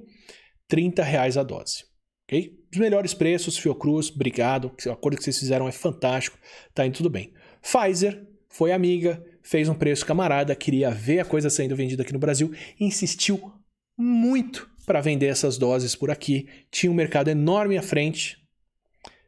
30 0.67 1.01
reais 1.01 1.37
a 1.37 1.43
dose. 1.43 1.85
Okay? 2.27 2.51
Os 2.71 2.77
melhores 2.77 3.15
preços, 3.15 3.57
Fiocruz, 3.57 4.11
obrigado. 4.11 4.71
O 4.85 4.91
acordo 4.91 5.17
que 5.17 5.23
vocês 5.23 5.39
fizeram 5.39 5.67
é 5.67 5.71
fantástico, 5.71 6.37
tá 6.73 6.85
indo 6.85 6.97
tudo 6.97 7.09
bem. 7.09 7.33
Pfizer 7.61 8.23
foi 8.47 8.71
amiga, 8.71 9.23
fez 9.41 9.67
um 9.67 9.73
preço 9.73 10.05
camarada, 10.05 10.55
queria 10.55 10.91
ver 10.91 11.19
a 11.19 11.25
coisa 11.25 11.49
sendo 11.49 11.75
vendida 11.75 12.03
aqui 12.03 12.13
no 12.13 12.19
Brasil, 12.19 12.53
insistiu 12.79 13.51
muito 13.97 14.69
para 14.85 15.01
vender 15.01 15.27
essas 15.27 15.57
doses 15.57 15.95
por 15.95 16.11
aqui. 16.11 16.47
Tinha 16.69 16.91
um 16.91 16.95
mercado 16.95 17.29
enorme 17.29 17.75
à 17.75 17.81
frente, 17.81 18.37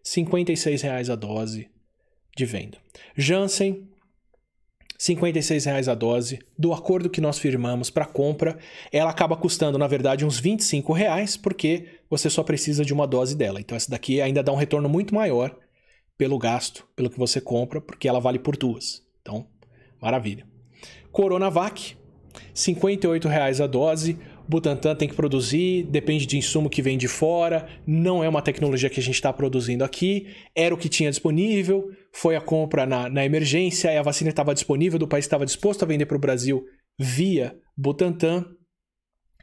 56 0.04 0.84
reais 0.84 1.10
a 1.10 1.16
dose 1.16 1.74
de 2.36 2.46
venda. 2.46 2.78
Janssen, 3.16 3.88
R$ 5.00 5.32
reais 5.66 5.88
a 5.88 5.96
dose. 5.96 6.40
Do 6.58 6.74
acordo 6.74 7.10
que 7.10 7.22
nós 7.22 7.40
firmamos 7.40 7.90
para 7.90 8.06
compra, 8.06 8.58
ela 8.92 9.10
acaba 9.10 9.36
custando, 9.36 9.78
na 9.78 9.88
verdade, 9.88 10.26
uns 10.26 10.40
R$ 10.40 10.58
reais, 10.94 11.38
porque 11.38 12.00
você 12.10 12.30
só 12.30 12.44
precisa 12.44 12.84
de 12.84 12.94
uma 12.94 13.08
dose 13.08 13.36
dela. 13.36 13.60
Então, 13.60 13.76
essa 13.76 13.90
daqui 13.90 14.22
ainda 14.22 14.44
dá 14.44 14.52
um 14.52 14.58
retorno 14.58 14.90
muito 14.90 15.16
maior 15.16 15.56
pelo 16.18 16.38
gasto, 16.38 16.88
pelo 16.96 17.10
que 17.10 17.20
você 17.20 17.42
compra, 17.42 17.82
porque 17.82 18.08
ela 18.08 18.20
vale 18.20 18.40
por 18.40 18.56
duas. 18.56 19.02
Então, 19.22 19.48
maravilha. 20.02 20.46
Coronavac, 21.12 21.98
R$ 22.54 23.30
reais 23.30 23.62
a 23.62 23.68
dose. 23.68 24.18
Butantan 24.48 24.96
tem 24.96 25.08
que 25.08 25.16
produzir, 25.16 25.84
depende 25.84 26.26
de 26.26 26.38
insumo 26.38 26.70
que 26.70 26.82
vem 26.82 26.98
de 26.98 27.08
fora, 27.08 27.68
não 27.86 28.24
é 28.24 28.30
uma 28.30 28.42
tecnologia 28.42 28.90
que 28.90 29.00
a 29.00 29.04
gente 29.04 29.16
está 29.16 29.34
produzindo 29.34 29.84
aqui, 29.84 30.28
era 30.56 30.74
o 30.74 30.78
que 30.78 30.88
tinha 30.88 31.10
disponível, 31.10 31.90
foi 32.12 32.36
a 32.36 32.42
compra 32.42 32.86
na, 32.86 33.10
na 33.10 33.26
emergência, 33.26 34.00
a 34.00 34.04
vacina 34.04 34.30
estava 34.30 34.54
disponível, 34.54 35.00
do 35.00 35.08
país 35.08 35.26
estava 35.26 35.46
disposto 35.46 35.84
a 35.84 35.88
vender 35.88 36.06
para 36.06 36.18
o 36.18 36.20
Brasil 36.20 36.64
via 36.98 37.58
Butantan, 37.76 38.46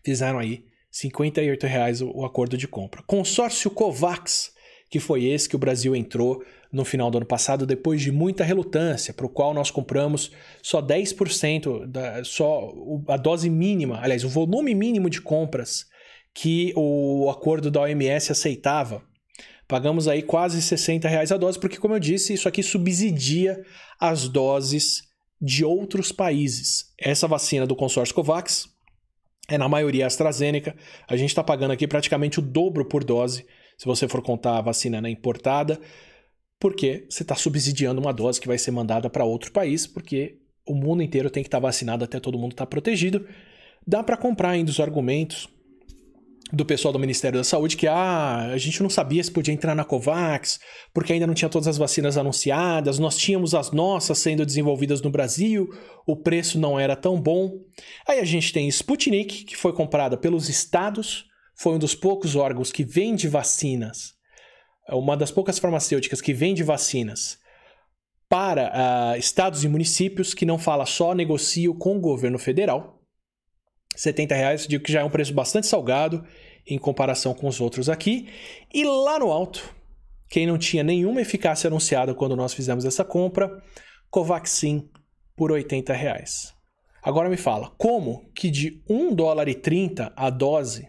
fizeram 0.05 0.39
aí 0.39 0.65
58 0.91 1.67
reais 1.67 2.01
o, 2.01 2.11
o 2.11 2.25
acordo 2.25 2.57
de 2.57 2.69
compra. 2.69 3.03
Consórcio 3.07 3.71
COVAX, 3.71 4.53
que 4.91 5.01
foi 5.01 5.25
esse 5.25 5.49
que 5.49 5.57
o 5.57 5.59
Brasil 5.59 5.97
entrou 5.97 6.45
no 6.73 6.87
final 6.87 7.11
do 7.11 7.19
ano 7.19 7.27
passado, 7.27 7.67
depois 7.67 8.01
de 8.01 8.11
muita 8.11 8.43
relutância, 8.43 9.13
para 9.13 9.27
o 9.27 9.29
qual 9.29 9.53
nós 9.53 9.71
compramos 9.71 10.33
só 10.63 10.81
10%, 10.81 11.87
da, 11.87 12.25
só 12.25 12.73
a 13.09 13.19
dose 13.19 13.51
mínima, 13.51 14.01
aliás, 14.01 14.25
o 14.25 14.29
volume 14.29 14.75
mínimo 14.75 15.11
de 15.11 15.21
compras 15.21 15.87
que 16.35 16.73
o 16.75 17.29
acordo 17.29 17.71
da 17.71 17.83
OMS 17.83 18.33
aceitava. 18.33 19.03
Pagamos 19.69 20.09
aí 20.09 20.23
quase 20.23 20.63
60 20.63 21.07
reais 21.07 21.31
a 21.31 21.37
dose, 21.37 21.61
porque, 21.61 21.77
como 21.77 21.95
eu 21.95 22.01
disse, 22.01 22.33
isso 22.33 22.49
aqui 22.49 22.63
subsidia 22.63 23.63
as 24.01 24.27
doses 24.29 25.03
de 25.39 25.65
outros 25.65 26.11
países. 26.11 26.87
Essa 26.99 27.29
vacina 27.29 27.67
do 27.67 27.77
consórcio 27.77 28.15
COVAX 28.15 28.67
é, 29.47 29.59
na 29.59 29.69
maioria, 29.69 30.07
AstraZeneca. 30.07 30.75
A 31.07 31.17
gente 31.17 31.31
está 31.31 31.45
pagando 31.45 31.73
aqui 31.73 31.87
praticamente 31.87 32.39
o 32.39 32.43
dobro 32.43 32.87
por 32.87 33.05
dose, 33.05 33.45
se 33.77 33.85
você 33.85 34.09
for 34.09 34.23
contar 34.23 34.57
a 34.57 34.63
vacina 34.63 35.03
na 35.03 35.11
importada 35.11 35.79
porque 36.63 37.05
você 37.11 37.25
está 37.25 37.35
subsidiando 37.35 38.01
uma 38.01 38.13
dose 38.13 38.41
que 38.41 38.47
vai 38.47 38.57
ser 38.57 38.71
mandada 38.71 39.11
para 39.11 39.25
outro 39.25 39.51
país, 39.51 39.85
porque 39.85 40.39
o 40.65 40.77
mundo 40.77 41.03
inteiro 41.03 41.29
tem 41.29 41.43
que 41.43 41.49
estar 41.49 41.59
tá 41.59 41.67
vacinado 41.67 42.05
até 42.05 42.21
todo 42.21 42.39
mundo 42.39 42.53
estar 42.53 42.67
tá 42.67 42.71
protegido. 42.71 43.27
Dá 43.85 44.01
para 44.01 44.17
comprar 44.17 44.51
ainda 44.51 44.71
os 44.71 44.79
argumentos 44.79 45.49
do 46.53 46.65
pessoal 46.65 46.93
do 46.93 47.01
Ministério 47.01 47.37
da 47.37 47.43
Saúde 47.43 47.77
que 47.77 47.89
ah, 47.89 48.53
a 48.53 48.59
gente 48.59 48.81
não 48.81 48.89
sabia 48.89 49.25
se 49.25 49.33
podia 49.33 49.53
entrar 49.53 49.75
na 49.75 49.85
COVAX, 49.85 50.61
porque 50.95 51.13
ainda 51.13 51.27
não 51.27 51.35
tinha 51.35 51.49
todas 51.49 51.67
as 51.67 51.79
vacinas 51.79 52.17
anunciadas, 52.17 53.01
nós 53.01 53.17
tínhamos 53.17 53.57
as 53.57 53.73
nossas 53.73 54.19
sendo 54.19 54.47
desenvolvidas 54.47 55.03
no 55.03 55.11
Brasil, 55.11 55.69
o 56.07 56.15
preço 56.15 56.61
não 56.61 56.79
era 56.79 56.95
tão 56.95 57.21
bom. 57.21 57.59
Aí 58.07 58.21
a 58.21 58.25
gente 58.25 58.53
tem 58.53 58.69
Sputnik, 58.69 59.47
que 59.47 59.57
foi 59.57 59.73
comprada 59.73 60.17
pelos 60.17 60.49
estados, 60.49 61.25
foi 61.57 61.75
um 61.75 61.79
dos 61.81 61.97
poucos 61.97 62.37
órgãos 62.37 62.71
que 62.71 62.85
vende 62.85 63.27
vacinas 63.27 64.22
uma 64.89 65.17
das 65.17 65.31
poucas 65.31 65.59
farmacêuticas 65.59 66.21
que 66.21 66.33
vende 66.33 66.63
vacinas 66.63 67.39
para 68.29 68.73
uh, 69.15 69.19
estados 69.19 69.63
e 69.63 69.69
municípios, 69.69 70.33
que 70.33 70.47
não 70.47 70.59
fala 70.59 70.87
só 70.87 71.15
negocio 71.15 71.75
com 71.75 71.97
o 71.97 72.01
governo 72.01 72.39
federal. 72.39 72.99
70 73.95 74.35
reais, 74.35 74.67
digo 74.67 74.83
que 74.83 74.93
já 74.93 75.01
é 75.01 75.05
um 75.05 75.11
preço 75.11 75.35
bastante 75.35 75.67
salgado 75.67 76.25
em 76.67 76.79
comparação 76.79 77.35
com 77.35 77.47
os 77.47 77.61
outros 77.61 77.89
aqui. 77.89 78.29
E 78.73 78.85
lá 78.85 79.19
no 79.19 79.31
alto, 79.31 79.75
quem 80.31 80.47
não 80.47 80.57
tinha 80.57 80.83
nenhuma 80.83 81.21
eficácia 81.21 81.69
anunciada 81.69 82.15
quando 82.15 82.35
nós 82.35 82.55
fizemos 82.55 82.87
essa 82.87 83.05
compra, 83.05 83.63
Covaxin 84.11 84.89
por 85.37 85.53
80 85.53 85.93
reais. 85.93 86.55
Agora 87.03 87.29
me 87.29 87.37
fala, 87.37 87.71
como 87.77 88.31
que 88.35 88.51
de 88.51 88.83
1 88.89 89.15
dólar 89.15 89.49
e 89.49 89.55
30 89.55 90.13
a 90.17 90.31
dose 90.31 90.89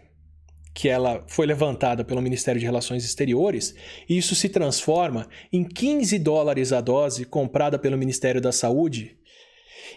que 0.74 0.88
ela 0.88 1.24
foi 1.28 1.46
levantada 1.46 2.04
pelo 2.04 2.20
Ministério 2.20 2.58
de 2.58 2.66
Relações 2.66 3.04
Exteriores, 3.04 3.74
e 4.08 4.18
isso 4.18 4.34
se 4.34 4.48
transforma 4.48 5.28
em 5.52 5.62
15 5.62 6.18
dólares 6.18 6.72
a 6.72 6.80
dose 6.80 7.24
comprada 7.24 7.78
pelo 7.78 7.96
Ministério 7.96 8.40
da 8.40 8.50
Saúde. 8.50 9.16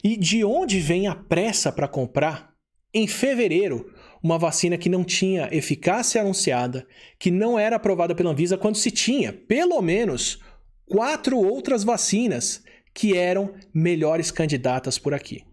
E 0.03 0.15
de 0.15 0.43
onde 0.43 0.79
vem 0.79 1.07
a 1.07 1.15
pressa 1.15 1.71
para 1.71 1.87
comprar, 1.87 2.53
em 2.93 3.07
fevereiro, 3.07 3.91
uma 4.23 4.37
vacina 4.37 4.77
que 4.77 4.89
não 4.89 5.03
tinha 5.03 5.49
eficácia 5.51 6.21
anunciada, 6.21 6.85
que 7.19 7.31
não 7.31 7.57
era 7.57 7.77
aprovada 7.77 8.13
pela 8.13 8.29
Anvisa, 8.29 8.57
quando 8.57 8.75
se 8.75 8.91
tinha, 8.91 9.33
pelo 9.33 9.81
menos, 9.81 10.39
quatro 10.85 11.37
outras 11.37 11.83
vacinas 11.83 12.63
que 12.93 13.17
eram 13.17 13.53
melhores 13.73 14.29
candidatas 14.29 14.99
por 14.99 15.13
aqui. 15.13 15.46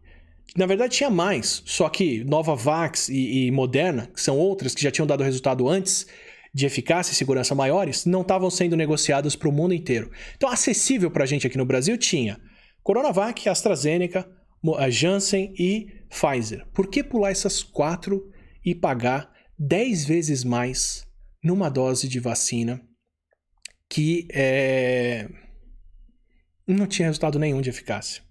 Na 0.56 0.66
verdade, 0.66 0.96
tinha 0.96 1.10
mais, 1.10 1.62
só 1.66 1.88
que 1.88 2.22
Novavax 2.24 3.08
e, 3.08 3.46
e 3.46 3.50
Moderna, 3.50 4.08
que 4.14 4.20
são 4.20 4.38
outras 4.38 4.74
que 4.74 4.82
já 4.82 4.90
tinham 4.90 5.06
dado 5.06 5.24
resultado 5.24 5.68
antes, 5.68 6.06
de 6.54 6.64
eficácia 6.64 7.12
e 7.12 7.16
segurança 7.16 7.54
maiores, 7.54 8.06
não 8.06 8.22
estavam 8.22 8.48
sendo 8.48 8.76
negociadas 8.76 9.34
para 9.34 9.48
o 9.48 9.52
mundo 9.52 9.74
inteiro. 9.74 10.10
Então, 10.36 10.48
acessível 10.48 11.10
para 11.10 11.24
a 11.24 11.26
gente 11.26 11.46
aqui 11.46 11.58
no 11.58 11.64
Brasil 11.64 11.98
tinha 11.98 12.40
Coronavac, 12.82 13.48
AstraZeneca, 13.48 14.30
a 14.78 14.88
Janssen 14.88 15.52
e 15.58 15.88
Pfizer. 16.08 16.64
Por 16.72 16.86
que 16.86 17.02
pular 17.02 17.30
essas 17.30 17.62
quatro 17.62 18.30
e 18.64 18.74
pagar 18.74 19.32
10 19.58 20.04
vezes 20.04 20.44
mais 20.44 21.04
numa 21.42 21.68
dose 21.68 22.08
de 22.08 22.20
vacina 22.20 22.80
que 23.88 24.26
é, 24.32 25.28
não 26.66 26.86
tinha 26.86 27.08
resultado 27.08 27.38
nenhum 27.38 27.60
de 27.60 27.70
eficácia? 27.70 28.22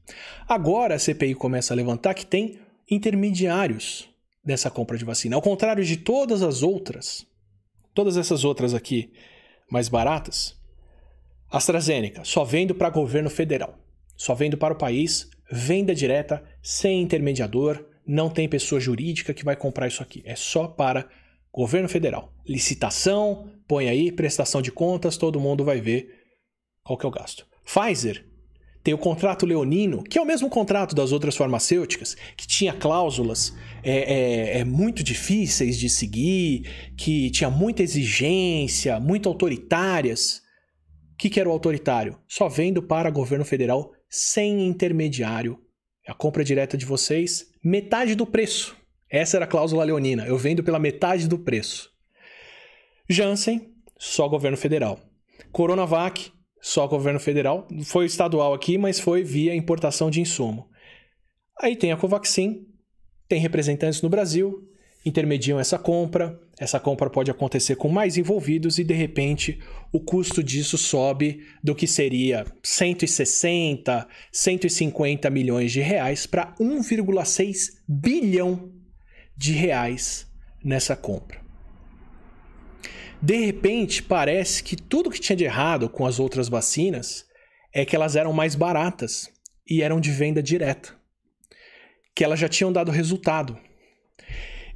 Agora 0.47 0.95
a 0.95 0.99
CPI 0.99 1.35
começa 1.35 1.73
a 1.73 1.77
levantar 1.77 2.13
que 2.13 2.25
tem 2.25 2.59
intermediários 2.89 4.09
dessa 4.43 4.69
compra 4.69 4.97
de 4.97 5.05
vacina. 5.05 5.35
Ao 5.35 5.41
contrário 5.41 5.83
de 5.83 5.97
todas 5.97 6.41
as 6.41 6.63
outras, 6.63 7.25
todas 7.93 8.17
essas 8.17 8.43
outras 8.43 8.73
aqui 8.73 9.11
mais 9.69 9.87
baratas, 9.87 10.55
AstraZeneca 11.49 12.23
só 12.25 12.43
vendo 12.43 12.75
para 12.75 12.89
governo 12.89 13.29
federal, 13.29 13.77
só 14.17 14.33
vendo 14.33 14.57
para 14.57 14.73
o 14.73 14.77
país, 14.77 15.29
venda 15.49 15.93
direta, 15.93 16.43
sem 16.61 17.01
intermediador, 17.01 17.85
não 18.05 18.29
tem 18.29 18.49
pessoa 18.49 18.81
jurídica 18.81 19.33
que 19.33 19.45
vai 19.45 19.55
comprar 19.55 19.87
isso 19.87 20.03
aqui. 20.03 20.21
É 20.25 20.35
só 20.35 20.67
para 20.67 21.07
governo 21.51 21.87
federal. 21.87 22.33
Licitação, 22.45 23.49
põe 23.67 23.87
aí, 23.87 24.11
prestação 24.11 24.61
de 24.61 24.71
contas, 24.71 25.15
todo 25.15 25.39
mundo 25.39 25.63
vai 25.63 25.79
ver 25.79 26.23
qual 26.83 26.97
que 26.97 27.05
é 27.05 27.09
o 27.09 27.11
gasto. 27.11 27.47
Pfizer 27.65 28.25
tem 28.83 28.93
o 28.93 28.97
contrato 28.97 29.45
leonino, 29.45 30.03
que 30.03 30.19
é 30.19 30.21
o 30.21 30.25
mesmo 30.25 30.49
contrato 30.49 30.93
das 30.93 31.13
outras 31.13 31.37
farmacêuticas, 31.37 32.17
que 32.35 32.45
tinha 32.45 32.73
cláusulas 32.73 33.55
é, 33.81 33.91
é, 33.91 34.59
é, 34.59 34.65
muito 34.65 35.01
difíceis 35.01 35.79
de 35.79 35.89
seguir, 35.89 36.69
que 36.97 37.29
tinha 37.31 37.49
muita 37.49 37.81
exigência, 37.81 38.99
muito 38.99 39.29
autoritárias. 39.29 40.41
O 41.13 41.17
que, 41.17 41.29
que 41.29 41.39
era 41.39 41.47
o 41.47 41.51
autoritário? 41.53 42.19
Só 42.27 42.49
vendo 42.49 42.83
para 42.83 43.09
governo 43.09 43.45
federal 43.45 43.93
sem 44.09 44.67
intermediário. 44.67 45.57
A 46.05 46.13
compra 46.13 46.43
direta 46.43 46.77
de 46.77 46.85
vocês, 46.85 47.45
metade 47.63 48.15
do 48.15 48.25
preço. 48.25 48.75
Essa 49.09 49.37
era 49.37 49.45
a 49.45 49.47
cláusula 49.47 49.85
leonina. 49.85 50.25
Eu 50.25 50.37
vendo 50.37 50.61
pela 50.61 50.79
metade 50.79 51.29
do 51.29 51.39
preço. 51.39 51.89
Janssen, 53.09 53.71
só 53.97 54.27
governo 54.27 54.57
federal. 54.57 54.99
Coronavac, 55.51 56.31
só 56.63 56.87
governo 56.87 57.19
federal. 57.19 57.67
Foi 57.83 58.05
estadual 58.05 58.53
aqui, 58.53 58.77
mas 58.77 58.97
foi 58.97 59.21
via 59.21 59.53
importação 59.53 60.09
de 60.09 60.21
insumo. 60.21 60.69
Aí 61.59 61.75
tem 61.75 61.91
a 61.91 61.97
Covaxin, 61.97 62.65
tem 63.27 63.37
representantes 63.37 64.01
no 64.01 64.07
Brasil, 64.07 64.65
intermediam 65.05 65.59
essa 65.59 65.77
compra. 65.77 66.39
Essa 66.57 66.79
compra 66.79 67.09
pode 67.09 67.29
acontecer 67.29 67.75
com 67.75 67.89
mais 67.89 68.15
envolvidos 68.15 68.79
e 68.79 68.83
de 68.83 68.93
repente 68.93 69.59
o 69.91 69.99
custo 69.99 70.41
disso 70.41 70.77
sobe 70.77 71.43
do 71.61 71.75
que 71.75 71.85
seria 71.85 72.45
160, 72.63 74.07
150 74.31 75.29
milhões 75.29 75.69
de 75.69 75.81
reais 75.81 76.25
para 76.25 76.55
1,6 76.61 77.73
bilhão 77.85 78.71
de 79.35 79.51
reais 79.51 80.25
nessa 80.63 80.95
compra. 80.95 81.42
De 83.23 83.37
repente, 83.37 84.03
parece 84.03 84.61
que 84.61 84.75
tudo 84.75 85.09
que 85.09 85.17
tinha 85.17 85.37
de 85.37 85.45
errado 85.45 85.87
com 85.87 86.05
as 86.05 86.19
outras 86.19 86.49
vacinas 86.49 87.25
é 87.73 87.85
que 87.85 87.95
elas 87.95 88.17
eram 88.17 88.33
mais 88.33 88.53
baratas 88.53 89.31
e 89.65 89.81
eram 89.81 90.01
de 90.01 90.11
venda 90.11 90.43
direta. 90.43 90.93
Que 92.13 92.25
elas 92.25 92.37
já 92.37 92.49
tinham 92.49 92.73
dado 92.73 92.91
resultado. 92.91 93.57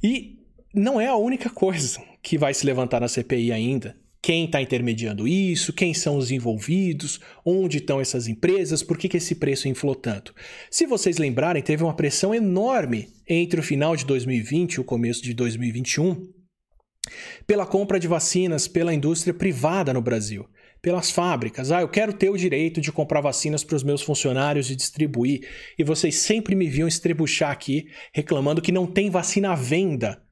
E 0.02 0.38
não 0.74 0.98
é 0.98 1.08
a 1.08 1.14
única 1.14 1.50
coisa 1.50 2.02
que 2.22 2.38
vai 2.38 2.54
se 2.54 2.64
levantar 2.64 3.00
na 3.02 3.08
CPI 3.08 3.52
ainda. 3.52 3.94
Quem 4.22 4.46
está 4.46 4.62
intermediando 4.62 5.28
isso, 5.28 5.70
quem 5.70 5.92
são 5.92 6.16
os 6.16 6.30
envolvidos, 6.30 7.20
onde 7.44 7.76
estão 7.76 8.00
essas 8.00 8.28
empresas, 8.28 8.82
por 8.82 8.96
que, 8.96 9.10
que 9.10 9.18
esse 9.18 9.34
preço 9.34 9.68
inflou 9.68 9.94
tanto. 9.94 10.34
Se 10.70 10.86
vocês 10.86 11.18
lembrarem, 11.18 11.62
teve 11.62 11.82
uma 11.84 11.94
pressão 11.94 12.34
enorme 12.34 13.10
entre 13.28 13.60
o 13.60 13.62
final 13.62 13.94
de 13.94 14.06
2020 14.06 14.74
e 14.74 14.80
o 14.80 14.84
começo 14.84 15.22
de 15.22 15.34
2021 15.34 16.37
pela 17.46 17.66
compra 17.66 17.98
de 17.98 18.06
vacinas 18.06 18.68
pela 18.68 18.94
indústria 18.94 19.32
privada 19.32 19.92
no 19.92 20.02
Brasil, 20.02 20.48
pelas 20.82 21.10
fábricas. 21.10 21.72
Ah, 21.72 21.80
eu 21.80 21.88
quero 21.88 22.12
ter 22.12 22.30
o 22.30 22.36
direito 22.36 22.80
de 22.80 22.92
comprar 22.92 23.20
vacinas 23.20 23.64
para 23.64 23.76
os 23.76 23.82
meus 23.82 24.02
funcionários 24.02 24.70
e 24.70 24.76
distribuir. 24.76 25.48
E 25.78 25.84
vocês 25.84 26.16
sempre 26.16 26.54
me 26.54 26.68
viam 26.68 26.88
estrebuchar 26.88 27.50
aqui 27.50 27.88
reclamando 28.12 28.62
que 28.62 28.72
não 28.72 28.86
tem 28.86 29.10
vacina 29.10 29.52
à 29.52 29.54
venda 29.54 30.22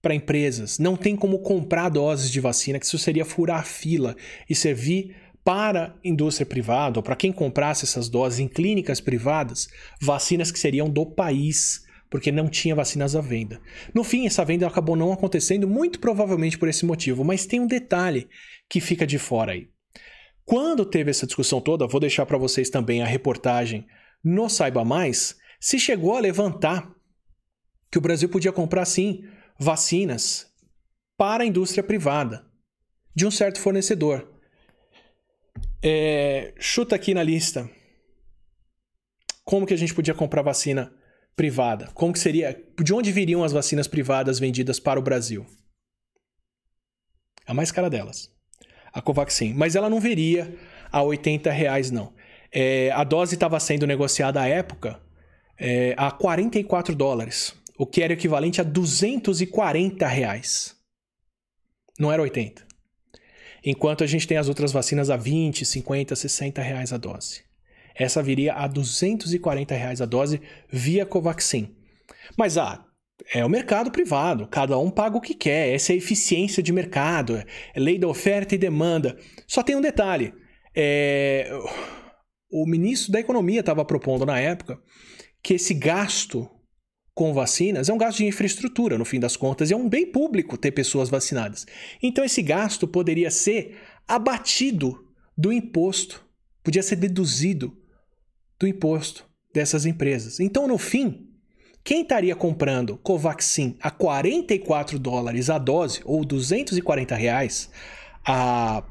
para 0.00 0.14
empresas, 0.14 0.78
não 0.78 0.96
tem 0.96 1.14
como 1.14 1.40
comprar 1.40 1.90
doses 1.90 2.30
de 2.30 2.40
vacina, 2.40 2.78
que 2.78 2.86
isso 2.86 2.98
seria 2.98 3.24
furar 3.24 3.60
a 3.60 3.64
fila 3.64 4.16
e 4.48 4.54
servir 4.54 5.14
para 5.44 5.88
a 5.88 5.94
indústria 6.02 6.46
privada 6.46 6.98
ou 6.98 7.02
para 7.02 7.16
quem 7.16 7.32
comprasse 7.32 7.84
essas 7.84 8.08
doses 8.08 8.38
em 8.38 8.48
clínicas 8.48 9.00
privadas, 9.00 9.68
vacinas 10.00 10.50
que 10.50 10.58
seriam 10.58 10.88
do 10.88 11.04
país 11.04 11.82
porque 12.10 12.32
não 12.32 12.48
tinha 12.48 12.74
vacinas 12.74 13.14
à 13.14 13.20
venda. 13.20 13.60
No 13.94 14.02
fim, 14.02 14.26
essa 14.26 14.44
venda 14.44 14.66
acabou 14.66 14.96
não 14.96 15.12
acontecendo, 15.12 15.68
muito 15.68 16.00
provavelmente 16.00 16.58
por 16.58 16.68
esse 16.68 16.84
motivo, 16.84 17.24
mas 17.24 17.46
tem 17.46 17.60
um 17.60 17.66
detalhe 17.66 18.28
que 18.68 18.80
fica 18.80 19.06
de 19.06 19.16
fora 19.18 19.52
aí. 19.52 19.68
Quando 20.44 20.84
teve 20.84 21.10
essa 21.10 21.26
discussão 21.26 21.60
toda, 21.60 21.86
vou 21.86 22.00
deixar 22.00 22.26
para 22.26 22.36
vocês 22.36 22.68
também 22.68 23.00
a 23.00 23.06
reportagem 23.06 23.86
no 24.22 24.48
Saiba 24.48 24.84
Mais, 24.84 25.36
se 25.60 25.78
chegou 25.78 26.16
a 26.16 26.20
levantar 26.20 26.90
que 27.90 27.98
o 27.98 28.00
Brasil 28.00 28.28
podia 28.28 28.52
comprar 28.52 28.84
sim 28.84 29.24
vacinas 29.58 30.52
para 31.16 31.44
a 31.44 31.46
indústria 31.46 31.82
privada. 31.82 32.48
de 33.14 33.26
um 33.26 33.30
certo 33.30 33.60
fornecedor. 33.60 34.32
É, 35.82 36.54
chuta 36.58 36.94
aqui 36.94 37.12
na 37.12 37.22
lista. 37.22 37.68
Como 39.44 39.66
que 39.66 39.74
a 39.74 39.76
gente 39.76 39.92
podia 39.92 40.14
comprar 40.14 40.42
vacina 40.42 40.94
privada? 41.36 41.88
Como 41.94 42.12
que 42.12 42.18
seria? 42.18 42.60
De 42.82 42.92
onde 42.92 43.12
viriam 43.12 43.42
as 43.42 43.52
vacinas 43.52 43.86
privadas 43.86 44.38
vendidas 44.38 44.78
para 44.78 44.98
o 44.98 45.02
Brasil? 45.02 45.46
A 47.46 47.54
mais 47.54 47.72
cara 47.72 47.90
delas. 47.90 48.30
A 48.92 49.00
Covaxin. 49.00 49.54
Mas 49.54 49.74
ela 49.74 49.90
não 49.90 50.00
viria 50.00 50.56
a 50.90 51.02
80 51.02 51.50
reais, 51.50 51.90
não. 51.90 52.12
É, 52.52 52.90
a 52.92 53.04
dose 53.04 53.34
estava 53.34 53.58
sendo 53.60 53.86
negociada 53.86 54.40
à 54.40 54.48
época 54.48 55.00
é, 55.58 55.94
a 55.96 56.10
44 56.10 56.94
dólares, 56.94 57.54
o 57.78 57.86
que 57.86 58.02
era 58.02 58.14
equivalente 58.14 58.60
a 58.60 58.64
240 58.64 60.06
reais. 60.06 60.74
Não 61.98 62.10
era 62.10 62.22
80. 62.22 62.66
Enquanto 63.64 64.02
a 64.02 64.06
gente 64.06 64.26
tem 64.26 64.38
as 64.38 64.48
outras 64.48 64.72
vacinas 64.72 65.10
a 65.10 65.16
20, 65.16 65.66
50, 65.66 66.16
60 66.16 66.62
reais 66.62 66.92
a 66.92 66.96
dose. 66.96 67.44
Essa 68.00 68.22
viria 68.22 68.54
a 68.54 68.66
240 68.66 69.74
reais 69.74 70.00
a 70.00 70.06
dose 70.06 70.40
via 70.70 71.04
Covaxin. 71.04 71.76
Mas 72.34 72.56
ah, 72.56 72.82
é 73.34 73.44
o 73.44 73.48
mercado 73.48 73.90
privado, 73.90 74.48
cada 74.48 74.78
um 74.78 74.90
paga 74.90 75.18
o 75.18 75.20
que 75.20 75.34
quer, 75.34 75.74
essa 75.74 75.92
é 75.92 75.94
a 75.94 75.98
eficiência 75.98 76.62
de 76.62 76.72
mercado, 76.72 77.36
é 77.36 77.44
lei 77.78 77.98
da 77.98 78.08
oferta 78.08 78.54
e 78.54 78.58
demanda. 78.58 79.18
Só 79.46 79.62
tem 79.62 79.76
um 79.76 79.82
detalhe: 79.82 80.32
é... 80.74 81.50
o 82.50 82.64
ministro 82.66 83.12
da 83.12 83.20
Economia 83.20 83.60
estava 83.60 83.84
propondo 83.84 84.24
na 84.24 84.40
época 84.40 84.80
que 85.42 85.52
esse 85.52 85.74
gasto 85.74 86.48
com 87.12 87.34
vacinas 87.34 87.90
é 87.90 87.92
um 87.92 87.98
gasto 87.98 88.18
de 88.18 88.24
infraestrutura, 88.24 88.96
no 88.96 89.04
fim 89.04 89.20
das 89.20 89.36
contas, 89.36 89.68
e 89.68 89.74
é 89.74 89.76
um 89.76 89.90
bem 89.90 90.10
público 90.10 90.56
ter 90.56 90.70
pessoas 90.70 91.10
vacinadas. 91.10 91.66
Então, 92.02 92.24
esse 92.24 92.40
gasto 92.40 92.88
poderia 92.88 93.30
ser 93.30 93.76
abatido 94.08 95.06
do 95.36 95.52
imposto, 95.52 96.24
podia 96.64 96.82
ser 96.82 96.96
deduzido 96.96 97.76
do 98.60 98.68
imposto 98.68 99.26
dessas 99.52 99.86
empresas. 99.86 100.38
Então, 100.38 100.68
no 100.68 100.76
fim, 100.76 101.26
quem 101.82 102.02
estaria 102.02 102.36
comprando 102.36 102.98
Covaxin 102.98 103.76
a 103.80 103.90
44 103.90 104.98
dólares 104.98 105.48
a 105.48 105.58
dose, 105.58 106.00
ou 106.04 106.24
240 106.24 107.14
reais, 107.14 107.70
a 108.24 108.84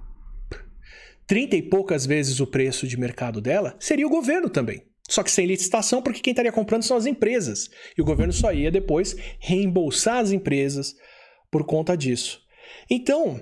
30 1.28 1.56
e 1.56 1.62
poucas 1.62 2.08
vezes 2.08 2.40
o 2.40 2.48
preço 2.48 2.88
de 2.88 3.00
mercado 3.00 3.40
dela, 3.40 3.78
seria 3.80 4.08
o 4.08 4.10
governo 4.10 4.50
também. 4.50 4.84
Só 5.08 5.24
que 5.24 5.32
sem 5.32 5.46
licitação, 5.46 6.02
porque 6.02 6.20
quem 6.20 6.32
estaria 6.32 6.52
comprando 6.52 6.84
são 6.84 6.98
as 6.98 7.06
empresas. 7.06 7.70
E 7.98 8.02
o 8.02 8.06
governo 8.06 8.34
só 8.34 8.52
ia 8.52 8.72
depois 8.72 9.16
reembolsar 9.40 10.18
as 10.18 10.32
empresas 10.32 10.96
por 11.52 11.66
conta 11.66 11.96
disso. 11.96 12.42
Então, 12.90 13.40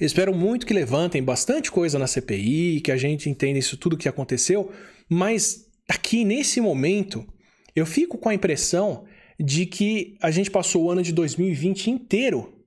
espero 0.00 0.34
muito 0.34 0.66
que 0.66 0.74
levantem 0.74 1.22
bastante 1.22 1.70
coisa 1.70 1.98
na 1.98 2.06
CPI, 2.06 2.80
que 2.80 2.90
a 2.90 2.96
gente 2.96 3.28
entenda 3.28 3.58
isso 3.58 3.76
tudo 3.76 3.96
que 3.96 4.08
aconteceu, 4.08 4.72
mas 5.10 5.66
aqui 5.88 6.24
nesse 6.24 6.60
momento, 6.60 7.26
eu 7.74 7.84
fico 7.84 8.16
com 8.16 8.28
a 8.28 8.34
impressão 8.34 9.04
de 9.38 9.66
que 9.66 10.16
a 10.22 10.30
gente 10.30 10.50
passou 10.50 10.84
o 10.84 10.90
ano 10.90 11.02
de 11.02 11.12
2020 11.12 11.90
inteiro 11.90 12.64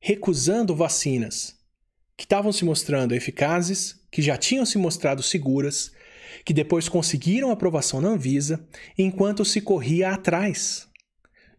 recusando 0.00 0.74
vacinas 0.74 1.56
que 2.16 2.24
estavam 2.24 2.52
se 2.52 2.64
mostrando 2.64 3.14
eficazes, 3.14 4.00
que 4.10 4.22
já 4.22 4.36
tinham 4.36 4.64
se 4.64 4.78
mostrado 4.78 5.22
seguras, 5.22 5.92
que 6.44 6.54
depois 6.54 6.88
conseguiram 6.88 7.50
aprovação 7.50 8.00
na 8.00 8.08
Anvisa, 8.08 8.66
enquanto 8.96 9.44
se 9.44 9.60
corria 9.60 10.10
atrás 10.10 10.88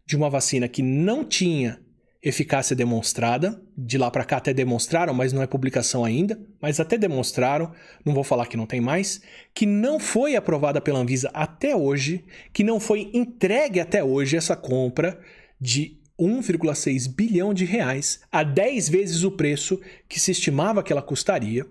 de 0.06 0.16
uma 0.16 0.30
vacina 0.30 0.68
que 0.68 0.82
não 0.82 1.24
tinha 1.24 1.80
eficácia 2.28 2.74
demonstrada, 2.74 3.62
de 3.78 3.96
lá 3.96 4.10
para 4.10 4.24
cá 4.24 4.38
até 4.38 4.52
demonstraram, 4.52 5.14
mas 5.14 5.32
não 5.32 5.42
é 5.42 5.46
publicação 5.46 6.04
ainda, 6.04 6.36
mas 6.60 6.80
até 6.80 6.98
demonstraram, 6.98 7.72
não 8.04 8.12
vou 8.12 8.24
falar 8.24 8.46
que 8.46 8.56
não 8.56 8.66
tem 8.66 8.80
mais, 8.80 9.20
que 9.54 9.64
não 9.64 10.00
foi 10.00 10.34
aprovada 10.34 10.80
pela 10.80 10.98
Anvisa 10.98 11.30
até 11.32 11.76
hoje, 11.76 12.24
que 12.52 12.64
não 12.64 12.80
foi 12.80 13.12
entregue 13.14 13.78
até 13.78 14.02
hoje 14.02 14.36
essa 14.36 14.56
compra 14.56 15.20
de 15.60 16.00
1,6 16.18 17.14
bilhão 17.14 17.54
de 17.54 17.64
reais 17.64 18.20
a 18.32 18.42
10 18.42 18.88
vezes 18.88 19.22
o 19.22 19.30
preço 19.30 19.80
que 20.08 20.18
se 20.18 20.32
estimava 20.32 20.82
que 20.82 20.92
ela 20.92 21.02
custaria. 21.02 21.64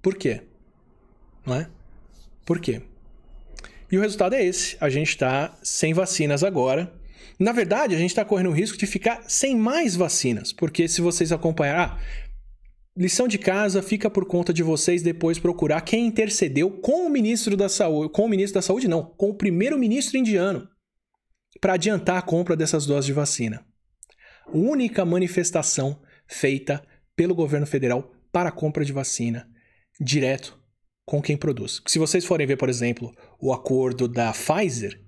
Por 0.00 0.16
quê? 0.16 0.40
Não 1.44 1.56
é? 1.56 1.68
Por 2.46 2.58
quê? 2.58 2.80
E 3.94 3.96
o 3.96 4.00
resultado 4.00 4.34
é 4.34 4.44
esse: 4.44 4.76
a 4.80 4.90
gente 4.90 5.10
está 5.10 5.56
sem 5.62 5.94
vacinas 5.94 6.42
agora. 6.42 6.92
Na 7.38 7.52
verdade, 7.52 7.94
a 7.94 7.98
gente 7.98 8.10
está 8.10 8.24
correndo 8.24 8.50
o 8.50 8.52
risco 8.52 8.76
de 8.76 8.88
ficar 8.88 9.22
sem 9.28 9.56
mais 9.56 9.94
vacinas, 9.94 10.52
porque 10.52 10.88
se 10.88 11.00
vocês 11.00 11.30
acompanharem, 11.30 11.84
ah, 11.84 11.98
lição 12.96 13.28
de 13.28 13.38
casa 13.38 13.80
fica 13.82 14.10
por 14.10 14.26
conta 14.26 14.52
de 14.52 14.64
vocês 14.64 15.00
depois 15.00 15.38
procurar 15.38 15.80
quem 15.82 16.08
intercedeu 16.08 16.72
com 16.72 17.06
o 17.06 17.08
ministro 17.08 17.56
da 17.56 17.68
saúde, 17.68 18.12
com 18.12 18.24
o 18.24 18.28
ministro 18.28 18.54
da 18.54 18.62
saúde 18.62 18.88
não, 18.88 19.04
com 19.04 19.30
o 19.30 19.34
primeiro-ministro 19.34 20.18
indiano 20.18 20.68
para 21.60 21.74
adiantar 21.74 22.18
a 22.18 22.22
compra 22.22 22.56
dessas 22.56 22.86
doses 22.86 23.06
de 23.06 23.12
vacina. 23.12 23.64
Única 24.52 25.04
manifestação 25.04 26.02
feita 26.26 26.84
pelo 27.14 27.32
governo 27.32 27.66
federal 27.66 28.12
para 28.32 28.48
a 28.48 28.52
compra 28.52 28.84
de 28.84 28.92
vacina 28.92 29.48
direto 30.00 30.63
com 31.04 31.20
quem 31.20 31.36
produz. 31.36 31.82
Se 31.86 31.98
vocês 31.98 32.24
forem 32.24 32.46
ver, 32.46 32.56
por 32.56 32.68
exemplo, 32.68 33.12
o 33.40 33.52
acordo 33.52 34.08
da 34.08 34.32
Pfizer, 34.32 35.00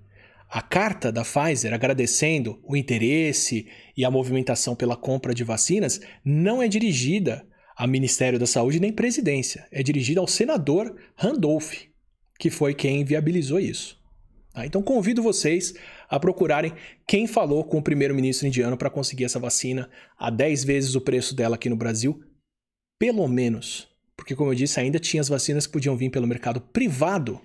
a 0.49 0.61
carta 0.61 1.11
da 1.11 1.23
Pfizer 1.23 1.73
agradecendo 1.73 2.61
o 2.63 2.75
interesse 2.75 3.67
e 3.95 4.05
a 4.05 4.11
movimentação 4.11 4.75
pela 4.75 4.95
compra 4.95 5.33
de 5.33 5.43
vacinas 5.43 5.99
não 6.23 6.61
é 6.61 6.67
dirigida 6.67 7.45
ao 7.75 7.87
Ministério 7.87 8.39
da 8.39 8.47
Saúde 8.47 8.79
nem 8.79 8.91
presidência, 8.91 9.67
é 9.71 9.83
dirigida 9.83 10.19
ao 10.19 10.27
senador 10.27 10.95
Randolph, 11.15 11.73
que 12.39 12.49
foi 12.49 12.73
quem 12.73 13.03
viabilizou 13.03 13.59
isso. 13.59 13.97
Tá? 14.53 14.65
Então 14.65 14.81
convido 14.81 15.21
vocês 15.21 15.73
a 16.09 16.19
procurarem 16.19 16.73
quem 17.05 17.27
falou 17.27 17.63
com 17.63 17.77
o 17.77 17.83
primeiro-ministro 17.83 18.47
indiano 18.47 18.77
para 18.77 18.89
conseguir 18.89 19.25
essa 19.25 19.39
vacina 19.39 19.89
a 20.17 20.31
10 20.31 20.63
vezes 20.63 20.95
o 20.95 21.01
preço 21.01 21.35
dela 21.35 21.55
aqui 21.55 21.69
no 21.69 21.75
Brasil, 21.75 22.19
pelo 22.97 23.27
menos 23.27 23.87
porque, 24.17 24.35
como 24.35 24.51
eu 24.51 24.55
disse, 24.55 24.79
ainda 24.79 24.99
tinha 24.99 25.21
as 25.21 25.29
vacinas 25.29 25.67
que 25.67 25.73
podiam 25.73 25.95
vir 25.95 26.09
pelo 26.09 26.27
mercado 26.27 26.59
privado, 26.59 27.39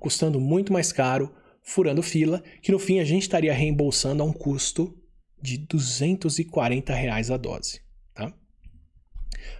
custando 0.00 0.40
muito 0.40 0.72
mais 0.72 0.90
caro, 0.90 1.32
furando 1.62 2.02
fila, 2.02 2.42
que 2.62 2.72
no 2.72 2.78
fim 2.78 2.98
a 2.98 3.04
gente 3.04 3.22
estaria 3.22 3.52
reembolsando 3.52 4.22
a 4.22 4.26
um 4.26 4.32
custo 4.32 4.96
de 5.40 5.58
240 5.58 6.94
reais 6.94 7.30
a 7.30 7.36
dose. 7.36 7.80
Tá? 8.14 8.32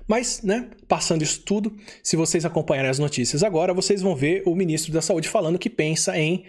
Mas, 0.08 0.40
né, 0.42 0.70
passando 0.88 1.22
isso 1.22 1.42
tudo, 1.42 1.76
se 2.02 2.16
vocês 2.16 2.44
acompanharem 2.44 2.90
as 2.90 2.98
notícias 2.98 3.42
agora, 3.42 3.74
vocês 3.74 4.00
vão 4.00 4.16
ver 4.16 4.42
o 4.46 4.54
ministro 4.54 4.92
da 4.92 5.02
Saúde 5.02 5.28
falando 5.28 5.58
que 5.58 5.68
pensa 5.68 6.18
em 6.18 6.44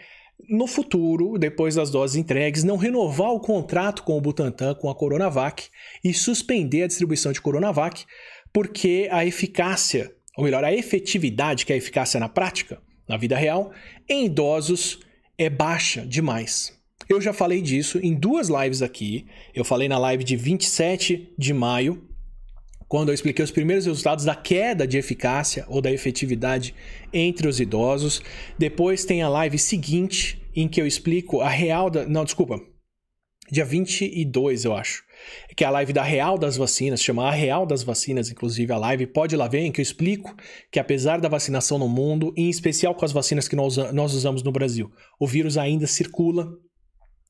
no 0.48 0.68
futuro, 0.68 1.38
depois 1.38 1.76
das 1.76 1.90
doses 1.90 2.16
entregues, 2.16 2.64
não 2.64 2.78
renovar 2.78 3.32
o 3.32 3.40
contrato 3.40 4.04
com 4.04 4.16
o 4.18 4.22
Butantan, 4.22 4.76
com 4.76 4.90
a 4.90 4.96
Coronavac 4.96 5.68
e 6.04 6.14
suspender 6.14 6.84
a 6.84 6.88
distribuição 6.88 7.32
de 7.32 7.42
Coronavac, 7.42 8.06
porque 8.54 9.08
a 9.12 9.26
eficácia, 9.26 10.14
ou 10.36 10.44
melhor, 10.44 10.64
a 10.64 10.74
efetividade, 10.74 11.66
que 11.66 11.72
é 11.72 11.76
a 11.76 11.78
eficácia 11.78 12.20
na 12.20 12.30
prática, 12.30 12.82
na 13.08 13.18
vida 13.18 13.38
real, 13.38 13.72
em 14.10 14.26
idosos 14.26 15.00
é 15.38 15.50
baixa 15.50 16.06
demais. 16.06 16.78
Eu 17.08 17.22
já 17.22 17.32
falei 17.32 17.62
disso 17.62 18.00
em 18.04 18.14
duas 18.14 18.50
lives 18.50 18.82
aqui. 18.82 19.28
Eu 19.54 19.64
falei 19.64 19.88
na 19.88 19.98
live 19.98 20.24
de 20.24 20.36
27 20.36 21.34
de 21.38 21.54
maio, 21.54 22.04
quando 22.88 23.10
eu 23.10 23.14
expliquei 23.14 23.44
os 23.44 23.52
primeiros 23.52 23.86
resultados 23.86 24.26
da 24.26 24.36
queda 24.36 24.88
de 24.88 24.98
eficácia 24.98 25.66
ou 25.68 25.82
da 25.82 25.92
efetividade 25.92 26.74
entre 27.14 27.48
os 27.48 27.60
idosos. 27.60 28.22
Depois 28.58 29.06
tem 29.06 29.22
a 29.22 29.30
live 29.30 29.58
seguinte, 29.58 30.42
em 30.56 30.68
que 30.68 30.82
eu 30.82 30.88
explico 30.88 31.42
a 31.42 31.50
real 31.50 31.90
da. 31.90 32.06
Não, 32.06 32.26
desculpa. 32.26 32.60
Dia 33.50 33.64
22, 33.64 34.66
eu 34.66 34.76
acho 34.76 35.07
que 35.56 35.64
é 35.64 35.68
a 35.68 35.72
live 35.72 35.94
da 35.94 36.04
Real 36.04 36.38
das 36.38 36.58
Vacinas, 36.58 37.02
chama 37.02 37.28
A 37.28 37.32
Real 37.32 37.66
das 37.66 37.84
Vacinas, 37.84 38.30
inclusive 38.30 38.72
a 38.72 38.78
live, 38.78 39.08
pode 39.08 39.36
ir 39.36 39.38
lá 39.38 39.48
ver, 39.48 39.62
em 39.62 39.72
que 39.72 39.82
eu 39.82 39.84
explico 39.84 40.36
que 40.72 40.80
apesar 40.80 41.20
da 41.20 41.30
vacinação 41.30 41.78
no 41.78 41.88
mundo, 41.88 42.34
em 42.38 42.50
especial 42.50 42.94
com 42.94 43.06
as 43.06 43.12
vacinas 43.12 43.48
que 43.48 43.56
nós, 43.56 43.78
nós 43.94 44.14
usamos 44.14 44.44
no 44.44 44.52
Brasil, 44.52 44.92
o 45.20 45.28
vírus 45.28 45.58
ainda 45.58 45.88
circula 45.88 46.48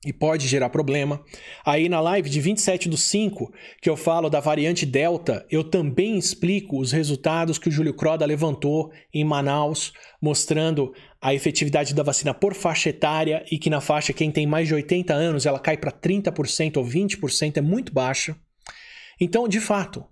e 0.07 0.13
pode 0.13 0.47
gerar 0.47 0.69
problema. 0.69 1.21
Aí 1.65 1.89
na 1.89 1.99
live 1.99 2.29
de 2.29 2.39
27 2.39 2.88
do 2.88 2.95
5, 2.95 3.51
que 3.81 3.89
eu 3.89 3.97
falo 3.97 4.29
da 4.29 4.39
variante 4.39 4.85
Delta, 4.85 5.45
eu 5.51 5.65
também 5.65 6.17
explico 6.17 6.79
os 6.79 6.93
resultados 6.93 7.57
que 7.57 7.67
o 7.67 7.71
Júlio 7.71 7.93
Croda 7.93 8.25
levantou 8.25 8.89
em 9.13 9.25
Manaus, 9.25 9.91
mostrando 10.21 10.93
a 11.21 11.34
efetividade 11.34 11.93
da 11.93 12.03
vacina 12.03 12.34
por 12.34 12.53
faixa 12.53 12.89
etária 12.89 13.43
e 13.51 13.59
que 13.59 13.69
na 13.69 13.81
faixa 13.81 14.13
quem 14.13 14.31
tem 14.31 14.47
mais 14.47 14.69
de 14.69 14.75
80 14.75 15.13
anos 15.13 15.45
ela 15.45 15.59
cai 15.59 15.75
para 15.75 15.91
30% 15.91 16.77
ou 16.77 16.85
20%, 16.85 17.57
é 17.57 17.61
muito 17.61 17.93
baixa. 17.93 18.34
Então, 19.19 19.45
de 19.45 19.59
fato, 19.59 20.05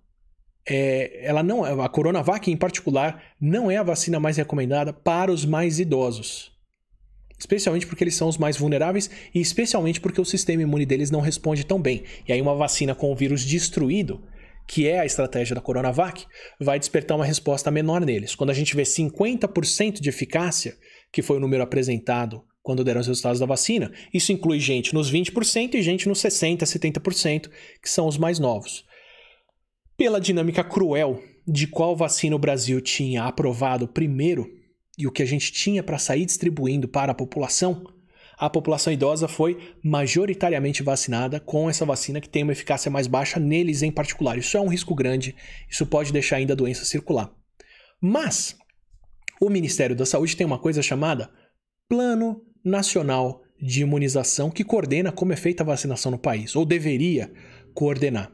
é, 0.67 1.25
ela 1.25 1.41
não, 1.41 1.63
a 1.81 1.87
Coronavac 1.87 2.51
em 2.51 2.57
particular 2.57 3.23
não 3.39 3.71
é 3.71 3.77
a 3.77 3.83
vacina 3.83 4.19
mais 4.19 4.35
recomendada 4.35 4.91
para 4.91 5.31
os 5.31 5.45
mais 5.45 5.79
idosos. 5.79 6.54
Especialmente 7.37 7.85
porque 7.85 8.03
eles 8.03 8.15
são 8.15 8.27
os 8.27 8.37
mais 8.37 8.57
vulneráveis 8.57 9.09
e 9.33 9.41
especialmente 9.41 9.99
porque 9.99 10.21
o 10.21 10.25
sistema 10.25 10.63
imune 10.63 10.85
deles 10.85 11.11
não 11.11 11.19
responde 11.19 11.65
tão 11.65 11.81
bem. 11.81 12.03
E 12.27 12.31
aí, 12.31 12.41
uma 12.41 12.55
vacina 12.55 12.95
com 12.95 13.11
o 13.11 13.15
vírus 13.15 13.43
destruído, 13.43 14.23
que 14.67 14.87
é 14.87 14.99
a 14.99 15.05
estratégia 15.05 15.53
da 15.53 15.61
Coronavac, 15.61 16.25
vai 16.59 16.79
despertar 16.79 17.15
uma 17.15 17.25
resposta 17.25 17.69
menor 17.69 18.05
neles. 18.05 18.35
Quando 18.35 18.49
a 18.49 18.53
gente 18.53 18.75
vê 18.75 18.83
50% 18.83 19.99
de 19.99 20.09
eficácia, 20.09 20.75
que 21.11 21.21
foi 21.21 21.37
o 21.37 21.39
número 21.39 21.63
apresentado 21.63 22.43
quando 22.63 22.83
deram 22.83 22.99
os 22.99 23.07
resultados 23.07 23.39
da 23.39 23.45
vacina, 23.45 23.91
isso 24.11 24.31
inclui 24.31 24.59
gente 24.59 24.93
nos 24.93 25.11
20% 25.11 25.75
e 25.75 25.81
gente 25.83 26.09
nos 26.09 26.19
60%, 26.19 26.61
70%, 26.63 27.49
que 27.81 27.89
são 27.89 28.07
os 28.07 28.17
mais 28.17 28.39
novos. 28.39 28.83
Pela 29.95 30.19
dinâmica 30.19 30.63
cruel 30.63 31.21
de 31.47 31.67
qual 31.67 31.95
vacina 31.95 32.35
o 32.35 32.39
Brasil 32.39 32.81
tinha 32.81 33.23
aprovado 33.23 33.87
primeiro 33.87 34.49
e 34.97 35.07
o 35.07 35.11
que 35.11 35.21
a 35.21 35.25
gente 35.25 35.51
tinha 35.51 35.83
para 35.83 35.97
sair 35.97 36.25
distribuindo 36.25 36.87
para 36.87 37.11
a 37.11 37.15
população, 37.15 37.83
a 38.37 38.49
população 38.49 38.91
idosa 38.91 39.27
foi 39.27 39.75
majoritariamente 39.83 40.83
vacinada 40.83 41.39
com 41.39 41.69
essa 41.69 41.85
vacina 41.85 42.19
que 42.19 42.29
tem 42.29 42.43
uma 42.43 42.51
eficácia 42.51 42.91
mais 42.91 43.07
baixa 43.07 43.39
neles 43.39 43.81
em 43.81 43.91
particular. 43.91 44.37
Isso 44.37 44.57
é 44.57 44.61
um 44.61 44.67
risco 44.67 44.93
grande, 44.93 45.35
isso 45.69 45.85
pode 45.85 46.11
deixar 46.11 46.37
ainda 46.37 46.53
a 46.53 46.55
doença 46.55 46.83
circular. 46.85 47.31
Mas 48.01 48.57
o 49.39 49.49
Ministério 49.49 49.95
da 49.95 50.05
Saúde 50.05 50.35
tem 50.35 50.45
uma 50.45 50.59
coisa 50.59 50.81
chamada 50.81 51.29
Plano 51.87 52.41
Nacional 52.63 53.41
de 53.61 53.81
Imunização 53.81 54.51
que 54.51 54.63
coordena 54.63 55.11
como 55.11 55.33
é 55.33 55.35
feita 55.35 55.63
a 55.63 55.65
vacinação 55.65 56.11
no 56.11 56.19
país, 56.19 56.55
ou 56.55 56.65
deveria 56.65 57.31
coordenar. 57.73 58.31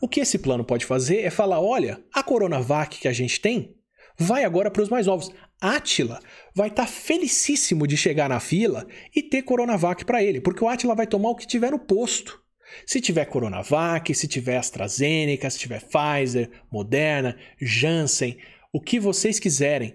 O 0.00 0.08
que 0.08 0.20
esse 0.20 0.38
plano 0.38 0.64
pode 0.64 0.84
fazer 0.84 1.18
é 1.18 1.30
falar: 1.30 1.60
olha, 1.60 2.02
a 2.12 2.22
Coronavac 2.22 2.98
que 2.98 3.08
a 3.08 3.12
gente 3.12 3.40
tem 3.40 3.74
vai 4.18 4.44
agora 4.44 4.70
para 4.70 4.82
os 4.82 4.88
mais 4.88 5.06
novos. 5.06 5.32
Atila 5.64 6.20
vai 6.54 6.68
estar 6.68 6.84
tá 6.84 6.88
felicíssimo 6.88 7.86
de 7.86 7.96
chegar 7.96 8.28
na 8.28 8.38
fila 8.38 8.86
e 9.16 9.22
ter 9.22 9.42
Coronavac 9.42 10.04
para 10.04 10.22
ele, 10.22 10.40
porque 10.40 10.62
o 10.62 10.68
Atila 10.68 10.94
vai 10.94 11.06
tomar 11.06 11.30
o 11.30 11.36
que 11.36 11.46
tiver 11.46 11.70
no 11.70 11.78
posto. 11.78 12.38
Se 12.86 13.00
tiver 13.00 13.24
Coronavac, 13.24 14.14
se 14.14 14.28
tiver 14.28 14.58
AstraZeneca, 14.58 15.48
se 15.48 15.58
tiver 15.58 15.80
Pfizer, 15.80 16.50
Moderna, 16.70 17.36
Janssen, 17.58 18.36
o 18.72 18.80
que 18.80 19.00
vocês 19.00 19.38
quiserem, 19.38 19.94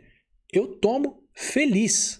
eu 0.52 0.68
tomo 0.80 1.24
feliz. 1.34 2.20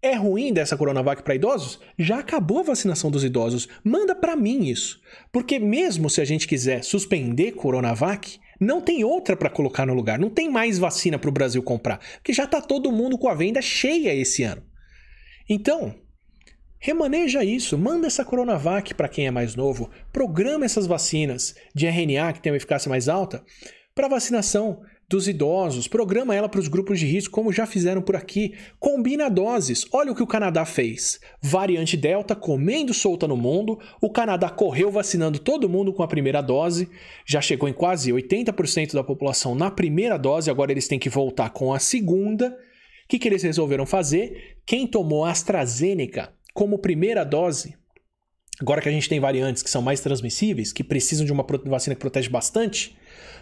É 0.00 0.14
ruim 0.14 0.52
dessa 0.52 0.76
Coronavac 0.76 1.24
para 1.24 1.34
idosos? 1.34 1.80
Já 1.98 2.20
acabou 2.20 2.60
a 2.60 2.62
vacinação 2.62 3.10
dos 3.10 3.24
idosos. 3.24 3.68
Manda 3.82 4.14
para 4.14 4.36
mim 4.36 4.66
isso. 4.66 5.00
Porque 5.32 5.58
mesmo 5.58 6.08
se 6.08 6.20
a 6.20 6.24
gente 6.24 6.46
quiser 6.46 6.84
suspender 6.84 7.52
Coronavac, 7.52 8.38
não 8.60 8.80
tem 8.80 9.04
outra 9.04 9.36
para 9.36 9.50
colocar 9.50 9.86
no 9.86 9.94
lugar. 9.94 10.18
Não 10.18 10.30
tem 10.30 10.50
mais 10.50 10.78
vacina 10.78 11.18
para 11.18 11.28
o 11.30 11.32
Brasil 11.32 11.62
comprar. 11.62 11.98
Porque 12.14 12.32
já 12.32 12.44
está 12.44 12.60
todo 12.60 12.92
mundo 12.92 13.16
com 13.16 13.28
a 13.28 13.34
venda 13.34 13.62
cheia 13.62 14.14
esse 14.14 14.42
ano. 14.42 14.62
Então, 15.48 15.94
remaneja 16.78 17.44
isso. 17.44 17.78
Manda 17.78 18.06
essa 18.06 18.24
Coronavac 18.24 18.94
para 18.94 19.08
quem 19.08 19.26
é 19.26 19.30
mais 19.30 19.54
novo. 19.54 19.90
Programa 20.12 20.64
essas 20.64 20.86
vacinas 20.86 21.54
de 21.74 21.86
RNA 21.86 22.32
que 22.32 22.42
tem 22.42 22.50
uma 22.52 22.56
eficácia 22.56 22.88
mais 22.88 23.08
alta 23.08 23.44
para 23.94 24.08
vacinação 24.08 24.82
dos 25.08 25.26
idosos, 25.26 25.88
programa 25.88 26.34
ela 26.34 26.48
para 26.48 26.60
os 26.60 26.68
grupos 26.68 27.00
de 27.00 27.06
risco, 27.06 27.32
como 27.32 27.50
já 27.50 27.66
fizeram 27.66 28.02
por 28.02 28.14
aqui. 28.14 28.54
Combina 28.78 29.30
doses. 29.30 29.86
Olha 29.90 30.12
o 30.12 30.14
que 30.14 30.22
o 30.22 30.26
Canadá 30.26 30.66
fez. 30.66 31.18
Variante 31.40 31.96
Delta 31.96 32.36
comendo 32.36 32.92
solta 32.92 33.26
no 33.26 33.36
mundo. 33.36 33.78
O 34.02 34.10
Canadá 34.10 34.50
correu 34.50 34.90
vacinando 34.90 35.38
todo 35.38 35.68
mundo 35.68 35.94
com 35.94 36.02
a 36.02 36.08
primeira 36.08 36.42
dose. 36.42 36.90
Já 37.26 37.40
chegou 37.40 37.68
em 37.68 37.72
quase 37.72 38.12
80% 38.12 38.92
da 38.92 39.02
população 39.02 39.54
na 39.54 39.70
primeira 39.70 40.18
dose. 40.18 40.50
Agora 40.50 40.70
eles 40.70 40.86
têm 40.86 40.98
que 40.98 41.08
voltar 41.08 41.50
com 41.50 41.72
a 41.72 41.78
segunda. 41.78 42.48
O 42.48 43.08
que, 43.08 43.18
que 43.18 43.26
eles 43.26 43.42
resolveram 43.42 43.86
fazer? 43.86 44.58
Quem 44.66 44.86
tomou 44.86 45.24
AstraZeneca 45.24 46.34
como 46.52 46.78
primeira 46.78 47.24
dose 47.24 47.78
Agora 48.60 48.82
que 48.82 48.88
a 48.88 48.92
gente 48.92 49.08
tem 49.08 49.20
variantes 49.20 49.62
que 49.62 49.70
são 49.70 49.80
mais 49.80 50.00
transmissíveis, 50.00 50.72
que 50.72 50.82
precisam 50.82 51.24
de 51.24 51.32
uma 51.32 51.46
vacina 51.64 51.94
que 51.94 52.00
protege 52.00 52.28
bastante, 52.28 52.96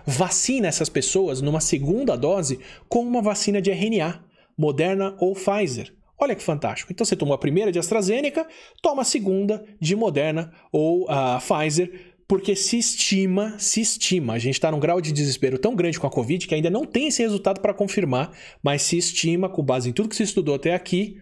vacina 0.07 0.69
essas 0.69 0.89
pessoas 0.89 1.43
numa 1.43 1.61
segunda 1.61 2.17
dose 2.17 2.61
com 2.89 3.01
uma 3.01 3.21
vacina 3.21 3.61
de 3.61 3.71
RNA, 3.71 4.25
Moderna 4.57 5.17
ou 5.19 5.35
Pfizer. 5.35 5.93
Olha 6.19 6.35
que 6.35 6.43
fantástico. 6.43 6.93
Então 6.93 7.05
você 7.05 7.17
tomou 7.17 7.35
a 7.35 7.39
primeira 7.39 7.71
de 7.71 7.79
AstraZeneca, 7.79 8.47
toma 8.81 9.03
a 9.03 9.05
segunda 9.05 9.65
de 9.79 9.95
Moderna 9.95 10.53
ou 10.73 11.07
a 11.11 11.39
Pfizer, 11.39 12.15
porque 12.29 12.57
se 12.57 12.79
estima, 12.79 13.55
se 13.59 13.81
estima, 13.81 14.33
a 14.33 14.39
gente 14.39 14.55
está 14.55 14.71
num 14.71 14.81
grau 14.81 15.01
de 15.01 15.13
desespero 15.13 15.59
tão 15.59 15.77
grande 15.77 16.01
com 16.01 16.07
a 16.07 16.11
Covid 16.11 16.47
que 16.47 16.55
ainda 16.55 16.71
não 16.71 16.85
tem 16.85 17.07
esse 17.07 17.23
resultado 17.23 17.61
para 17.61 17.75
confirmar, 17.75 18.33
mas 18.63 18.83
se 18.83 18.97
estima, 18.97 19.49
com 19.49 19.63
base 19.63 19.91
em 19.91 19.93
tudo 19.93 20.09
que 20.09 20.17
se 20.17 20.25
estudou 20.25 20.55
até 20.55 20.75
aqui, 20.75 21.19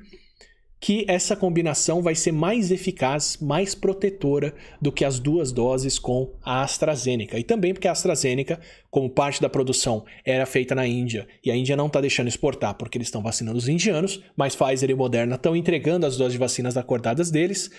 que 0.85 1.07
essa 1.09 1.35
combinação 1.35 2.03
vai 2.03 2.15
ser 2.15 2.31
mais 2.31 2.71
eficaz, 2.71 3.39
mais 3.41 3.75
protetora 3.75 4.55
do 4.83 4.93
que 4.93 5.03
as 5.03 5.19
duas 5.19 5.51
doses 5.51 5.99
com 5.99 6.35
a 6.45 6.63
AstraZeneca. 6.63 7.39
E 7.39 7.43
também 7.43 7.73
porque 7.73 7.89
a 7.89 7.93
AstraZeneca, 7.93 8.61
como 8.91 9.09
parte 9.09 9.41
da 9.41 9.49
produção 9.49 10.05
era 10.27 10.45
feita 10.45 10.75
na 10.75 10.87
Índia 10.87 11.27
e 11.43 11.51
a 11.51 11.57
Índia 11.57 11.75
não 11.75 11.87
está 11.87 12.03
deixando 12.03 12.29
exportar 12.29 12.75
porque 12.75 12.99
eles 12.99 13.09
estão 13.09 13.23
vacinando 13.23 13.57
os 13.57 13.67
indianos, 13.67 14.23
mas 14.37 14.55
Pfizer 14.55 14.91
e 14.91 14.95
Moderna 14.95 15.37
estão 15.37 15.57
entregando 15.57 16.05
as 16.05 16.19
doses 16.19 16.35
de 16.35 16.39
vacinas 16.39 16.77
acordadas 16.77 17.31
deles. 17.31 17.71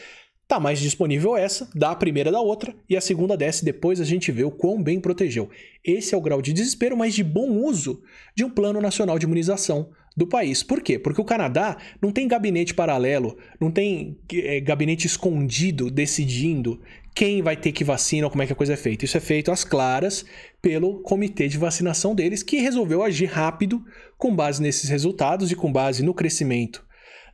Tá 0.47 0.59
mais 0.59 0.79
disponível 0.79 1.37
essa, 1.37 1.69
dá 1.75 1.91
a 1.91 1.95
primeira 1.95 2.31
da 2.31 2.41
outra 2.41 2.73
e 2.89 2.97
a 2.97 3.01
segunda 3.01 3.37
desce 3.37 3.63
depois 3.63 4.01
a 4.01 4.03
gente 4.03 4.31
vê 4.31 4.43
o 4.43 4.51
quão 4.51 4.81
bem 4.81 4.99
protegeu. 4.99 5.47
Esse 5.83 6.15
é 6.15 6.17
o 6.17 6.21
grau 6.21 6.41
de 6.41 6.51
desespero, 6.51 6.97
mas 6.97 7.13
de 7.13 7.23
bom 7.23 7.51
uso 7.51 8.01
de 8.35 8.43
um 8.43 8.49
plano 8.49 8.81
nacional 8.81 9.19
de 9.19 9.27
imunização 9.27 9.91
do 10.15 10.25
país. 10.25 10.63
Por 10.63 10.81
quê? 10.81 10.97
Porque 10.97 11.19
o 11.19 11.25
Canadá 11.25 11.77
não 12.01 12.11
tem 12.11 12.27
gabinete 12.27 12.73
paralelo, 12.73 13.37
não 13.59 13.69
tem 13.69 14.17
é, 14.31 14.59
gabinete 14.61 15.05
escondido 15.05 15.91
decidindo 15.91 16.81
quem 17.13 17.41
vai 17.41 17.55
ter 17.55 17.71
que 17.71 17.83
vacina 17.83 18.27
ou 18.27 18.31
como 18.31 18.43
é 18.43 18.45
que 18.45 18.53
a 18.53 18.55
coisa 18.55 18.73
é 18.73 18.77
feita. 18.77 19.05
Isso 19.05 19.17
é 19.17 19.21
feito 19.21 19.51
às 19.51 19.63
claras 19.63 20.25
pelo 20.61 21.01
comitê 21.01 21.47
de 21.47 21.57
vacinação 21.57 22.15
deles, 22.15 22.43
que 22.43 22.57
resolveu 22.57 23.03
agir 23.03 23.27
rápido 23.27 23.83
com 24.17 24.35
base 24.35 24.61
nesses 24.61 24.89
resultados 24.89 25.51
e 25.51 25.55
com 25.55 25.71
base 25.71 26.03
no 26.03 26.13
crescimento 26.13 26.85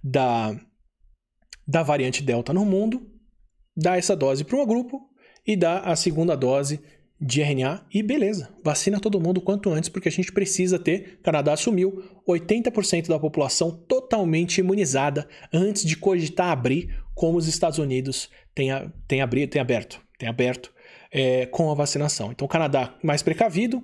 da, 0.03 0.56
da 1.68 1.84
variante 1.84 2.24
Delta 2.24 2.53
no 2.53 2.66
mundo, 2.66 3.08
dar 3.76 3.98
essa 3.98 4.16
dose 4.16 4.44
para 4.44 4.58
um 4.58 4.66
grupo 4.66 5.02
e 5.45 5.56
dar 5.56 5.80
a 5.80 5.95
segunda 5.95 6.36
dose 6.36 6.80
de 7.22 7.39
RNA 7.41 7.85
e 7.93 8.02
beleza, 8.02 8.49
vacina 8.64 8.99
todo 8.99 9.22
mundo 9.22 9.39
quanto 9.39 9.69
antes, 9.69 9.89
porque 9.89 10.10
a 10.10 10.11
gente 10.11 10.31
precisa 10.31 10.80
ter. 10.80 11.19
Canadá 11.22 11.53
assumiu 11.53 12.03
80% 12.27 13.07
da 13.07 13.19
população 13.19 13.69
totalmente 13.69 14.57
imunizada 14.57 15.27
antes 15.53 15.85
de 15.85 15.95
cogitar 15.95 16.49
abrir, 16.49 16.89
como 17.14 17.38
os 17.38 17.48
Estados 17.48 17.77
Unidos 17.77 18.27
têm, 18.56 18.72
a, 18.72 18.91
têm, 19.07 19.22
abrir, 19.22 19.48
aberto, 19.60 20.02
têm 20.18 20.27
aberto 20.27 20.73
é, 21.11 21.45
com 21.45 21.69
a 21.69 21.76
vacinação. 21.76 22.31
Então, 22.31 22.45
o 22.45 22.49
Canadá 22.49 22.95
mais 23.03 23.22
precavido, 23.22 23.84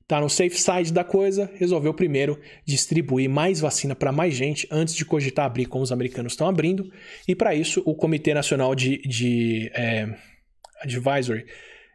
está 0.00 0.20
no 0.20 0.28
safe 0.28 0.60
side 0.60 0.92
da 0.92 1.04
coisa, 1.04 1.48
resolveu 1.54 1.94
primeiro 1.94 2.38
distribuir 2.66 3.30
mais 3.30 3.60
vacina 3.60 3.94
para 3.94 4.10
mais 4.10 4.34
gente 4.34 4.66
antes 4.72 4.94
de 4.94 5.04
cogitar 5.04 5.46
abrir, 5.46 5.66
como 5.66 5.84
os 5.84 5.92
americanos 5.92 6.32
estão 6.32 6.48
abrindo. 6.48 6.90
E 7.28 7.36
para 7.36 7.54
isso, 7.54 7.80
o 7.86 7.94
Comitê 7.94 8.34
Nacional 8.34 8.74
de, 8.74 8.98
de 9.02 9.70
é, 9.72 10.12
Advisory 10.82 11.46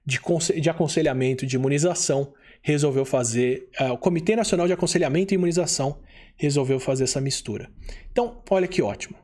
de, 0.08 0.22
de 0.62 0.70
Aconselhamento 0.70 1.46
de 1.46 1.58
Imunização 1.58 2.34
resolveu 2.62 3.04
fazer, 3.04 3.70
uh, 3.80 3.92
o 3.92 3.98
Comitê 3.98 4.38
Nacional 4.38 4.66
de 4.66 4.74
Aconselhamento 4.74 5.34
e 5.34 5.36
Imunização 5.36 6.00
resolveu 6.38 6.80
fazer 6.80 7.04
essa 7.04 7.20
mistura. 7.20 7.70
Então, 8.10 8.42
olha 8.50 8.68
que 8.68 8.82
ótimo. 8.82 9.18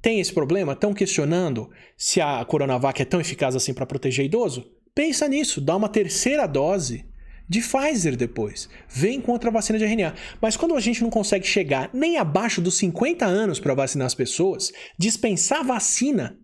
Tem 0.00 0.20
esse 0.20 0.32
problema? 0.32 0.72
Estão 0.72 0.94
questionando 0.94 1.70
se 1.96 2.20
a 2.20 2.44
Coronavac 2.44 3.02
é 3.02 3.04
tão 3.04 3.20
eficaz 3.20 3.56
assim 3.56 3.74
para 3.74 3.84
proteger 3.84 4.24
idoso? 4.24 4.70
Pensa 4.94 5.26
nisso, 5.26 5.60
dá 5.60 5.76
uma 5.76 5.88
terceira 5.88 6.46
dose 6.46 7.04
de 7.48 7.60
Pfizer 7.60 8.16
depois. 8.16 8.68
Vem 8.88 9.20
contra 9.20 9.50
a 9.50 9.52
vacina 9.52 9.78
de 9.78 9.84
RNA. 9.84 10.14
Mas 10.40 10.56
quando 10.56 10.74
a 10.74 10.80
gente 10.80 11.02
não 11.02 11.10
consegue 11.10 11.46
chegar 11.46 11.90
nem 11.92 12.16
abaixo 12.16 12.60
dos 12.60 12.76
50 12.78 13.26
anos 13.26 13.58
para 13.58 13.74
vacinar 13.74 14.06
as 14.06 14.14
pessoas, 14.14 14.72
dispensar 14.98 15.64
vacina 15.64 16.38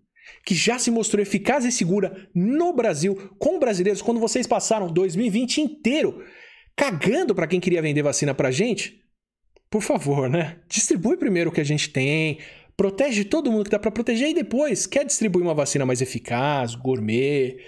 que 0.48 0.54
já 0.54 0.78
se 0.78 0.90
mostrou 0.90 1.20
eficaz 1.20 1.66
e 1.66 1.70
segura 1.70 2.26
no 2.34 2.72
Brasil 2.72 3.34
com 3.38 3.58
brasileiros 3.58 4.00
quando 4.00 4.18
vocês 4.18 4.46
passaram 4.46 4.90
2020 4.90 5.60
inteiro 5.60 6.24
cagando 6.74 7.34
para 7.34 7.46
quem 7.46 7.60
queria 7.60 7.82
vender 7.82 8.00
vacina 8.00 8.32
pra 8.32 8.50
gente? 8.50 8.98
Por 9.68 9.82
favor, 9.82 10.30
né? 10.30 10.56
Distribui 10.66 11.18
primeiro 11.18 11.50
o 11.50 11.52
que 11.52 11.60
a 11.60 11.64
gente 11.64 11.90
tem, 11.90 12.38
protege 12.78 13.24
todo 13.24 13.52
mundo 13.52 13.64
que 13.64 13.70
dá 13.70 13.78
para 13.78 13.90
proteger 13.90 14.30
e 14.30 14.34
depois 14.34 14.86
quer 14.86 15.04
distribuir 15.04 15.44
uma 15.44 15.52
vacina 15.52 15.84
mais 15.84 16.00
eficaz, 16.00 16.74
gourmet, 16.74 17.58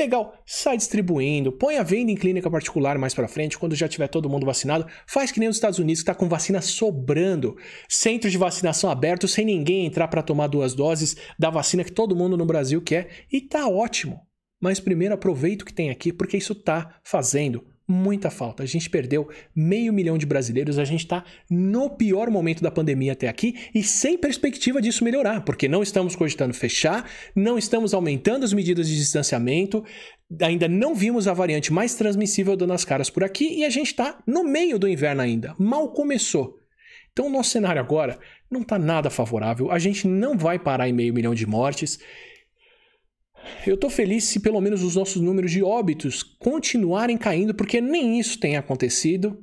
Legal, 0.00 0.32
sai 0.46 0.78
distribuindo, 0.78 1.52
põe 1.52 1.76
a 1.76 1.82
venda 1.82 2.10
em 2.10 2.14
clínica 2.14 2.50
particular 2.50 2.96
mais 2.96 3.12
para 3.12 3.28
frente, 3.28 3.58
quando 3.58 3.76
já 3.76 3.86
tiver 3.86 4.08
todo 4.08 4.30
mundo 4.30 4.46
vacinado. 4.46 4.86
Faz 5.06 5.30
que 5.30 5.38
nem 5.38 5.46
os 5.46 5.56
Estados 5.56 5.78
Unidos, 5.78 6.02
que 6.02 6.10
está 6.10 6.14
com 6.14 6.26
vacina 6.26 6.62
sobrando. 6.62 7.54
Centros 7.86 8.32
de 8.32 8.38
vacinação 8.38 8.88
abertos, 8.88 9.32
sem 9.32 9.44
ninguém 9.44 9.84
entrar 9.84 10.08
para 10.08 10.22
tomar 10.22 10.46
duas 10.46 10.72
doses 10.72 11.18
da 11.38 11.50
vacina 11.50 11.84
que 11.84 11.92
todo 11.92 12.16
mundo 12.16 12.34
no 12.34 12.46
Brasil 12.46 12.80
quer. 12.80 13.26
E 13.30 13.42
tá 13.42 13.68
ótimo. 13.68 14.22
Mas 14.58 14.80
primeiro 14.80 15.12
aproveita 15.12 15.64
o 15.64 15.66
que 15.66 15.74
tem 15.74 15.90
aqui, 15.90 16.14
porque 16.14 16.38
isso 16.38 16.54
tá 16.54 16.98
fazendo 17.04 17.69
muita 17.90 18.30
falta. 18.30 18.62
A 18.62 18.66
gente 18.66 18.88
perdeu 18.88 19.28
meio 19.54 19.92
milhão 19.92 20.16
de 20.16 20.24
brasileiros, 20.24 20.78
a 20.78 20.84
gente 20.84 21.00
está 21.00 21.24
no 21.50 21.90
pior 21.90 22.30
momento 22.30 22.62
da 22.62 22.70
pandemia 22.70 23.12
até 23.12 23.28
aqui 23.28 23.56
e 23.74 23.82
sem 23.82 24.16
perspectiva 24.16 24.80
disso 24.80 25.04
melhorar, 25.04 25.40
porque 25.42 25.68
não 25.68 25.82
estamos 25.82 26.14
cogitando 26.14 26.54
fechar, 26.54 27.10
não 27.34 27.58
estamos 27.58 27.92
aumentando 27.92 28.44
as 28.44 28.52
medidas 28.52 28.88
de 28.88 28.96
distanciamento, 28.96 29.84
ainda 30.40 30.68
não 30.68 30.94
vimos 30.94 31.26
a 31.26 31.34
variante 31.34 31.72
mais 31.72 31.94
transmissível 31.94 32.56
dando 32.56 32.72
as 32.72 32.84
caras 32.84 33.10
por 33.10 33.24
aqui 33.24 33.58
e 33.58 33.64
a 33.64 33.70
gente 33.70 33.88
está 33.88 34.18
no 34.26 34.44
meio 34.44 34.78
do 34.78 34.88
inverno 34.88 35.22
ainda, 35.22 35.54
mal 35.58 35.92
começou. 35.92 36.58
Então 37.12 37.26
o 37.26 37.30
nosso 37.30 37.50
cenário 37.50 37.80
agora 37.80 38.18
não 38.48 38.62
está 38.62 38.78
nada 38.78 39.10
favorável, 39.10 39.70
a 39.70 39.78
gente 39.78 40.06
não 40.06 40.38
vai 40.38 40.58
parar 40.58 40.88
em 40.88 40.92
meio 40.92 41.12
milhão 41.12 41.34
de 41.34 41.46
mortes 41.46 41.98
eu 43.66 43.74
estou 43.74 43.90
feliz 43.90 44.24
se 44.24 44.40
pelo 44.40 44.60
menos 44.60 44.82
os 44.82 44.96
nossos 44.96 45.20
números 45.20 45.50
de 45.50 45.62
óbitos 45.62 46.22
continuarem 46.22 47.16
caindo, 47.16 47.54
porque 47.54 47.80
nem 47.80 48.18
isso 48.18 48.38
tem 48.38 48.56
acontecido 48.56 49.42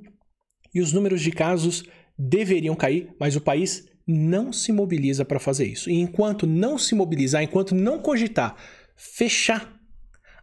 e 0.73 0.81
os 0.81 0.93
números 0.93 1.21
de 1.21 1.31
casos 1.31 1.83
deveriam 2.17 2.75
cair, 2.75 3.09
mas 3.19 3.35
o 3.35 3.41
país 3.41 3.87
não 4.05 4.53
se 4.53 4.71
mobiliza 4.71 5.25
para 5.25 5.39
fazer 5.39 5.65
isso. 5.65 5.89
E 5.89 5.99
enquanto 5.99 6.47
não 6.47 6.77
se 6.77 6.95
mobilizar, 6.95 7.43
enquanto 7.43 7.75
não 7.75 7.99
cogitar 7.99 8.55
fechar 8.97 9.76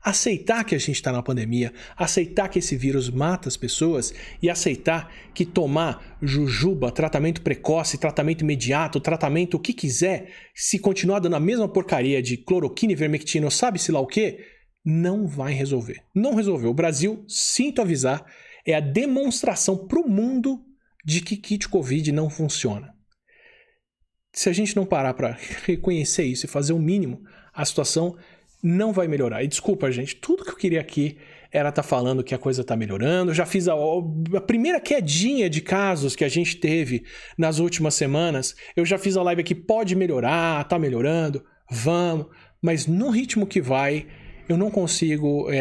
aceitar 0.05 0.65
que 0.65 0.75
a 0.75 0.79
gente 0.79 0.93
está 0.93 1.11
na 1.11 1.23
pandemia, 1.23 1.73
aceitar 1.97 2.51
que 2.51 2.59
esse 2.59 2.77
vírus 2.77 3.09
mata 3.09 3.49
as 3.49 3.57
pessoas 3.57 4.13
e 4.43 4.51
aceitar 4.51 5.11
que 5.33 5.47
tomar 5.47 6.19
jujuba, 6.21 6.93
tratamento 6.93 7.41
precoce, 7.41 7.97
tratamento 7.97 8.43
imediato, 8.43 9.01
tratamento 9.01 9.55
o 9.55 9.61
que 9.61 9.73
quiser, 9.73 10.31
se 10.55 10.79
continuar 10.79 11.21
dando 11.21 11.37
a 11.37 11.41
mesma 11.41 11.67
porcaria 11.67 12.21
de 12.21 12.37
cloroquina 12.37 12.93
e 12.93 12.97
vermectina 12.97 13.51
sabe-se 13.51 13.91
lá 13.91 13.99
o 13.99 14.07
que, 14.07 14.45
não 14.85 15.27
vai 15.27 15.55
resolver. 15.55 16.03
Não 16.15 16.35
resolveu. 16.35 16.69
O 16.69 16.75
Brasil, 16.75 17.25
sinto 17.27 17.81
avisar, 17.81 18.27
é 18.67 18.75
a 18.75 18.81
demonstração 18.81 19.87
para 19.87 19.99
o 19.99 20.07
mundo 20.07 20.63
de 21.03 21.23
que 21.23 21.39
kit 21.39 21.67
Covid 21.67 22.13
não 22.13 22.29
funciona. 22.29 22.95
Se 24.35 24.51
a 24.51 24.53
gente 24.53 24.77
não 24.77 24.85
parar 24.85 25.15
para 25.15 25.39
reconhecer 25.65 26.25
isso 26.25 26.45
e 26.45 26.49
fazer 26.49 26.75
o 26.75 26.79
mínimo, 26.79 27.23
a 27.55 27.65
situação 27.65 28.19
não 28.65 28.95
vai 28.95 29.07
melhorar. 29.07 29.45
E 29.45 29.47
desculpa, 29.47 29.93
gente, 29.93 30.17
tudo 30.17 30.43
que 30.43 30.51
eu 30.51 30.57
queria 30.57 30.81
aqui 30.81 31.19
era 31.53 31.69
estar 31.69 31.83
tá 31.83 31.89
falando 31.89 32.25
que 32.25 32.35
a 32.35 32.39
coisa 32.39 32.63
está 32.63 32.75
melhorando. 32.75 33.35
Já 33.35 33.45
fiz 33.45 33.69
a, 33.69 33.75
a, 33.75 34.41
primeira 34.41 34.81
quedinha 34.81 35.51
de 35.51 35.61
casos 35.61 36.17
que 36.17 36.25
a 36.25 36.29
gente 36.29 36.57
teve 36.57 37.05
nas 37.37 37.59
últimas 37.59 37.95
semanas. 37.95 38.55
Eu 38.75 38.87
já 38.87 38.97
fiz 38.97 39.19
a 39.19 39.23
live 39.23 39.43
aqui, 39.43 39.55
pode 39.55 39.95
melhorar, 39.95 40.65
tá 40.65 40.79
melhorando, 40.79 41.45
vamos. 41.71 42.27
Mas 42.63 42.87
no 42.87 43.11
ritmo 43.11 43.47
que 43.47 43.61
vai, 43.61 44.07
eu 44.49 44.57
não 44.57 44.71
consigo 44.71 45.51
é, 45.51 45.59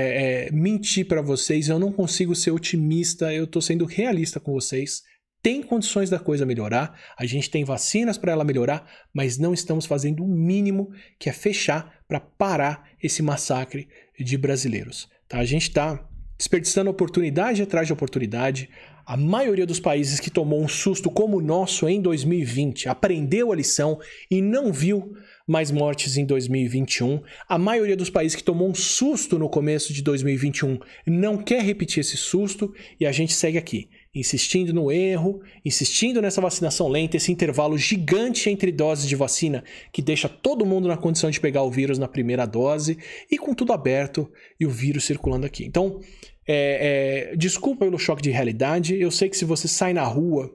é, 0.47 0.51
mentir 0.53 1.05
para 1.05 1.21
vocês, 1.21 1.67
eu 1.67 1.77
não 1.77 1.91
consigo 1.91 2.33
ser 2.33 2.51
otimista, 2.51 3.33
eu 3.33 3.43
estou 3.43 3.61
sendo 3.61 3.83
realista 3.83 4.39
com 4.39 4.53
vocês 4.53 5.01
tem 5.43 5.61
condições 5.61 6.09
da 6.09 6.17
coisa 6.17 6.45
melhorar, 6.45 6.97
a 7.17 7.25
gente 7.25 7.49
tem 7.49 7.65
vacinas 7.65 8.17
para 8.17 8.31
ela 8.31 8.45
melhorar, 8.45 8.89
mas 9.13 9.37
não 9.37 9.53
estamos 9.53 9.85
fazendo 9.85 10.23
o 10.23 10.27
mínimo 10.27 10.89
que 11.19 11.29
é 11.29 11.33
fechar 11.33 11.99
para 12.13 12.19
parar 12.19 12.89
esse 13.01 13.23
massacre 13.23 13.87
de 14.19 14.37
brasileiros. 14.37 15.09
Tá? 15.27 15.39
A 15.39 15.45
gente 15.45 15.63
está 15.63 16.07
desperdiçando 16.37 16.89
oportunidade 16.89 17.61
atrás 17.61 17.87
de 17.87 17.93
oportunidade. 17.93 18.69
A 19.05 19.17
maioria 19.17 19.65
dos 19.65 19.79
países 19.79 20.19
que 20.19 20.29
tomou 20.29 20.61
um 20.61 20.67
susto 20.67 21.09
como 21.09 21.37
o 21.37 21.41
nosso 21.41 21.87
em 21.89 21.99
2020 21.99 22.87
aprendeu 22.87 23.51
a 23.51 23.55
lição 23.55 23.99
e 24.29 24.41
não 24.41 24.71
viu 24.71 25.15
mais 25.47 25.71
mortes 25.71 26.15
em 26.15 26.25
2021. 26.25 27.21
A 27.49 27.57
maioria 27.57 27.97
dos 27.97 28.09
países 28.09 28.35
que 28.35 28.43
tomou 28.43 28.69
um 28.69 28.75
susto 28.75 29.39
no 29.39 29.49
começo 29.49 29.91
de 29.91 30.03
2021 30.03 30.79
não 31.07 31.37
quer 31.37 31.63
repetir 31.63 32.01
esse 32.01 32.15
susto 32.15 32.73
e 32.99 33.05
a 33.07 33.11
gente 33.11 33.33
segue 33.33 33.57
aqui 33.57 33.89
insistindo 34.13 34.73
no 34.73 34.91
erro, 34.91 35.41
insistindo 35.65 36.21
nessa 36.21 36.39
vacinação 36.39 36.87
lenta, 36.87 37.17
esse 37.17 37.31
intervalo 37.31 37.77
gigante 37.77 38.49
entre 38.49 38.71
doses 38.71 39.07
de 39.07 39.15
vacina 39.15 39.63
que 39.91 40.01
deixa 40.01 40.29
todo 40.29 40.65
mundo 40.65 40.87
na 40.87 40.97
condição 40.97 41.31
de 41.31 41.39
pegar 41.39 41.63
o 41.63 41.71
vírus 41.71 41.97
na 41.97 42.07
primeira 42.07 42.45
dose 42.45 42.97
e 43.29 43.37
com 43.37 43.53
tudo 43.53 43.73
aberto 43.73 44.29
e 44.59 44.65
o 44.65 44.69
vírus 44.69 45.05
circulando 45.05 45.45
aqui. 45.45 45.65
Então, 45.65 45.99
é, 46.47 47.31
é, 47.31 47.35
desculpa 47.35 47.85
pelo 47.85 47.97
choque 47.97 48.21
de 48.21 48.29
realidade. 48.29 48.99
Eu 48.99 49.09
sei 49.09 49.29
que 49.29 49.37
se 49.37 49.45
você 49.45 49.67
sai 49.67 49.93
na 49.93 50.03
rua 50.03 50.53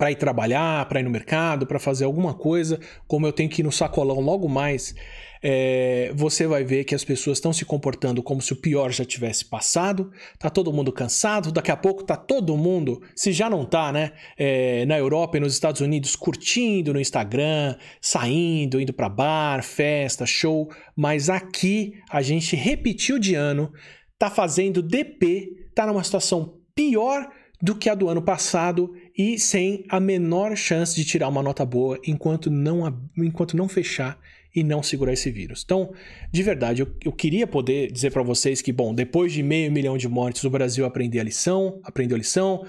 para 0.00 0.10
ir 0.10 0.16
trabalhar, 0.16 0.88
para 0.88 1.00
ir 1.00 1.02
no 1.02 1.10
mercado, 1.10 1.66
para 1.66 1.78
fazer 1.78 2.06
alguma 2.06 2.32
coisa, 2.32 2.80
como 3.06 3.26
eu 3.26 3.32
tenho 3.32 3.50
que 3.50 3.60
ir 3.60 3.64
no 3.64 3.70
sacolão 3.70 4.18
logo 4.18 4.48
mais 4.48 4.94
é, 5.42 6.12
você 6.14 6.46
vai 6.46 6.64
ver 6.64 6.84
que 6.84 6.94
as 6.94 7.04
pessoas 7.04 7.38
estão 7.38 7.52
se 7.52 7.64
comportando 7.64 8.22
como 8.22 8.42
se 8.42 8.52
o 8.52 8.56
pior 8.56 8.90
já 8.92 9.04
tivesse 9.04 9.44
passado, 9.44 10.12
tá 10.38 10.50
todo 10.50 10.72
mundo 10.72 10.92
cansado, 10.92 11.50
daqui 11.50 11.70
a 11.70 11.76
pouco 11.76 12.04
tá 12.04 12.16
todo 12.16 12.56
mundo, 12.56 13.00
se 13.14 13.32
já 13.32 13.48
não 13.48 13.64
tá, 13.64 13.90
né, 13.92 14.12
é, 14.36 14.84
na 14.86 14.98
Europa 14.98 15.38
e 15.38 15.40
nos 15.40 15.54
Estados 15.54 15.80
Unidos, 15.80 16.14
curtindo 16.14 16.92
no 16.92 17.00
Instagram, 17.00 17.76
saindo, 18.00 18.80
indo 18.80 18.92
para 18.92 19.08
bar, 19.08 19.62
festa, 19.62 20.26
show, 20.26 20.70
mas 20.94 21.30
aqui 21.30 21.94
a 22.10 22.20
gente 22.20 22.54
repetiu 22.54 23.18
de 23.18 23.34
ano, 23.34 23.72
tá 24.18 24.28
fazendo 24.28 24.82
DP, 24.82 25.70
tá 25.74 25.86
numa 25.86 26.04
situação 26.04 26.58
pior 26.74 27.26
do 27.62 27.74
que 27.74 27.88
a 27.88 27.94
do 27.94 28.08
ano 28.08 28.22
passado 28.22 28.94
e 29.16 29.38
sem 29.38 29.84
a 29.88 29.98
menor 30.00 30.56
chance 30.56 30.94
de 30.94 31.04
tirar 31.04 31.28
uma 31.28 31.42
nota 31.42 31.64
boa 31.64 31.98
enquanto 32.06 32.50
não, 32.50 33.10
enquanto 33.16 33.56
não 33.56 33.68
fechar 33.68 34.18
e 34.54 34.64
não 34.64 34.82
segurar 34.82 35.12
esse 35.12 35.30
vírus. 35.30 35.62
Então, 35.64 35.92
de 36.32 36.42
verdade, 36.42 36.82
eu, 36.82 36.96
eu 37.04 37.12
queria 37.12 37.46
poder 37.46 37.90
dizer 37.92 38.10
para 38.10 38.22
vocês 38.22 38.60
que, 38.60 38.72
bom, 38.72 38.94
depois 38.94 39.32
de 39.32 39.42
meio 39.42 39.70
milhão 39.70 39.96
de 39.96 40.08
mortes, 40.08 40.42
o 40.44 40.50
Brasil 40.50 40.84
aprendeu 40.84 41.20
a 41.20 41.24
lição, 41.24 41.80
aprendeu 41.84 42.16
a 42.16 42.18
lição, 42.18 42.66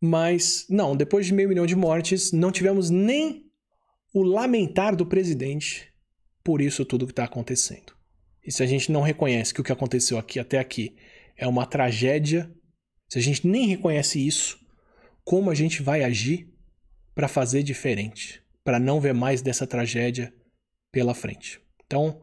mas 0.00 0.66
não, 0.68 0.96
depois 0.96 1.26
de 1.26 1.34
meio 1.34 1.48
milhão 1.48 1.66
de 1.66 1.74
mortes, 1.74 2.32
não 2.32 2.52
tivemos 2.52 2.90
nem 2.90 3.44
o 4.14 4.22
lamentar 4.22 4.94
do 4.94 5.04
presidente 5.04 5.92
por 6.44 6.60
isso 6.60 6.84
tudo 6.84 7.06
que 7.06 7.12
está 7.12 7.24
acontecendo. 7.24 7.92
E 8.46 8.52
se 8.52 8.62
a 8.62 8.66
gente 8.66 8.92
não 8.92 9.02
reconhece 9.02 9.52
que 9.52 9.60
o 9.60 9.64
que 9.64 9.72
aconteceu 9.72 10.16
aqui 10.16 10.38
até 10.38 10.58
aqui 10.58 10.94
é 11.36 11.46
uma 11.46 11.66
tragédia, 11.66 12.48
se 13.08 13.18
a 13.18 13.22
gente 13.22 13.46
nem 13.46 13.66
reconhece 13.66 14.24
isso, 14.24 14.56
como 15.26 15.50
a 15.50 15.54
gente 15.56 15.82
vai 15.82 16.04
agir 16.04 16.48
para 17.12 17.26
fazer 17.26 17.64
diferente, 17.64 18.40
para 18.62 18.78
não 18.78 19.00
ver 19.00 19.12
mais 19.12 19.42
dessa 19.42 19.66
tragédia 19.66 20.32
pela 20.92 21.14
frente. 21.14 21.60
Então, 21.84 22.20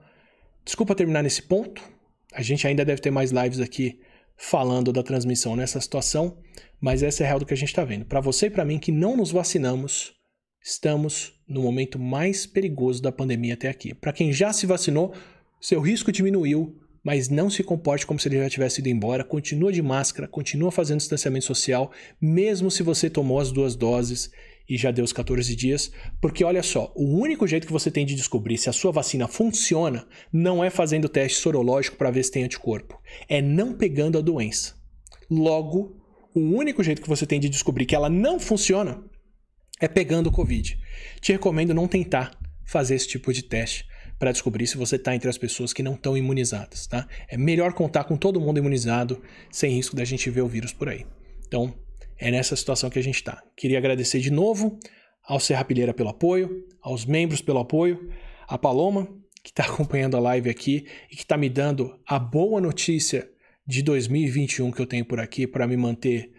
desculpa 0.63 0.95
terminar 0.95 1.21
nesse 1.21 1.41
ponto. 1.41 1.83
A 2.31 2.41
gente 2.41 2.65
ainda 2.65 2.85
deve 2.85 3.01
ter 3.01 3.11
mais 3.11 3.29
lives 3.29 3.59
aqui 3.59 3.99
falando 4.37 4.93
da 4.93 5.03
transmissão 5.03 5.53
nessa 5.53 5.81
situação, 5.81 6.41
mas 6.79 7.03
essa 7.03 7.23
é 7.23 7.25
a 7.25 7.27
real 7.27 7.39
do 7.39 7.45
que 7.45 7.53
a 7.53 7.57
gente 7.57 7.67
está 7.67 7.83
vendo. 7.83 8.05
Para 8.05 8.21
você 8.21 8.45
e 8.45 8.49
para 8.49 8.63
mim 8.63 8.79
que 8.79 8.91
não 8.91 9.17
nos 9.17 9.31
vacinamos, 9.31 10.13
estamos 10.63 11.33
no 11.45 11.61
momento 11.61 11.99
mais 11.99 12.45
perigoso 12.45 13.01
da 13.01 13.11
pandemia 13.11 13.55
até 13.55 13.67
aqui. 13.67 13.93
Para 13.93 14.13
quem 14.13 14.31
já 14.31 14.53
se 14.53 14.65
vacinou, 14.65 15.13
seu 15.59 15.81
risco 15.81 16.09
diminuiu, 16.09 16.79
mas 17.03 17.27
não 17.27 17.49
se 17.49 17.63
comporte 17.63 18.05
como 18.05 18.19
se 18.19 18.27
ele 18.29 18.37
já 18.37 18.49
tivesse 18.49 18.79
ido 18.79 18.89
embora. 18.89 19.23
Continua 19.23 19.71
de 19.71 19.81
máscara, 19.81 20.27
continua 20.27 20.71
fazendo 20.71 20.99
distanciamento 20.99 21.45
social, 21.45 21.91
mesmo 22.21 22.71
se 22.71 22.81
você 22.81 23.09
tomou 23.09 23.39
as 23.39 23.51
duas 23.51 23.75
doses 23.75 24.31
e 24.69 24.77
já 24.77 24.91
deu 24.91 25.03
os 25.03 25.11
14 25.11 25.53
dias, 25.55 25.91
porque 26.21 26.43
olha 26.43 26.63
só, 26.63 26.93
o 26.95 27.17
único 27.19 27.45
jeito 27.45 27.67
que 27.67 27.73
você 27.73 27.91
tem 27.91 28.05
de 28.05 28.15
descobrir 28.15 28.57
se 28.57 28.69
a 28.69 28.73
sua 28.73 28.93
vacina 28.93 29.27
funciona 29.27 30.07
não 30.31 30.63
é 30.63 30.69
fazendo 30.69 31.09
teste 31.09 31.39
sorológico 31.39 31.97
para 31.97 32.11
ver 32.11 32.23
se 32.23 32.31
tem 32.31 32.45
anticorpo, 32.45 32.97
é 33.27 33.41
não 33.41 33.73
pegando 33.73 34.17
a 34.17 34.21
doença. 34.21 34.75
Logo, 35.29 36.01
o 36.33 36.39
único 36.39 36.81
jeito 36.81 37.01
que 37.01 37.09
você 37.09 37.25
tem 37.25 37.39
de 37.39 37.49
descobrir 37.49 37.85
que 37.85 37.95
ela 37.95 38.09
não 38.09 38.39
funciona 38.39 39.03
é 39.81 39.87
pegando 39.87 40.27
o 40.27 40.31
Covid. 40.31 40.79
Te 41.19 41.33
recomendo 41.33 41.73
não 41.73 41.87
tentar 41.87 42.37
fazer 42.65 42.95
esse 42.95 43.07
tipo 43.07 43.33
de 43.33 43.43
teste 43.43 43.85
para 44.23 44.31
descobrir 44.31 44.65
se 44.67 44.77
você 44.77 44.95
está 44.95 45.13
entre 45.13 45.29
as 45.29 45.37
pessoas 45.37 45.73
que 45.73 45.83
não 45.83 45.95
estão 45.95 46.15
imunizadas, 46.15 46.87
tá? 46.87 47.05
É 47.27 47.35
melhor 47.35 47.73
contar 47.73 48.05
com 48.05 48.15
todo 48.15 48.39
mundo 48.39 48.57
imunizado, 48.57 49.21
sem 49.51 49.73
risco 49.73 49.97
da 49.97 50.05
gente 50.05 50.29
ver 50.29 50.39
o 50.39 50.47
vírus 50.47 50.71
por 50.71 50.87
aí. 50.87 51.05
Então, 51.45 51.73
é 52.17 52.31
nessa 52.31 52.55
situação 52.55 52.89
que 52.89 52.97
a 52.97 53.03
gente 53.03 53.15
está. 53.15 53.43
Queria 53.53 53.77
agradecer 53.77 54.21
de 54.21 54.31
novo 54.31 54.79
ao 55.27 55.41
Serrapilheira 55.41 55.93
pelo 55.93 56.07
apoio, 56.07 56.65
aos 56.81 57.05
membros 57.05 57.41
pelo 57.41 57.59
apoio, 57.59 58.09
a 58.47 58.57
Paloma, 58.57 59.09
que 59.43 59.49
está 59.49 59.65
acompanhando 59.67 60.15
a 60.15 60.21
live 60.21 60.49
aqui 60.49 60.87
e 61.11 61.17
que 61.17 61.23
está 61.23 61.35
me 61.35 61.49
dando 61.49 61.99
a 62.07 62.17
boa 62.17 62.61
notícia 62.61 63.29
de 63.67 63.83
2021 63.83 64.71
que 64.71 64.81
eu 64.81 64.85
tenho 64.85 65.03
por 65.03 65.19
aqui 65.19 65.45
para 65.45 65.67
me 65.67 65.75
manter 65.75 66.31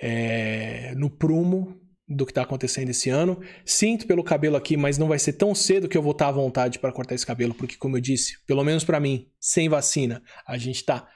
é, 0.00 0.94
no 0.94 1.10
prumo 1.10 1.80
do 2.06 2.26
que 2.26 2.32
está 2.32 2.42
acontecendo 2.42 2.90
esse 2.90 3.08
ano. 3.08 3.40
Sinto 3.64 4.06
pelo 4.06 4.22
cabelo 4.22 4.56
aqui, 4.56 4.76
mas 4.76 4.98
não 4.98 5.08
vai 5.08 5.18
ser 5.18 5.34
tão 5.34 5.54
cedo 5.54 5.88
que 5.88 5.96
eu 5.96 6.02
vou 6.02 6.12
estar 6.12 6.26
tá 6.26 6.30
à 6.30 6.34
vontade 6.34 6.78
para 6.78 6.92
cortar 6.92 7.14
esse 7.14 7.26
cabelo, 7.26 7.54
porque, 7.54 7.76
como 7.76 7.96
eu 7.96 8.00
disse, 8.00 8.38
pelo 8.46 8.64
menos 8.64 8.84
para 8.84 9.00
mim, 9.00 9.28
sem 9.40 9.68
vacina, 9.68 10.22
a 10.46 10.58
gente 10.58 10.76
está 10.76 11.08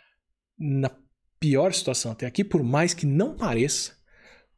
na 0.58 0.90
pior 1.38 1.72
situação 1.72 2.12
até 2.12 2.26
aqui, 2.26 2.42
por 2.42 2.62
mais 2.62 2.94
que 2.94 3.06
não 3.06 3.36
pareça 3.36 3.96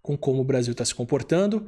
com 0.00 0.16
como 0.16 0.40
o 0.40 0.44
Brasil 0.44 0.72
está 0.72 0.84
se 0.84 0.94
comportando. 0.94 1.66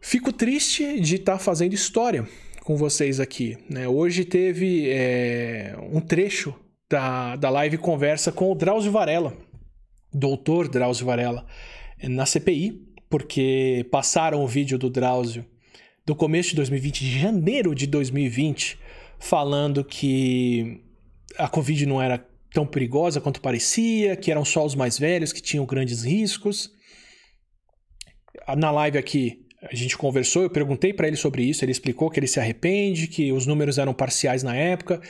Fico 0.00 0.32
triste 0.32 1.00
de 1.00 1.16
estar 1.16 1.32
tá 1.32 1.38
fazendo 1.38 1.74
história 1.74 2.26
com 2.62 2.76
vocês 2.76 3.20
aqui. 3.20 3.58
Né? 3.68 3.86
Hoje 3.86 4.24
teve 4.24 4.88
é, 4.90 5.76
um 5.92 6.00
trecho 6.00 6.54
da, 6.88 7.36
da 7.36 7.50
live 7.50 7.78
conversa 7.78 8.32
com 8.32 8.50
o 8.50 8.54
Drauzio 8.54 8.92
Varela, 8.92 9.36
doutor 10.12 10.68
Drauzio 10.68 11.06
Varela 11.06 11.46
na 12.02 12.26
CPI, 12.26 12.85
porque 13.08 13.86
passaram 13.90 14.42
o 14.42 14.46
vídeo 14.46 14.78
do 14.78 14.90
Drauzio 14.90 15.44
do 16.04 16.14
começo 16.14 16.50
de 16.50 16.56
2020, 16.56 17.00
de 17.00 17.18
janeiro 17.18 17.74
de 17.74 17.86
2020, 17.86 18.78
falando 19.18 19.84
que 19.84 20.80
a 21.36 21.48
Covid 21.48 21.84
não 21.84 22.00
era 22.00 22.24
tão 22.52 22.64
perigosa 22.64 23.20
quanto 23.20 23.40
parecia, 23.40 24.14
que 24.14 24.30
eram 24.30 24.44
só 24.44 24.64
os 24.64 24.76
mais 24.76 24.96
velhos 24.98 25.32
que 25.32 25.42
tinham 25.42 25.66
grandes 25.66 26.04
riscos. 26.04 26.70
Na 28.56 28.70
live 28.70 28.98
aqui, 28.98 29.44
a 29.60 29.74
gente 29.74 29.98
conversou, 29.98 30.44
eu 30.44 30.50
perguntei 30.50 30.92
para 30.92 31.08
ele 31.08 31.16
sobre 31.16 31.42
isso, 31.42 31.64
ele 31.64 31.72
explicou 31.72 32.08
que 32.08 32.20
ele 32.20 32.28
se 32.28 32.38
arrepende, 32.38 33.08
que 33.08 33.32
os 33.32 33.44
números 33.44 33.76
eram 33.76 33.92
parciais 33.92 34.44
na 34.44 34.54
época, 34.54 35.00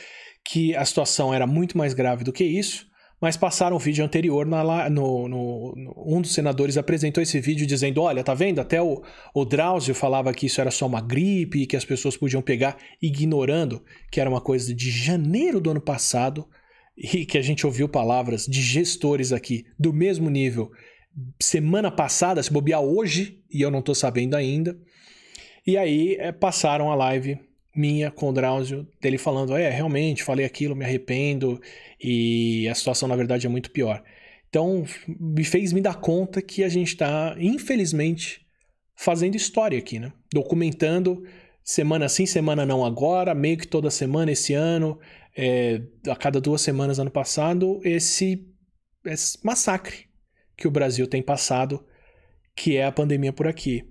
que 0.46 0.74
a 0.74 0.84
situação 0.84 1.34
era 1.34 1.46
muito 1.46 1.76
mais 1.76 1.92
grave 1.92 2.24
do 2.24 2.32
que 2.32 2.44
isso 2.44 2.86
mas 3.20 3.36
passaram 3.36 3.76
o 3.76 3.78
vídeo 3.78 4.04
anterior 4.04 4.46
na, 4.46 4.90
no, 4.90 5.28
no, 5.28 5.74
no, 5.74 6.04
um 6.06 6.20
dos 6.20 6.34
senadores 6.34 6.76
apresentou 6.76 7.22
esse 7.22 7.40
vídeo 7.40 7.66
dizendo 7.66 8.02
olha 8.02 8.22
tá 8.22 8.34
vendo? 8.34 8.60
Até 8.60 8.80
o, 8.80 9.02
o 9.34 9.44
Drauzio 9.44 9.94
falava 9.94 10.32
que 10.34 10.46
isso 10.46 10.60
era 10.60 10.70
só 10.70 10.86
uma 10.86 11.00
gripe 11.00 11.66
que 11.66 11.76
as 11.76 11.84
pessoas 11.84 12.16
podiam 12.16 12.42
pegar 12.42 12.76
ignorando 13.00 13.82
que 14.10 14.20
era 14.20 14.28
uma 14.28 14.40
coisa 14.40 14.74
de 14.74 14.90
janeiro 14.90 15.60
do 15.60 15.70
ano 15.70 15.80
passado 15.80 16.46
e 16.96 17.26
que 17.26 17.38
a 17.38 17.42
gente 17.42 17.66
ouviu 17.66 17.88
palavras 17.88 18.46
de 18.46 18.60
gestores 18.60 19.32
aqui 19.32 19.64
do 19.78 19.92
mesmo 19.92 20.30
nível 20.30 20.70
semana 21.40 21.90
passada 21.90 22.42
se 22.42 22.52
bobear 22.52 22.80
hoje 22.80 23.42
e 23.50 23.62
eu 23.62 23.70
não 23.70 23.82
tô 23.82 23.94
sabendo 23.94 24.34
ainda. 24.34 24.78
E 25.66 25.76
aí 25.76 26.16
é, 26.18 26.30
passaram 26.30 26.90
a 26.90 26.94
live 26.94 27.38
minha 27.76 28.10
com 28.10 28.28
o 28.28 28.32
Drauzio, 28.32 28.86
dele 29.00 29.18
falando: 29.18 29.56
é, 29.56 29.68
realmente, 29.70 30.22
falei 30.22 30.44
aquilo, 30.44 30.74
me 30.74 30.84
arrependo, 30.84 31.60
e 32.02 32.68
a 32.68 32.74
situação, 32.74 33.08
na 33.08 33.16
verdade, 33.16 33.46
é 33.46 33.50
muito 33.50 33.70
pior. 33.70 34.02
Então, 34.48 34.84
me 35.06 35.44
fez 35.44 35.72
me 35.72 35.80
dar 35.80 35.96
conta 35.96 36.40
que 36.40 36.64
a 36.64 36.68
gente 36.68 36.88
está, 36.88 37.36
infelizmente, 37.38 38.40
fazendo 38.94 39.36
história 39.36 39.78
aqui, 39.78 39.98
né? 39.98 40.12
Documentando 40.32 41.22
semana 41.62 42.08
sim, 42.08 42.26
semana 42.26 42.64
não 42.64 42.84
agora, 42.84 43.34
meio 43.34 43.58
que 43.58 43.66
toda 43.66 43.90
semana 43.90 44.30
esse 44.32 44.54
ano, 44.54 44.98
é, 45.36 45.82
a 46.08 46.16
cada 46.16 46.40
duas 46.40 46.60
semanas 46.60 46.98
ano 46.98 47.10
passado, 47.10 47.80
esse, 47.84 48.46
esse 49.04 49.38
massacre 49.44 50.06
que 50.56 50.68
o 50.68 50.70
Brasil 50.70 51.06
tem 51.06 51.20
passado, 51.20 51.84
que 52.54 52.76
é 52.76 52.84
a 52.86 52.92
pandemia 52.92 53.32
por 53.32 53.46
aqui. 53.46 53.84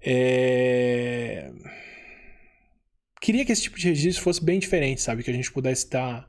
É 0.00 1.50
queria 3.20 3.44
que 3.44 3.52
esse 3.52 3.62
tipo 3.62 3.78
de 3.78 3.88
registro 3.88 4.22
fosse 4.22 4.44
bem 4.44 4.58
diferente, 4.58 5.00
sabe? 5.00 5.22
Que 5.22 5.30
a 5.30 5.34
gente 5.34 5.52
pudesse 5.52 5.84
estar 5.84 6.28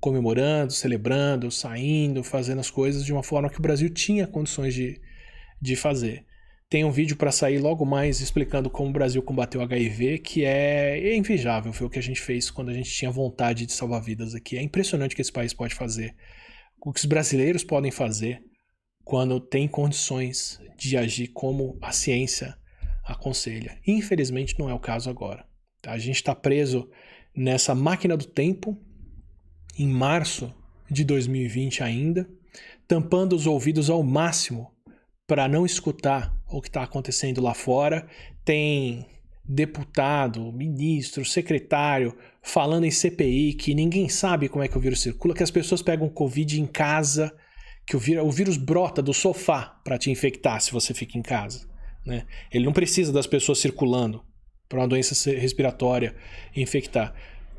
comemorando, 0.00 0.72
celebrando, 0.72 1.50
saindo, 1.50 2.22
fazendo 2.22 2.60
as 2.60 2.70
coisas 2.70 3.04
de 3.04 3.12
uma 3.12 3.22
forma 3.22 3.50
que 3.50 3.58
o 3.58 3.62
Brasil 3.62 3.88
tinha 3.90 4.26
condições 4.26 4.74
de, 4.74 5.00
de 5.60 5.76
fazer. 5.76 6.24
Tem 6.68 6.84
um 6.84 6.90
vídeo 6.90 7.16
para 7.16 7.30
sair 7.30 7.58
logo 7.58 7.84
mais 7.84 8.20
explicando 8.20 8.68
como 8.68 8.90
o 8.90 8.92
Brasil 8.92 9.22
combateu 9.22 9.60
o 9.60 9.64
HIV, 9.64 10.18
que 10.18 10.44
é, 10.44 11.16
invejável, 11.16 11.72
foi 11.72 11.86
o 11.86 11.90
que 11.90 11.98
a 11.98 12.02
gente 12.02 12.20
fez 12.20 12.50
quando 12.50 12.70
a 12.70 12.74
gente 12.74 12.90
tinha 12.90 13.10
vontade 13.10 13.66
de 13.66 13.72
salvar 13.72 14.02
vidas 14.02 14.34
aqui. 14.34 14.58
É 14.58 14.62
impressionante 14.62 15.12
o 15.12 15.16
que 15.16 15.22
esse 15.22 15.32
país 15.32 15.54
pode 15.54 15.74
fazer, 15.74 16.14
o 16.84 16.92
que 16.92 16.98
os 16.98 17.06
brasileiros 17.06 17.62
podem 17.62 17.92
fazer 17.92 18.42
quando 19.04 19.38
tem 19.38 19.68
condições 19.68 20.60
de 20.76 20.96
agir 20.96 21.28
como 21.28 21.78
a 21.80 21.92
ciência 21.92 22.56
aconselha. 23.04 23.78
Infelizmente 23.86 24.58
não 24.58 24.68
é 24.68 24.74
o 24.74 24.80
caso 24.80 25.08
agora. 25.08 25.46
A 25.86 25.98
gente 25.98 26.16
está 26.16 26.34
preso 26.34 26.88
nessa 27.34 27.74
máquina 27.74 28.16
do 28.16 28.26
tempo, 28.26 28.76
em 29.78 29.88
março 29.88 30.52
de 30.90 31.04
2020 31.04 31.82
ainda, 31.82 32.28
tampando 32.88 33.34
os 33.34 33.46
ouvidos 33.46 33.90
ao 33.90 34.02
máximo 34.02 34.70
para 35.26 35.48
não 35.48 35.66
escutar 35.66 36.34
o 36.48 36.60
que 36.60 36.68
está 36.68 36.82
acontecendo 36.82 37.40
lá 37.40 37.54
fora. 37.54 38.06
Tem 38.44 39.06
deputado, 39.44 40.52
ministro, 40.52 41.24
secretário 41.24 42.16
falando 42.42 42.84
em 42.84 42.90
CPI 42.90 43.54
que 43.54 43.74
ninguém 43.74 44.08
sabe 44.08 44.48
como 44.48 44.64
é 44.64 44.68
que 44.68 44.78
o 44.78 44.80
vírus 44.80 45.00
circula, 45.00 45.34
que 45.34 45.42
as 45.42 45.50
pessoas 45.50 45.82
pegam 45.82 46.08
Covid 46.08 46.60
em 46.60 46.66
casa, 46.66 47.32
que 47.86 47.96
o 47.96 47.98
vírus, 47.98 48.24
o 48.24 48.30
vírus 48.30 48.56
brota 48.56 49.02
do 49.02 49.14
sofá 49.14 49.80
para 49.84 49.98
te 49.98 50.10
infectar 50.10 50.60
se 50.60 50.72
você 50.72 50.94
fica 50.94 51.18
em 51.18 51.22
casa. 51.22 51.68
Né? 52.04 52.24
Ele 52.52 52.64
não 52.64 52.72
precisa 52.72 53.12
das 53.12 53.26
pessoas 53.26 53.58
circulando 53.58 54.24
para 54.68 54.80
uma 54.80 54.88
doença 54.88 55.30
respiratória 55.30 56.14
infectar. 56.54 57.14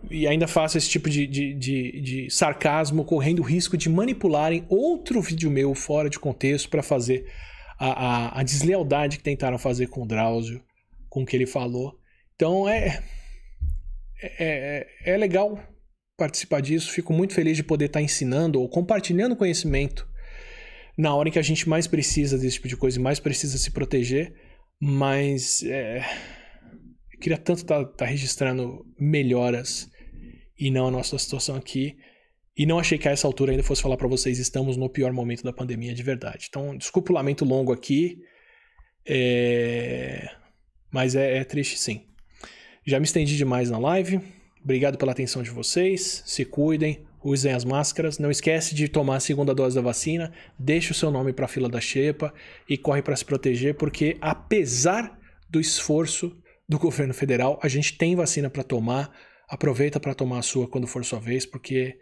E 0.09 0.27
ainda 0.27 0.47
faço 0.47 0.77
esse 0.77 0.89
tipo 0.89 1.09
de, 1.09 1.25
de, 1.25 1.53
de, 1.53 2.01
de 2.01 2.29
sarcasmo, 2.29 3.03
correndo 3.03 3.39
o 3.39 3.43
risco 3.43 3.75
de 3.75 3.89
manipularem 3.89 4.65
outro 4.69 5.21
vídeo 5.21 5.49
meu 5.49 5.73
fora 5.73 6.09
de 6.09 6.19
contexto 6.19 6.69
para 6.69 6.83
fazer 6.83 7.25
a, 7.79 7.87
a, 7.87 8.39
a, 8.39 8.43
deslealdade 8.43 9.17
que 9.17 9.23
tentaram 9.23 9.57
fazer 9.57 9.87
com 9.87 10.03
o 10.03 10.07
Drauzio, 10.07 10.63
com 11.09 11.23
o 11.23 11.25
que 11.25 11.35
ele 11.35 11.45
falou. 11.45 11.97
Então 12.35 12.69
é, 12.69 13.03
é, 14.21 14.87
é, 15.03 15.13
é 15.13 15.17
legal 15.17 15.59
participar 16.17 16.61
disso. 16.61 16.91
Fico 16.91 17.11
muito 17.11 17.33
feliz 17.33 17.57
de 17.57 17.63
poder 17.63 17.85
estar 17.85 18.01
ensinando 18.01 18.61
ou 18.61 18.69
compartilhando 18.69 19.35
conhecimento 19.35 20.07
na 20.97 21.13
hora 21.13 21.29
em 21.29 21.31
que 21.31 21.39
a 21.39 21.43
gente 21.43 21.67
mais 21.69 21.85
precisa 21.85 22.37
desse 22.37 22.55
tipo 22.55 22.67
de 22.67 22.77
coisa 22.77 22.99
e 22.99 23.01
mais 23.01 23.19
precisa 23.19 23.57
se 23.57 23.71
proteger. 23.71 24.33
Mas 24.79 25.63
é, 25.63 26.03
eu 27.17 27.19
queria 27.19 27.37
tanto 27.37 27.59
estar 27.59 27.83
tá, 27.83 27.91
tá 27.91 28.05
registrando 28.05 28.85
melhoras 28.97 29.89
e 30.57 30.69
não 30.69 30.87
a 30.87 30.91
nossa 30.91 31.17
situação 31.17 31.55
aqui. 31.55 31.97
E 32.55 32.65
não 32.65 32.79
achei 32.79 32.97
que 32.97 33.07
a 33.07 33.11
essa 33.11 33.27
altura 33.27 33.51
ainda 33.51 33.63
fosse 33.63 33.81
falar 33.81 33.97
para 33.97 34.07
vocês, 34.07 34.39
estamos 34.39 34.77
no 34.77 34.89
pior 34.89 35.11
momento 35.11 35.43
da 35.43 35.51
pandemia 35.51 35.93
de 35.93 36.03
verdade. 36.03 36.47
Então, 36.49 36.75
desculpa 36.77 37.11
o 37.11 37.15
lamento 37.15 37.43
longo 37.43 37.73
aqui, 37.73 38.19
é... 39.05 40.29
mas 40.91 41.15
é, 41.15 41.37
é 41.37 41.43
triste 41.43 41.77
sim. 41.77 42.05
Já 42.85 42.99
me 42.99 43.05
estendi 43.05 43.35
demais 43.35 43.69
na 43.69 43.77
live. 43.77 44.21
Obrigado 44.63 44.97
pela 44.97 45.11
atenção 45.11 45.41
de 45.41 45.49
vocês. 45.49 46.23
Se 46.25 46.45
cuidem, 46.45 47.05
usem 47.23 47.51
as 47.51 47.65
máscaras. 47.65 48.19
Não 48.19 48.31
esquece 48.31 48.75
de 48.75 48.87
tomar 48.87 49.17
a 49.17 49.19
segunda 49.19 49.53
dose 49.53 49.75
da 49.75 49.81
vacina. 49.81 50.31
Deixe 50.57 50.91
o 50.91 50.95
seu 50.95 51.11
nome 51.11 51.33
para 51.33 51.45
a 51.45 51.49
fila 51.49 51.67
da 51.67 51.81
xepa 51.81 52.33
e 52.67 52.77
corre 52.77 53.01
para 53.01 53.15
se 53.15 53.25
proteger, 53.25 53.75
porque 53.75 54.17
apesar 54.21 55.19
do 55.49 55.59
esforço 55.59 56.35
do 56.67 56.77
governo 56.77 57.13
federal. 57.13 57.59
A 57.61 57.67
gente 57.67 57.97
tem 57.97 58.15
vacina 58.15 58.49
para 58.49 58.63
tomar. 58.63 59.11
Aproveita 59.47 59.99
para 59.99 60.13
tomar 60.13 60.39
a 60.39 60.41
sua 60.41 60.67
quando 60.67 60.87
for 60.87 61.05
sua 61.05 61.19
vez, 61.19 61.45
porque 61.45 61.97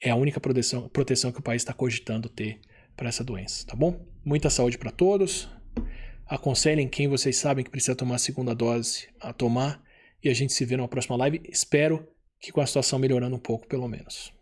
é 0.00 0.10
a 0.10 0.16
única 0.16 0.38
proteção, 0.40 0.88
proteção 0.88 1.32
que 1.32 1.40
o 1.40 1.42
país 1.42 1.62
está 1.62 1.72
cogitando 1.72 2.28
ter 2.28 2.60
para 2.96 3.08
essa 3.08 3.24
doença, 3.24 3.66
tá 3.66 3.74
bom? 3.74 4.06
Muita 4.24 4.48
saúde 4.48 4.78
para 4.78 4.92
todos. 4.92 5.48
Aconselhem 6.26 6.88
quem 6.88 7.08
vocês 7.08 7.36
sabem 7.36 7.64
que 7.64 7.70
precisa 7.70 7.96
tomar 7.96 8.16
a 8.16 8.18
segunda 8.18 8.54
dose 8.54 9.08
a 9.20 9.32
tomar. 9.32 9.82
E 10.22 10.28
a 10.28 10.34
gente 10.34 10.52
se 10.52 10.64
vê 10.64 10.76
numa 10.76 10.88
próxima 10.88 11.16
live. 11.16 11.42
Espero 11.48 12.08
que 12.40 12.52
com 12.52 12.60
a 12.60 12.66
situação 12.66 12.98
melhorando 12.98 13.36
um 13.36 13.38
pouco, 13.38 13.66
pelo 13.66 13.88
menos. 13.88 14.33